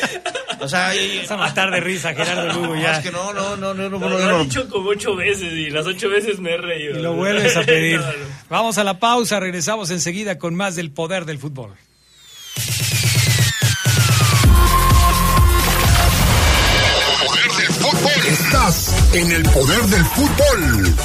O 0.59 0.67
sea, 0.67 0.91
Vas 1.21 1.31
a 1.31 1.37
matar 1.37 1.71
de 1.71 1.79
risa, 1.79 2.13
Gerardo 2.13 2.51
Lugo, 2.61 2.75
ya. 2.75 2.97
Es 2.97 3.03
que 3.05 3.11
no, 3.11 3.31
no, 3.33 3.55
no, 3.55 3.73
no, 3.73 3.89
no, 3.89 3.99
Lo, 3.99 4.09
no, 4.09 4.19
lo 4.19 4.19
no. 4.19 4.41
he 4.41 4.43
dicho 4.43 4.67
como 4.69 4.89
ocho 4.89 5.15
veces 5.15 5.53
y 5.53 5.69
las 5.69 5.85
ocho 5.87 6.09
veces 6.09 6.39
me 6.39 6.51
he 6.55 6.57
reído. 6.57 6.99
Y 6.99 7.01
lo 7.01 7.13
vuelves 7.13 7.55
a 7.55 7.63
pedir. 7.63 7.99
No, 8.01 8.05
no. 8.07 8.41
Vamos 8.49 8.77
a 8.77 8.83
la 8.83 8.99
pausa, 8.99 9.39
regresamos 9.39 9.91
enseguida 9.91 10.37
con 10.37 10.55
más 10.55 10.75
del 10.75 10.91
poder 10.91 11.23
del 11.25 11.39
fútbol. 11.39 11.73
En 19.13 19.31
el 19.31 19.43
poder 19.43 19.81
del 19.83 20.03
fútbol. 20.07 20.95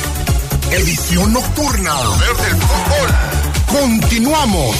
Edición 0.73 1.33
nocturna. 1.33 1.95
Poder 1.95 2.37
del 2.39 2.61
fútbol. 2.61 3.81
Continuamos. 3.81 4.77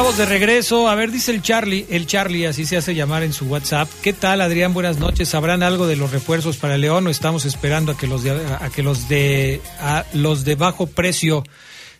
estamos 0.00 0.16
de 0.16 0.24
regreso. 0.24 0.88
A 0.88 0.94
ver, 0.94 1.10
dice 1.10 1.30
el 1.30 1.42
Charlie, 1.42 1.84
el 1.90 2.06
Charlie, 2.06 2.46
así 2.46 2.64
se 2.64 2.78
hace 2.78 2.94
llamar 2.94 3.22
en 3.22 3.34
su 3.34 3.44
WhatsApp. 3.44 3.86
¿Qué 4.02 4.14
tal, 4.14 4.40
Adrián? 4.40 4.72
Buenas 4.72 4.96
noches. 4.98 5.28
¿Sabrán 5.28 5.62
algo 5.62 5.86
de 5.86 5.96
los 5.96 6.10
refuerzos 6.10 6.56
para 6.56 6.78
León 6.78 7.06
o 7.06 7.10
estamos 7.10 7.44
esperando 7.44 7.92
a 7.92 7.96
que 7.98 8.06
los 8.06 8.22
de, 8.22 8.30
a 8.30 8.70
que 8.70 8.82
los 8.82 9.10
de, 9.10 9.60
a 9.78 10.06
los 10.14 10.46
de 10.46 10.54
bajo 10.54 10.86
precio? 10.86 11.44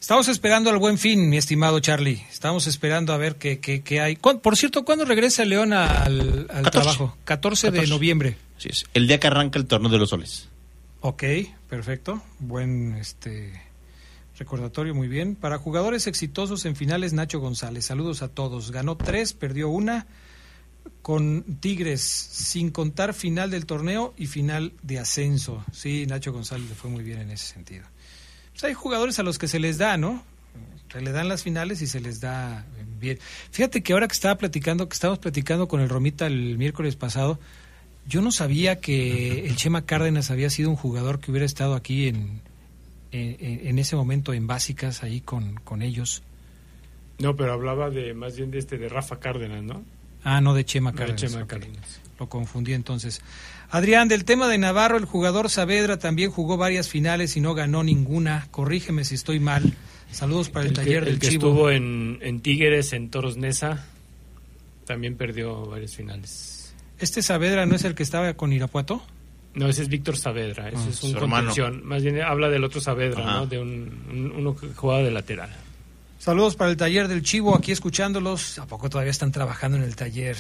Estamos 0.00 0.28
esperando 0.28 0.70
al 0.70 0.78
buen 0.78 0.96
fin, 0.96 1.28
mi 1.28 1.36
estimado 1.36 1.78
Charlie. 1.80 2.24
Estamos 2.30 2.66
esperando 2.66 3.12
a 3.12 3.18
ver 3.18 3.36
qué, 3.36 3.60
qué, 3.60 3.82
qué 3.82 4.00
hay. 4.00 4.16
¿Cuán- 4.16 4.38
Por 4.40 4.56
cierto, 4.56 4.82
¿cuándo 4.86 5.04
regresa 5.04 5.44
León 5.44 5.74
al, 5.74 6.46
al 6.48 6.62
14. 6.64 6.70
trabajo? 6.70 7.16
14 7.26 7.66
de 7.66 7.72
14. 7.80 7.90
noviembre. 7.90 8.36
Así 8.56 8.70
es. 8.70 8.86
El 8.94 9.08
día 9.08 9.20
que 9.20 9.26
arranca 9.26 9.58
el 9.58 9.66
torneo 9.66 9.90
de 9.90 9.98
los 9.98 10.08
soles. 10.08 10.48
Ok, 11.02 11.22
perfecto. 11.68 12.22
Buen 12.38 12.96
este 12.96 13.60
recordatorio, 14.40 14.94
muy 14.94 15.06
bien. 15.06 15.36
Para 15.36 15.58
jugadores 15.58 16.06
exitosos 16.06 16.64
en 16.64 16.74
finales, 16.74 17.12
Nacho 17.12 17.38
González. 17.40 17.84
Saludos 17.84 18.22
a 18.22 18.28
todos. 18.28 18.72
Ganó 18.72 18.96
tres, 18.96 19.34
perdió 19.34 19.68
una. 19.68 20.06
con 21.02 21.44
Tigres, 21.60 22.00
sin 22.00 22.70
contar 22.70 23.14
final 23.14 23.50
del 23.50 23.66
torneo 23.66 24.14
y 24.16 24.26
final 24.26 24.72
de 24.82 24.98
ascenso. 24.98 25.64
Sí, 25.72 26.06
Nacho 26.06 26.32
González 26.32 26.68
le 26.68 26.74
fue 26.74 26.90
muy 26.90 27.04
bien 27.04 27.20
en 27.20 27.30
ese 27.30 27.52
sentido. 27.52 27.84
Pues 28.52 28.64
hay 28.64 28.74
jugadores 28.74 29.18
a 29.18 29.22
los 29.22 29.38
que 29.38 29.46
se 29.46 29.60
les 29.60 29.76
da, 29.76 29.96
¿no? 29.98 30.24
Se 30.90 31.00
les 31.00 31.12
dan 31.12 31.28
las 31.28 31.42
finales 31.42 31.82
y 31.82 31.86
se 31.86 32.00
les 32.00 32.20
da 32.20 32.64
bien. 32.98 33.18
Fíjate 33.50 33.82
que 33.82 33.92
ahora 33.92 34.08
que 34.08 34.14
estaba 34.14 34.36
platicando, 34.36 34.88
que 34.88 34.94
estábamos 34.94 35.18
platicando 35.18 35.68
con 35.68 35.80
el 35.80 35.88
Romita 35.88 36.26
el 36.26 36.56
miércoles 36.56 36.96
pasado, 36.96 37.38
yo 38.08 38.22
no 38.22 38.32
sabía 38.32 38.80
que 38.80 39.46
el 39.46 39.56
Chema 39.56 39.84
Cárdenas 39.84 40.30
había 40.30 40.48
sido 40.48 40.70
un 40.70 40.76
jugador 40.76 41.20
que 41.20 41.30
hubiera 41.30 41.46
estado 41.46 41.74
aquí 41.74 42.08
en, 42.08 42.40
en, 43.12 43.66
en 43.66 43.78
ese 43.78 43.96
momento 43.96 44.32
en 44.32 44.46
básicas, 44.46 45.02
ahí 45.02 45.20
con, 45.20 45.54
con 45.56 45.82
ellos. 45.82 46.22
No, 47.18 47.36
pero 47.36 47.52
hablaba 47.52 47.90
de 47.90 48.14
más 48.14 48.36
bien 48.36 48.50
de 48.50 48.58
este 48.58 48.78
de 48.78 48.88
Rafa 48.88 49.20
Cárdenas, 49.20 49.62
¿no? 49.62 49.82
Ah, 50.24 50.40
no 50.40 50.54
de 50.54 50.64
Chema 50.64 50.90
No, 50.90 50.98
de 50.98 51.06
Cárdenas. 51.06 51.32
Chema. 51.32 51.46
Cárdenas. 51.46 52.00
Lo 52.18 52.28
confundí 52.28 52.72
entonces. 52.72 53.22
Adrián, 53.70 54.08
del 54.08 54.24
tema 54.24 54.48
de 54.48 54.58
Navarro, 54.58 54.96
el 54.96 55.04
jugador 55.04 55.48
Saavedra 55.48 55.98
también 55.98 56.30
jugó 56.30 56.56
varias 56.56 56.88
finales 56.88 57.36
y 57.36 57.40
no 57.40 57.54
ganó 57.54 57.82
ninguna. 57.82 58.48
Corrígeme 58.50 59.04
si 59.04 59.14
estoy 59.14 59.40
mal. 59.40 59.74
Saludos 60.10 60.50
para 60.50 60.64
el, 60.66 60.70
El 60.70 60.74
que, 60.74 60.80
taller 60.82 61.02
el 61.04 61.04
del 61.04 61.18
que 61.18 61.28
estuvo 61.28 61.70
en, 61.70 62.18
en 62.20 62.40
Tigres, 62.40 62.92
en 62.92 63.10
Toros 63.10 63.36
Nesa, 63.36 63.86
también 64.84 65.16
perdió 65.16 65.66
varias 65.66 65.94
finales. 65.94 66.74
¿Este 66.98 67.22
Saavedra 67.22 67.64
no 67.64 67.76
es 67.76 67.84
el 67.84 67.94
que 67.94 68.02
estaba 68.02 68.34
con 68.34 68.52
Irapuato? 68.52 69.02
No, 69.54 69.66
ese 69.68 69.82
es 69.82 69.88
Víctor 69.88 70.16
Saavedra, 70.16 70.68
ese 70.68 70.76
Ah, 70.78 70.90
es 70.90 71.02
un 71.02 71.16
hermano. 71.16 71.48
contención. 71.48 71.84
Más 71.86 72.02
bien 72.02 72.20
habla 72.22 72.48
del 72.48 72.62
otro 72.64 72.80
Saavedra, 72.80 73.22
Ajá. 73.22 73.32
¿no? 73.40 73.46
De 73.46 73.58
un, 73.58 74.04
un- 74.10 74.32
uno 74.36 74.54
que 74.56 74.68
jugaba 74.74 75.02
de 75.02 75.10
lateral. 75.10 75.50
Saludos 76.18 76.54
para 76.54 76.70
el 76.70 76.76
taller 76.76 77.08
del 77.08 77.22
Chivo, 77.22 77.56
aquí 77.56 77.72
escuchándolos. 77.72 78.58
¿A 78.58 78.66
poco 78.66 78.88
todavía 78.90 79.10
están 79.10 79.32
trabajando 79.32 79.76
en 79.78 79.82
el 79.84 79.96
taller? 79.96 80.36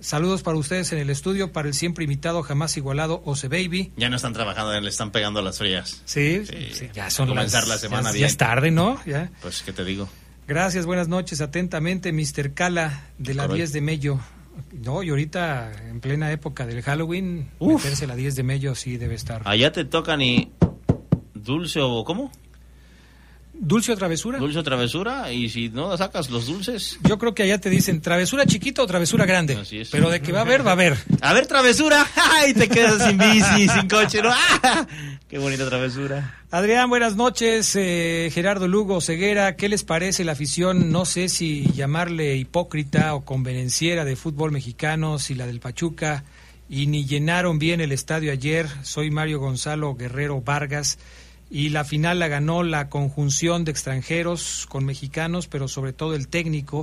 Saludos 0.00 0.42
para 0.42 0.56
ustedes 0.56 0.90
en 0.92 0.98
el 0.98 1.10
estudio, 1.10 1.52
para 1.52 1.68
el 1.68 1.74
siempre 1.74 2.04
imitado, 2.04 2.42
jamás 2.42 2.74
igualado, 2.78 3.20
Ose 3.26 3.48
Baby. 3.48 3.92
Ya 3.98 4.08
no 4.08 4.16
están 4.16 4.32
trabajando, 4.32 4.80
le 4.80 4.88
están 4.88 5.10
pegando 5.12 5.42
las 5.42 5.58
frías. 5.58 6.00
Sí, 6.06 6.42
sí, 6.46 6.88
ya 6.94 7.10
son 7.10 7.28
Comenzar 7.28 7.64
las- 7.64 7.68
la 7.68 7.78
semana 7.78 8.08
ya, 8.08 8.12
bien. 8.12 8.20
ya 8.22 8.26
es 8.28 8.36
tarde, 8.38 8.70
¿no? 8.70 8.98
Ya. 9.04 9.30
Pues, 9.42 9.62
¿qué 9.62 9.74
te 9.74 9.84
digo? 9.84 10.08
Gracias, 10.48 10.86
buenas 10.86 11.06
noches. 11.08 11.42
Atentamente, 11.42 12.12
Mr. 12.14 12.54
Cala, 12.54 13.02
de 13.18 13.34
la 13.34 13.42
Caray. 13.42 13.58
10 13.58 13.72
de 13.74 13.80
Mello. 13.82 14.20
No, 14.72 15.02
y 15.02 15.10
ahorita, 15.10 15.72
en 15.88 16.00
plena 16.00 16.30
época 16.32 16.66
del 16.66 16.82
Halloween, 16.82 17.50
Uf. 17.58 17.82
meterse 17.84 18.06
la 18.06 18.16
10 18.16 18.36
de 18.36 18.42
Mello 18.42 18.74
sí 18.74 18.96
debe 18.96 19.14
estar. 19.14 19.42
Allá 19.44 19.72
te 19.72 19.84
tocan 19.84 20.20
y 20.22 20.50
dulce 21.34 21.80
o 21.80 22.04
¿cómo? 22.04 22.30
¿Dulce 23.52 23.92
o 23.92 23.96
travesura? 23.96 24.38
Dulce 24.38 24.58
o 24.58 24.62
travesura 24.62 25.32
y 25.32 25.50
si 25.50 25.68
no 25.68 25.94
sacas 25.98 26.30
los 26.30 26.46
dulces. 26.46 26.98
Yo 27.06 27.18
creo 27.18 27.34
que 27.34 27.42
allá 27.42 27.58
te 27.58 27.68
dicen 27.68 28.00
travesura 28.00 28.46
chiquita 28.46 28.82
o 28.82 28.86
travesura 28.86 29.26
grande. 29.26 29.58
Pero 29.92 30.08
de 30.08 30.22
que 30.22 30.32
va 30.32 30.38
a 30.38 30.42
haber, 30.42 30.64
va 30.64 30.70
a 30.70 30.72
haber. 30.72 30.96
A 31.20 31.34
ver, 31.34 31.46
travesura. 31.46 32.06
¡Ay! 32.16 32.54
Te 32.54 32.68
quedas 32.68 33.06
sin 33.06 33.18
bici, 33.18 33.68
sin 33.68 33.86
coche, 33.86 34.22
¿no? 34.22 34.30
¡Ah! 34.32 34.86
¡Qué 35.28 35.36
bonita 35.38 35.68
travesura! 35.68 36.39
Adrián, 36.52 36.90
buenas 36.90 37.14
noches. 37.14 37.76
Eh, 37.76 38.28
Gerardo 38.34 38.66
Lugo, 38.66 39.00
Ceguera, 39.00 39.54
¿qué 39.54 39.68
les 39.68 39.84
parece 39.84 40.24
la 40.24 40.32
afición? 40.32 40.90
No 40.90 41.04
sé 41.04 41.28
si 41.28 41.70
llamarle 41.74 42.34
hipócrita 42.34 43.14
o 43.14 43.24
convenenciera 43.24 44.04
de 44.04 44.16
fútbol 44.16 44.50
mexicano, 44.50 45.20
si 45.20 45.36
la 45.36 45.46
del 45.46 45.60
Pachuca, 45.60 46.24
y 46.68 46.88
ni 46.88 47.06
llenaron 47.06 47.60
bien 47.60 47.80
el 47.80 47.92
estadio 47.92 48.32
ayer. 48.32 48.66
Soy 48.82 49.12
Mario 49.12 49.38
Gonzalo 49.38 49.94
Guerrero 49.94 50.40
Vargas. 50.40 50.98
Y 51.50 51.68
la 51.68 51.84
final 51.84 52.18
la 52.18 52.26
ganó 52.26 52.64
la 52.64 52.88
conjunción 52.88 53.64
de 53.64 53.70
extranjeros 53.70 54.66
con 54.68 54.84
mexicanos, 54.84 55.46
pero 55.46 55.68
sobre 55.68 55.92
todo 55.92 56.16
el 56.16 56.26
técnico. 56.26 56.82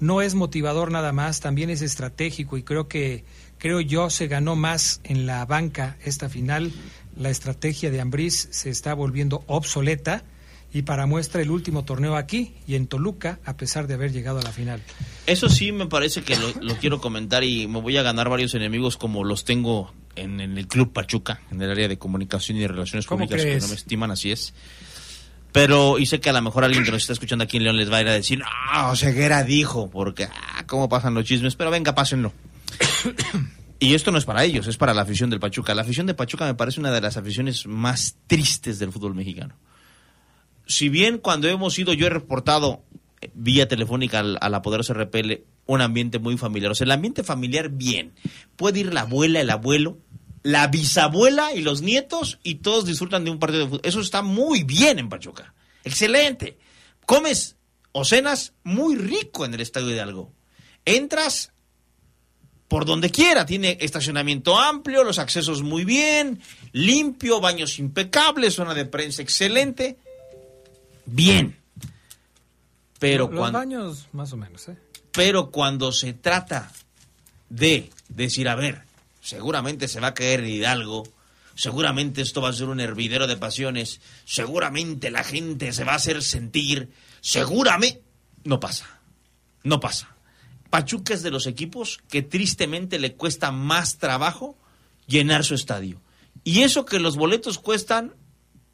No 0.00 0.22
es 0.22 0.34
motivador 0.34 0.90
nada 0.90 1.12
más, 1.12 1.38
también 1.38 1.70
es 1.70 1.82
estratégico 1.82 2.56
y 2.56 2.64
creo 2.64 2.88
que, 2.88 3.24
creo 3.58 3.80
yo, 3.80 4.10
se 4.10 4.26
ganó 4.26 4.56
más 4.56 5.00
en 5.04 5.24
la 5.24 5.46
banca 5.46 5.96
esta 6.04 6.28
final. 6.28 6.72
La 7.16 7.30
estrategia 7.30 7.90
de 7.90 8.00
Ambriz 8.00 8.48
se 8.50 8.70
está 8.70 8.94
volviendo 8.94 9.44
obsoleta 9.46 10.24
y 10.72 10.82
para 10.82 11.06
muestra 11.06 11.40
el 11.40 11.50
último 11.50 11.84
torneo 11.84 12.16
aquí 12.16 12.54
y 12.66 12.74
en 12.74 12.88
Toluca, 12.88 13.38
a 13.44 13.56
pesar 13.56 13.86
de 13.86 13.94
haber 13.94 14.12
llegado 14.12 14.40
a 14.40 14.42
la 14.42 14.50
final. 14.50 14.82
Eso 15.26 15.48
sí 15.48 15.70
me 15.70 15.86
parece 15.86 16.22
que 16.22 16.34
lo, 16.36 16.50
lo 16.60 16.74
quiero 16.76 17.00
comentar 17.00 17.44
y 17.44 17.68
me 17.68 17.80
voy 17.80 17.96
a 17.96 18.02
ganar 18.02 18.28
varios 18.28 18.54
enemigos 18.54 18.96
como 18.96 19.22
los 19.22 19.44
tengo 19.44 19.92
en, 20.16 20.40
en 20.40 20.58
el 20.58 20.66
Club 20.66 20.92
Pachuca, 20.92 21.40
en 21.52 21.62
el 21.62 21.70
área 21.70 21.86
de 21.86 21.96
comunicación 21.96 22.58
y 22.58 22.60
de 22.62 22.68
relaciones 22.68 23.06
¿Cómo 23.06 23.24
públicas, 23.24 23.44
que 23.44 23.60
no 23.60 23.68
me 23.68 23.74
estiman, 23.74 24.10
así 24.10 24.32
es. 24.32 24.52
Pero, 25.52 26.00
y 26.00 26.06
sé 26.06 26.18
que 26.18 26.30
a 26.30 26.32
lo 26.32 26.42
mejor 26.42 26.64
alguien 26.64 26.82
que 26.82 26.90
nos 26.90 27.02
está 27.02 27.12
escuchando 27.12 27.44
aquí 27.44 27.58
en 27.58 27.62
León 27.62 27.76
les 27.76 27.90
va 27.90 27.98
a 27.98 28.00
ir 28.00 28.08
a 28.08 28.12
decir, 28.12 28.40
no, 28.40 28.96
Ceguera 28.96 29.44
dijo, 29.44 29.88
porque, 29.88 30.24
ah, 30.24 30.64
cómo 30.66 30.88
pasan 30.88 31.14
los 31.14 31.24
chismes, 31.24 31.54
pero 31.54 31.70
venga, 31.70 31.94
pásenlo. 31.94 32.32
y 33.78 33.94
esto 33.94 34.10
no 34.10 34.18
es 34.18 34.24
para 34.24 34.44
ellos, 34.44 34.66
es 34.66 34.76
para 34.76 34.94
la 34.94 35.02
afición 35.02 35.30
del 35.30 35.40
Pachuca. 35.40 35.74
La 35.74 35.82
afición 35.82 36.06
de 36.06 36.14
Pachuca 36.14 36.46
me 36.46 36.54
parece 36.54 36.80
una 36.80 36.92
de 36.92 37.00
las 37.00 37.16
aficiones 37.16 37.66
más 37.66 38.16
tristes 38.26 38.78
del 38.78 38.92
fútbol 38.92 39.14
mexicano. 39.14 39.56
Si 40.66 40.88
bien 40.88 41.18
cuando 41.18 41.48
hemos 41.48 41.78
ido, 41.78 41.92
yo 41.92 42.06
he 42.06 42.10
reportado 42.10 42.84
eh, 43.20 43.30
vía 43.34 43.68
telefónica 43.68 44.20
a 44.20 44.48
la 44.48 44.62
poderosa 44.62 44.94
RPL 44.94 45.42
un 45.66 45.80
ambiente 45.80 46.18
muy 46.18 46.36
familiar. 46.36 46.72
O 46.72 46.74
sea, 46.74 46.84
el 46.84 46.90
ambiente 46.90 47.22
familiar, 47.22 47.70
bien. 47.70 48.12
Puede 48.56 48.80
ir 48.80 48.92
la 48.92 49.02
abuela, 49.02 49.40
el 49.40 49.50
abuelo, 49.50 49.98
la 50.42 50.66
bisabuela 50.68 51.52
y 51.54 51.62
los 51.62 51.82
nietos 51.82 52.38
y 52.42 52.56
todos 52.56 52.84
disfrutan 52.84 53.24
de 53.24 53.30
un 53.30 53.38
partido 53.38 53.64
de 53.64 53.66
fútbol. 53.66 53.80
Eso 53.82 54.00
está 54.00 54.22
muy 54.22 54.62
bien 54.62 54.98
en 54.98 55.08
Pachuca. 55.08 55.54
Excelente. 55.84 56.58
Comes 57.06 57.56
o 57.92 58.04
cenas 58.04 58.52
muy 58.62 58.96
rico 58.96 59.44
en 59.44 59.54
el 59.54 59.60
Estadio 59.60 59.90
Hidalgo. 59.90 60.32
Entras 60.84 61.53
por 62.74 62.86
donde 62.86 63.08
quiera. 63.08 63.46
Tiene 63.46 63.78
estacionamiento 63.80 64.58
amplio, 64.58 65.04
los 65.04 65.20
accesos 65.20 65.62
muy 65.62 65.84
bien, 65.84 66.40
limpio, 66.72 67.40
baños 67.40 67.78
impecables, 67.78 68.54
zona 68.54 68.74
de 68.74 68.84
prensa 68.84 69.22
excelente. 69.22 69.96
Bien. 71.06 71.56
Pero 72.98 73.28
Los 73.28 73.38
cuando, 73.38 73.60
baños, 73.60 74.08
más 74.10 74.32
o 74.32 74.36
menos, 74.36 74.66
¿eh? 74.66 74.76
pero 75.12 75.52
cuando 75.52 75.92
se 75.92 76.14
trata 76.14 76.72
de 77.48 77.90
decir, 78.08 78.48
a 78.48 78.56
ver, 78.56 78.82
seguramente 79.20 79.86
se 79.86 80.00
va 80.00 80.08
a 80.08 80.14
caer 80.14 80.44
Hidalgo, 80.44 81.04
seguramente 81.54 82.22
esto 82.22 82.42
va 82.42 82.48
a 82.48 82.52
ser 82.52 82.66
un 82.66 82.80
hervidero 82.80 83.28
de 83.28 83.36
pasiones, 83.36 84.00
seguramente 84.24 85.12
la 85.12 85.22
gente 85.22 85.72
se 85.72 85.84
va 85.84 85.92
a 85.92 85.96
hacer 86.02 86.24
sentir, 86.24 86.90
seguramente... 87.20 88.02
No 88.42 88.58
pasa, 88.58 88.98
no 89.62 89.78
pasa. 89.78 90.13
Pachuca 90.74 91.14
es 91.14 91.22
de 91.22 91.30
los 91.30 91.46
equipos 91.46 92.00
que 92.08 92.22
tristemente 92.22 92.98
le 92.98 93.14
cuesta 93.14 93.52
más 93.52 93.98
trabajo 93.98 94.58
llenar 95.06 95.44
su 95.44 95.54
estadio. 95.54 96.00
Y 96.42 96.62
eso 96.62 96.84
que 96.84 96.98
los 96.98 97.14
boletos 97.14 97.60
cuestan 97.60 98.12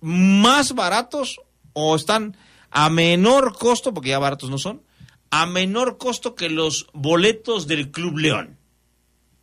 más 0.01 0.75
baratos 0.75 1.43
o 1.75 1.95
están 1.95 2.39
a 2.71 2.89
menor 2.89 3.53
costo, 3.53 3.93
porque 3.93 4.09
ya 4.09 4.19
baratos 4.19 4.49
no 4.49 4.57
son, 4.57 4.81
a 5.29 5.45
menor 5.45 5.99
costo 5.99 6.35
que 6.35 6.49
los 6.49 6.87
boletos 6.95 7.67
del 7.67 7.91
Club 7.91 8.17
León. 8.17 8.57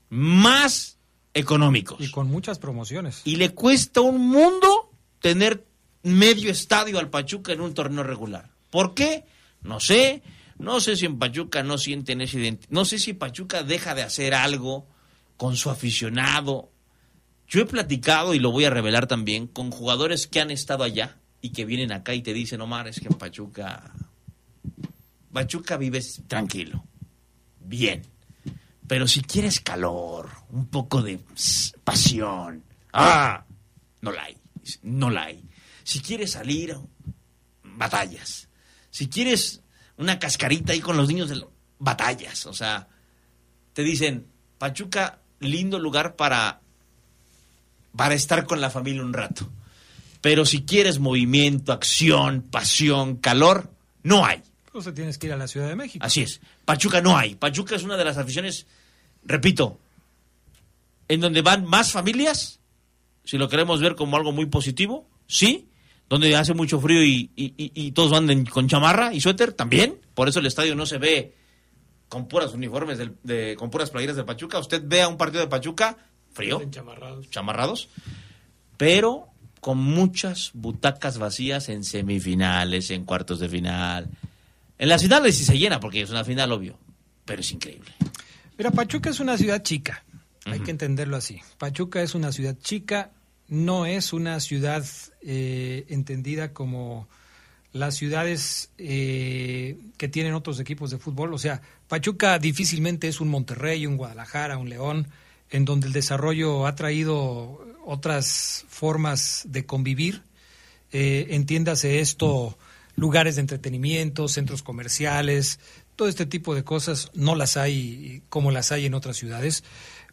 Más 0.09 0.97
económicos. 1.35 2.01
Y 2.01 2.09
con 2.09 2.25
muchas 2.25 2.57
promociones. 2.57 3.21
Y 3.23 3.35
le 3.35 3.53
cuesta 3.53 4.01
un 4.01 4.29
mundo 4.29 4.89
tener 5.19 5.63
medio 6.01 6.49
estadio 6.49 6.97
al 6.97 7.11
Pachuca 7.11 7.53
en 7.53 7.61
un 7.61 7.75
torneo 7.75 8.01
regular. 8.01 8.49
¿Por 8.71 8.95
qué? 8.95 9.25
No 9.61 9.79
sé. 9.79 10.23
No 10.59 10.79
sé 10.79 10.95
si 10.95 11.05
en 11.05 11.19
Pachuca 11.19 11.63
no 11.63 11.77
sienten 11.77 12.21
esa 12.21 12.37
identidad. 12.37 12.69
No 12.71 12.85
sé 12.85 12.99
si 12.99 13.13
Pachuca 13.13 13.63
deja 13.63 13.93
de 13.95 14.03
hacer 14.03 14.33
algo 14.33 14.87
con 15.37 15.55
su 15.55 15.69
aficionado. 15.69 16.71
Yo 17.47 17.61
he 17.61 17.65
platicado, 17.65 18.33
y 18.33 18.39
lo 18.39 18.51
voy 18.51 18.65
a 18.65 18.69
revelar 18.69 19.07
también, 19.07 19.47
con 19.47 19.71
jugadores 19.71 20.27
que 20.27 20.41
han 20.41 20.51
estado 20.51 20.83
allá 20.83 21.17
y 21.41 21.51
que 21.51 21.65
vienen 21.65 21.91
acá 21.91 22.13
y 22.13 22.21
te 22.21 22.33
dicen, 22.33 22.61
Omar, 22.61 22.87
es 22.87 22.99
que 22.99 23.07
en 23.07 23.13
Pachuca... 23.13 23.93
Pachuca 25.31 25.77
vives 25.77 26.23
tranquilo. 26.27 26.83
Bien. 27.59 28.01
Pero 28.87 29.07
si 29.07 29.21
quieres 29.21 29.59
calor, 29.59 30.29
un 30.49 30.67
poco 30.67 31.01
de 31.01 31.19
pasión, 31.83 32.63
ah, 32.93 33.45
no 34.01 34.11
la 34.11 34.23
hay, 34.23 34.37
no 34.81 35.09
la 35.09 35.25
hay. 35.25 35.43
Si 35.83 35.99
quieres 35.99 36.31
salir, 36.31 36.75
batallas. 37.63 38.47
Si 38.89 39.07
quieres 39.09 39.61
una 39.97 40.19
cascarita 40.19 40.73
ahí 40.73 40.79
con 40.79 40.97
los 40.97 41.07
niños, 41.07 41.29
de 41.29 41.43
batallas. 41.79 42.45
O 42.45 42.53
sea, 42.53 42.87
te 43.73 43.83
dicen, 43.83 44.27
Pachuca, 44.57 45.19
lindo 45.39 45.79
lugar 45.79 46.15
para, 46.15 46.61
para 47.95 48.15
estar 48.15 48.45
con 48.45 48.61
la 48.61 48.69
familia 48.69 49.03
un 49.03 49.13
rato. 49.13 49.49
Pero 50.21 50.45
si 50.45 50.63
quieres 50.63 50.99
movimiento, 50.99 51.71
acción, 51.71 52.41
pasión, 52.41 53.17
calor, 53.17 53.71
no 54.03 54.25
hay. 54.25 54.41
Entonces 54.67 54.93
tienes 54.93 55.17
que 55.17 55.27
ir 55.27 55.33
a 55.33 55.37
la 55.37 55.47
Ciudad 55.47 55.67
de 55.67 55.75
México. 55.75 56.05
Así 56.05 56.21
es. 56.21 56.41
Pachuca 56.65 57.01
no 57.01 57.17
hay. 57.17 57.35
Pachuca 57.35 57.75
es 57.75 57.83
una 57.83 57.97
de 57.97 58.05
las 58.05 58.17
aficiones, 58.17 58.67
repito, 59.23 59.79
en 61.07 61.19
donde 61.19 61.41
van 61.41 61.65
más 61.65 61.91
familias, 61.91 62.59
si 63.23 63.37
lo 63.37 63.49
queremos 63.49 63.79
ver 63.79 63.95
como 63.95 64.17
algo 64.17 64.31
muy 64.31 64.45
positivo, 64.45 65.07
sí. 65.27 65.67
Donde 66.09 66.35
hace 66.35 66.53
mucho 66.53 66.79
frío 66.79 67.03
y, 67.03 67.31
y- 67.35 67.53
y- 67.57 67.71
y 67.75 67.91
todos 67.91 68.11
van 68.11 68.29
en- 68.29 68.45
con 68.45 68.67
chamarra 68.67 69.13
y 69.13 69.19
suéter, 69.21 69.53
también. 69.53 69.99
Por 70.13 70.29
eso 70.29 70.39
el 70.39 70.45
estadio 70.45 70.73
no 70.75 70.85
se 70.85 70.97
ve 70.97 71.33
con 72.07 72.27
puras 72.29 72.53
uniformes, 72.53 72.97
del- 72.97 73.15
de, 73.23 73.55
con 73.57 73.69
puras 73.69 73.89
playeras 73.89 74.15
del 74.15 74.23
Pachuca. 74.25 74.59
Usted 74.59 74.81
ve 74.85 75.01
a 75.01 75.07
un 75.09 75.17
partido 75.17 75.41
de 75.41 75.47
Pachuca, 75.49 75.97
frío, 76.31 76.61
Chamarrados. 76.71 77.29
chamarrados, 77.29 77.89
pero 78.77 79.27
con 79.59 79.77
muchas 79.79 80.51
butacas 80.53 81.17
vacías 81.17 81.67
en 81.69 81.83
semifinales, 81.83 82.89
en 82.91 83.03
cuartos 83.05 83.39
de 83.39 83.49
final. 83.49 84.09
En 84.77 84.87
las 84.89 85.01
finales 85.01 85.35
sí 85.37 85.43
se 85.43 85.57
llena, 85.57 85.79
porque 85.79 86.01
es 86.01 86.09
una 86.09 86.23
final, 86.23 86.51
obvio, 86.51 86.77
pero 87.25 87.41
es 87.41 87.51
increíble. 87.51 87.91
Mira, 88.57 88.71
Pachuca 88.71 89.09
es 89.09 89.19
una 89.19 89.37
ciudad 89.37 89.61
chica, 89.63 90.03
hay 90.45 90.59
que 90.61 90.71
entenderlo 90.71 91.17
así. 91.17 91.41
Pachuca 91.57 92.01
es 92.01 92.15
una 92.15 92.31
ciudad 92.31 92.55
chica, 92.59 93.11
no 93.47 93.85
es 93.85 94.13
una 94.13 94.39
ciudad 94.39 94.85
eh, 95.21 95.85
entendida 95.89 96.53
como 96.53 97.07
las 97.73 97.95
ciudades 97.95 98.71
eh, 98.77 99.77
que 99.97 100.07
tienen 100.07 100.33
otros 100.33 100.59
equipos 100.59 100.89
de 100.91 100.97
fútbol. 100.97 101.33
O 101.33 101.37
sea, 101.37 101.61
Pachuca 101.87 102.39
difícilmente 102.39 103.07
es 103.07 103.21
un 103.21 103.29
Monterrey, 103.29 103.85
un 103.85 103.97
Guadalajara, 103.97 104.57
un 104.57 104.69
León, 104.69 105.07
en 105.49 105.65
donde 105.65 105.87
el 105.87 105.93
desarrollo 105.93 106.65
ha 106.65 106.75
traído 106.75 107.65
otras 107.85 108.65
formas 108.67 109.43
de 109.47 109.65
convivir. 109.65 110.23
Eh, 110.91 111.27
entiéndase 111.31 111.99
esto, 111.99 112.57
lugares 112.95 113.35
de 113.35 113.41
entretenimiento, 113.41 114.27
centros 114.27 114.63
comerciales, 114.63 115.59
todo 115.95 116.07
este 116.07 116.25
tipo 116.25 116.55
de 116.55 116.63
cosas 116.63 117.09
no 117.13 117.35
las 117.35 117.57
hay 117.57 118.21
como 118.29 118.51
las 118.51 118.71
hay 118.71 118.85
en 118.85 118.93
otras 118.93 119.17
ciudades. 119.17 119.63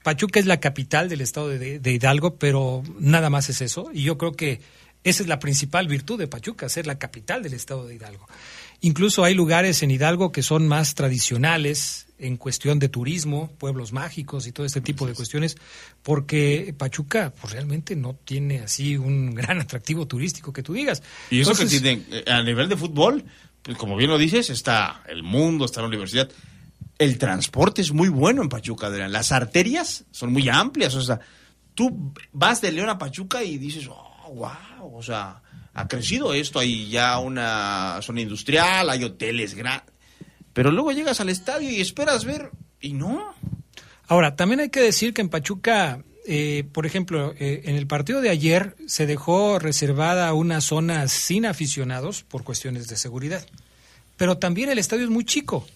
Pachuca 0.05 0.39
es 0.39 0.47
la 0.47 0.61
capital 0.61 1.09
del 1.09 1.23
estado 1.23 1.49
de, 1.49 1.81
de 1.81 1.93
Hidalgo, 1.93 2.37
pero 2.37 2.85
nada 3.01 3.31
más 3.31 3.49
es 3.49 3.63
eso. 3.63 3.91
Y 3.93 4.03
yo 4.03 4.19
creo 4.19 4.33
que 4.33 4.61
esa 5.03 5.23
es 5.23 5.29
la 5.29 5.39
principal 5.39 5.89
virtud 5.89 6.19
de 6.19 6.29
Pachuca, 6.29 6.69
ser 6.69 6.87
la 6.87 6.99
capital 6.99 7.43
del 7.43 7.55
estado 7.55 7.87
de 7.87 7.95
Hidalgo. 7.95 8.29
Incluso 8.83 9.25
hay 9.25 9.35
lugares 9.35 9.83
en 9.83 9.91
Hidalgo 9.91 10.31
que 10.31 10.43
son 10.43 10.69
más 10.69 10.95
tradicionales 10.95 12.07
en 12.19 12.37
cuestión 12.37 12.79
de 12.79 12.91
turismo, 12.91 13.51
pueblos 13.57 13.93
mágicos 13.93 14.47
y 14.47 14.53
todo 14.53 14.67
este 14.67 14.83
tipo 14.83 15.07
de 15.07 15.15
cuestiones, 15.15 15.57
porque 16.03 16.75
Pachuca 16.77 17.33
pues, 17.41 17.55
realmente 17.55 17.97
no 17.97 18.15
tiene 18.15 18.61
así 18.61 18.99
un 18.99 19.35
gran 19.35 19.59
atractivo 19.59 20.07
turístico 20.07 20.53
que 20.53 20.63
tú 20.63 20.75
digas. 20.75 21.03
Y 21.31 21.41
eso 21.41 21.53
Entonces, 21.53 21.81
que 21.81 21.83
tienen, 21.83 22.07
eh, 22.11 22.31
a 22.31 22.43
nivel 22.43 22.69
de 22.69 22.77
fútbol, 22.77 23.25
pues 23.63 23.79
como 23.79 23.97
bien 23.97 24.11
lo 24.11 24.19
dices, 24.19 24.51
está 24.51 25.03
el 25.09 25.23
mundo, 25.23 25.65
está 25.65 25.81
la 25.81 25.89
universidad. 25.89 26.31
El 26.99 27.19
transporte 27.19 27.83
es 27.83 27.93
muy 27.93 28.09
bueno 28.09 28.43
en 28.43 28.49
Pachuca, 28.49 28.87
Adrián. 28.87 29.13
Las 29.13 29.33
arterias 29.33 30.05
son 30.11 30.33
muy 30.33 30.49
amplias. 30.49 30.95
O 30.95 31.03
sea, 31.03 31.21
tú 31.75 32.13
vas 32.33 32.61
de 32.61 32.73
León 32.73 32.89
a 32.89 32.99
Pachuca 32.99 33.43
y 33.43 33.59
dices, 33.59 33.89
oh, 33.89 34.33
wow, 34.35 34.97
o 34.97 35.03
sea, 35.03 35.43
ha 35.73 35.89
crecido 35.89 36.33
esto. 36.33 36.61
Hay 36.61 36.89
ya 36.89 37.19
una 37.19 37.99
zona 38.03 38.21
industrial, 38.21 38.89
hay 38.91 39.05
hoteles 39.05 39.55
grandes. 39.55 39.93
Pero 40.53 40.71
luego 40.71 40.93
llegas 40.93 41.21
al 41.21 41.29
estadio 41.29 41.69
y 41.69 41.81
esperas 41.81 42.25
ver, 42.25 42.53
y 42.81 42.93
no. 42.93 43.35
Ahora, 44.07 44.37
también 44.37 44.61
hay 44.61 44.71
que 44.71 44.81
decir 44.81 45.13
que 45.13 45.21
en 45.21 45.29
Pachuca, 45.29 46.05
eh, 46.27 46.65
por 46.73 46.87
ejemplo, 46.87 47.35
eh, 47.39 47.63
en 47.65 47.75
el 47.75 47.89
partido 47.89 48.21
de 48.21 48.31
ayer 48.31 48.77
se 48.87 49.07
dejó 49.07 49.59
reservada 49.59 50.33
una 50.33 50.61
zona 50.61 51.09
sin 51.09 51.45
aficionados 51.45 52.23
por 52.23 52.45
cuestiones 52.45 52.87
de 52.87 52.97
seguridad. 52.97 53.45
Pero 54.17 54.39
también 54.39 54.71
el 54.71 54.79
estadio 54.79 55.05
es 55.05 55.11
muy 55.11 55.25
chico. 55.25 55.67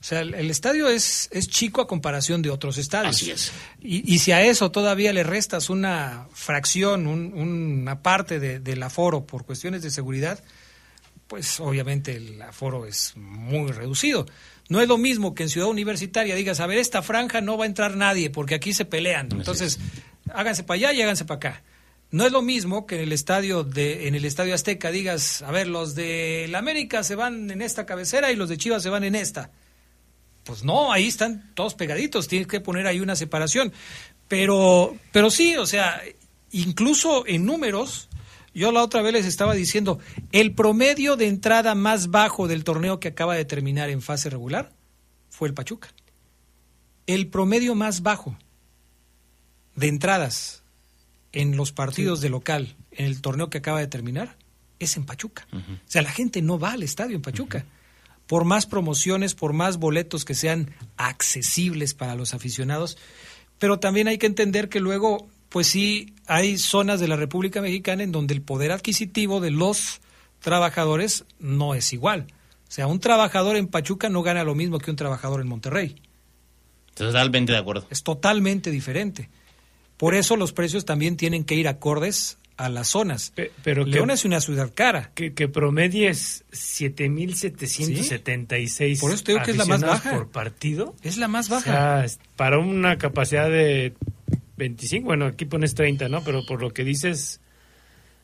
O 0.00 0.02
sea, 0.02 0.20
el, 0.20 0.32
el 0.34 0.50
estadio 0.50 0.88
es, 0.88 1.28
es 1.30 1.48
chico 1.48 1.82
a 1.82 1.86
comparación 1.86 2.40
de 2.40 2.48
otros 2.50 2.78
estadios. 2.78 3.16
Así 3.16 3.30
es. 3.30 3.52
Y, 3.80 4.14
y 4.14 4.18
si 4.20 4.32
a 4.32 4.42
eso 4.42 4.70
todavía 4.70 5.12
le 5.12 5.22
restas 5.24 5.68
una 5.68 6.26
fracción, 6.32 7.06
un- 7.06 7.34
una 7.34 8.02
parte 8.02 8.40
de- 8.40 8.60
del 8.60 8.82
aforo 8.82 9.26
por 9.26 9.44
cuestiones 9.44 9.82
de 9.82 9.90
seguridad, 9.90 10.42
pues 11.26 11.60
obviamente 11.60 12.16
el 12.16 12.40
aforo 12.42 12.86
es 12.86 13.12
muy 13.16 13.70
reducido. 13.72 14.26
No 14.68 14.80
es 14.80 14.88
lo 14.88 14.98
mismo 14.98 15.34
que 15.34 15.42
en 15.44 15.48
Ciudad 15.48 15.68
Universitaria 15.68 16.34
digas, 16.34 16.60
a 16.60 16.66
ver, 16.66 16.78
esta 16.78 17.02
franja 17.02 17.40
no 17.40 17.58
va 17.58 17.64
a 17.64 17.66
entrar 17.66 17.96
nadie 17.96 18.30
porque 18.30 18.54
aquí 18.54 18.72
se 18.72 18.84
pelean. 18.84 19.28
Entonces, 19.32 19.78
háganse 20.32 20.62
para 20.64 20.76
allá 20.76 20.92
y 20.92 21.02
háganse 21.02 21.24
para 21.24 21.36
acá. 21.36 21.62
No 22.10 22.24
es 22.24 22.32
lo 22.32 22.40
mismo 22.42 22.86
que 22.86 22.96
en 22.96 23.02
el 23.02 23.12
estadio 23.12 23.62
de 23.64 24.08
en 24.08 24.14
el 24.16 24.24
estadio 24.24 24.54
Azteca 24.54 24.90
digas, 24.90 25.42
a 25.42 25.50
ver, 25.52 25.68
los 25.68 25.94
de 25.94 26.46
la 26.50 26.58
América 26.58 27.04
se 27.04 27.14
van 27.14 27.50
en 27.50 27.62
esta 27.62 27.84
cabecera 27.86 28.32
y 28.32 28.36
los 28.36 28.48
de 28.48 28.56
Chivas 28.56 28.82
se 28.82 28.88
van 28.88 29.04
en 29.04 29.14
esta. 29.14 29.50
Pues 30.44 30.64
no, 30.64 30.92
ahí 30.92 31.06
están 31.06 31.50
todos 31.54 31.74
pegaditos, 31.74 32.28
tienes 32.28 32.48
que 32.48 32.60
poner 32.60 32.86
ahí 32.86 33.00
una 33.00 33.16
separación. 33.16 33.72
Pero, 34.28 34.96
pero 35.12 35.30
sí, 35.30 35.56
o 35.56 35.66
sea, 35.66 36.00
incluso 36.52 37.26
en 37.26 37.44
números, 37.44 38.08
yo 38.54 38.72
la 38.72 38.82
otra 38.82 39.02
vez 39.02 39.12
les 39.12 39.26
estaba 39.26 39.54
diciendo, 39.54 39.98
el 40.32 40.54
promedio 40.54 41.16
de 41.16 41.26
entrada 41.26 41.74
más 41.74 42.10
bajo 42.10 42.48
del 42.48 42.64
torneo 42.64 43.00
que 43.00 43.08
acaba 43.08 43.34
de 43.34 43.44
terminar 43.44 43.90
en 43.90 44.02
fase 44.02 44.30
regular 44.30 44.72
fue 45.28 45.48
el 45.48 45.54
Pachuca. 45.54 45.88
El 47.06 47.28
promedio 47.28 47.74
más 47.74 48.02
bajo 48.02 48.36
de 49.74 49.88
entradas 49.88 50.62
en 51.32 51.56
los 51.56 51.72
partidos 51.72 52.20
de 52.20 52.28
local 52.28 52.76
en 52.92 53.06
el 53.06 53.20
torneo 53.20 53.50
que 53.50 53.58
acaba 53.58 53.80
de 53.80 53.86
terminar 53.86 54.36
es 54.78 54.96
en 54.96 55.04
Pachuca. 55.04 55.46
O 55.52 55.90
sea, 55.90 56.02
la 56.02 56.10
gente 56.10 56.42
no 56.42 56.58
va 56.58 56.72
al 56.72 56.82
estadio 56.82 57.16
en 57.16 57.22
Pachuca. 57.22 57.64
Por 58.30 58.44
más 58.44 58.66
promociones, 58.66 59.34
por 59.34 59.52
más 59.54 59.78
boletos 59.78 60.24
que 60.24 60.36
sean 60.36 60.70
accesibles 60.96 61.94
para 61.94 62.14
los 62.14 62.32
aficionados, 62.32 62.96
pero 63.58 63.80
también 63.80 64.06
hay 64.06 64.18
que 64.18 64.26
entender 64.26 64.68
que 64.68 64.78
luego, 64.78 65.26
pues 65.48 65.66
sí, 65.66 66.14
hay 66.28 66.56
zonas 66.56 67.00
de 67.00 67.08
la 67.08 67.16
República 67.16 67.60
Mexicana 67.60 68.04
en 68.04 68.12
donde 68.12 68.32
el 68.34 68.40
poder 68.40 68.70
adquisitivo 68.70 69.40
de 69.40 69.50
los 69.50 70.00
trabajadores 70.38 71.24
no 71.40 71.74
es 71.74 71.92
igual. 71.92 72.28
O 72.68 72.70
sea, 72.70 72.86
un 72.86 73.00
trabajador 73.00 73.56
en 73.56 73.66
Pachuca 73.66 74.08
no 74.08 74.22
gana 74.22 74.44
lo 74.44 74.54
mismo 74.54 74.78
que 74.78 74.92
un 74.92 74.96
trabajador 74.96 75.40
en 75.40 75.48
Monterrey. 75.48 76.00
Totalmente 76.94 77.50
de 77.50 77.58
acuerdo. 77.58 77.88
Es 77.90 78.04
totalmente 78.04 78.70
diferente. 78.70 79.28
Por 79.96 80.14
eso 80.14 80.36
los 80.36 80.52
precios 80.52 80.84
también 80.84 81.16
tienen 81.16 81.42
que 81.42 81.56
ir 81.56 81.66
acordes 81.66 82.38
a 82.64 82.68
las 82.68 82.88
zonas. 82.88 83.32
pero 83.62 83.84
que- 83.84 83.90
León 83.92 84.10
es 84.10 84.24
una 84.24 84.40
ciudad 84.40 84.72
cara. 84.74 85.12
Que, 85.14 85.32
que 85.34 85.46
promedies 85.48 86.44
7.776 86.52 89.00
Por 89.00 89.12
eso 89.12 89.24
te 89.24 89.32
digo 89.32 89.44
que 89.44 89.50
es 89.52 89.56
la 89.56 89.64
más 89.64 89.80
baja. 89.80 90.10
por 90.12 90.30
partido. 90.30 90.94
Es 91.02 91.16
la 91.16 91.28
más 91.28 91.50
O 91.50 91.54
baja. 91.54 91.64
sea, 91.64 92.04
es 92.04 92.18
para 92.36 92.58
una 92.58 92.98
capacidad 92.98 93.48
de 93.48 93.94
25, 94.56 95.06
bueno, 95.06 95.26
aquí 95.26 95.44
pones 95.44 95.74
30, 95.74 96.08
¿no? 96.08 96.22
Pero 96.24 96.44
por 96.46 96.60
lo 96.60 96.70
que 96.72 96.84
dices, 96.84 97.40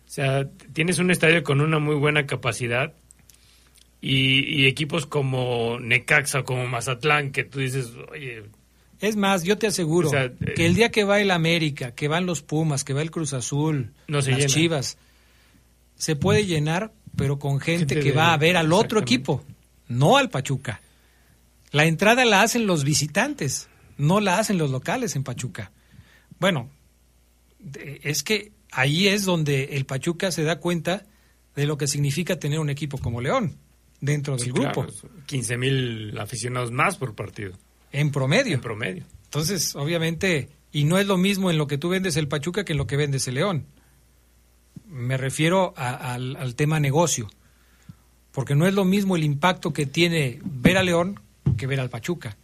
o 0.07 0.11
sea, 0.11 0.49
tienes 0.73 0.99
un 0.99 1.11
estadio 1.11 1.43
con 1.43 1.61
una 1.61 1.79
muy 1.79 1.95
buena 1.97 2.27
capacidad 2.27 2.95
y, 4.01 4.63
y 4.63 4.67
equipos 4.67 5.07
como 5.07 5.79
Necaxa, 5.81 6.43
como 6.43 6.67
Mazatlán, 6.67 7.33
que 7.33 7.45
tú 7.45 7.61
dices, 7.61 7.91
oye, 8.13 8.45
Es 9.01 9.17
más, 9.17 9.43
yo 9.45 9.59
te 9.59 9.67
aseguro 9.67 10.09
O 10.09 10.11
sea, 10.11 10.33
que 10.55 10.65
el 10.67 10.75
día 10.75 10.91
que 10.91 11.05
va 11.05 11.21
el 11.21 11.31
América, 11.31 11.93
que 11.95 12.09
van 12.09 12.25
los 12.27 12.43
Pumas, 12.43 12.83
que 12.85 12.95
va 12.95 13.03
el 13.03 13.11
Cruz 13.11 13.33
Azul, 13.35 13.93
No 14.09 14.19
las 14.19 14.27
llena. 14.27 14.47
Chivas, 14.47 14.97
se 15.97 16.17
puede 16.17 16.47
llenar, 16.47 16.93
pero 17.17 17.39
con 17.39 17.61
gente, 17.61 17.95
Gente 17.95 18.01
que 18.01 18.11
de- 18.13 18.17
va 18.17 18.33
a 18.33 18.37
ver 18.39 18.57
al 18.57 18.73
otro 18.73 19.01
equipo, 19.01 19.45
no 19.89 20.17
al 20.17 20.31
Pachuca. 20.31 20.81
La 21.73 21.85
entrada 21.85 22.25
la 22.25 22.43
hacen 22.43 22.67
los 22.67 22.85
visitantes, 22.85 23.69
no 23.99 24.21
la 24.21 24.39
hacen 24.39 24.57
los 24.59 24.71
locales 24.71 25.15
en 25.17 25.25
Pachuca. 25.25 25.73
Bueno, 26.39 26.71
es 28.03 28.23
que 28.23 28.53
ahí 28.71 29.09
es 29.09 29.25
donde 29.25 29.77
el 29.77 29.85
Pachuca 29.87 30.31
se 30.31 30.43
da 30.45 30.59
cuenta 30.61 31.05
de 31.55 31.67
lo 31.67 31.77
que 31.77 31.87
significa 31.87 32.39
tener 32.39 32.59
un 32.61 32.71
equipo 32.71 32.99
como 32.99 33.21
León 33.21 33.57
dentro 34.01 34.37
del 34.37 34.45
sí, 34.45 34.51
grupo, 34.51 34.85
claro, 34.85 34.93
15 35.27 35.57
mil 35.57 36.19
aficionados 36.19 36.71
más 36.71 36.97
por 36.97 37.15
partido. 37.15 37.55
En 37.93 38.11
promedio. 38.11 38.55
En 38.55 38.61
promedio. 38.61 39.05
Entonces, 39.25 39.75
obviamente, 39.77 40.49
y 40.73 40.85
no 40.85 40.99
es 40.99 41.07
lo 41.07 41.17
mismo 41.17 41.51
en 41.51 41.59
lo 41.59 41.67
que 41.67 41.79
tú 41.79 41.89
vendes 41.89 42.17
el 42.17 42.29
Pachuca 42.29 42.65
que 42.65 42.73
en 42.73 42.79
lo 42.79 42.87
que 42.87 42.97
vendes 42.97 43.27
el 43.29 43.35
León. 43.35 43.67
Me 44.89 45.17
refiero 45.17 45.75
a- 45.77 46.15
al, 46.15 46.37
al 46.37 46.55
tema 46.55 46.79
negocio, 46.81 47.29
porque 48.33 48.55
no 48.55 48.67
es 48.67 48.75
lo 48.75 48.85
mismo 48.85 49.17
el 49.17 49.25
impacto 49.25 49.73
que 49.73 49.87
tiene 49.87 50.39
ver 50.45 50.79
a 50.79 50.83
León 50.83 51.21
que 51.57 51.67
ver 51.67 51.81
al 51.81 51.91
Pachuca. 51.91 52.37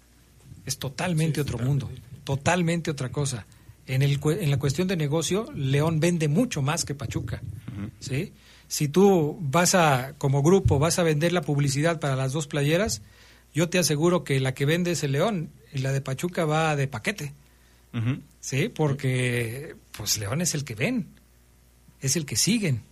Es 0.67 0.79
totalmente 0.79 1.41
otro 1.41 1.59
mundo, 1.59 1.91
totalmente 2.25 2.91
otra 2.91 3.11
cosa. 3.11 3.47
En, 3.87 4.03
el, 4.03 4.21
en 4.25 4.51
la 4.51 4.59
cuestión 4.59 4.87
de 4.89 4.97
negocio, 4.97 5.51
León 5.55 5.99
vende 6.01 6.29
mucho 6.29 6.63
más 6.63 6.85
que 6.85 6.95
Pachuca. 6.95 7.43
¿sí? 8.01 8.33
Si 8.69 8.89
tú 8.89 9.37
vas 9.41 9.75
a, 9.75 10.15
como 10.19 10.43
grupo, 10.43 10.79
vas 10.79 10.99
a 10.99 11.03
vender 11.03 11.33
la 11.33 11.43
publicidad 11.43 12.01
para 12.01 12.17
las 12.17 12.33
dos 12.33 12.47
playeras, 12.47 13.03
yo 13.55 13.69
te 13.69 13.79
aseguro 13.79 14.25
que 14.25 14.41
la 14.41 14.55
que 14.55 14.65
vende 14.65 14.93
es 14.93 15.03
el 15.03 15.13
León 15.13 15.51
y 15.73 15.79
la 15.79 15.93
de 15.93 16.01
Pachuca 16.01 16.45
va 16.45 16.77
de 16.77 16.89
paquete. 16.89 17.35
Sí, 18.41 18.71
porque 18.71 19.77
pues 19.93 20.17
León 20.19 20.41
es 20.41 20.55
el 20.55 20.65
que 20.65 20.75
ven, 20.75 21.09
es 22.01 22.17
el 22.17 22.25
que 22.25 22.37
siguen. 22.37 22.83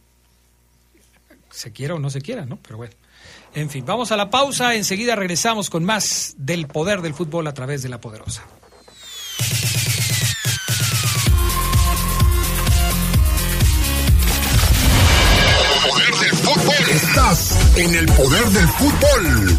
Se 1.50 1.72
quiera 1.72 1.94
o 1.94 1.98
no 1.98 2.10
se 2.10 2.20
quiera, 2.20 2.44
¿no? 2.44 2.58
Pero 2.62 2.76
bueno. 2.76 2.92
En 3.54 3.70
fin, 3.70 3.84
vamos 3.84 4.12
a 4.12 4.16
la 4.16 4.30
pausa, 4.30 4.74
enseguida 4.74 5.16
regresamos 5.16 5.70
con 5.70 5.84
más 5.84 6.34
del 6.36 6.66
poder 6.68 7.00
del 7.00 7.14
fútbol 7.14 7.46
a 7.46 7.54
través 7.54 7.82
de 7.82 7.88
la 7.88 8.00
poderosa. 8.00 8.44
Poder 15.88 16.14
del 16.14 16.36
fútbol. 16.36 16.90
Estás 16.90 17.76
en 17.78 17.94
el 17.94 18.06
poder 18.06 18.44
del 18.44 18.68
fútbol. 18.68 19.58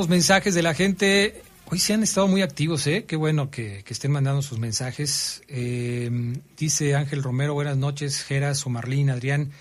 Mensajes 0.10 0.56
de 0.56 0.64
la 0.64 0.74
gente. 0.74 1.44
Hoy 1.70 1.78
se 1.80 1.94
han 1.94 2.02
estado 2.02 2.28
muy 2.28 2.42
activos, 2.42 2.88
¿eh? 2.88 3.06
Qué 3.08 3.16
bueno 3.16 3.52
que, 3.52 3.84
estén 3.88 4.12
mandando 4.12 4.42
sus 4.42 4.58
mensajes. 4.58 5.44
Eh, 5.48 6.10
dice 6.58 6.96
Ángel 6.96 7.22
Romero, 7.22 7.54
buenas 7.54 7.78
noches, 7.78 8.24
Geras, 8.24 8.66
Omarlín, 8.66 9.12
Adrián. 9.12 9.52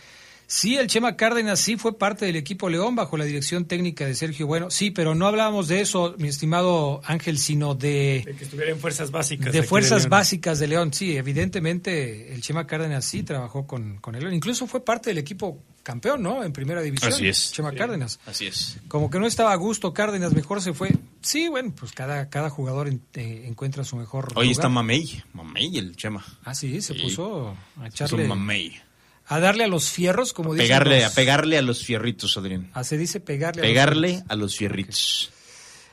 Sí, 0.50 0.76
el 0.76 0.86
Chema 0.86 1.14
Cárdenas 1.14 1.60
sí 1.60 1.76
fue 1.76 1.98
parte 1.98 2.24
del 2.24 2.36
equipo 2.36 2.70
León 2.70 2.96
bajo 2.96 3.18
la 3.18 3.26
dirección 3.26 3.66
técnica 3.66 4.06
de 4.06 4.14
Sergio 4.14 4.46
Bueno. 4.46 4.70
Sí, 4.70 4.90
pero 4.90 5.14
no 5.14 5.26
hablábamos 5.26 5.68
de 5.68 5.82
eso, 5.82 6.14
mi 6.16 6.28
estimado 6.28 7.02
Ángel, 7.04 7.36
sino 7.36 7.74
de... 7.74 8.22
De 8.24 8.34
que 8.34 8.44
estuviera 8.44 8.72
en 8.72 8.78
fuerzas 8.78 9.10
básicas. 9.10 9.52
De 9.52 9.62
fuerzas 9.62 10.08
básicas 10.08 10.58
de 10.58 10.68
León, 10.68 10.94
sí. 10.94 11.18
Evidentemente 11.18 12.32
el 12.32 12.40
Chema 12.40 12.66
Cárdenas 12.66 13.04
sí 13.04 13.24
trabajó 13.24 13.66
con, 13.66 13.98
con 13.98 14.14
el 14.14 14.22
León. 14.22 14.32
Incluso 14.32 14.66
fue 14.66 14.82
parte 14.82 15.10
del 15.10 15.18
equipo 15.18 15.62
campeón, 15.82 16.22
¿no? 16.22 16.42
En 16.42 16.50
primera 16.50 16.80
división. 16.80 17.12
Así 17.12 17.28
es. 17.28 17.52
Chema 17.52 17.72
Cárdenas. 17.72 18.18
Así 18.24 18.46
es. 18.46 18.78
Como 18.88 19.10
que 19.10 19.18
no 19.18 19.26
estaba 19.26 19.52
a 19.52 19.56
gusto 19.56 19.92
Cárdenas, 19.92 20.32
mejor 20.32 20.62
se 20.62 20.72
fue. 20.72 20.96
Sí, 21.20 21.48
bueno, 21.48 21.74
pues 21.78 21.92
cada, 21.92 22.30
cada 22.30 22.48
jugador 22.48 22.88
eh, 22.88 23.44
encuentra 23.46 23.84
su 23.84 23.96
mejor 23.96 24.32
Hoy 24.34 24.50
está 24.52 24.70
Mamey. 24.70 25.22
Mamey 25.34 25.76
el 25.76 25.94
Chema. 25.94 26.24
Ah, 26.42 26.54
sí, 26.54 26.80
se 26.80 26.94
puso 26.94 27.54
a 27.76 27.88
echarle... 27.88 28.22
Es 28.22 28.28
Mamey 28.30 28.87
a 29.28 29.40
darle 29.40 29.64
a 29.64 29.68
los 29.68 29.90
fierros, 29.90 30.32
como 30.32 30.54
dice. 30.54 30.64
Pegarle, 30.64 31.04
A 31.04 31.10
pegarle 31.10 31.58
a 31.58 31.62
los 31.62 31.84
fierritos, 31.84 32.36
Adrián. 32.36 32.70
Ah, 32.72 32.82
se 32.82 32.96
dice 32.96 33.20
pegarle. 33.20 33.62
Pegarle 33.62 34.08
a 34.08 34.20
los, 34.20 34.30
a 34.30 34.34
los 34.36 34.56
fierritos. 34.56 35.30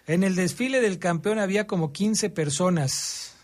En 0.07 0.23
el 0.23 0.35
desfile 0.35 0.81
del 0.81 0.99
campeón 0.99 1.39
había 1.39 1.67
como 1.67 1.91
15 1.91 2.29
personas. 2.29 3.35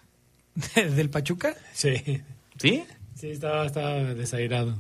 ¿Del 0.76 1.10
Pachuca? 1.10 1.56
Sí. 1.74 2.22
¿Sí? 2.58 2.84
Sí, 3.16 3.32
estaba, 3.32 3.66
estaba 3.66 3.96
desairado. 4.14 4.78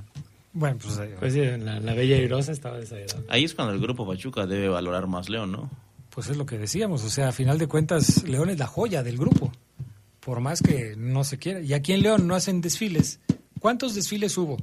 Bueno, 0.53 0.77
pues... 0.81 0.99
pues 1.19 1.33
sí, 1.33 1.39
la, 1.39 1.79
la, 1.79 1.93
Bella 1.93 2.17
Irosa 2.17 2.51
estaba 2.51 2.77
desairada. 2.77 3.21
Ahí 3.29 3.43
es 3.43 3.53
cuando 3.53 3.73
el 3.73 3.79
grupo 3.79 4.07
Pachuca 4.07 4.45
debe 4.45 4.67
valorar 4.69 5.07
más 5.07 5.29
León, 5.29 5.51
¿no? 5.51 5.69
Pues 6.09 6.27
es 6.27 6.37
lo 6.37 6.45
que 6.45 6.57
decíamos, 6.57 7.03
o 7.05 7.09
sea, 7.09 7.29
a 7.29 7.31
final 7.31 7.57
de 7.57 7.67
cuentas, 7.67 8.23
León 8.23 8.49
es 8.49 8.59
la 8.59 8.67
joya 8.67 9.01
del 9.01 9.17
grupo. 9.17 9.51
Por 10.19 10.41
más 10.41 10.61
que 10.61 10.95
no 10.97 11.23
se 11.23 11.37
quiera. 11.37 11.61
Y 11.61 11.73
aquí 11.73 11.93
en 11.93 12.03
León 12.03 12.27
no 12.27 12.35
hacen 12.35 12.61
desfiles. 12.61 13.19
¿Cuántos 13.59 13.95
desfiles 13.95 14.37
hubo? 14.37 14.57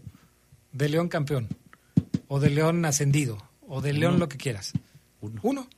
De 0.73 0.89
León 0.89 1.09
campeón, 1.09 1.49
o 2.29 2.41
de 2.41 2.51
León 2.51 2.85
ascendido, 2.85 3.39
o 3.67 3.81
de 3.81 3.93
León 3.93 4.19
lo 4.19 4.29
que 4.29 4.37
quieras. 4.37 4.73
Uno. 5.21 5.69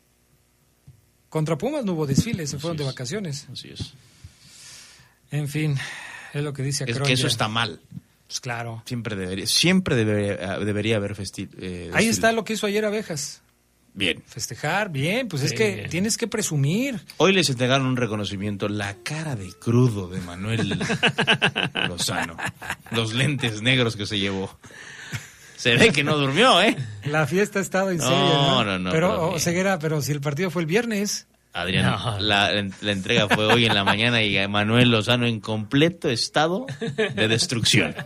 Contra 1.28 1.56
Pumas 1.56 1.84
no 1.84 1.92
hubo 1.92 2.06
desfile, 2.06 2.46
se 2.46 2.58
fueron 2.58 2.76
de 2.76 2.84
vacaciones. 2.84 3.46
Así 3.52 3.68
es. 3.68 3.94
En 5.30 5.48
fin, 5.48 5.76
es 6.34 6.42
lo 6.42 6.52
que 6.52 6.62
dice 6.62 6.84
Es 6.88 6.98
que 6.98 7.12
eso 7.12 7.26
está 7.26 7.48
mal. 7.48 7.80
Pues 8.26 8.40
claro. 8.40 8.82
Siempre 8.86 9.16
debería, 9.16 9.46
siempre 9.46 9.96
debería, 9.96 10.58
debería 10.58 10.96
haber 10.96 11.14
festival. 11.14 11.54
Eh, 11.60 11.90
Ahí 11.94 12.06
está 12.06 12.32
lo 12.32 12.44
que 12.44 12.52
hizo 12.52 12.66
ayer 12.66 12.84
Abejas. 12.84 13.42
Bien. 13.92 14.22
Festejar, 14.26 14.90
bien, 14.90 15.28
pues 15.28 15.42
es 15.42 15.52
que 15.52 15.86
tienes 15.90 16.16
que 16.16 16.26
presumir. 16.26 17.00
Hoy 17.16 17.32
les 17.32 17.50
entregaron 17.50 17.86
un 17.86 17.96
reconocimiento, 17.96 18.68
la 18.68 18.94
cara 19.02 19.36
de 19.36 19.52
crudo 19.52 20.08
de 20.08 20.20
Manuel 20.20 20.78
Lozano, 21.88 22.36
los 22.92 23.12
lentes 23.14 23.62
negros 23.62 23.96
que 23.96 24.06
se 24.06 24.18
llevó. 24.18 24.58
Se 25.56 25.76
ve 25.76 25.92
que 25.92 26.04
no 26.04 26.16
durmió, 26.16 26.62
¿eh? 26.62 26.76
La 27.04 27.26
fiesta 27.26 27.58
ha 27.58 27.62
estado 27.62 27.90
en 27.90 28.00
serio. 28.00 28.16
No, 28.16 28.64
no, 28.64 28.78
no. 28.78 28.90
Pero, 28.90 29.38
Ceguera, 29.38 29.78
pero 29.78 30.00
si 30.00 30.12
el 30.12 30.20
partido 30.20 30.50
fue 30.50 30.62
el 30.62 30.66
viernes. 30.66 31.26
Adrián, 31.52 31.84
la, 32.20 32.52
la, 32.80 32.92
entrega 32.92 33.28
fue 33.28 33.44
hoy 33.44 33.66
en 33.66 33.74
la 33.74 33.84
mañana 33.84 34.22
y 34.22 34.46
Manuel 34.48 34.90
Lozano 34.90 35.26
en 35.26 35.40
completo 35.40 36.08
estado 36.08 36.64
de 36.96 37.28
destrucción. 37.28 37.94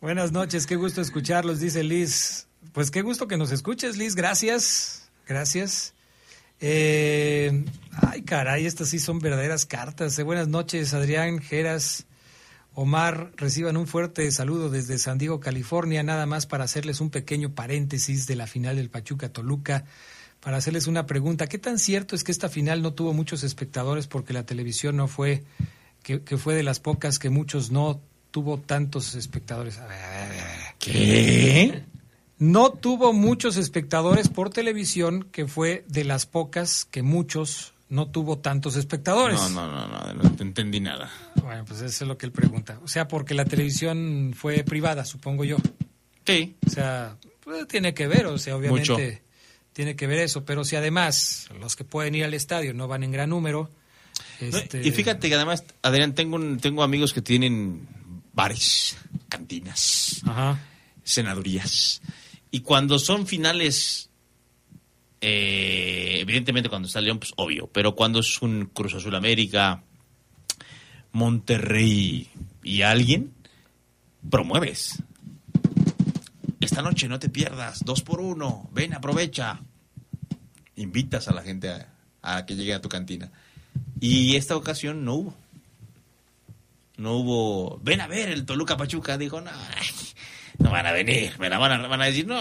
Buenas 0.00 0.32
noches, 0.32 0.66
qué 0.66 0.76
gusto 0.76 1.02
escucharlos, 1.02 1.60
dice 1.60 1.84
Liz. 1.84 2.47
Pues 2.78 2.92
qué 2.92 3.02
gusto 3.02 3.26
que 3.26 3.36
nos 3.36 3.50
escuches, 3.50 3.96
Liz. 3.96 4.14
Gracias. 4.14 5.10
Gracias. 5.26 5.94
Eh, 6.60 7.64
ay, 7.90 8.22
caray, 8.22 8.66
estas 8.66 8.90
sí 8.90 9.00
son 9.00 9.18
verdaderas 9.18 9.66
cartas. 9.66 10.16
Eh, 10.16 10.22
buenas 10.22 10.46
noches, 10.46 10.94
Adrián, 10.94 11.40
Geras, 11.40 12.06
Omar. 12.74 13.32
Reciban 13.36 13.76
un 13.76 13.88
fuerte 13.88 14.30
saludo 14.30 14.70
desde 14.70 14.96
San 14.98 15.18
Diego, 15.18 15.40
California. 15.40 16.04
Nada 16.04 16.24
más 16.26 16.46
para 16.46 16.62
hacerles 16.62 17.00
un 17.00 17.10
pequeño 17.10 17.52
paréntesis 17.52 18.28
de 18.28 18.36
la 18.36 18.46
final 18.46 18.76
del 18.76 18.90
Pachuca 18.90 19.28
Toluca. 19.28 19.84
Para 20.38 20.58
hacerles 20.58 20.86
una 20.86 21.04
pregunta. 21.04 21.48
¿Qué 21.48 21.58
tan 21.58 21.80
cierto 21.80 22.14
es 22.14 22.22
que 22.22 22.30
esta 22.30 22.48
final 22.48 22.80
no 22.80 22.94
tuvo 22.94 23.12
muchos 23.12 23.42
espectadores 23.42 24.06
porque 24.06 24.32
la 24.32 24.46
televisión 24.46 24.96
no 24.96 25.08
fue, 25.08 25.42
que, 26.04 26.20
fue 26.36 26.54
de 26.54 26.62
las 26.62 26.78
pocas 26.78 27.18
que 27.18 27.28
muchos 27.28 27.72
no 27.72 28.00
tuvo 28.30 28.60
tantos 28.60 29.16
espectadores? 29.16 29.78
A 29.78 29.86
ver, 29.88 30.00
a 30.00 30.10
ver, 30.10 30.22
a 30.22 30.28
ver. 30.28 30.74
¿Qué? 30.78 31.97
No 32.38 32.70
tuvo 32.72 33.12
muchos 33.12 33.56
espectadores 33.56 34.28
por 34.28 34.50
televisión, 34.50 35.24
que 35.32 35.46
fue 35.48 35.84
de 35.88 36.04
las 36.04 36.26
pocas 36.26 36.84
que 36.84 37.02
muchos 37.02 37.72
no 37.88 38.06
tuvo 38.08 38.38
tantos 38.38 38.76
espectadores. 38.76 39.40
No, 39.40 39.48
no, 39.50 39.66
no, 39.66 39.88
no, 39.88 40.14
no 40.22 40.30
te 40.36 40.42
entendí 40.42 40.78
nada. 40.78 41.10
Bueno, 41.42 41.64
pues 41.64 41.80
eso 41.80 42.04
es 42.04 42.08
lo 42.08 42.16
que 42.18 42.26
él 42.26 42.32
pregunta. 42.32 42.78
O 42.84 42.88
sea, 42.88 43.08
porque 43.08 43.34
la 43.34 43.44
televisión 43.44 44.34
fue 44.36 44.62
privada, 44.62 45.04
supongo 45.04 45.44
yo. 45.44 45.56
Sí. 46.26 46.54
O 46.66 46.70
sea, 46.70 47.16
pues, 47.40 47.66
tiene 47.66 47.94
que 47.94 48.06
ver, 48.06 48.26
o 48.26 48.38
sea, 48.38 48.56
obviamente 48.56 49.22
tiene 49.72 49.96
que 49.96 50.06
ver 50.06 50.18
eso. 50.20 50.44
Pero 50.44 50.64
si 50.64 50.76
además 50.76 51.48
los 51.58 51.74
que 51.74 51.84
pueden 51.84 52.14
ir 52.14 52.24
al 52.24 52.34
estadio 52.34 52.72
no 52.74 52.86
van 52.86 53.02
en 53.02 53.10
gran 53.12 53.30
número. 53.30 53.70
No, 54.40 54.58
este, 54.58 54.86
Y 54.86 54.90
fíjate 54.92 55.28
que 55.28 55.34
además, 55.34 55.64
Adrián, 55.82 56.14
tengo, 56.14 56.36
un- 56.36 56.58
tengo 56.58 56.82
amigos 56.84 57.12
que 57.12 57.22
tienen 57.22 57.88
bares, 58.32 58.96
cantinas, 59.28 60.22
senadurías. 61.04 62.00
Y 62.50 62.60
cuando 62.60 62.98
son 62.98 63.26
finales, 63.26 64.10
eh, 65.20 66.16
evidentemente 66.20 66.68
cuando 66.68 66.86
está 66.88 67.00
León, 67.00 67.18
pues 67.18 67.32
obvio, 67.36 67.68
pero 67.72 67.94
cuando 67.94 68.20
es 68.20 68.40
un 68.40 68.66
Cruz 68.66 68.94
Azul 68.94 69.14
América, 69.14 69.82
Monterrey 71.12 72.28
y 72.62 72.82
alguien, 72.82 73.34
promueves. 74.30 75.02
Esta 76.60 76.82
noche 76.82 77.08
no 77.08 77.18
te 77.18 77.28
pierdas, 77.28 77.84
dos 77.84 78.02
por 78.02 78.20
uno, 78.20 78.68
ven, 78.72 78.94
aprovecha. 78.94 79.60
Invitas 80.76 81.28
a 81.28 81.34
la 81.34 81.42
gente 81.42 81.70
a, 81.70 81.88
a 82.22 82.46
que 82.46 82.56
llegue 82.56 82.74
a 82.74 82.80
tu 82.80 82.88
cantina. 82.88 83.30
Y 84.00 84.36
esta 84.36 84.56
ocasión 84.56 85.04
no 85.04 85.14
hubo. 85.14 85.36
No 86.96 87.16
hubo. 87.16 87.78
Ven 87.82 88.00
a 88.00 88.06
ver 88.06 88.28
el 88.28 88.44
Toluca 88.44 88.76
Pachuca. 88.76 89.18
Dijo, 89.18 89.40
no, 89.40 89.50
no 90.58 90.70
van 90.70 90.86
a 90.86 90.92
venir. 90.92 91.32
Me 91.38 91.48
la 91.48 91.58
van 91.58 91.72
a, 91.72 91.86
van 91.88 92.02
a 92.02 92.06
decir, 92.06 92.26
no. 92.26 92.40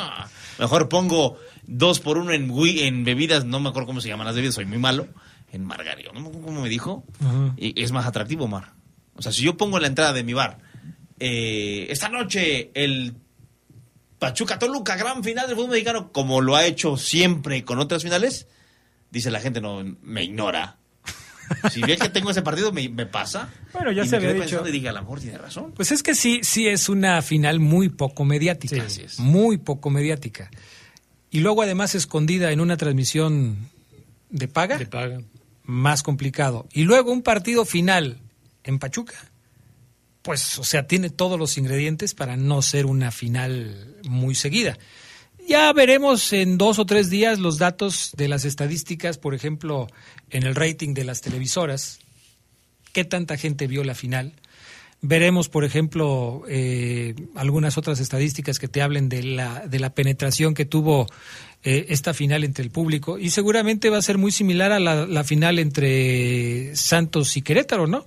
Mejor 0.60 0.90
pongo 0.90 1.38
dos 1.66 2.00
por 2.00 2.18
uno 2.18 2.32
en, 2.34 2.52
en 2.52 3.04
bebidas. 3.04 3.46
No 3.46 3.60
me 3.60 3.70
acuerdo 3.70 3.88
cómo 3.88 4.02
se 4.02 4.10
llaman 4.10 4.28
las 4.28 4.36
bebidas, 4.36 4.56
soy 4.56 4.66
muy 4.66 4.80
malo. 4.80 5.08
En 5.52 5.64
Margario. 5.64 6.12
¿No 6.14 6.20
me 6.20 6.28
acuerdo 6.28 6.46
¿Cómo 6.48 6.62
me 6.62 6.70
dijo? 6.70 7.06
Y 7.56 7.82
es 7.82 7.92
más 7.92 8.06
atractivo, 8.06 8.48
Mar. 8.48 8.74
O 9.16 9.22
sea, 9.22 9.32
si 9.32 9.44
yo 9.44 9.58
pongo 9.58 9.78
en 9.78 9.84
la 9.84 9.88
entrada 9.88 10.14
de 10.14 10.24
mi 10.24 10.34
bar, 10.34 10.60
eh, 11.20 11.88
esta 11.90 12.10
noche 12.10 12.72
el 12.74 13.16
Pachuca 14.20 14.60
Toluca, 14.60 14.96
gran 14.96 15.24
final 15.24 15.48
del 15.48 15.56
fútbol 15.56 15.72
mexicano, 15.72 16.12
como 16.12 16.42
lo 16.42 16.56
ha 16.56 16.66
hecho 16.66 16.98
siempre 16.98 17.64
con 17.64 17.80
otras 17.80 18.04
finales, 18.04 18.48
dice 19.12 19.32
la 19.32 19.40
gente, 19.40 19.62
no, 19.62 19.84
me 20.02 20.24
ignora. 20.24 20.78
Si 21.72 21.82
ve 21.82 21.98
que 21.98 22.10
tengo 22.10 22.32
ese 22.32 22.42
partido, 22.42 22.72
me, 22.72 22.88
me 22.90 23.06
pasa. 23.06 23.50
Bueno, 23.74 23.92
ya 23.92 24.04
Y 24.04 24.08
se 24.08 24.20
me 24.20 24.30
había 24.30 24.44
dicho. 24.44 24.68
Y 24.68 24.72
diga, 24.72 24.92
a 24.92 24.94
lo 24.94 25.02
mejor 25.02 25.20
tiene 25.20 25.38
razón. 25.38 25.74
Pues 25.74 25.92
es 25.92 26.04
que 26.04 26.16
sí, 26.16 26.42
sí 26.44 26.68
es 26.68 26.90
una 26.90 27.22
final 27.22 27.60
muy 27.60 27.90
poco 27.90 28.26
mediática. 28.26 28.86
Muy 29.18 29.58
poco 29.58 29.90
mediática. 29.90 30.50
Y 31.30 31.40
luego 31.40 31.62
además 31.62 31.96
escondida 31.96 32.52
en 32.52 32.62
una 32.62 32.78
transmisión 32.78 33.70
de 34.30 34.48
paga. 34.48 34.78
De 34.78 34.86
paga. 34.86 35.20
Más 35.64 36.04
complicado. 36.04 36.68
Y 36.72 36.84
luego 36.84 37.12
un 37.12 37.22
partido 37.22 37.66
final 37.66 38.20
en 38.64 38.80
Pachuca. 38.80 39.16
Pues, 40.22 40.60
o 40.60 40.64
sea, 40.64 40.88
tiene 40.88 41.10
todos 41.10 41.40
los 41.40 41.58
ingredientes 41.58 42.14
para 42.14 42.36
no 42.36 42.62
ser 42.62 42.86
una 42.86 43.12
final 43.12 43.96
muy 44.04 44.36
seguida. 44.36 44.78
Ya 45.48 45.72
veremos 45.72 46.34
en 46.34 46.58
dos 46.58 46.78
o 46.78 46.86
tres 46.86 47.10
días 47.10 47.40
los 47.40 47.58
datos 47.58 48.12
de 48.18 48.28
las 48.28 48.44
estadísticas, 48.44 49.18
por 49.18 49.34
ejemplo, 49.34 49.88
en 50.30 50.44
el 50.44 50.56
rating 50.56 50.94
de 50.94 51.06
las 51.06 51.22
televisoras, 51.22 52.00
qué 52.92 53.06
tanta 53.06 53.38
gente 53.38 53.66
vio 53.66 53.86
la 53.86 53.96
final. 53.96 54.34
Veremos, 55.00 55.48
por 55.48 55.64
ejemplo, 55.64 56.44
eh, 56.50 57.16
algunas 57.34 57.78
otras 57.78 58.02
estadísticas 58.02 58.60
que 58.60 58.68
te 58.68 58.82
hablen 58.82 59.08
de 59.08 59.24
la, 59.24 59.66
de 59.68 59.80
la 59.80 59.92
penetración 59.92 60.54
que 60.54 60.66
tuvo 60.66 61.08
eh, 61.64 61.86
esta 61.90 62.14
final 62.14 62.44
entre 62.44 62.66
el 62.66 62.72
público. 62.72 63.18
Y 63.18 63.30
seguramente 63.30 63.90
va 63.90 64.00
a 64.00 64.02
ser 64.02 64.18
muy 64.18 64.34
similar 64.34 64.74
a 64.74 64.82
la, 64.82 65.06
la 65.06 65.24
final 65.24 65.60
entre 65.60 66.76
Santos 66.76 67.38
y 67.38 67.42
Querétaro, 67.42 67.88
¿no? 67.88 68.06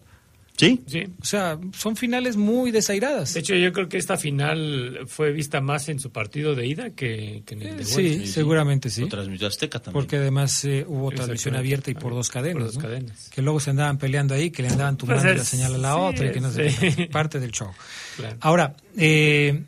Sí. 0.61 0.82
Sí. 0.87 1.05
O 1.20 1.24
sea, 1.24 1.59
son 1.77 1.97
finales 1.97 2.37
muy 2.37 2.70
desairadas. 2.70 3.35
De 3.35 3.41
hecho, 3.41 3.55
yo 3.55 3.73
creo 3.73 3.89
que 3.89 3.97
esta 3.99 4.16
final 4.16 5.01
fue 5.07 5.32
vista 5.32 5.61
más 5.61 5.89
en 5.89 5.99
su 5.99 6.11
partido 6.12 6.55
de 6.55 6.66
ida 6.66 6.91
que, 6.91 7.43
que 7.47 7.55
en 7.55 7.62
el 7.62 7.77
de 7.78 7.85
Sí, 7.85 8.03
vuelta. 8.03 8.27
seguramente 8.27 8.91
sí. 8.91 9.01
Lo 9.03 9.09
transmitió 9.09 9.49
Azteca 9.49 9.78
también. 9.78 9.93
Porque 10.03 10.16
además 10.16 10.65
eh, 10.65 10.85
hubo 10.87 11.11
transmisión 11.11 11.57
abierta 11.57 11.91
y 11.91 11.95
por 11.95 12.12
dos 12.15 12.28
cadenas. 12.28 12.55
Por 12.55 12.65
dos 12.66 12.74
¿no? 12.77 12.82
cadenas. 12.82 13.31
Que 13.31 13.43
luego 13.43 13.59
se 13.61 13.70
andaban 13.70 13.99
peleando 13.99 14.35
ahí, 14.35 14.51
que 14.51 14.62
le 14.62 14.69
andaban 14.69 14.97
tumbando 14.97 15.23
Pues 15.24 15.37
la 15.39 15.45
señal 15.45 15.74
a 15.74 15.78
la 15.78 15.95
sí, 15.95 16.01
otra 16.01 16.27
y 16.27 16.32
que 16.32 16.41
no 16.41 16.51
sé 16.51 16.70
sí. 16.70 17.07
Parte 17.07 17.41
del 17.41 17.53
show. 17.53 17.70
Claro. 18.16 18.37
Ahora, 18.41 18.77
eh, 18.97 19.62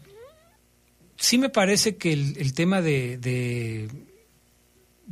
sí 1.16 1.38
me 1.38 1.48
parece 1.48 1.96
que 1.96 2.12
el, 2.12 2.36
el 2.38 2.52
tema 2.52 2.82
de, 2.82 3.18
de, 3.18 3.88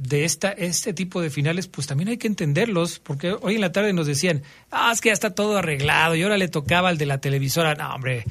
de 0.03 0.25
esta, 0.25 0.51
este 0.53 0.95
tipo 0.95 1.21
de 1.21 1.29
finales, 1.31 1.69
pues 1.69 1.87
también 1.87 2.09
hay 2.09 2.17
que 2.17 2.27
entenderlos, 2.27 2.99
porque 3.01 3.33
hoy 3.41 3.57
en 3.57 3.61
la 3.61 3.71
tarde 3.73 3.93
nos 3.93 4.07
decían, 4.07 4.43
ah, 4.71 4.91
es 4.93 5.01
que 5.01 5.11
ya 5.11 5.13
está 5.13 5.35
todo 5.35 5.59
arreglado 5.59 6.15
y 6.17 6.23
ahora 6.23 6.39
le 6.39 6.49
tocaba 6.49 6.89
al 6.89 6.97
de 6.99 7.07
la 7.07 7.21
televisora. 7.21 7.75
No, 7.75 7.95
hombre. 7.95 8.25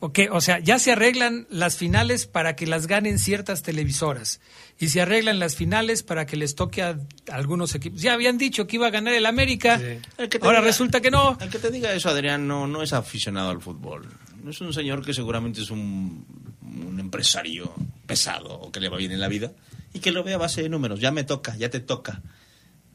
Ok, 0.00 0.18
o 0.32 0.40
sea, 0.42 0.58
ya 0.58 0.78
se 0.78 0.92
arreglan 0.92 1.46
las 1.48 1.76
finales 1.78 2.26
para 2.26 2.56
que 2.56 2.66
las 2.66 2.86
ganen 2.88 3.18
ciertas 3.18 3.62
televisoras 3.62 4.40
y 4.78 4.88
se 4.88 5.00
arreglan 5.00 5.38
las 5.38 5.54
finales 5.56 6.02
para 6.02 6.26
que 6.26 6.36
les 6.36 6.56
toque 6.56 6.82
a 6.82 6.98
algunos 7.32 7.74
equipos. 7.74 8.02
Ya 8.02 8.12
habían 8.12 8.36
dicho 8.36 8.66
que 8.66 8.76
iba 8.76 8.88
a 8.88 8.90
ganar 8.90 9.14
el 9.14 9.24
América, 9.24 9.80
El 10.18 10.28
que 10.28 10.38
te 10.40 10.44
ahora 10.44 10.58
diga- 10.60 10.64
resulta 10.64 11.00
que 11.00 11.10
no. 11.10 11.38
El 11.40 11.48
que 11.48 11.58
te 11.58 11.70
diga 11.70 11.92
eso, 11.94 12.10
Adrián, 12.10 12.46
no, 12.46 12.66
no 12.66 12.82
es 12.82 12.92
aficionado 12.92 13.48
al 13.50 13.62
fútbol. 13.62 14.06
No 14.42 14.50
es 14.50 14.60
un 14.60 14.74
señor 14.74 15.02
que 15.02 15.14
seguramente 15.14 15.62
es 15.62 15.70
un, 15.70 16.26
un 16.60 17.00
empresario 17.00 17.72
pesado 18.04 18.52
o 18.60 18.70
que 18.72 18.80
le 18.80 18.90
va 18.90 18.98
bien 18.98 19.12
en 19.12 19.20
la 19.20 19.28
vida 19.28 19.52
y 19.94 20.00
que 20.00 20.12
lo 20.12 20.22
ve 20.22 20.34
a 20.34 20.38
base 20.38 20.62
de 20.62 20.68
números. 20.68 21.00
Ya 21.00 21.10
me 21.10 21.24
toca, 21.24 21.56
ya 21.56 21.70
te 21.70 21.80
toca. 21.80 22.20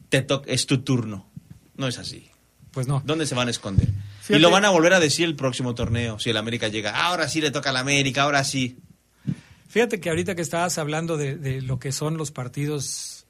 Te 0.08 0.22
to- 0.22 0.42
es 0.46 0.66
tu 0.66 0.82
turno. 0.82 1.28
No 1.76 1.88
es 1.88 1.98
así. 1.98 2.30
Pues 2.70 2.86
no. 2.86 3.02
¿Dónde 3.04 3.26
se 3.26 3.34
van 3.34 3.48
a 3.48 3.50
esconder? 3.50 3.88
Fíjate- 4.20 4.36
Y 4.36 4.38
lo 4.40 4.50
van 4.52 4.64
a 4.64 4.70
volver 4.70 4.92
a 4.94 5.00
decir 5.00 5.24
el 5.24 5.34
próximo 5.34 5.74
torneo, 5.74 6.20
si 6.20 6.30
el 6.30 6.36
América 6.36 6.68
llega. 6.68 7.06
Ahora 7.06 7.26
sí 7.28 7.40
le 7.40 7.50
toca 7.50 7.70
al 7.70 7.76
América, 7.78 8.22
ahora 8.22 8.44
sí. 8.44 8.78
Fíjate 9.68 9.98
que 10.00 10.08
ahorita 10.10 10.34
que 10.36 10.42
estabas 10.42 10.78
hablando 10.78 11.16
de, 11.16 11.36
de 11.36 11.62
lo 11.62 11.78
que 11.80 11.90
son 11.90 12.16
los 12.16 12.30
partidos 12.30 13.26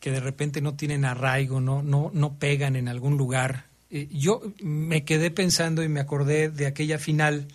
que 0.00 0.10
de 0.12 0.20
repente 0.20 0.60
no 0.60 0.74
tienen 0.74 1.04
arraigo, 1.04 1.60
no, 1.60 1.82
no, 1.82 2.10
no 2.14 2.38
pegan 2.38 2.76
en 2.76 2.86
algún 2.88 3.16
lugar. 3.16 3.66
eh, 3.90 4.06
yo 4.12 4.42
me 4.60 5.04
quedé 5.04 5.30
pensando 5.32 5.82
y 5.82 5.88
me 5.88 5.98
acordé 6.00 6.50
de 6.50 6.66
aquella 6.66 6.98
final 6.98 7.48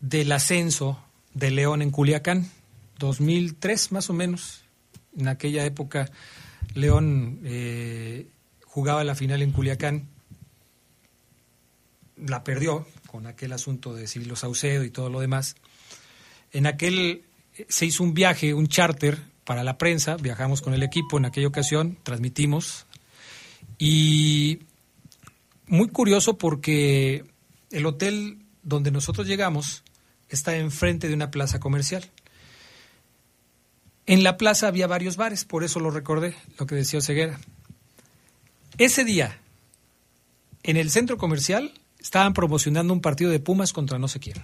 del 0.00 0.30
ascenso 0.32 0.98
de 1.34 1.50
León 1.50 1.82
en 1.82 1.90
Culiacán, 1.90 2.50
2003 2.98 3.92
más 3.92 4.10
o 4.10 4.12
menos. 4.12 4.62
En 5.16 5.28
aquella 5.28 5.64
época 5.64 6.10
León 6.74 7.40
eh, 7.44 8.28
jugaba 8.64 9.04
la 9.04 9.14
final 9.14 9.42
en 9.42 9.52
Culiacán, 9.52 10.08
la 12.16 12.44
perdió 12.44 12.86
con 13.06 13.26
aquel 13.26 13.52
asunto 13.52 13.94
de 13.94 14.06
Cirilo 14.06 14.36
Saucedo 14.36 14.84
y 14.84 14.90
todo 14.90 15.08
lo 15.08 15.20
demás. 15.20 15.56
En 16.52 16.66
aquel 16.66 17.24
eh, 17.56 17.66
se 17.68 17.86
hizo 17.86 18.02
un 18.02 18.14
viaje, 18.14 18.54
un 18.54 18.68
charter 18.68 19.18
para 19.44 19.64
la 19.64 19.78
prensa, 19.78 20.16
viajamos 20.16 20.60
con 20.60 20.74
el 20.74 20.82
equipo 20.82 21.16
en 21.16 21.24
aquella 21.24 21.48
ocasión, 21.48 21.98
transmitimos 22.02 22.86
y 23.78 24.60
muy 25.66 25.88
curioso 25.88 26.36
porque 26.36 27.24
el 27.70 27.86
hotel 27.86 28.38
donde 28.62 28.90
nosotros 28.90 29.26
llegamos 29.26 29.82
está 30.28 30.56
enfrente 30.56 31.08
de 31.08 31.14
una 31.14 31.30
plaza 31.30 31.58
comercial. 31.60 32.04
En 34.08 34.22
la 34.22 34.38
plaza 34.38 34.68
había 34.68 34.86
varios 34.86 35.18
bares, 35.18 35.44
por 35.44 35.64
eso 35.64 35.80
lo 35.80 35.90
recordé, 35.90 36.34
lo 36.58 36.66
que 36.66 36.74
decía 36.74 37.02
Ceguera. 37.02 37.38
Ese 38.78 39.04
día, 39.04 39.38
en 40.62 40.78
el 40.78 40.90
centro 40.90 41.18
comercial, 41.18 41.74
estaban 42.00 42.32
promocionando 42.32 42.94
un 42.94 43.02
partido 43.02 43.30
de 43.30 43.38
Pumas 43.38 43.74
contra 43.74 43.98
no 43.98 44.08
sé 44.08 44.18
quién. 44.18 44.42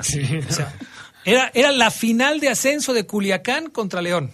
O 0.00 0.52
sea, 0.52 0.76
era, 1.24 1.52
era 1.54 1.70
la 1.70 1.92
final 1.92 2.40
de 2.40 2.48
ascenso 2.48 2.92
de 2.92 3.06
Culiacán 3.06 3.70
contra 3.70 4.02
León. 4.02 4.32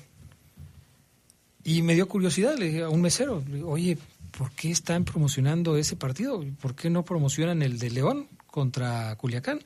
Y 1.63 1.83
me 1.83 1.95
dio 1.95 2.09
curiosidad, 2.09 2.57
le 2.57 2.69
dije 2.69 2.83
a 2.85 2.89
un 2.89 3.03
mesero, 3.03 3.45
le 3.47 3.63
oye, 3.63 3.99
¿por 4.39 4.53
qué 4.53 4.71
están 4.71 5.05
promocionando 5.05 5.77
ese 5.77 5.97
partido? 5.97 6.43
¿Por 6.63 6.75
qué 6.75 6.89
no 6.89 7.05
promocionan 7.05 7.61
el 7.61 7.79
de 7.79 7.91
León 7.91 8.27
contra 8.47 9.15
Culiacán? 9.17 9.63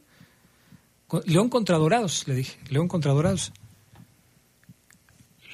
León 1.27 1.49
contra 1.49 1.79
Dorados, 1.79 2.27
le 2.27 2.35
dije, 2.35 2.59
León 2.71 2.89
contra 2.89 3.13
Dorados. 3.13 3.53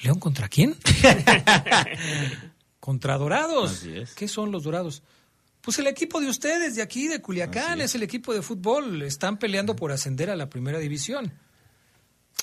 ¿León 0.03 0.19
contra 0.19 0.47
quién? 0.47 0.75
contra 2.79 3.17
Dorados. 3.17 3.71
Así 3.71 3.95
es. 3.95 4.13
¿Qué 4.15 4.27
son 4.27 4.51
los 4.51 4.63
Dorados? 4.63 5.03
Pues 5.61 5.77
el 5.79 5.87
equipo 5.87 6.19
de 6.19 6.27
ustedes, 6.27 6.75
de 6.75 6.81
aquí, 6.81 7.07
de 7.07 7.21
Culiacán, 7.21 7.81
es. 7.81 7.93
el 7.93 8.03
equipo 8.03 8.33
de 8.33 8.41
fútbol. 8.41 9.03
Están 9.03 9.37
peleando 9.37 9.75
por 9.75 9.91
ascender 9.91 10.29
a 10.31 10.35
la 10.35 10.49
primera 10.49 10.79
división. 10.79 11.31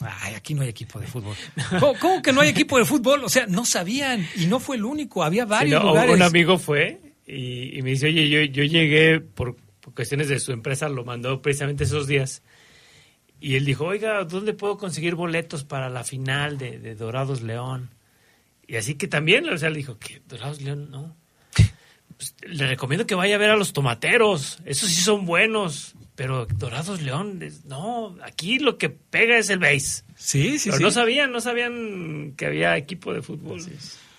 Ay, 0.00 0.34
aquí 0.34 0.54
no 0.54 0.62
hay 0.62 0.68
equipo 0.68 1.00
de 1.00 1.08
fútbol. 1.08 1.34
¿Cómo, 1.80 1.98
cómo 1.98 2.22
que 2.22 2.32
no 2.32 2.40
hay 2.40 2.50
equipo 2.50 2.78
de 2.78 2.84
fútbol? 2.84 3.24
O 3.24 3.28
sea, 3.28 3.46
no 3.46 3.64
sabían 3.64 4.24
y 4.36 4.46
no 4.46 4.60
fue 4.60 4.76
el 4.76 4.84
único. 4.84 5.24
Había 5.24 5.44
Sí, 5.44 5.50
varios 5.50 5.82
no, 5.82 5.88
lugares. 5.88 6.14
Un 6.14 6.22
amigo 6.22 6.58
fue 6.58 7.00
y, 7.26 7.76
y 7.76 7.82
me 7.82 7.90
dice, 7.90 8.06
oye, 8.06 8.28
yo, 8.28 8.40
yo 8.42 8.62
llegué 8.62 9.18
por, 9.20 9.56
por 9.80 9.94
cuestiones 9.94 10.28
de 10.28 10.38
su 10.38 10.52
empresa, 10.52 10.88
lo 10.88 11.04
mandó 11.04 11.42
precisamente 11.42 11.82
esos 11.84 12.06
días. 12.06 12.42
Y 13.40 13.56
él 13.56 13.64
dijo, 13.64 13.84
oiga, 13.84 14.24
¿dónde 14.24 14.52
puedo 14.52 14.78
conseguir 14.78 15.14
boletos 15.14 15.64
para 15.64 15.88
la 15.88 16.04
final 16.04 16.58
de, 16.58 16.78
de 16.78 16.94
Dorados 16.94 17.42
León? 17.42 17.90
Y 18.66 18.76
así 18.76 18.96
que 18.96 19.08
también, 19.08 19.48
o 19.48 19.56
sea, 19.56 19.70
le 19.70 19.78
dijo, 19.78 19.98
¿qué? 19.98 20.20
¿Dorados 20.28 20.60
León? 20.60 20.90
No. 20.90 21.16
pues, 22.16 22.34
le 22.42 22.66
recomiendo 22.66 23.06
que 23.06 23.14
vaya 23.14 23.36
a 23.36 23.38
ver 23.38 23.50
a 23.50 23.56
los 23.56 23.72
tomateros. 23.72 24.58
Esos 24.66 24.90
sí 24.90 25.00
son 25.00 25.24
buenos. 25.24 25.94
Pero 26.16 26.46
Dorados 26.46 27.00
León, 27.00 27.40
no, 27.64 28.16
aquí 28.24 28.58
lo 28.58 28.76
que 28.76 28.88
pega 28.90 29.38
es 29.38 29.50
el 29.50 29.60
base. 29.60 30.02
Sí, 30.16 30.58
sí, 30.58 30.68
Pero 30.68 30.78
sí. 30.78 30.82
no 30.82 30.90
sabían, 30.90 31.30
no 31.30 31.40
sabían 31.40 32.34
que 32.36 32.46
había 32.46 32.76
equipo 32.76 33.14
de 33.14 33.22
fútbol. 33.22 33.64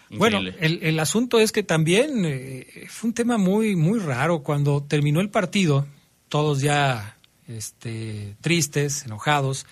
Bueno, 0.10 0.40
el, 0.40 0.80
el 0.82 1.00
asunto 1.00 1.42
es 1.42 1.52
que 1.52 1.62
también 1.62 2.24
eh, 2.26 2.88
fue 2.88 3.10
un 3.10 3.14
tema 3.14 3.38
muy, 3.38 3.76
muy 3.76 4.00
raro. 4.00 4.44
Cuando 4.44 4.82
terminó 4.82 5.20
el 5.20 5.30
partido, 5.30 5.86
todos 6.30 6.62
ya 6.62 7.19
este, 7.50 8.36
tristes, 8.42 9.06
enojados. 9.06 9.66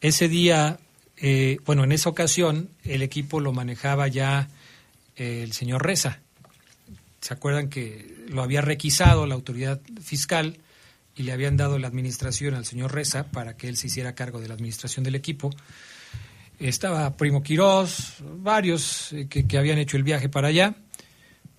Ese 0.00 0.28
día, 0.28 0.78
eh, 1.16 1.58
bueno, 1.64 1.84
en 1.84 1.92
esa 1.92 2.08
ocasión, 2.08 2.68
el 2.84 3.02
equipo 3.02 3.40
lo 3.40 3.52
manejaba 3.52 4.08
ya 4.08 4.48
eh, 5.16 5.42
el 5.42 5.52
señor 5.52 5.84
Reza. 5.84 6.20
¿Se 7.20 7.32
acuerdan 7.32 7.68
que 7.68 8.26
lo 8.28 8.42
había 8.42 8.60
requisado 8.60 9.26
la 9.26 9.34
autoridad 9.34 9.80
fiscal 10.02 10.58
y 11.14 11.22
le 11.22 11.32
habían 11.32 11.56
dado 11.56 11.78
la 11.78 11.88
administración 11.88 12.54
al 12.54 12.64
señor 12.64 12.92
Reza 12.92 13.30
para 13.30 13.56
que 13.56 13.68
él 13.68 13.76
se 13.76 13.86
hiciera 13.86 14.14
cargo 14.14 14.40
de 14.40 14.48
la 14.48 14.54
administración 14.54 15.04
del 15.04 15.14
equipo? 15.14 15.50
Estaba 16.58 17.16
Primo 17.16 17.42
Quirós, 17.42 18.16
varios 18.20 19.12
eh, 19.12 19.28
que, 19.28 19.58
habían 19.58 19.78
hecho 19.78 19.96
el 19.96 20.02
viaje 20.02 20.28
para 20.28 20.48
allá. 20.48 20.74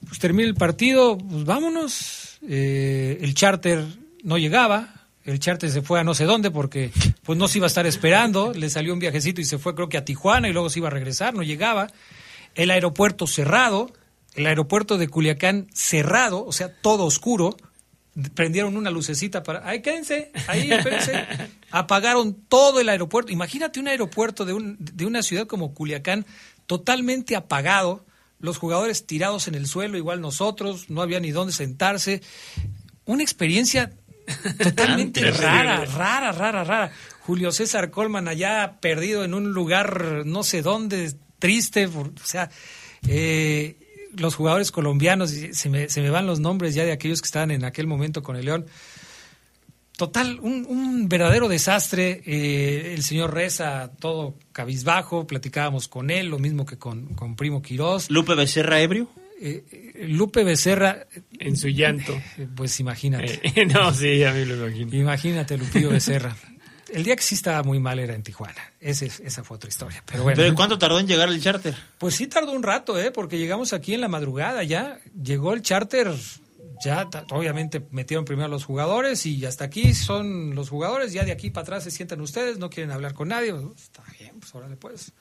Pues 0.05 0.19
termina 0.19 0.47
el 0.47 0.55
partido, 0.55 1.17
pues 1.17 1.45
vámonos. 1.45 2.39
Eh, 2.47 3.19
el 3.21 3.33
charter 3.33 3.85
no 4.23 4.37
llegaba, 4.37 5.02
el 5.25 5.39
charter 5.39 5.69
se 5.69 5.81
fue 5.81 5.99
a 5.99 6.03
no 6.03 6.13
sé 6.13 6.25
dónde 6.25 6.51
porque 6.51 6.91
pues 7.23 7.37
no 7.37 7.47
se 7.47 7.59
iba 7.59 7.65
a 7.65 7.67
estar 7.67 7.85
esperando, 7.85 8.53
le 8.53 8.69
salió 8.69 8.93
un 8.93 8.99
viajecito 8.99 9.41
y 9.41 9.45
se 9.45 9.57
fue 9.57 9.75
creo 9.75 9.89
que 9.89 9.97
a 9.97 10.05
Tijuana 10.05 10.49
y 10.49 10.53
luego 10.53 10.69
se 10.69 10.79
iba 10.79 10.87
a 10.87 10.91
regresar, 10.91 11.33
no 11.33 11.43
llegaba. 11.43 11.87
El 12.55 12.71
aeropuerto 12.71 13.25
cerrado, 13.25 13.91
el 14.35 14.45
aeropuerto 14.45 14.97
de 14.97 15.07
Culiacán 15.07 15.67
cerrado, 15.73 16.45
o 16.45 16.51
sea, 16.51 16.73
todo 16.73 17.05
oscuro. 17.05 17.55
Prendieron 18.35 18.77
una 18.77 18.91
lucecita 18.91 19.41
para, 19.41 19.67
ahí 19.67 19.81
quédense, 19.81 20.31
ahí 20.47 20.71
espérense. 20.71 21.25
Apagaron 21.71 22.35
todo 22.47 22.79
el 22.79 22.89
aeropuerto. 22.89 23.31
Imagínate 23.31 23.79
un 23.79 23.87
aeropuerto 23.87 24.45
de, 24.45 24.53
un, 24.53 24.77
de 24.79 25.05
una 25.07 25.23
ciudad 25.23 25.47
como 25.47 25.73
Culiacán 25.73 26.25
totalmente 26.67 27.35
apagado, 27.35 28.05
los 28.39 28.57
jugadores 28.57 29.07
tirados 29.07 29.47
en 29.47 29.55
el 29.55 29.67
suelo, 29.67 29.97
igual 29.97 30.21
nosotros, 30.21 30.89
no 30.89 31.01
había 31.01 31.19
ni 31.19 31.31
dónde 31.31 31.53
sentarse. 31.53 32.21
Una 33.05 33.23
experiencia 33.23 33.93
totalmente 34.61 35.21
Terrible. 35.21 35.41
rara, 35.45 35.85
rara, 35.85 36.31
rara, 36.31 36.63
rara. 36.63 36.91
Julio 37.21 37.51
César 37.51 37.89
Colman 37.91 38.27
allá 38.27 38.77
perdido 38.81 39.23
en 39.23 39.33
un 39.33 39.53
lugar 39.53 40.23
no 40.25 40.43
sé 40.43 40.61
dónde, 40.61 41.13
triste, 41.39 41.87
o 41.87 42.11
sea, 42.23 42.49
eh, 43.07 43.75
los 44.15 44.35
jugadores 44.35 44.71
colombianos, 44.71 45.31
se 45.31 45.69
me, 45.69 45.89
se 45.89 46.01
me 46.01 46.09
van 46.09 46.25
los 46.27 46.39
nombres 46.39 46.75
ya 46.75 46.83
de 46.85 46.91
aquellos 46.91 47.21
que 47.21 47.25
estaban 47.25 47.51
en 47.51 47.63
aquel 47.65 47.87
momento 47.87 48.21
con 48.23 48.35
el 48.35 48.45
León. 48.45 48.65
Total, 49.97 50.39
un, 50.41 50.65
un 50.67 51.07
verdadero 51.07 51.47
desastre. 51.47 52.21
eh, 52.25 52.93
el 52.95 53.03
señor 53.03 53.33
Reza, 53.33 53.91
todo 53.99 54.35
cabizbajo, 54.51 55.27
platicábamos 55.27 55.87
con 55.87 56.09
él, 56.09 56.27
lo 56.27 56.39
mismo 56.39 56.65
que 56.65 56.77
con, 56.77 57.13
con 57.13 57.35
Primo 57.35 57.61
Quirós. 57.61 58.09
Lupe 58.09 58.33
Becerra 58.35 58.81
ebrio. 58.81 59.07
Eh, 59.39 59.63
eh, 59.71 60.07
Lupe 60.07 60.43
Becerra. 60.43 61.07
En 61.39 61.57
su 61.57 61.67
llanto. 61.67 62.19
Pues 62.55 62.79
imagínate. 62.79 63.41
Eh, 63.43 63.65
no, 63.73 63.93
sí, 63.93 64.23
a 64.23 64.31
mí 64.31 64.45
lo 64.45 64.55
imagino. 64.55 64.95
Imagínate, 64.95 65.57
Lupillo 65.57 65.89
Becerra. 65.89 66.35
El 66.91 67.03
día 67.03 67.15
que 67.15 67.23
sí 67.23 67.33
estaba 67.33 67.63
muy 67.63 67.79
mal 67.79 67.97
era 67.97 68.13
en 68.13 68.21
Tijuana. 68.21 68.71
Ese, 68.79 69.07
esa 69.07 69.43
fue 69.43 69.57
otra 69.57 69.67
historia. 69.67 70.03
Pero 70.05 70.23
bueno. 70.23 70.35
¿Pero 70.35 70.53
cuánto 70.53 70.77
tardó 70.77 70.99
en 70.99 71.07
llegar 71.07 71.27
el 71.29 71.41
charter? 71.41 71.75
Pues 71.97 72.15
sí 72.15 72.27
tardó 72.27 72.51
un 72.51 72.61
rato, 72.61 72.99
¿eh? 72.99 73.09
Porque 73.11 73.39
llegamos 73.39 73.73
aquí 73.73 73.95
en 73.95 74.01
la 74.01 74.07
madrugada 74.07 74.63
ya. 74.63 74.99
Llegó 75.19 75.53
el 75.53 75.63
charter, 75.63 76.13
ya 76.83 77.09
obviamente 77.31 77.85
metieron 77.91 78.25
primero 78.25 78.45
a 78.45 78.49
los 78.49 78.65
jugadores 78.65 79.25
y 79.25 79.43
hasta 79.45 79.65
aquí 79.65 79.93
son 79.93 80.53
los 80.53 80.69
jugadores. 80.69 81.13
Ya 81.13 81.23
de 81.23 81.31
aquí 81.31 81.49
para 81.49 81.63
atrás 81.63 81.83
se 81.83 81.91
sientan 81.91 82.21
ustedes, 82.21 82.59
no 82.59 82.69
quieren 82.69 82.91
hablar 82.91 83.13
con 83.13 83.29
nadie. 83.29 83.53
Está 83.75 84.03
bien, 84.19 84.39
pues 84.39 84.53
órale 84.53 84.75
pues. 84.75 85.13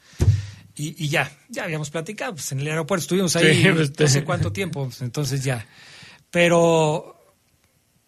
Y, 0.74 1.04
y 1.04 1.08
ya, 1.08 1.30
ya 1.48 1.64
habíamos 1.64 1.90
platicado. 1.90 2.32
Pues 2.34 2.50
en 2.52 2.60
el 2.60 2.68
aeropuerto 2.68 3.02
estuvimos 3.02 3.36
ahí 3.36 3.62
Sí, 3.62 3.68
pues, 3.70 3.98
no 3.98 4.06
sé 4.08 4.24
cuánto 4.24 4.52
tiempo. 4.52 4.84
pues, 4.84 5.02
entonces 5.02 5.44
ya. 5.44 5.66
Pero, 6.30 7.14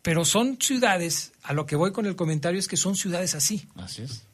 pero 0.03 0.25
son 0.25 0.59
ciudades, 0.61 1.33
a 1.43 1.53
lo 1.53 1.67
que 1.67 1.77
voy 1.77 1.93
con 1.93 2.07
el 2.07 2.17
comentario 2.17 2.59
es 2.59 2.69
que 2.69 2.77
son 2.77 2.97
ciudades 2.97 3.35
así 3.35 3.67
Así 3.77 4.03
es. 4.03 4.25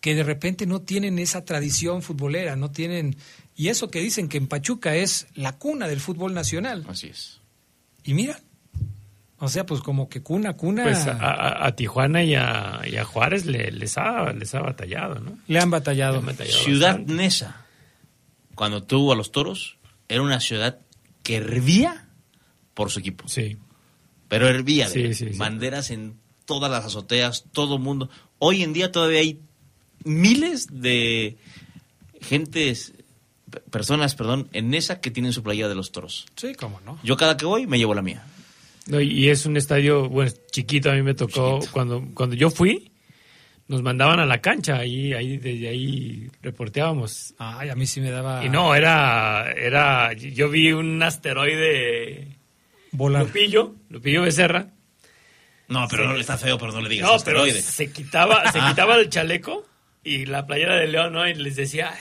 que 0.00 0.14
de 0.14 0.22
repente 0.22 0.66
no 0.66 0.80
tienen 0.80 1.18
esa 1.18 1.44
tradición 1.44 2.02
futbolera, 2.02 2.56
no 2.56 2.70
tienen... 2.70 3.16
Y 3.56 3.68
eso 3.68 3.88
que 3.90 4.00
dicen 4.00 4.28
que 4.28 4.38
en 4.38 4.48
Pachuca 4.48 4.94
es 4.96 5.26
la 5.34 5.52
cuna 5.58 5.86
del 5.86 6.00
fútbol 6.00 6.34
nacional. 6.34 6.84
Así 6.88 7.06
es. 7.08 7.40
Y 8.02 8.14
mira, 8.14 8.40
o 9.38 9.48
sea, 9.48 9.64
pues 9.66 9.80
como 9.82 10.08
que 10.08 10.22
cuna, 10.22 10.54
cuna... 10.54 10.82
Pues 10.84 11.06
a, 11.06 11.12
a- 11.12 11.66
a 11.66 11.76
Tijuana 11.76 12.24
y 12.24 12.34
a, 12.34 12.80
y 12.90 12.96
a 12.96 13.04
Juárez 13.04 13.44
le- 13.46 13.70
les, 13.70 13.96
ha, 13.98 14.32
les 14.32 14.54
ha 14.54 14.60
batallado, 14.60 15.20
¿no? 15.20 15.38
le 15.46 15.58
han 15.60 15.70
batallado. 15.70 16.14
Le 16.14 16.18
han 16.20 16.26
batallado 16.26 16.58
Ciudad 16.64 16.88
bastante. 16.98 17.12
Nesa, 17.12 17.63
cuando 18.54 18.82
tuvo 18.82 19.12
a 19.12 19.16
los 19.16 19.32
toros, 19.32 19.76
era 20.08 20.22
una 20.22 20.40
ciudad 20.40 20.78
que 21.22 21.36
hervía 21.36 22.08
por 22.74 22.90
su 22.90 23.00
equipo. 23.00 23.28
Sí. 23.28 23.56
Pero 24.28 24.48
hervía. 24.48 24.88
Sí, 24.88 25.02
de 25.02 25.14
sí, 25.14 25.30
sí. 25.32 25.38
Banderas 25.38 25.90
en 25.90 26.16
todas 26.44 26.70
las 26.70 26.84
azoteas, 26.84 27.44
todo 27.52 27.76
el 27.76 27.82
mundo. 27.82 28.10
Hoy 28.38 28.62
en 28.62 28.72
día 28.72 28.92
todavía 28.92 29.20
hay 29.20 29.40
miles 30.04 30.66
de 30.70 31.36
gentes, 32.20 32.92
pe- 33.50 33.60
personas, 33.70 34.14
perdón, 34.14 34.48
en 34.52 34.70
Nesa 34.70 35.00
que 35.00 35.10
tienen 35.10 35.32
su 35.32 35.42
playa 35.42 35.68
de 35.68 35.74
los 35.74 35.92
toros. 35.92 36.26
Sí, 36.36 36.54
cómo 36.54 36.80
no. 36.80 36.98
Yo 37.02 37.16
cada 37.16 37.36
que 37.36 37.46
voy 37.46 37.66
me 37.66 37.78
llevo 37.78 37.94
la 37.94 38.02
mía. 38.02 38.24
No, 38.86 39.00
y 39.00 39.10
y 39.10 39.28
es 39.30 39.46
un 39.46 39.56
estadio, 39.56 40.08
bueno, 40.10 40.30
chiquito, 40.50 40.90
a 40.90 40.94
mí 40.94 41.02
me 41.02 41.14
tocó, 41.14 41.60
cuando, 41.72 42.04
cuando 42.12 42.36
yo 42.36 42.50
fui, 42.50 42.90
nos 43.68 43.82
mandaban 43.82 44.20
a 44.20 44.26
la 44.26 44.40
cancha, 44.40 44.76
ahí, 44.76 45.12
ahí, 45.14 45.38
desde 45.38 45.68
ahí 45.68 46.30
reporteábamos. 46.42 47.34
Ay, 47.38 47.70
a 47.70 47.74
mí 47.74 47.86
sí 47.86 48.00
me 48.00 48.10
daba... 48.10 48.44
Y 48.44 48.48
no, 48.50 48.74
era, 48.74 49.50
era, 49.56 50.12
yo 50.12 50.48
vi 50.50 50.72
un 50.72 51.02
asteroide 51.02 52.28
Volar. 52.92 53.22
Lupillo, 53.24 53.74
Lupillo 53.88 54.22
Becerra. 54.22 54.66
No, 55.68 55.86
pero 55.90 56.04
Sí. 56.04 56.08
no 56.10 56.16
está 56.16 56.36
feo, 56.38 56.58
pero 56.58 56.72
no 56.72 56.80
le 56.82 56.88
digas 56.90 57.08
No, 57.10 57.16
pero 57.24 57.40
asteroide. 57.40 57.62
se 57.62 57.90
quitaba, 57.90 58.52
se 58.52 58.58
Ah. 58.60 58.68
quitaba 58.68 58.96
el 58.96 59.08
chaleco 59.08 59.66
y 60.04 60.26
la 60.26 60.46
playera 60.46 60.76
de 60.76 60.86
León, 60.88 61.14
¿no? 61.14 61.26
Y 61.26 61.34
les 61.34 61.56
decía, 61.56 61.92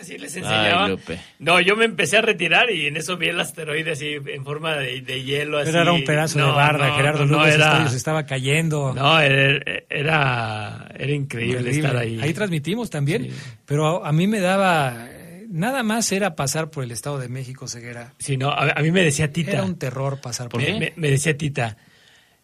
así 0.00 0.18
les 0.18 0.34
enseñaba. 0.36 0.84
Ay, 0.86 0.90
Lupe. 0.90 1.18
No, 1.38 1.60
yo 1.60 1.76
me 1.76 1.84
empecé 1.84 2.16
a 2.18 2.22
retirar 2.22 2.70
y 2.70 2.86
en 2.86 2.96
eso 2.96 3.16
vi 3.16 3.28
el 3.28 3.38
asteroide 3.40 3.92
así 3.92 4.16
en 4.26 4.44
forma 4.44 4.76
de, 4.76 5.00
de 5.02 5.22
hielo. 5.22 5.58
Así. 5.58 5.70
Pero 5.70 5.82
era 5.82 5.92
un 5.92 6.04
pedazo 6.04 6.38
de 6.38 6.44
no, 6.44 6.54
Gerardo 6.96 7.26
no, 7.26 7.44
era, 7.46 7.54
Estadio 7.66 7.88
se 7.88 7.96
estaba 7.96 8.26
cayendo. 8.26 8.92
no, 8.94 9.20
era, 9.20 9.62
era, 9.88 10.88
era 10.98 11.12
increíble, 11.12 11.58
Increíble. 11.58 11.86
estar 11.88 11.96
ahí. 11.96 12.32
transmitimos 12.34 12.90
también, 12.90 13.28
pero 13.66 14.04
a, 14.04 14.08
a 14.08 14.12
mí 14.12 14.26
me 14.26 14.40
daba... 14.40 15.06
Nada 15.52 15.82
más 15.82 16.12
era 16.12 16.36
pasar 16.36 16.70
por 16.70 16.84
el 16.84 16.92
Estado 16.92 17.18
de 17.18 17.28
México, 17.28 17.66
Ceguera. 17.66 18.14
Sí, 18.18 18.36
no, 18.36 18.50
a, 18.50 18.70
a 18.70 18.82
mí 18.82 18.92
me 18.92 19.02
decía 19.02 19.32
Tita. 19.32 19.50
Era 19.50 19.64
un 19.64 19.76
terror 19.78 20.20
pasar 20.20 20.48
por 20.48 20.60
me, 20.62 20.66
ahí. 20.68 20.78
me- 20.78 20.92
me 20.94 21.10
decía 21.10 21.36
Tita, 21.36 21.76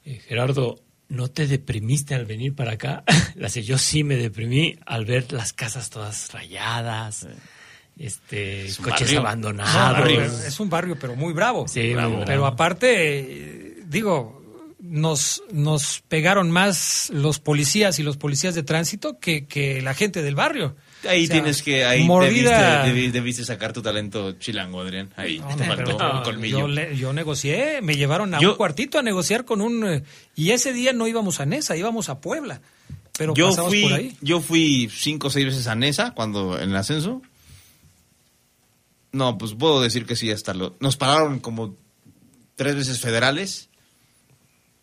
eh, 0.04 0.20
Gerardo, 0.26 0.80
¿no 1.08 1.28
te 1.28 1.46
deprimiste 1.46 2.14
al 2.14 2.26
venir 2.26 2.54
para 2.54 2.72
acá? 2.72 3.04
La 3.36 3.48
sé, 3.48 3.62
yo 3.62 3.78
sí 3.78 4.04
me 4.04 4.16
deprimí 4.16 4.76
al 4.86 5.04
ver 5.04 5.32
las 5.32 5.52
casas 5.52 5.90
todas 5.90 6.32
rayadas, 6.32 7.26
este, 7.98 8.66
un 8.78 8.84
coches 8.84 9.00
barrio. 9.00 9.20
abandonados. 9.20 9.74
No, 9.74 9.92
barrio, 10.00 10.22
es 10.22 10.60
un 10.60 10.68
barrio, 10.68 10.98
pero 10.98 11.16
muy 11.16 11.32
bravo. 11.32 11.66
Sí, 11.68 11.94
bravo. 11.94 12.22
Pero 12.26 12.46
aparte, 12.46 13.20
eh, 13.20 13.82
digo, 13.86 14.42
nos, 14.80 15.42
nos 15.50 16.02
pegaron 16.08 16.50
más 16.50 17.10
los 17.12 17.38
policías 17.38 17.98
y 17.98 18.02
los 18.02 18.16
policías 18.16 18.54
de 18.54 18.62
tránsito 18.62 19.18
que, 19.18 19.46
que 19.46 19.82
la 19.82 19.94
gente 19.94 20.22
del 20.22 20.34
barrio. 20.34 20.76
Ahí 21.08 21.24
O 21.24 21.26
sea, 21.26 21.34
tienes 21.34 21.62
que, 21.62 21.84
ahí 21.84 22.04
mordida- 22.04 22.82
debiste, 22.84 23.08
debi- 23.08 23.12
debiste 23.12 23.44
sacar 23.44 23.72
tu 23.72 23.82
talento 23.82 24.32
chilango, 24.32 24.80
Adrián. 24.80 25.10
Ahí 25.16 25.40
te 25.56 25.64
faltó 25.64 25.96
un 25.96 26.22
colmillo. 26.22 26.60
Yo, 26.60 26.68
le- 26.68 26.96
yo 26.96 27.12
negocié, 27.12 27.80
me 27.82 27.94
llevaron 27.96 28.34
a 28.34 28.40
Yo- 28.40 28.52
un 28.52 28.56
cuartito 28.56 28.98
a 28.98 29.02
negociar 29.02 29.44
con 29.44 29.60
un... 29.60 29.86
eh, 29.86 30.02
y 30.34 30.50
ese 30.50 30.72
día 30.72 30.92
no 30.92 31.06
íbamos 31.06 31.38
a 31.40 31.46
Nesa, 31.46 31.76
íbamos 31.76 32.08
a 32.08 32.20
Puebla. 32.20 32.60
Pero 33.18 33.34
yo 33.34 33.52
fui, 33.52 33.82
por 33.82 33.92
ahí. 33.92 34.16
yo 34.20 34.40
fui 34.40 34.90
cinco 34.92 35.28
o 35.28 35.30
seis 35.30 35.46
veces 35.46 35.66
a 35.68 35.74
Nesa 35.74 36.10
cuando 36.12 36.58
en 36.60 36.70
el 36.70 36.76
ascenso. 36.76 37.22
No, 39.12 39.38
pues 39.38 39.54
puedo 39.54 39.80
decir 39.80 40.04
que 40.06 40.16
sí, 40.16 40.30
hasta 40.30 40.52
lo. 40.54 40.76
Nos 40.80 40.96
pararon 40.96 41.38
como 41.40 41.76
tres 42.56 42.74
veces 42.74 43.00
federales 43.00 43.68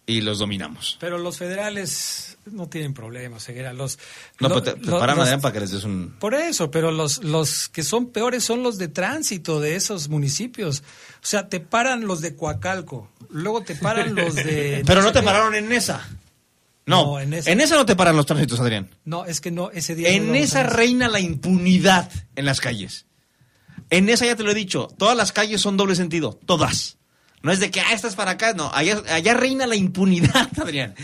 y 0.08 0.22
los 0.22 0.40
dominamos. 0.40 0.98
Pero 1.00 1.18
los 1.18 1.38
federales 1.38 2.33
no 2.52 2.68
tienen 2.68 2.94
problemas, 2.94 3.44
Ceguera. 3.46 3.74
Los, 3.74 3.98
No, 4.40 4.50
lo- 4.50 4.62
pero 4.62 4.76
te, 4.76 4.82
te 4.82 4.92
lo- 4.92 5.00
paran 5.00 5.18
los- 5.18 5.30
para 5.42 5.54
que 5.54 5.60
les 5.62 5.72
des 5.72 5.84
un. 5.84 6.16
Por 6.20 6.34
eso, 6.36 6.70
pero 6.72 6.92
los, 6.92 7.24
los 7.24 7.70
que 7.70 7.84
son 7.84 8.08
peores 8.12 8.44
son 8.44 8.64
los 8.64 8.78
de 8.78 8.88
tránsito 8.88 9.60
de 9.60 9.76
esos 9.76 10.10
municipios. 10.10 10.80
O 10.82 11.26
sea, 11.26 11.48
te 11.50 11.60
paran 11.60 12.06
los 12.06 12.22
de 12.22 12.36
Coacalco, 12.36 13.10
luego 13.30 13.62
te 13.62 13.76
paran 13.76 14.14
los 14.16 14.36
de... 14.36 14.84
Pero 14.88 15.02
no 15.02 15.12
te 15.14 15.22
pararon 15.24 15.56
en 15.56 15.70
Nesa. 15.70 16.08
No, 16.86 17.06
No, 17.06 17.20
en 17.22 17.30
en, 17.34 17.40
esa- 17.40 17.52
esa... 17.54 17.76
no 17.76 17.86
te 17.86 17.96
paran 17.96 18.18
los 18.18 18.26
tránsitos, 18.26 18.60
Adrián. 18.60 18.90
No, 19.06 19.24
es 19.26 19.40
que 19.40 19.52
no, 19.52 19.72
ese 19.72 19.96
día... 19.96 20.10
En 20.10 20.36
esa 20.36 20.64
reina 20.64 21.08
la 21.08 21.22
impunidad 21.22 22.12
en 22.36 22.44
las 22.46 22.60
calles. 22.60 23.06
En 23.90 24.10
esa 24.10 24.26
ya 24.26 24.36
te 24.36 24.44
lo 24.44 24.52
he 24.52 24.56
dicho, 24.56 24.90
todas 24.98 25.16
las 25.16 25.32
calles 25.32 25.62
son 25.62 25.78
doble 25.78 25.96
sentido, 25.96 26.38
todas. 26.46 26.98
No 27.44 27.52
es 27.52 27.60
de 27.60 27.70
que, 27.70 27.82
ah, 27.82 27.94
estás 27.94 28.16
para 28.16 28.32
acá. 28.32 28.54
No, 28.54 28.72
allá, 28.74 29.02
allá 29.10 29.34
reina 29.36 29.68
la 29.68 29.76
impunidad, 29.76 30.50
Adrián. 30.62 30.96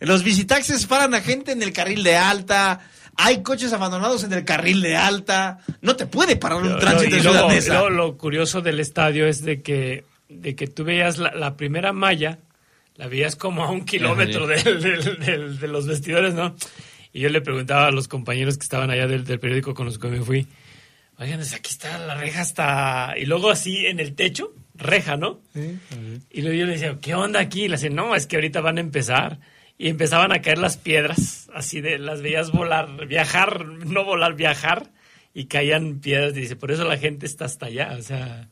Los 0.00 0.22
visitaxes 0.22 0.86
paran 0.86 1.12
a 1.14 1.20
gente 1.20 1.52
en 1.52 1.62
el 1.62 1.72
carril 1.72 2.02
de 2.02 2.16
alta. 2.16 2.80
Hay 3.16 3.42
coches 3.42 3.72
abandonados 3.72 4.22
en 4.24 4.32
el 4.32 4.44
carril 4.44 4.80
de 4.80 4.96
alta. 4.96 5.58
No 5.82 5.96
te 5.96 6.06
puede 6.06 6.36
parar 6.36 6.62
un 6.62 6.78
tránsito 6.78 7.16
y 7.16 7.18
en 7.18 7.24
luego- 7.24 7.90
lo 7.90 8.16
curioso 8.16 8.60
del 8.62 8.78
estadio 8.80 9.26
es 9.26 9.42
de 9.42 9.60
que, 9.60 10.04
de 10.28 10.54
que 10.54 10.68
tú 10.68 10.84
veías 10.84 11.18
la, 11.18 11.32
la 11.34 11.56
primera 11.56 11.92
malla, 11.92 12.38
la 12.94 13.08
veías 13.08 13.34
como 13.34 13.64
a 13.64 13.70
un 13.72 13.84
kilómetro 13.84 14.46
de 14.46 15.68
los 15.68 15.86
vestidores, 15.86 16.34
¿no? 16.34 16.54
Y 17.12 17.20
yo 17.20 17.28
le 17.28 17.40
preguntaba 17.40 17.86
a 17.86 17.90
los 17.90 18.06
compañeros 18.06 18.56
que 18.58 18.62
estaban 18.64 18.90
allá 18.90 19.06
del, 19.08 19.24
del 19.24 19.40
periódico 19.40 19.74
con 19.74 19.86
los 19.86 19.98
que 19.98 20.08
me 20.08 20.20
fui, 20.20 20.46
oigan, 21.18 21.38
desde 21.40 21.56
aquí 21.56 21.70
está 21.70 21.98
la 21.98 22.14
reja 22.14 22.42
hasta... 22.42 23.14
Y 23.18 23.24
luego 23.26 23.50
así 23.50 23.86
en 23.86 23.98
el 23.98 24.14
techo, 24.14 24.52
reja, 24.78 25.16
¿no? 25.16 25.40
Y 26.30 26.42
luego 26.42 26.56
yo 26.58 26.66
le 26.66 26.72
decía, 26.72 26.96
¿qué 27.00 27.14
onda 27.14 27.40
aquí? 27.40 27.64
Y 27.64 27.68
le 27.68 27.74
decía, 27.76 27.90
no, 27.90 28.14
es 28.14 28.26
que 28.26 28.36
ahorita 28.36 28.60
van 28.60 28.78
a 28.78 28.80
empezar. 28.80 29.38
Y 29.76 29.88
empezaban 29.88 30.32
a 30.32 30.40
caer 30.42 30.58
las 30.58 30.76
piedras, 30.76 31.48
así 31.54 31.80
de 31.80 31.98
las 31.98 32.20
veías 32.22 32.50
volar, 32.50 33.06
viajar, 33.06 33.64
no 33.66 34.04
volar, 34.04 34.34
viajar, 34.34 34.90
y 35.34 35.44
caían 35.44 36.00
piedras. 36.00 36.36
Y 36.36 36.40
dice, 36.40 36.56
por 36.56 36.72
eso 36.72 36.84
la 36.84 36.96
gente 36.98 37.26
está 37.26 37.44
hasta 37.44 37.66
allá. 37.66 37.94
O 37.96 38.02
sea, 38.02 38.48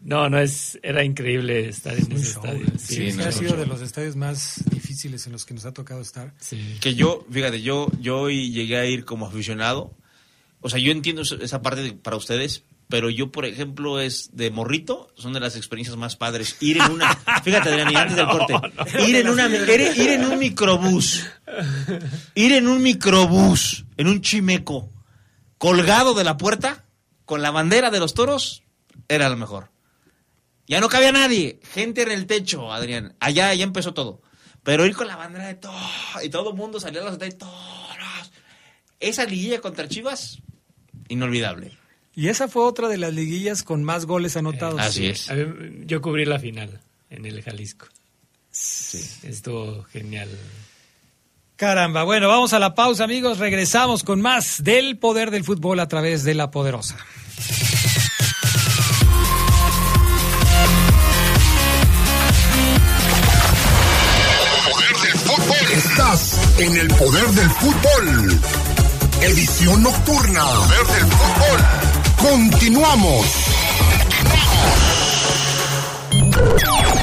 no, 0.00 0.30
no 0.30 0.38
es, 0.38 0.78
era 0.82 1.04
increíble 1.04 1.68
estar 1.68 1.92
en 1.94 2.10
ese 2.12 2.30
estadio. 2.30 2.64
Sí, 2.78 3.12
no, 3.12 3.24
ha 3.24 3.32
sido 3.32 3.56
de 3.56 3.66
los 3.66 3.82
estadios 3.82 4.16
más 4.16 4.62
difíciles 4.70 5.26
en 5.26 5.32
los 5.32 5.44
que 5.44 5.52
nos 5.52 5.66
ha 5.66 5.72
tocado 5.72 6.00
estar. 6.00 6.32
Que 6.80 6.94
yo, 6.94 7.26
fíjate, 7.30 7.60
yo, 7.60 7.88
yo 8.00 8.20
hoy 8.20 8.50
llegué 8.50 8.78
a 8.78 8.86
ir 8.86 9.04
como 9.04 9.26
aficionado. 9.26 9.92
O 10.62 10.70
sea, 10.70 10.78
yo 10.80 10.90
entiendo 10.90 11.20
esa- 11.22 11.36
esa 11.36 11.60
parte 11.60 11.82
de- 11.82 11.92
para 11.92 12.16
ustedes, 12.16 12.64
pero 12.88 13.10
yo, 13.10 13.32
por 13.32 13.44
ejemplo, 13.44 14.00
es 14.00 14.30
de 14.32 14.50
morrito, 14.50 15.08
son 15.16 15.32
de 15.32 15.40
las 15.40 15.56
experiencias 15.56 15.96
más 15.96 16.16
padres. 16.16 16.56
Ir 16.60 16.78
en 16.78 16.92
una, 16.92 17.14
fíjate, 17.44 17.70
Adrián, 17.70 17.92
y 17.92 17.96
antes 17.96 18.16
del 18.16 18.26
corte, 18.28 18.54
ir 19.06 19.16
en 19.16 19.28
una, 19.28 19.48
ir, 19.48 20.10
en 20.10 20.24
un 20.24 20.38
microbús, 20.38 21.26
ir 22.34 22.52
en 22.52 22.68
un 22.68 22.82
microbús, 22.82 23.84
en 23.96 24.06
un 24.06 24.20
chimeco, 24.20 24.90
colgado 25.58 26.14
de 26.14 26.24
la 26.24 26.36
puerta, 26.36 26.84
con 27.24 27.42
la 27.42 27.50
bandera 27.50 27.90
de 27.90 27.98
los 27.98 28.14
toros, 28.14 28.62
era 29.08 29.28
lo 29.28 29.36
mejor. 29.36 29.70
Ya 30.68 30.80
no 30.80 30.88
cabía 30.88 31.12
nadie, 31.12 31.60
gente 31.72 32.02
en 32.02 32.10
el 32.10 32.26
techo, 32.26 32.72
Adrián. 32.72 33.14
Allá 33.20 33.52
ya 33.54 33.64
empezó 33.64 33.94
todo. 33.94 34.20
Pero 34.62 34.84
ir 34.84 34.96
con 34.96 35.06
la 35.06 35.14
bandera 35.14 35.46
de 35.46 35.54
todo 35.54 35.72
y 36.24 36.28
todo 36.28 36.50
el 36.50 36.56
mundo 36.56 36.80
salía 36.80 37.02
a 37.02 37.04
los 37.04 37.18
de 37.18 37.30
toros. 37.30 37.52
Esa 38.98 39.24
liguilla 39.24 39.60
contra 39.60 39.88
Chivas, 39.88 40.38
inolvidable. 41.08 41.78
Y 42.16 42.28
esa 42.28 42.48
fue 42.48 42.64
otra 42.64 42.88
de 42.88 42.96
las 42.96 43.12
liguillas 43.12 43.62
con 43.62 43.84
más 43.84 44.06
goles 44.06 44.38
anotados. 44.38 44.80
Así 44.80 45.06
es. 45.06 45.30
Yo 45.84 46.00
cubrí 46.00 46.24
la 46.24 46.38
final 46.38 46.80
en 47.10 47.26
el 47.26 47.42
Jalisco. 47.42 47.86
Estuvo 49.22 49.82
genial. 49.84 50.30
Caramba, 51.56 52.04
bueno, 52.04 52.28
vamos 52.28 52.54
a 52.54 52.58
la 52.58 52.74
pausa, 52.74 53.04
amigos. 53.04 53.38
Regresamos 53.38 54.02
con 54.02 54.22
más 54.22 54.64
del 54.64 54.96
poder 54.96 55.30
del 55.30 55.44
fútbol 55.44 55.78
a 55.78 55.88
través 55.88 56.24
de 56.24 56.32
la 56.32 56.50
poderosa. 56.50 56.96
Estás 65.70 66.58
en 66.58 66.76
el 66.78 66.88
poder 66.88 67.26
del 67.26 67.50
fútbol. 67.50 68.40
Edición 69.20 69.82
nocturna. 69.82 70.44
Poder 70.44 70.86
del 70.86 71.12
fútbol. 71.12 71.85
Continuamos. 72.18 73.26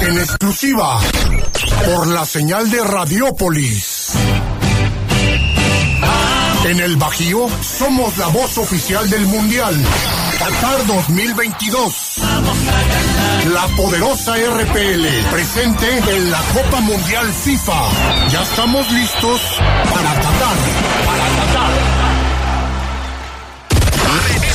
En 0.02 0.18
exclusiva 0.18 1.00
por 1.86 2.06
la 2.08 2.24
señal 2.26 2.70
de 2.70 2.82
Radiópolis. 2.82 4.12
En 6.64 6.80
el 6.80 6.96
Bajío 6.96 7.46
somos 7.78 8.16
la 8.16 8.26
voz 8.28 8.58
oficial 8.58 9.08
del 9.10 9.26
Mundial. 9.26 9.74
Qatar 10.38 10.86
2022. 10.86 12.20
La 13.52 13.66
poderosa 13.76 14.34
RPL 14.34 15.06
presente 15.30 15.98
en 16.16 16.30
la 16.30 16.40
Copa 16.54 16.80
Mundial 16.80 17.32
FIFA. 17.32 18.28
Ya 18.30 18.42
estamos 18.42 18.90
listos 18.90 19.40
para 19.92 20.14
Qatar. 20.14 20.56
Para 21.06 21.28
Qatar. 21.36 22.03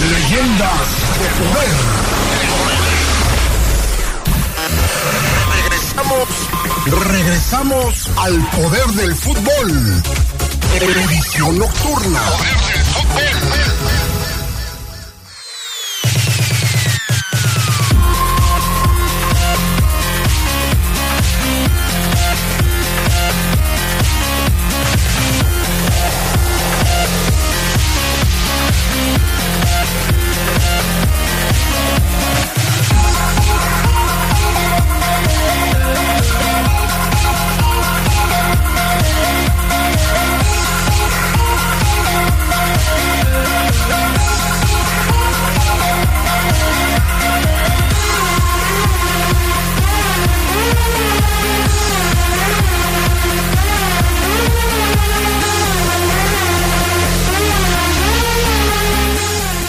Leyendas 0.00 0.88
de 1.18 1.28
poder. 1.40 1.74
Regresamos. 5.56 6.28
Regresamos 7.08 8.10
al 8.16 8.46
poder 8.50 8.86
del 8.88 9.14
fútbol. 9.16 10.02
Edición 10.80 11.58
nocturna. 11.58 12.20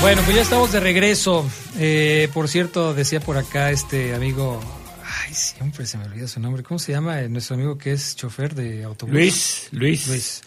Bueno, 0.07 0.21
pues 0.23 0.37
ya 0.37 0.41
estamos 0.41 0.71
de 0.71 0.79
regreso. 0.79 1.45
Eh, 1.77 2.29
por 2.33 2.47
cierto, 2.47 2.93
decía 2.93 3.19
por 3.19 3.35
acá 3.35 3.71
este 3.71 4.15
amigo, 4.15 4.57
ay, 5.03 5.33
siempre 5.33 5.85
se 5.85 5.97
me 5.97 6.05
olvida 6.05 6.29
su 6.29 6.39
nombre. 6.39 6.63
¿Cómo 6.63 6.79
se 6.79 6.93
llama 6.93 7.19
eh, 7.19 7.27
nuestro 7.27 7.55
amigo 7.55 7.77
que 7.77 7.91
es 7.91 8.15
chofer 8.15 8.55
de 8.55 8.85
autobús? 8.85 9.13
Luis, 9.13 9.67
Luis. 9.71 10.07
Luis. 10.07 10.41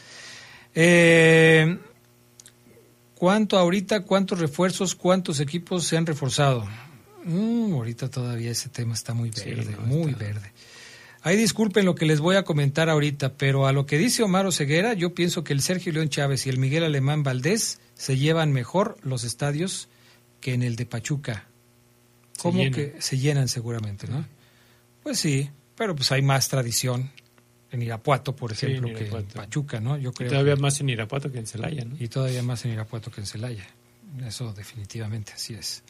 Eh, 0.75 1.79
¿Cuánto 3.15 3.59
ahorita, 3.59 4.01
cuántos 4.01 4.39
refuerzos, 4.39 4.95
cuántos 4.95 5.41
equipos 5.41 5.85
se 5.85 5.99
han 5.99 6.07
reforzado? 6.07 6.67
Mm, 7.27 7.75
ahorita 7.75 8.09
todavía 8.09 8.53
ese 8.53 8.71
tema 8.71 8.95
está 8.95 9.13
muy 9.13 9.31
Sí, 9.31 9.51
verde, 9.51 9.77
no, 9.79 9.83
muy 9.83 10.15
verde. 10.15 10.53
Ahí 11.23 11.37
disculpen 11.37 11.85
lo 11.85 11.95
que 11.95 12.07
les 12.07 12.21
voy 12.21 12.37
a 12.37 12.45
comentar 12.45 12.89
ahorita, 12.89 13.35
pero 13.35 13.67
a 13.67 13.73
lo 13.73 13.85
que 13.85 13.99
dice 13.99 14.23
Omar 14.23 14.51
Ceguera, 14.53 14.95
yo 14.95 15.15
pienso 15.15 15.45
que 15.45 15.53
el 15.53 15.61
Sergio 15.61 15.93
León 15.93 16.09
Chávez 16.09 16.47
y 16.47 16.49
el 16.51 16.59
Miguel 16.59 16.83
Alemán 16.85 17.23
Valdés 17.23 17.79
se 17.95 18.17
llevan 18.17 18.53
mejor 18.53 18.97
los 19.03 19.25
estadios 19.25 19.89
que 20.41 20.55
en 20.55 20.63
el 20.63 20.77
de 20.77 20.87
Pachuca. 20.87 21.47
Se 22.33 22.43
¿Cómo 22.43 22.59
llenan. 22.59 22.73
que 22.73 22.97
se 23.03 23.19
llenan 23.19 23.49
seguramente, 23.49 24.07
no? 24.09 24.25
Pues 25.03 25.19
sí, 25.19 25.51
pero 25.77 25.95
pues 25.95 26.11
hay 26.11 26.23
más 26.23 26.49
tradición 26.49 27.11
en 27.71 27.83
Irapuato, 27.83 28.35
por 28.35 28.57
Sí, 28.57 28.67
ejemplo, 28.67 28.89
en 28.89 28.95
que 28.97 29.07
en. 29.09 29.27
Pachuca, 29.27 29.79
¿no? 29.79 29.99
Yo 29.99 30.11
Y 30.11 30.13
creo 30.15 30.31
todavía 30.31 30.55
que- 30.55 30.61
más 30.63 30.81
en 30.81 30.89
Irapuato 30.89 31.31
que 31.31 31.39
en 31.39 31.47
Celaya, 31.47 31.85
¿no? 31.85 31.97
y 32.01 32.09
todavía 32.09 32.43
más 32.43 32.65
en 32.65 32.73
Irapuato 32.73 33.11
que 33.11 33.21
en 33.21 33.27
Celaya. 33.27 33.67
Eso 34.27 34.53
definitivamente, 34.55 35.33
así 35.35 35.53
es. 35.55 35.83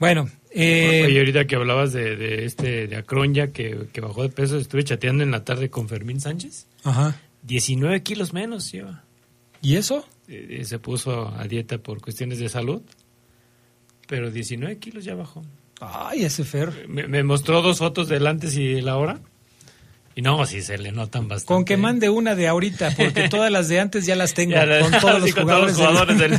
Bueno, 0.00 0.28
eh, 0.50 1.04
Oye, 1.06 1.18
ahorita 1.18 1.46
que 1.46 1.56
hablabas 1.56 1.92
de, 1.92 2.16
de 2.16 2.44
este 2.46 2.88
de 2.88 2.96
Acronya 2.96 3.52
que, 3.52 3.86
que 3.92 4.00
bajó 4.00 4.22
de 4.22 4.30
peso, 4.30 4.56
estuve 4.56 4.82
chateando 4.82 5.22
en 5.22 5.30
la 5.30 5.44
tarde 5.44 5.70
con 5.70 5.88
Fermín 5.88 6.20
Sánchez. 6.20 6.66
Ajá. 6.82 7.20
19 7.42 8.02
kilos 8.02 8.32
menos 8.32 8.72
lleva. 8.72 9.04
¿Y 9.62 9.76
eso? 9.76 10.06
Eh, 10.26 10.62
se 10.64 10.78
puso 10.78 11.28
a 11.28 11.46
dieta 11.46 11.78
por 11.78 12.00
cuestiones 12.00 12.38
de 12.38 12.48
salud, 12.48 12.82
pero 14.08 14.30
19 14.30 14.78
kilos 14.78 15.04
ya 15.04 15.14
bajó. 15.14 15.44
Ay, 15.80 16.24
ese 16.24 16.44
Fer. 16.44 16.88
Me, 16.88 17.06
me 17.06 17.22
mostró 17.22 17.62
dos 17.62 17.78
fotos 17.78 18.08
del 18.08 18.26
antes 18.26 18.56
y 18.56 18.72
el 18.72 18.88
ahora. 18.88 19.20
Y 20.14 20.22
no, 20.22 20.44
sí 20.44 20.60
se 20.62 20.76
le 20.76 20.90
notan 20.92 21.28
bastante. 21.28 21.46
Con 21.46 21.64
que 21.64 21.76
mande 21.76 22.10
una 22.10 22.34
de 22.34 22.48
ahorita, 22.48 22.90
porque 22.96 23.28
todas 23.30 23.50
las 23.50 23.68
de 23.68 23.80
antes 23.80 24.06
ya 24.06 24.16
las 24.16 24.34
tengo. 24.34 24.52
Ya 24.52 24.66
la- 24.66 24.80
con 24.90 24.90
todos 25.00 25.20
los 25.20 25.34
todos 25.34 25.72
jugadores, 25.76 26.18
del- 26.18 26.30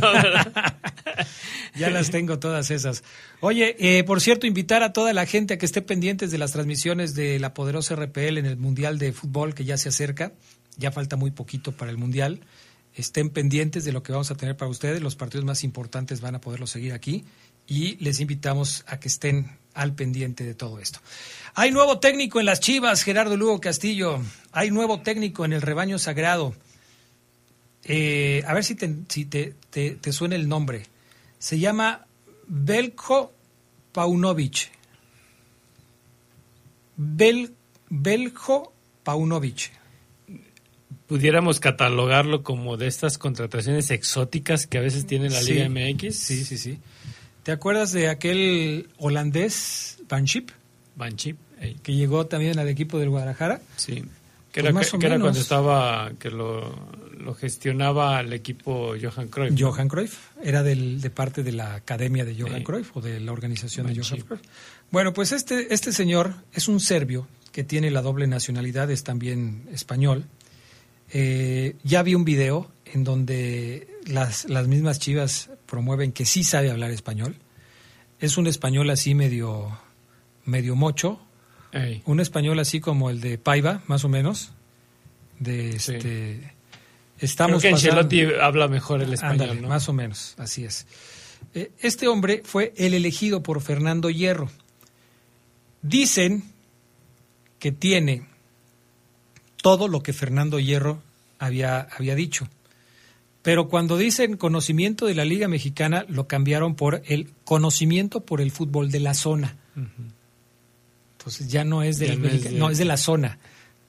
ya 1.74 1.90
las 1.90 2.10
tengo 2.10 2.38
todas 2.38 2.70
esas. 2.70 3.02
Oye, 3.40 3.76
eh, 3.78 4.04
por 4.04 4.20
cierto, 4.20 4.46
invitar 4.46 4.82
a 4.82 4.92
toda 4.92 5.12
la 5.12 5.24
gente 5.26 5.54
a 5.54 5.58
que 5.58 5.66
esté 5.66 5.80
pendientes 5.82 6.30
de 6.30 6.38
las 6.38 6.52
transmisiones 6.52 7.14
de 7.14 7.38
la 7.38 7.54
poderosa 7.54 7.94
RPL 7.96 8.38
en 8.38 8.46
el 8.46 8.56
Mundial 8.56 8.98
de 8.98 9.12
Fútbol 9.12 9.54
que 9.54 9.64
ya 9.64 9.76
se 9.76 9.88
acerca. 9.88 10.32
Ya 10.76 10.90
falta 10.90 11.16
muy 11.16 11.30
poquito 11.30 11.72
para 11.72 11.90
el 11.90 11.96
Mundial. 11.98 12.40
Estén 12.94 13.30
pendientes 13.30 13.84
de 13.84 13.92
lo 13.92 14.02
que 14.02 14.12
vamos 14.12 14.30
a 14.30 14.34
tener 14.34 14.56
para 14.56 14.70
ustedes. 14.70 15.00
Los 15.00 15.16
partidos 15.16 15.44
más 15.46 15.64
importantes 15.64 16.20
van 16.20 16.34
a 16.34 16.40
poderlos 16.40 16.70
seguir 16.70 16.92
aquí 16.92 17.24
y 17.66 17.96
les 18.04 18.20
invitamos 18.20 18.84
a 18.86 19.00
que 19.00 19.08
estén 19.08 19.56
al 19.74 19.94
pendiente 19.94 20.44
de 20.44 20.54
todo 20.54 20.78
esto. 20.78 20.98
Hay 21.54 21.70
nuevo 21.70 21.98
técnico 21.98 22.40
en 22.40 22.46
las 22.46 22.60
Chivas, 22.60 23.02
Gerardo 23.02 23.36
Lugo 23.36 23.60
Castillo. 23.60 24.20
Hay 24.52 24.70
nuevo 24.70 25.00
técnico 25.02 25.44
en 25.44 25.52
el 25.52 25.60
rebaño 25.62 25.98
sagrado. 25.98 26.54
Eh, 27.84 28.42
a 28.46 28.54
ver 28.54 28.64
si, 28.64 28.74
te, 28.74 28.94
si 29.08 29.24
te, 29.26 29.54
te- 29.70 29.92
te 29.92 30.12
suena 30.12 30.36
el 30.36 30.48
nombre. 30.48 30.84
Se 31.38 31.58
llama 31.58 32.06
Belko 32.46 33.32
Paunovic. 33.92 34.70
Bel, 36.96 37.52
Belko 37.88 38.72
Paunovic. 39.02 39.72
Pudiéramos 41.06 41.60
catalogarlo 41.60 42.42
como 42.42 42.76
de 42.78 42.86
estas 42.86 43.18
contrataciones 43.18 43.90
exóticas 43.90 44.66
que 44.66 44.78
a 44.78 44.80
veces 44.80 45.06
tiene 45.06 45.28
la 45.28 45.40
Sí. 45.42 45.52
Liga 45.54 45.68
MX. 45.68 46.16
Sí, 46.16 46.44
sí, 46.44 46.56
sí. 46.56 46.78
¿Te 47.42 47.52
acuerdas 47.52 47.92
de 47.92 48.08
aquel 48.08 48.88
holandés, 48.98 49.98
Van 50.08 50.26
Schip? 50.26 50.50
Van 50.96 51.16
Schip, 51.16 51.38
ey. 51.60 51.74
Que 51.82 51.94
llegó 51.94 52.26
también 52.26 52.58
al 52.58 52.68
equipo 52.68 52.98
del 52.98 53.10
Guadalajara. 53.10 53.60
Sí. 53.76 54.02
Que, 54.52 54.60
Pues 54.60 54.64
era, 54.66 54.72
más 54.72 54.92
o 54.94 54.98
que 54.98 55.06
era 55.06 55.18
cuando 55.18 55.40
estaba, 55.40 56.12
que 56.18 56.30
lo, 56.30 56.74
lo 57.18 57.34
gestionaba 57.34 58.20
el 58.20 58.32
equipo 58.34 58.94
Johan 59.00 59.28
Cruyff. 59.28 59.58
Johan 59.58 59.88
Cruyff, 59.88 60.18
era 60.42 60.62
del, 60.62 61.00
de 61.00 61.08
parte 61.10 61.42
de 61.42 61.52
la 61.52 61.74
academia 61.76 62.24
de 62.26 62.34
Johan 62.38 62.58
Sí. 62.58 62.64
Cruyff 62.64 62.96
o 62.96 63.00
de 63.00 63.18
la 63.20 63.32
organización 63.32 63.86
de 63.86 63.94
Johan. 63.98 64.20
Cruyff. 64.20 64.42
Bueno, 64.90 65.14
pues 65.14 65.32
este, 65.32 65.72
este 65.72 65.90
señor 65.92 66.34
es 66.52 66.68
un 66.68 66.80
serbio 66.80 67.26
que 67.50 67.64
tiene 67.64 67.90
la 67.90 68.02
doble 68.02 68.26
nacionalidad, 68.26 68.90
es 68.90 69.04
también 69.04 69.62
español. 69.72 70.24
Eh, 71.14 71.76
ya 71.82 72.02
vi 72.02 72.14
un 72.14 72.24
video 72.24 72.70
en 72.84 73.04
donde 73.04 73.88
las, 74.06 74.46
las 74.46 74.68
mismas 74.68 74.98
chivas 74.98 75.48
promueven 75.66 76.12
que 76.12 76.24
sí 76.26 76.44
sabe 76.44 76.70
hablar 76.70 76.90
español. 76.90 77.36
Es 78.20 78.36
un 78.36 78.46
español 78.46 78.88
así 78.90 79.14
medio, 79.14 79.78
medio 80.44 80.76
mocho, 80.76 81.20
Ey. 81.72 82.02
un 82.06 82.20
español 82.20 82.58
así 82.58 82.80
como 82.80 83.10
el 83.10 83.20
de 83.20 83.38
Paiva, 83.38 83.82
más 83.86 84.04
o 84.04 84.08
menos. 84.08 84.52
De 85.38 85.70
este, 85.76 86.52
estamos 87.18 87.60
Creo 87.60 87.70
que 87.72 87.76
pasando- 87.76 88.00
Ancelotti 88.02 88.34
habla 88.40 88.68
mejor 88.68 89.02
el 89.02 89.12
español, 89.12 89.40
Ándale, 89.42 89.60
¿no? 89.60 89.68
más 89.68 89.88
o 89.88 89.92
menos, 89.92 90.34
así 90.38 90.64
es. 90.64 90.86
Eh, 91.54 91.72
Este 91.80 92.06
hombre 92.08 92.42
fue 92.44 92.72
el 92.76 92.94
elegido 92.94 93.42
por 93.42 93.60
Fernando 93.60 94.08
Hierro. 94.10 94.50
Dicen 95.82 96.44
que 97.58 97.72
tiene 97.72 98.26
todo 99.62 99.88
lo 99.88 100.02
que 100.02 100.12
Fernando 100.12 100.58
Hierro 100.60 101.02
había, 101.38 101.80
había 101.96 102.14
dicho. 102.14 102.48
Pero 103.42 103.68
cuando 103.68 103.96
dicen 103.96 104.36
conocimiento 104.36 105.06
de 105.06 105.16
la 105.16 105.24
Liga 105.24 105.48
Mexicana, 105.48 106.04
lo 106.08 106.28
cambiaron 106.28 106.76
por 106.76 107.02
el 107.06 107.30
conocimiento 107.44 108.20
por 108.20 108.40
el 108.40 108.52
fútbol 108.52 108.92
de 108.92 109.00
la 109.00 109.14
zona. 109.14 109.56
Entonces 111.22 111.48
ya 111.48 111.64
no 111.64 111.82
es, 111.82 111.98
del 111.98 112.20
no 112.20 112.26
es 112.26 112.32
Mexica- 112.34 112.50
de- 112.50 112.58
no, 112.58 112.70
es 112.70 112.78
de 112.78 112.84
la 112.84 112.96
zona, 112.96 113.38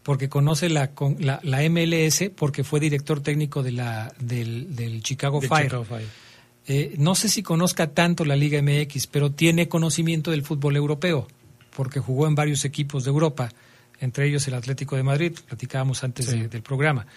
porque 0.04 0.30
conoce 0.30 0.70
la, 0.70 0.92
la, 1.20 1.40
la 1.44 1.62
MLS, 1.70 2.30
porque 2.36 2.64
fue 2.64 2.80
director 2.80 3.22
técnico 3.22 3.64
de 3.64 3.72
la, 3.72 4.14
del, 4.20 4.76
del 4.76 5.02
Chicago 5.02 5.40
De 5.40 5.48
Fire. 5.48 5.66
Chicago 5.66 5.84
Fire. 5.86 6.08
Eh, 6.68 6.94
no 6.98 7.16
sé 7.16 7.28
si 7.30 7.42
conozca 7.44 7.88
tanto 7.88 8.24
la 8.24 8.36
Liga 8.36 8.62
MX, 8.62 9.08
pero 9.08 9.32
tiene 9.32 9.68
conocimiento 9.68 10.32
del 10.32 10.44
fútbol 10.44 10.76
europeo, 10.76 11.28
porque 11.76 12.00
jugó 12.00 12.28
en 12.28 12.36
varios 12.36 12.64
equipos 12.66 13.04
de 13.04 13.10
Europa, 13.10 13.52
entre 14.00 14.28
ellos 14.28 14.48
el 14.48 14.54
Atlético 14.54 14.96
de 14.96 15.04
Madrid, 15.04 15.34
platicábamos 15.48 16.04
antes 16.04 16.28
Sí. 16.28 16.38
de- 16.40 16.48
del 16.50 16.62
programa. 16.62 17.08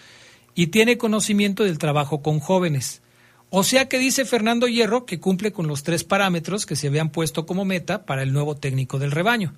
Y 0.55 0.67
tiene 0.67 0.97
conocimiento 0.97 1.63
del 1.63 1.77
trabajo 1.77 2.21
con 2.23 2.39
jóvenes. 2.39 3.01
O 3.49 3.63
sea 3.63 3.87
que 3.87 3.99
dice 3.99 4.25
Fernando 4.25 4.67
Hierro 4.67 5.05
que 5.05 5.19
cumple 5.19 5.53
con 5.53 5.67
los 5.67 5.83
tres 5.83 6.03
parámetros 6.03 6.65
que 6.65 6.75
se 6.75 6.87
habían 6.87 7.09
puesto 7.11 7.45
como 7.45 7.63
meta 7.63 8.05
para 8.05 8.23
el 8.23 8.33
nuevo 8.33 8.55
técnico 8.55 8.99
del 8.99 9.11
rebaño. 9.11 9.53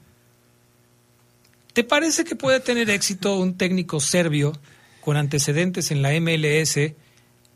¿Te 1.73 1.83
parece 1.83 2.23
que 2.23 2.35
puede 2.35 2.59
tener 2.59 2.89
éxito 2.89 3.37
un 3.37 3.57
técnico 3.57 3.99
serbio 3.99 4.53
con 5.01 5.17
antecedentes 5.17 5.91
en 5.91 6.01
la 6.01 6.11
MLS 6.19 6.93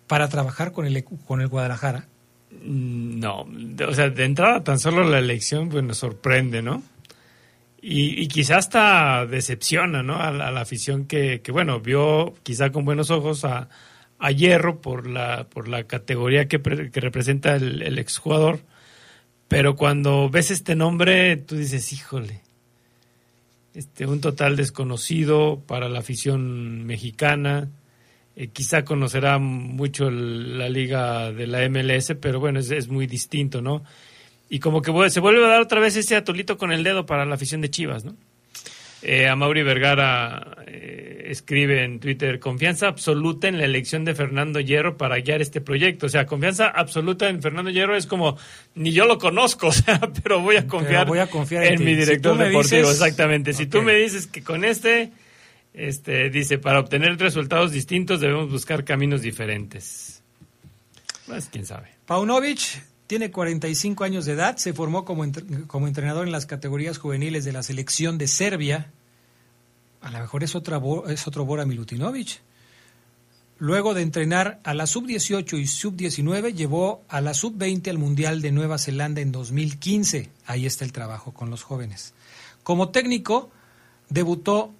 para 0.07 0.29
trabajar 0.29 0.71
con 0.71 0.85
el, 0.85 1.03
con 1.03 1.41
el 1.41 1.47
Guadalajara? 1.47 2.07
No, 2.61 3.47
o 3.87 3.93
sea, 3.93 4.09
de 4.09 4.25
entrada 4.25 4.63
tan 4.63 4.79
solo 4.79 5.03
la 5.03 5.19
elección 5.19 5.69
pues 5.69 5.83
nos 5.83 5.97
sorprende, 5.97 6.61
¿no? 6.61 6.83
Y, 7.81 8.21
y 8.21 8.27
quizá 8.27 8.57
hasta 8.57 9.25
decepciona, 9.25 10.03
¿no? 10.03 10.15
A 10.21 10.31
la, 10.31 10.61
afición 10.61 11.05
que, 11.05 11.41
que, 11.41 11.51
bueno, 11.51 11.81
vio 11.81 12.33
quizá 12.43 12.71
con 12.71 12.85
buenos 12.85 13.09
ojos 13.09 13.43
a, 13.43 13.67
a 14.19 14.31
Hierro 14.31 14.79
por 14.79 15.07
la, 15.07 15.49
por 15.49 15.67
la 15.67 15.83
categoría 15.85 16.47
que, 16.47 16.61
que 16.61 17.01
representa 17.01 17.55
el, 17.55 17.81
el 17.81 17.99
exjugador, 17.99 18.61
pero 19.49 19.75
cuando 19.75 20.29
ves 20.29 20.51
este 20.51 20.75
nombre 20.75 21.35
tú 21.35 21.57
dices, 21.57 21.91
híjole, 21.91 22.41
este, 23.75 24.05
un 24.05 24.21
total 24.21 24.55
desconocido 24.55 25.61
para 25.65 25.89
la 25.89 25.99
afición 25.99 26.85
mexicana, 26.85 27.69
eh, 28.35 28.47
quizá 28.47 28.83
conocerá 28.83 29.37
mucho 29.37 30.09
la 30.09 30.69
liga 30.69 31.31
de 31.31 31.47
la 31.47 31.67
MLS, 31.69 32.15
pero 32.19 32.39
bueno, 32.39 32.59
es, 32.59 32.87
muy 32.87 33.07
distinto, 33.07 33.61
¿no? 33.61 33.83
Y 34.49 34.59
como 34.59 34.81
que 34.81 35.09
se 35.09 35.19
vuelve 35.19 35.45
a 35.45 35.49
dar 35.49 35.61
otra 35.61 35.79
vez 35.79 35.95
ese 35.95 36.15
atolito 36.15 36.57
con 36.57 36.71
el 36.71 36.83
dedo 36.83 37.05
para 37.05 37.25
la 37.25 37.35
afición 37.35 37.61
de 37.61 37.69
Chivas, 37.69 38.05
¿no? 38.05 38.15
Eh, 39.05 39.27
a 39.27 39.35
Mauri 39.35 39.63
Vergara 39.63 40.55
eh, 40.65 41.25
escribe 41.27 41.83
en 41.83 41.99
Twitter, 41.99 42.39
confianza 42.39 42.87
absoluta 42.87 43.47
en 43.49 43.57
la 43.57 43.65
elección 43.65 44.05
de 44.05 44.15
Fernando 44.15 44.59
Hierro 44.61 44.95
para 44.95 45.17
guiar 45.19 45.41
este 45.41 45.59
proyecto. 45.59 46.05
O 46.05 46.09
sea, 46.09 46.25
confianza 46.25 46.67
absoluta 46.69 47.27
en 47.27 47.41
Fernando 47.41 47.69
Hierro 47.69 47.95
es 47.97 48.05
como, 48.07 48.37
ni 48.75 48.91
yo 48.93 49.05
lo 49.05 49.17
conozco, 49.17 49.67
o 49.69 49.71
sea, 49.73 49.99
pero 50.23 50.39
voy 50.41 50.55
a 50.55 50.65
confiar, 50.67 51.05
voy 51.05 51.19
a 51.19 51.27
confiar 51.27 51.65
en 51.65 51.83
mi 51.83 51.95
director 51.95 52.37
deportivo. 52.37 52.81
dices- 52.89 52.91
Exactamente. 52.91 53.51
Si 53.53 53.65
tú 53.67 53.81
me 53.81 53.93
dices 53.95 54.27
que 54.27 54.41
con 54.41 54.63
este, 54.63 55.11
este, 55.73 56.29
dice, 56.29 56.57
para 56.57 56.79
obtener 56.79 57.17
resultados 57.19 57.71
distintos 57.71 58.21
debemos 58.21 58.49
buscar 58.49 58.83
caminos 58.85 59.21
diferentes. 59.21 60.21
Pues 61.25 61.49
quién 61.51 61.65
sabe. 61.65 61.87
Paunovic 62.05 62.83
tiene 63.07 63.31
45 63.31 64.03
años 64.03 64.25
de 64.25 64.33
edad, 64.33 64.57
se 64.57 64.73
formó 64.73 65.05
como, 65.05 65.25
como 65.67 65.87
entrenador 65.87 66.25
en 66.25 66.31
las 66.31 66.45
categorías 66.45 66.97
juveniles 66.97 67.45
de 67.45 67.51
la 67.51 67.63
selección 67.63 68.17
de 68.17 68.27
Serbia. 68.27 68.91
A 70.01 70.11
lo 70.11 70.19
mejor 70.19 70.43
es, 70.43 70.55
otra, 70.55 70.81
es 71.07 71.27
otro 71.27 71.45
Bora 71.45 71.65
Milutinovic. 71.65 72.41
Luego 73.59 73.93
de 73.93 74.01
entrenar 74.01 74.59
a 74.63 74.73
la 74.73 74.87
sub-18 74.87 75.59
y 75.59 75.67
sub-19, 75.67 76.53
llevó 76.53 77.01
a 77.07 77.21
la 77.21 77.33
sub-20 77.33 77.89
al 77.89 77.97
Mundial 77.97 78.41
de 78.41 78.51
Nueva 78.51 78.77
Zelanda 78.77 79.21
en 79.21 79.31
2015. 79.31 80.29
Ahí 80.45 80.65
está 80.65 80.83
el 80.83 80.91
trabajo 80.91 81.33
con 81.33 81.49
los 81.49 81.63
jóvenes. 81.63 82.13
Como 82.63 82.89
técnico, 82.89 83.51
debutó 84.09 84.73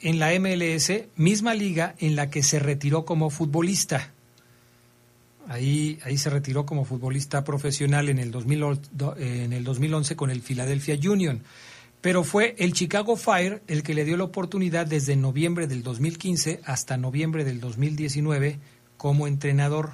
en 0.00 0.18
la 0.18 0.30
MLS, 0.38 0.90
misma 1.16 1.54
liga 1.54 1.94
en 1.98 2.16
la 2.16 2.30
que 2.30 2.42
se 2.42 2.58
retiró 2.58 3.04
como 3.04 3.30
futbolista. 3.30 4.13
Ahí, 5.48 5.98
ahí 6.04 6.16
se 6.18 6.30
retiró 6.30 6.64
como 6.64 6.84
futbolista 6.84 7.44
profesional 7.44 8.08
en 8.08 8.18
el, 8.18 8.30
2000 8.30 8.80
do- 8.92 9.16
en 9.18 9.52
el 9.52 9.64
2011 9.64 10.16
con 10.16 10.30
el 10.30 10.40
Philadelphia 10.40 10.96
Union. 11.10 11.42
Pero 12.00 12.22
fue 12.24 12.54
el 12.58 12.72
Chicago 12.72 13.16
Fire 13.16 13.62
el 13.66 13.82
que 13.82 13.94
le 13.94 14.04
dio 14.04 14.16
la 14.16 14.24
oportunidad 14.24 14.86
desde 14.86 15.16
noviembre 15.16 15.66
del 15.66 15.82
2015 15.82 16.60
hasta 16.64 16.96
noviembre 16.96 17.44
del 17.44 17.60
2019 17.60 18.58
como 18.96 19.26
entrenador. 19.26 19.92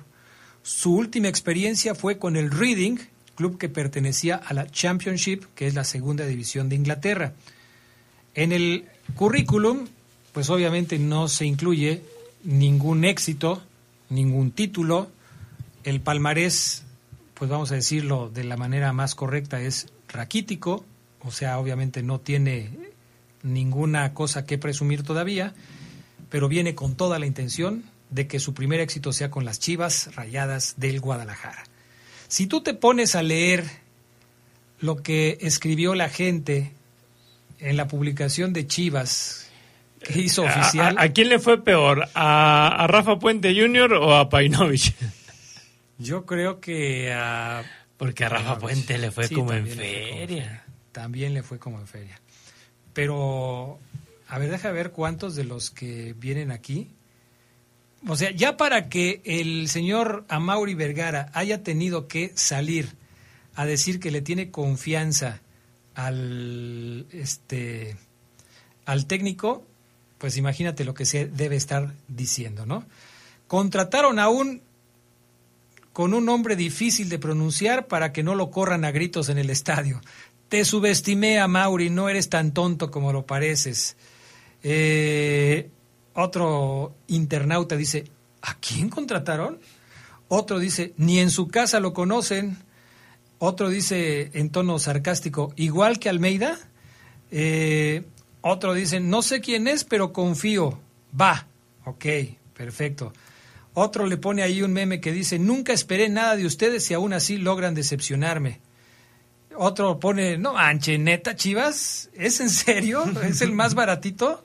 Su 0.63 0.95
última 0.95 1.29
experiencia 1.29 1.95
fue 1.95 2.19
con 2.19 2.37
el 2.37 2.51
Reading, 2.51 2.99
club 3.37 3.59
que 3.59 3.69
pertenecía 3.69 4.37
a 4.37 4.53
la 4.55 4.67
Championship, 4.71 5.45
que 5.55 5.67
es 5.67 5.75
la 5.75 5.85
segunda 5.85 6.27
división 6.27 6.69
de 6.69 6.77
Inglaterra. 6.77 7.33
En 8.35 8.53
el 8.53 8.85
currículum, 9.15 9.87
pues 10.33 10.51
obviamente 10.51 10.99
no 10.99 11.29
se 11.29 11.47
incluye 11.47 12.03
ningún 12.45 13.05
éxito, 13.05 13.63
ningún 14.11 14.51
título. 14.53 15.11
El 15.85 16.01
palmarés, 16.01 16.85
pues 17.35 17.51
vamos 17.51 17.73
a 17.73 17.75
decirlo 17.75 18.29
de 18.29 18.45
la 18.45 18.57
manera 18.57 18.93
más 18.93 19.15
correcta, 19.15 19.61
es 19.61 19.89
raquítico, 20.09 20.85
o 21.21 21.31
sea, 21.31 21.59
obviamente 21.59 22.03
no 22.03 22.21
tiene 22.21 22.71
ninguna 23.43 24.13
cosa 24.15 24.45
que 24.45 24.59
presumir 24.59 25.03
todavía, 25.03 25.55
pero 26.29 26.49
viene 26.49 26.75
con 26.75 26.95
toda 26.95 27.19
la 27.19 27.27
intención 27.27 27.85
de 28.11 28.27
que 28.27 28.41
su 28.41 28.55
primer 28.55 28.81
éxito 28.81 29.13
sea 29.13 29.31
con 29.31 29.45
las 29.45 29.61
Chivas 29.61 30.15
Rayadas 30.15 30.75
del 30.77 31.01
Guadalajara. 31.01 31.65
Si 32.29 32.47
tú 32.47 32.61
te 32.61 32.75
pones 32.75 33.15
a 33.15 33.23
leer 33.23 33.65
lo 34.81 35.03
que 35.03 35.39
escribió 35.41 35.95
la 35.95 36.09
gente 36.09 36.73
en 37.59 37.77
la 37.77 37.89
publicación 37.89 38.53
de 38.53 38.67
Chivas 38.67 39.51
que 40.03 40.19
hizo 40.21 40.43
oficial. 40.43 40.97
¿A, 40.99 41.03
a 41.03 41.09
quién 41.13 41.29
le 41.29 41.39
fue 41.39 41.63
peor? 41.63 42.09
¿A, 42.15 42.85
a 42.85 42.87
Rafa 42.87 43.19
Puente 43.19 43.55
Jr. 43.55 43.93
o 43.95 44.17
a 44.17 44.29
Painovich? 44.29 44.95
Yo 46.01 46.25
creo 46.25 46.61
que 46.61 47.13
a... 47.13 47.63
Porque 47.99 48.25
a 48.25 48.31
Rafa 48.31 48.59
Puente 48.59 48.97
le 48.97 49.11
fue 49.11 49.29
Sí, 49.29 49.35
como 49.35 49.53
en 49.53 49.69
como 49.69 49.77
feria. 49.77 50.65
También 50.93 51.35
le 51.35 51.43
fue 51.43 51.59
como 51.59 51.79
en 51.79 51.87
feria. 51.87 52.19
Pero, 52.95 53.79
a 54.27 54.39
ver, 54.39 54.51
deja 54.51 54.71
ver 54.73 54.93
cuántos 54.93 55.37
de 55.37 55.45
los 55.45 55.71
que 55.71 56.15
vienen 56.19 56.51
aquí. 56.51 56.89
O 58.09 58.17
sea, 58.17 58.31
ya 58.31 58.57
para 58.57 58.89
que 58.89 59.21
el 59.27 59.69
señor 59.69 60.25
Amauri 60.29 60.75
Vergara 60.75 61.31
haya 61.35 61.63
tenido 61.63 62.09
que 62.09 62.33
salir 62.35 62.89
a 63.55 63.67
decir 63.67 64.01
que 64.01 64.11
le 64.11 64.23
tiene 64.23 64.51
confianza 64.51 65.43
al 65.95 67.07
este 67.13 67.99
al 68.87 69.05
técnico, 69.07 69.67
pues 70.17 70.39
imagínate 70.39 70.85
lo 70.87 70.95
que 70.95 71.05
se 71.05 71.27
debe 71.27 71.57
estar 71.57 71.93
diciendo, 72.09 72.65
¿no? 72.65 72.87
Contrataron 73.47 74.19
a 74.19 74.31
un 74.31 74.63
con 76.01 76.15
un 76.15 76.25
nombre 76.25 76.57
difícil 76.57 77.11
de 77.11 77.19
pronunciar 77.19 77.87
para 77.87 78.11
que 78.11 78.23
no 78.23 78.35
lo 78.35 78.51
corran 78.51 78.87
a 78.87 78.91
gritos 78.91 79.29
en 79.29 79.37
el 79.37 79.51
estadio. 79.51 80.01
Te 80.49 80.65
subestimé 80.65 81.39
a 81.39 81.47
Mauri, 81.47 81.91
no 81.91 82.09
eres 82.09 82.31
tan 82.31 82.55
tonto 82.55 82.91
como 82.91 83.13
lo 83.13 83.27
pareces. 83.27 83.99
Eh, 84.63 85.69
otro 86.15 86.95
internauta 87.09 87.77
dice, 87.77 88.05
¿a 88.41 88.55
quién 88.55 88.89
contrataron? 88.89 89.61
Otro 90.29 90.59
dice, 90.59 90.95
ni 90.97 91.19
en 91.19 91.31
su 91.31 91.49
casa 91.49 91.81
lo 91.81 91.93
conocen. 91.93 92.57
Otro 93.39 93.69
dice 93.69 94.31
en 94.33 94.49
tono 94.49 94.79
sarcástico, 94.79 95.53
igual 95.57 95.99
que 95.99 96.09
Almeida. 96.09 96.59
Eh, 97.31 98.05
otro 98.41 98.73
dice, 98.73 99.01
no 99.01 99.21
sé 99.21 99.43
quién 99.43 99.69
es, 99.69 99.85
pero 99.85 100.15
confío. 100.15 100.81
Va. 101.21 101.47
Ok, 101.85 102.07
perfecto. 102.55 103.13
Otro 103.75 104.07
le 104.07 104.17
pone 104.17 104.43
ahí 104.43 104.63
un 104.63 104.73
meme 104.73 105.01
que 105.01 105.13
dice, 105.13 105.39
nunca 105.39 105.73
esperé 105.73 106.09
nada 106.09 106.37
de 106.37 106.47
ustedes 106.47 106.91
y 106.91 106.95
aún 106.95 107.13
así 107.13 107.37
logran 107.37 107.75
decepcionarme. 107.75 108.61
Otro 109.57 110.01
pone, 110.01 110.39
no 110.39 110.55
manche, 110.55 110.99
neta, 110.99 111.37
Chivas, 111.37 112.11
¿es 112.15 112.41
en 112.41 112.51
serio? 112.51 113.05
¿Es 113.23 113.43
el 113.43 113.53
más 113.53 113.75
baratito? 113.75 114.45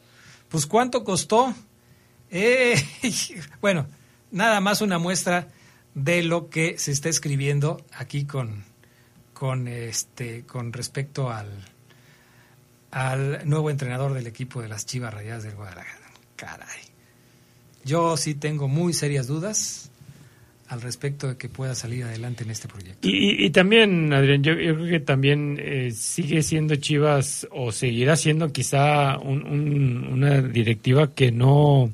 Pues 0.49 0.65
¿cuánto 0.67 1.03
costó? 1.03 1.53
Eh, 2.29 2.75
bueno, 3.61 3.87
nada 4.31 4.59
más 4.61 4.81
una 4.81 4.99
muestra 4.99 5.47
de 5.93 6.21
lo 6.23 6.49
que 6.49 6.77
se 6.77 6.91
está 6.91 7.09
escribiendo 7.09 7.83
aquí 7.93 8.25
con, 8.25 8.65
con, 9.33 9.67
este, 9.67 10.43
con 10.45 10.73
respecto 10.73 11.31
al, 11.31 11.49
al 12.91 13.47
nuevo 13.47 13.69
entrenador 13.69 14.13
del 14.13 14.27
equipo 14.27 14.61
de 14.61 14.67
las 14.67 14.85
Chivas 14.85 15.13
Rayadas 15.13 15.43
del 15.43 15.55
Guadalajara. 15.55 16.05
Caray. 16.35 16.94
Yo 17.85 18.17
sí 18.17 18.35
tengo 18.35 18.67
muy 18.67 18.91
serias 18.93 19.27
dudas 19.27 19.91
al 20.67 20.81
respecto 20.81 21.27
de 21.27 21.37
que 21.37 21.47
pueda 21.47 21.75
salir 21.75 22.03
adelante 22.03 22.43
en 22.43 22.49
este 22.49 22.67
proyecto. 22.67 23.07
Y, 23.07 23.49
también, 23.51 24.11
Adrián, 24.11 24.43
yo, 24.43 24.55
creo 24.55 24.87
que 24.87 24.99
también 24.99 25.59
eh, 25.61 25.91
sigue 25.91 26.41
siendo 26.41 26.75
Chivas 26.75 27.47
o 27.51 27.71
seguirá 27.71 28.15
siendo 28.17 28.51
quizá 28.51 29.19
un- 29.19 29.45
un- 29.45 30.07
una 30.11 30.41
directiva 30.41 31.13
que 31.13 31.31
no, 31.31 31.93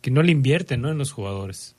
que 0.00 0.10
no 0.10 0.22
le 0.22 0.32
invierte 0.32 0.78
¿no? 0.78 0.90
en 0.90 0.96
los 0.96 1.12
jugadores. 1.12 1.74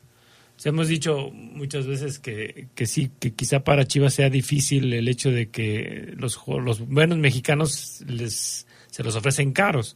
Hemos 0.64 0.90
dicho 0.90 1.32
muchas 1.32 1.88
veces 1.88 2.20
que, 2.20 2.68
que 2.76 2.86
sí, 2.86 3.10
que 3.20 3.32
quizá 3.34 3.62
para 3.62 3.88
Chivas 3.88 4.14
sea 4.14 4.30
difícil 4.30 4.94
el 4.94 5.08
hecho 5.08 5.32
de 5.32 5.48
que 5.50 6.14
los, 6.18 6.38
los 6.48 6.82
buenos 6.86 7.18
mexicanos 7.18 8.04
les, 8.06 8.68
se 8.92 9.04
los 9.04 9.16
ofrecen 9.16 9.54
caros. 9.54 9.96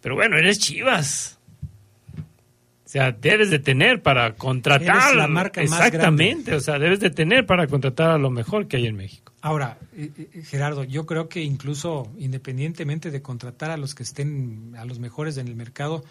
Pero 0.00 0.14
bueno, 0.16 0.36
eres 0.38 0.58
Chivas. 0.58 1.38
O 2.90 2.92
sea, 2.92 3.12
debes 3.12 3.50
de 3.50 3.60
tener 3.60 4.02
para 4.02 4.34
contratar. 4.34 4.96
Eres 4.96 5.14
la 5.14 5.28
marca 5.28 5.62
Exactamente, 5.62 6.56
o 6.56 6.58
sea, 6.58 6.76
debes 6.76 6.98
de 6.98 7.10
tener 7.10 7.46
para 7.46 7.68
contratar 7.68 8.10
a 8.10 8.18
lo 8.18 8.30
mejor 8.30 8.66
que 8.66 8.78
hay 8.78 8.88
en 8.88 8.96
México. 8.96 9.32
Ahora, 9.42 9.78
eh, 9.96 10.10
eh, 10.16 10.42
Gerardo, 10.42 10.82
yo 10.82 11.06
creo 11.06 11.28
que 11.28 11.40
incluso 11.40 12.10
independientemente 12.18 13.12
de 13.12 13.22
contratar 13.22 13.70
a 13.70 13.76
los 13.76 13.94
que 13.94 14.02
estén, 14.02 14.74
a 14.76 14.84
los 14.86 14.98
mejores 14.98 15.36
en 15.36 15.46
el 15.46 15.54
mercado, 15.54 16.02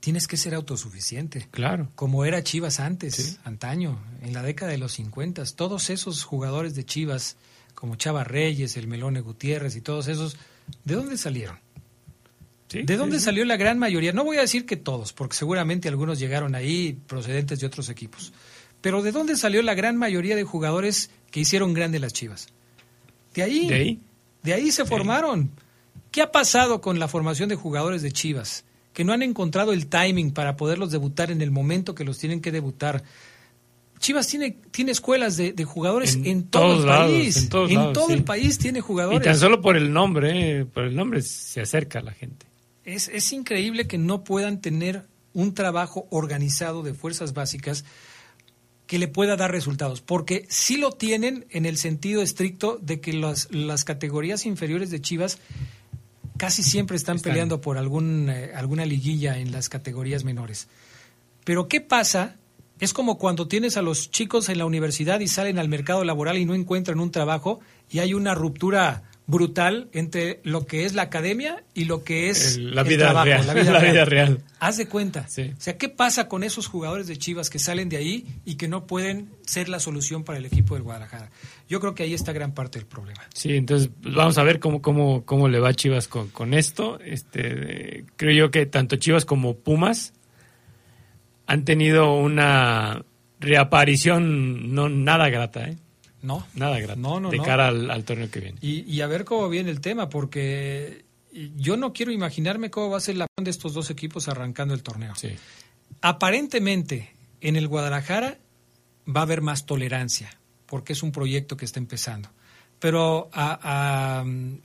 tienes 0.00 0.28
que 0.28 0.36
ser 0.36 0.54
autosuficiente. 0.54 1.48
Claro. 1.52 1.88
Como 1.94 2.26
era 2.26 2.42
Chivas 2.42 2.80
antes, 2.80 3.40
antaño, 3.44 3.98
en 4.20 4.34
la 4.34 4.42
década 4.42 4.72
de 4.72 4.76
los 4.76 4.92
50. 4.92 5.42
Todos 5.56 5.88
esos 5.88 6.22
jugadores 6.24 6.74
de 6.74 6.84
Chivas, 6.84 7.38
como 7.74 7.96
Chava 7.96 8.24
Reyes, 8.24 8.76
el 8.76 8.88
Melone 8.88 9.22
Gutiérrez 9.22 9.74
y 9.74 9.80
todos 9.80 10.06
esos, 10.06 10.36
¿de 10.84 10.96
dónde 10.96 11.16
salieron? 11.16 11.65
¿De 12.70 12.96
dónde 12.96 13.18
sí, 13.18 13.24
salió 13.26 13.44
la 13.44 13.56
gran 13.56 13.78
mayoría? 13.78 14.12
No 14.12 14.24
voy 14.24 14.38
a 14.38 14.40
decir 14.40 14.66
que 14.66 14.76
todos, 14.76 15.12
porque 15.12 15.36
seguramente 15.36 15.88
algunos 15.88 16.18
llegaron 16.18 16.54
ahí 16.54 16.98
procedentes 17.06 17.60
de 17.60 17.66
otros 17.66 17.88
equipos. 17.88 18.32
Pero 18.80 19.02
¿de 19.02 19.12
dónde 19.12 19.36
salió 19.36 19.62
la 19.62 19.74
gran 19.74 19.96
mayoría 19.96 20.36
de 20.36 20.44
jugadores 20.44 21.10
que 21.30 21.40
hicieron 21.40 21.74
grande 21.74 21.98
las 21.98 22.12
Chivas? 22.12 22.48
De 23.34 23.42
ahí. 23.42 23.68
De 23.68 23.74
ahí. 23.74 24.00
De 24.42 24.52
ahí 24.54 24.70
se 24.72 24.84
formaron. 24.84 25.50
¿Qué 26.10 26.22
ha 26.22 26.32
pasado 26.32 26.80
con 26.80 26.98
la 26.98 27.08
formación 27.08 27.48
de 27.48 27.54
jugadores 27.56 28.02
de 28.02 28.12
Chivas? 28.12 28.64
Que 28.92 29.04
no 29.04 29.12
han 29.12 29.22
encontrado 29.22 29.72
el 29.72 29.86
timing 29.86 30.32
para 30.32 30.56
poderlos 30.56 30.90
debutar 30.90 31.30
en 31.30 31.42
el 31.42 31.50
momento 31.50 31.94
que 31.94 32.04
los 32.04 32.18
tienen 32.18 32.40
que 32.40 32.50
debutar. 32.52 33.02
Chivas 33.98 34.26
tiene, 34.26 34.56
tiene 34.70 34.92
escuelas 34.92 35.36
de, 35.36 35.52
de 35.52 35.64
jugadores 35.64 36.18
en, 36.22 36.44
todo 36.44 36.62
todos 36.62 36.80
el 36.80 36.86
lados, 36.86 37.10
país. 37.12 37.36
en 37.36 37.48
todos 37.48 37.72
lados, 37.72 37.92
todo 37.92 38.06
sí. 38.08 38.12
el 38.12 38.24
país 38.24 38.58
tiene 38.58 38.78
Y 38.78 38.82
jugadores. 38.82 39.22
tan 39.22 39.36
solo 39.36 39.60
por 39.60 39.76
el 39.76 39.92
nombre, 39.92 40.60
eh, 40.60 40.64
por 40.64 40.84
el 40.84 40.94
nombre 40.94 41.22
se 41.22 41.60
acerca 41.62 41.98
a 41.98 42.02
la 42.02 42.12
gente. 42.12 42.45
Es, 42.86 43.08
es 43.08 43.32
increíble 43.32 43.86
que 43.86 43.98
no 43.98 44.24
puedan 44.24 44.62
tener 44.62 45.06
un 45.34 45.52
trabajo 45.52 46.06
organizado 46.10 46.82
de 46.82 46.94
fuerzas 46.94 47.34
básicas 47.34 47.84
que 48.86 48.98
le 48.98 49.08
pueda 49.08 49.36
dar 49.36 49.50
resultados, 49.50 50.00
porque 50.00 50.46
sí 50.48 50.76
lo 50.76 50.92
tienen 50.92 51.44
en 51.50 51.66
el 51.66 51.76
sentido 51.76 52.22
estricto 52.22 52.78
de 52.80 53.00
que 53.00 53.12
las, 53.12 53.50
las 53.50 53.84
categorías 53.84 54.46
inferiores 54.46 54.90
de 54.90 55.00
Chivas 55.00 55.38
casi 56.36 56.62
siempre 56.62 56.96
están, 56.96 57.16
Están. 57.16 57.32
peleando 57.32 57.60
por 57.60 57.78
algún, 57.78 58.30
eh, 58.30 58.52
alguna 58.54 58.86
liguilla 58.86 59.38
en 59.38 59.52
las 59.52 59.68
categorías 59.68 60.24
menores. 60.24 60.68
Pero 61.44 61.68
¿qué 61.68 61.80
pasa? 61.80 62.36
Es 62.78 62.92
como 62.92 63.18
cuando 63.18 63.48
tienes 63.48 63.76
a 63.76 63.82
los 63.82 64.10
chicos 64.10 64.48
en 64.48 64.58
la 64.58 64.66
universidad 64.66 65.20
y 65.20 65.28
salen 65.28 65.58
al 65.58 65.68
mercado 65.68 66.04
laboral 66.04 66.38
y 66.38 66.44
no 66.44 66.54
encuentran 66.54 67.00
un 67.00 67.10
trabajo 67.10 67.60
y 67.90 67.98
hay 67.98 68.14
una 68.14 68.34
ruptura 68.34 69.02
brutal 69.28 69.88
entre 69.92 70.40
lo 70.44 70.66
que 70.66 70.84
es 70.84 70.94
la 70.94 71.02
academia 71.02 71.64
y 71.74 71.86
lo 71.86 72.04
que 72.04 72.28
es 72.30 72.54
El- 72.56 72.76
la 72.76 72.82
el 72.82 72.88
vida 72.88 73.04
trabajo, 73.06 73.24
real, 73.26 73.46
la 73.46 73.54
vida 73.60 73.72
la 73.72 73.78
real. 73.80 73.92
vida 73.92 74.04
real. 74.04 74.38
Haz 74.60 74.76
de 74.76 74.86
cuenta. 74.86 75.26
Sí. 75.28 75.52
O 75.56 75.60
sea, 75.60 75.76
¿qué 75.76 75.88
pasa 75.88 76.28
con 76.28 76.44
esos 76.44 76.68
jugadores 76.68 77.08
de 77.08 77.16
Chivas 77.16 77.50
que 77.50 77.58
salen 77.58 77.88
de 77.88 77.96
ahí 77.96 78.24
y 78.44 78.54
que 78.54 78.68
no 78.68 78.86
pueden 78.86 79.30
ser 79.44 79.68
la 79.68 79.80
solución 79.80 80.22
para 80.22 80.38
el 80.38 80.46
equipo 80.46 80.74
del 80.74 80.84
Guadalajara? 80.84 81.30
Yo 81.68 81.80
creo 81.80 81.94
que 81.96 82.04
ahí 82.04 82.14
está 82.14 82.32
gran 82.32 82.52
parte 82.54 82.78
del 82.78 82.86
problema. 82.86 83.20
Sí, 83.34 83.56
entonces 83.56 83.90
pues, 84.00 84.14
vamos 84.14 84.38
a 84.38 84.44
ver 84.44 84.60
cómo, 84.60 84.80
cómo, 84.80 85.24
cómo 85.24 85.48
le 85.48 85.58
va 85.58 85.70
a 85.70 85.74
Chivas 85.74 86.06
con, 86.06 86.28
con 86.28 86.54
esto. 86.54 87.00
Este, 87.04 88.04
creo 88.16 88.32
yo 88.32 88.50
que 88.52 88.64
tanto 88.66 88.94
Chivas 88.94 89.24
como 89.24 89.56
Pumas 89.56 90.12
han 91.48 91.64
tenido 91.64 92.14
una 92.14 93.04
reaparición 93.40 94.72
no 94.74 94.88
nada 94.88 95.28
grata, 95.30 95.68
¿eh? 95.68 95.76
No. 96.26 96.46
Nada. 96.54 96.96
No, 96.96 97.20
no, 97.20 97.30
de 97.30 97.36
no. 97.38 97.42
cara 97.44 97.68
al, 97.68 97.90
al 97.90 98.04
torneo 98.04 98.30
que 98.30 98.40
viene. 98.40 98.58
Y, 98.60 98.80
y 98.82 99.00
a 99.00 99.06
ver 99.06 99.24
cómo 99.24 99.48
viene 99.48 99.70
el 99.70 99.80
tema, 99.80 100.08
porque 100.08 101.04
yo 101.56 101.76
no 101.76 101.92
quiero 101.92 102.12
imaginarme 102.12 102.70
cómo 102.70 102.90
va 102.90 102.96
a 102.96 103.00
ser 103.00 103.16
la 103.16 103.26
de 103.40 103.50
estos 103.50 103.74
dos 103.74 103.90
equipos 103.90 104.28
arrancando 104.28 104.74
el 104.74 104.82
torneo. 104.82 105.14
Aparentemente, 106.02 107.10
en 107.40 107.56
el 107.56 107.68
Guadalajara 107.68 108.38
va 109.08 109.20
a 109.20 109.22
haber 109.24 109.40
más 109.42 109.66
tolerancia, 109.66 110.30
porque 110.66 110.92
es 110.92 111.02
un 111.02 111.12
proyecto 111.12 111.56
que 111.56 111.64
está 111.64 111.78
empezando. 111.78 112.28
Pero 112.78 113.30
a- 113.32 113.58
a- 113.62 114.20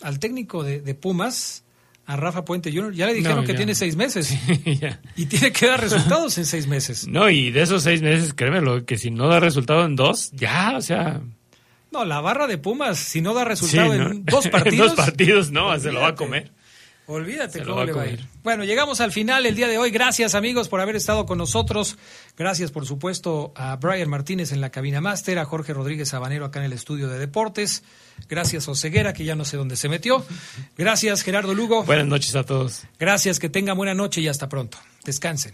al 0.05 0.19
técnico 0.19 0.63
de, 0.63 0.81
de 0.81 0.95
Pumas, 0.95 1.63
a 2.05 2.17
Rafa 2.17 2.43
Puente 2.43 2.71
Jr., 2.73 2.93
ya 2.93 3.05
le 3.05 3.13
dijeron 3.13 3.37
No, 3.41 3.43
que 3.45 3.53
tiene 3.53 3.73
seis 3.75 3.95
meses 3.95 4.35
y 5.15 5.25
tiene 5.27 5.51
que 5.51 5.67
dar 5.67 5.79
resultados 5.79 6.37
en 6.37 6.45
seis 6.45 6.67
meses. 6.67 7.07
No, 7.07 7.29
y 7.29 7.51
de 7.51 7.61
esos 7.61 7.83
seis 7.83 8.01
meses, 8.01 8.33
créemelo, 8.33 8.85
que 8.85 8.97
si 8.97 9.11
no 9.11 9.27
da 9.27 9.39
resultado 9.39 9.85
en 9.85 9.95
dos, 9.95 10.31
ya, 10.31 10.73
o 10.75 10.81
sea... 10.81 11.21
No, 11.91 12.05
la 12.05 12.21
barra 12.21 12.47
de 12.47 12.57
Pumas, 12.57 12.97
si 12.97 13.21
no 13.21 13.33
da 13.33 13.43
resultado 13.43 13.91
sí, 13.93 13.99
¿no? 13.99 14.05
en 14.11 14.25
dos 14.25 14.45
En 14.45 14.51
partidos. 14.51 14.95
dos 14.95 15.05
partidos, 15.05 15.51
no, 15.51 15.77
se 15.79 15.91
lo 15.91 15.99
va 16.01 16.09
a 16.09 16.15
comer. 16.15 16.51
Olvídate 17.07 17.59
Se 17.59 17.65
cómo 17.65 17.77
va 17.77 17.85
le 17.85 17.91
va 17.91 18.03
a 18.03 18.07
ir. 18.07 18.25
Bueno, 18.41 18.63
llegamos 18.63 19.01
al 19.01 19.11
final 19.11 19.45
el 19.45 19.53
día 19.55 19.67
de 19.67 19.77
hoy. 19.77 19.91
Gracias 19.91 20.33
amigos 20.33 20.69
por 20.69 20.79
haber 20.79 20.95
estado 20.95 21.25
con 21.25 21.37
nosotros. 21.37 21.97
Gracias 22.37 22.71
por 22.71 22.85
supuesto 22.85 23.51
a 23.57 23.75
Brian 23.75 24.09
Martínez 24.09 24.53
en 24.53 24.61
la 24.61 24.69
cabina 24.69 25.01
máster, 25.01 25.37
a 25.37 25.43
Jorge 25.43 25.73
Rodríguez 25.73 26.09
Sabanero 26.09 26.45
acá 26.45 26.59
en 26.59 26.65
el 26.67 26.73
estudio 26.73 27.09
de 27.09 27.19
deportes. 27.19 27.83
Gracias 28.29 28.69
a 28.69 28.71
Oseguera, 28.71 29.11
que 29.13 29.25
ya 29.25 29.35
no 29.35 29.43
sé 29.43 29.57
dónde 29.57 29.75
se 29.75 29.89
metió. 29.89 30.25
Gracias 30.77 31.23
Gerardo 31.23 31.53
Lugo. 31.53 31.83
Buenas 31.83 32.07
noches 32.07 32.33
a 32.35 32.45
todos. 32.45 32.83
Gracias, 32.97 33.39
que 33.39 33.49
tengan 33.49 33.75
buena 33.75 33.93
noche 33.93 34.21
y 34.21 34.29
hasta 34.29 34.47
pronto. 34.47 34.77
Descansen. 35.03 35.53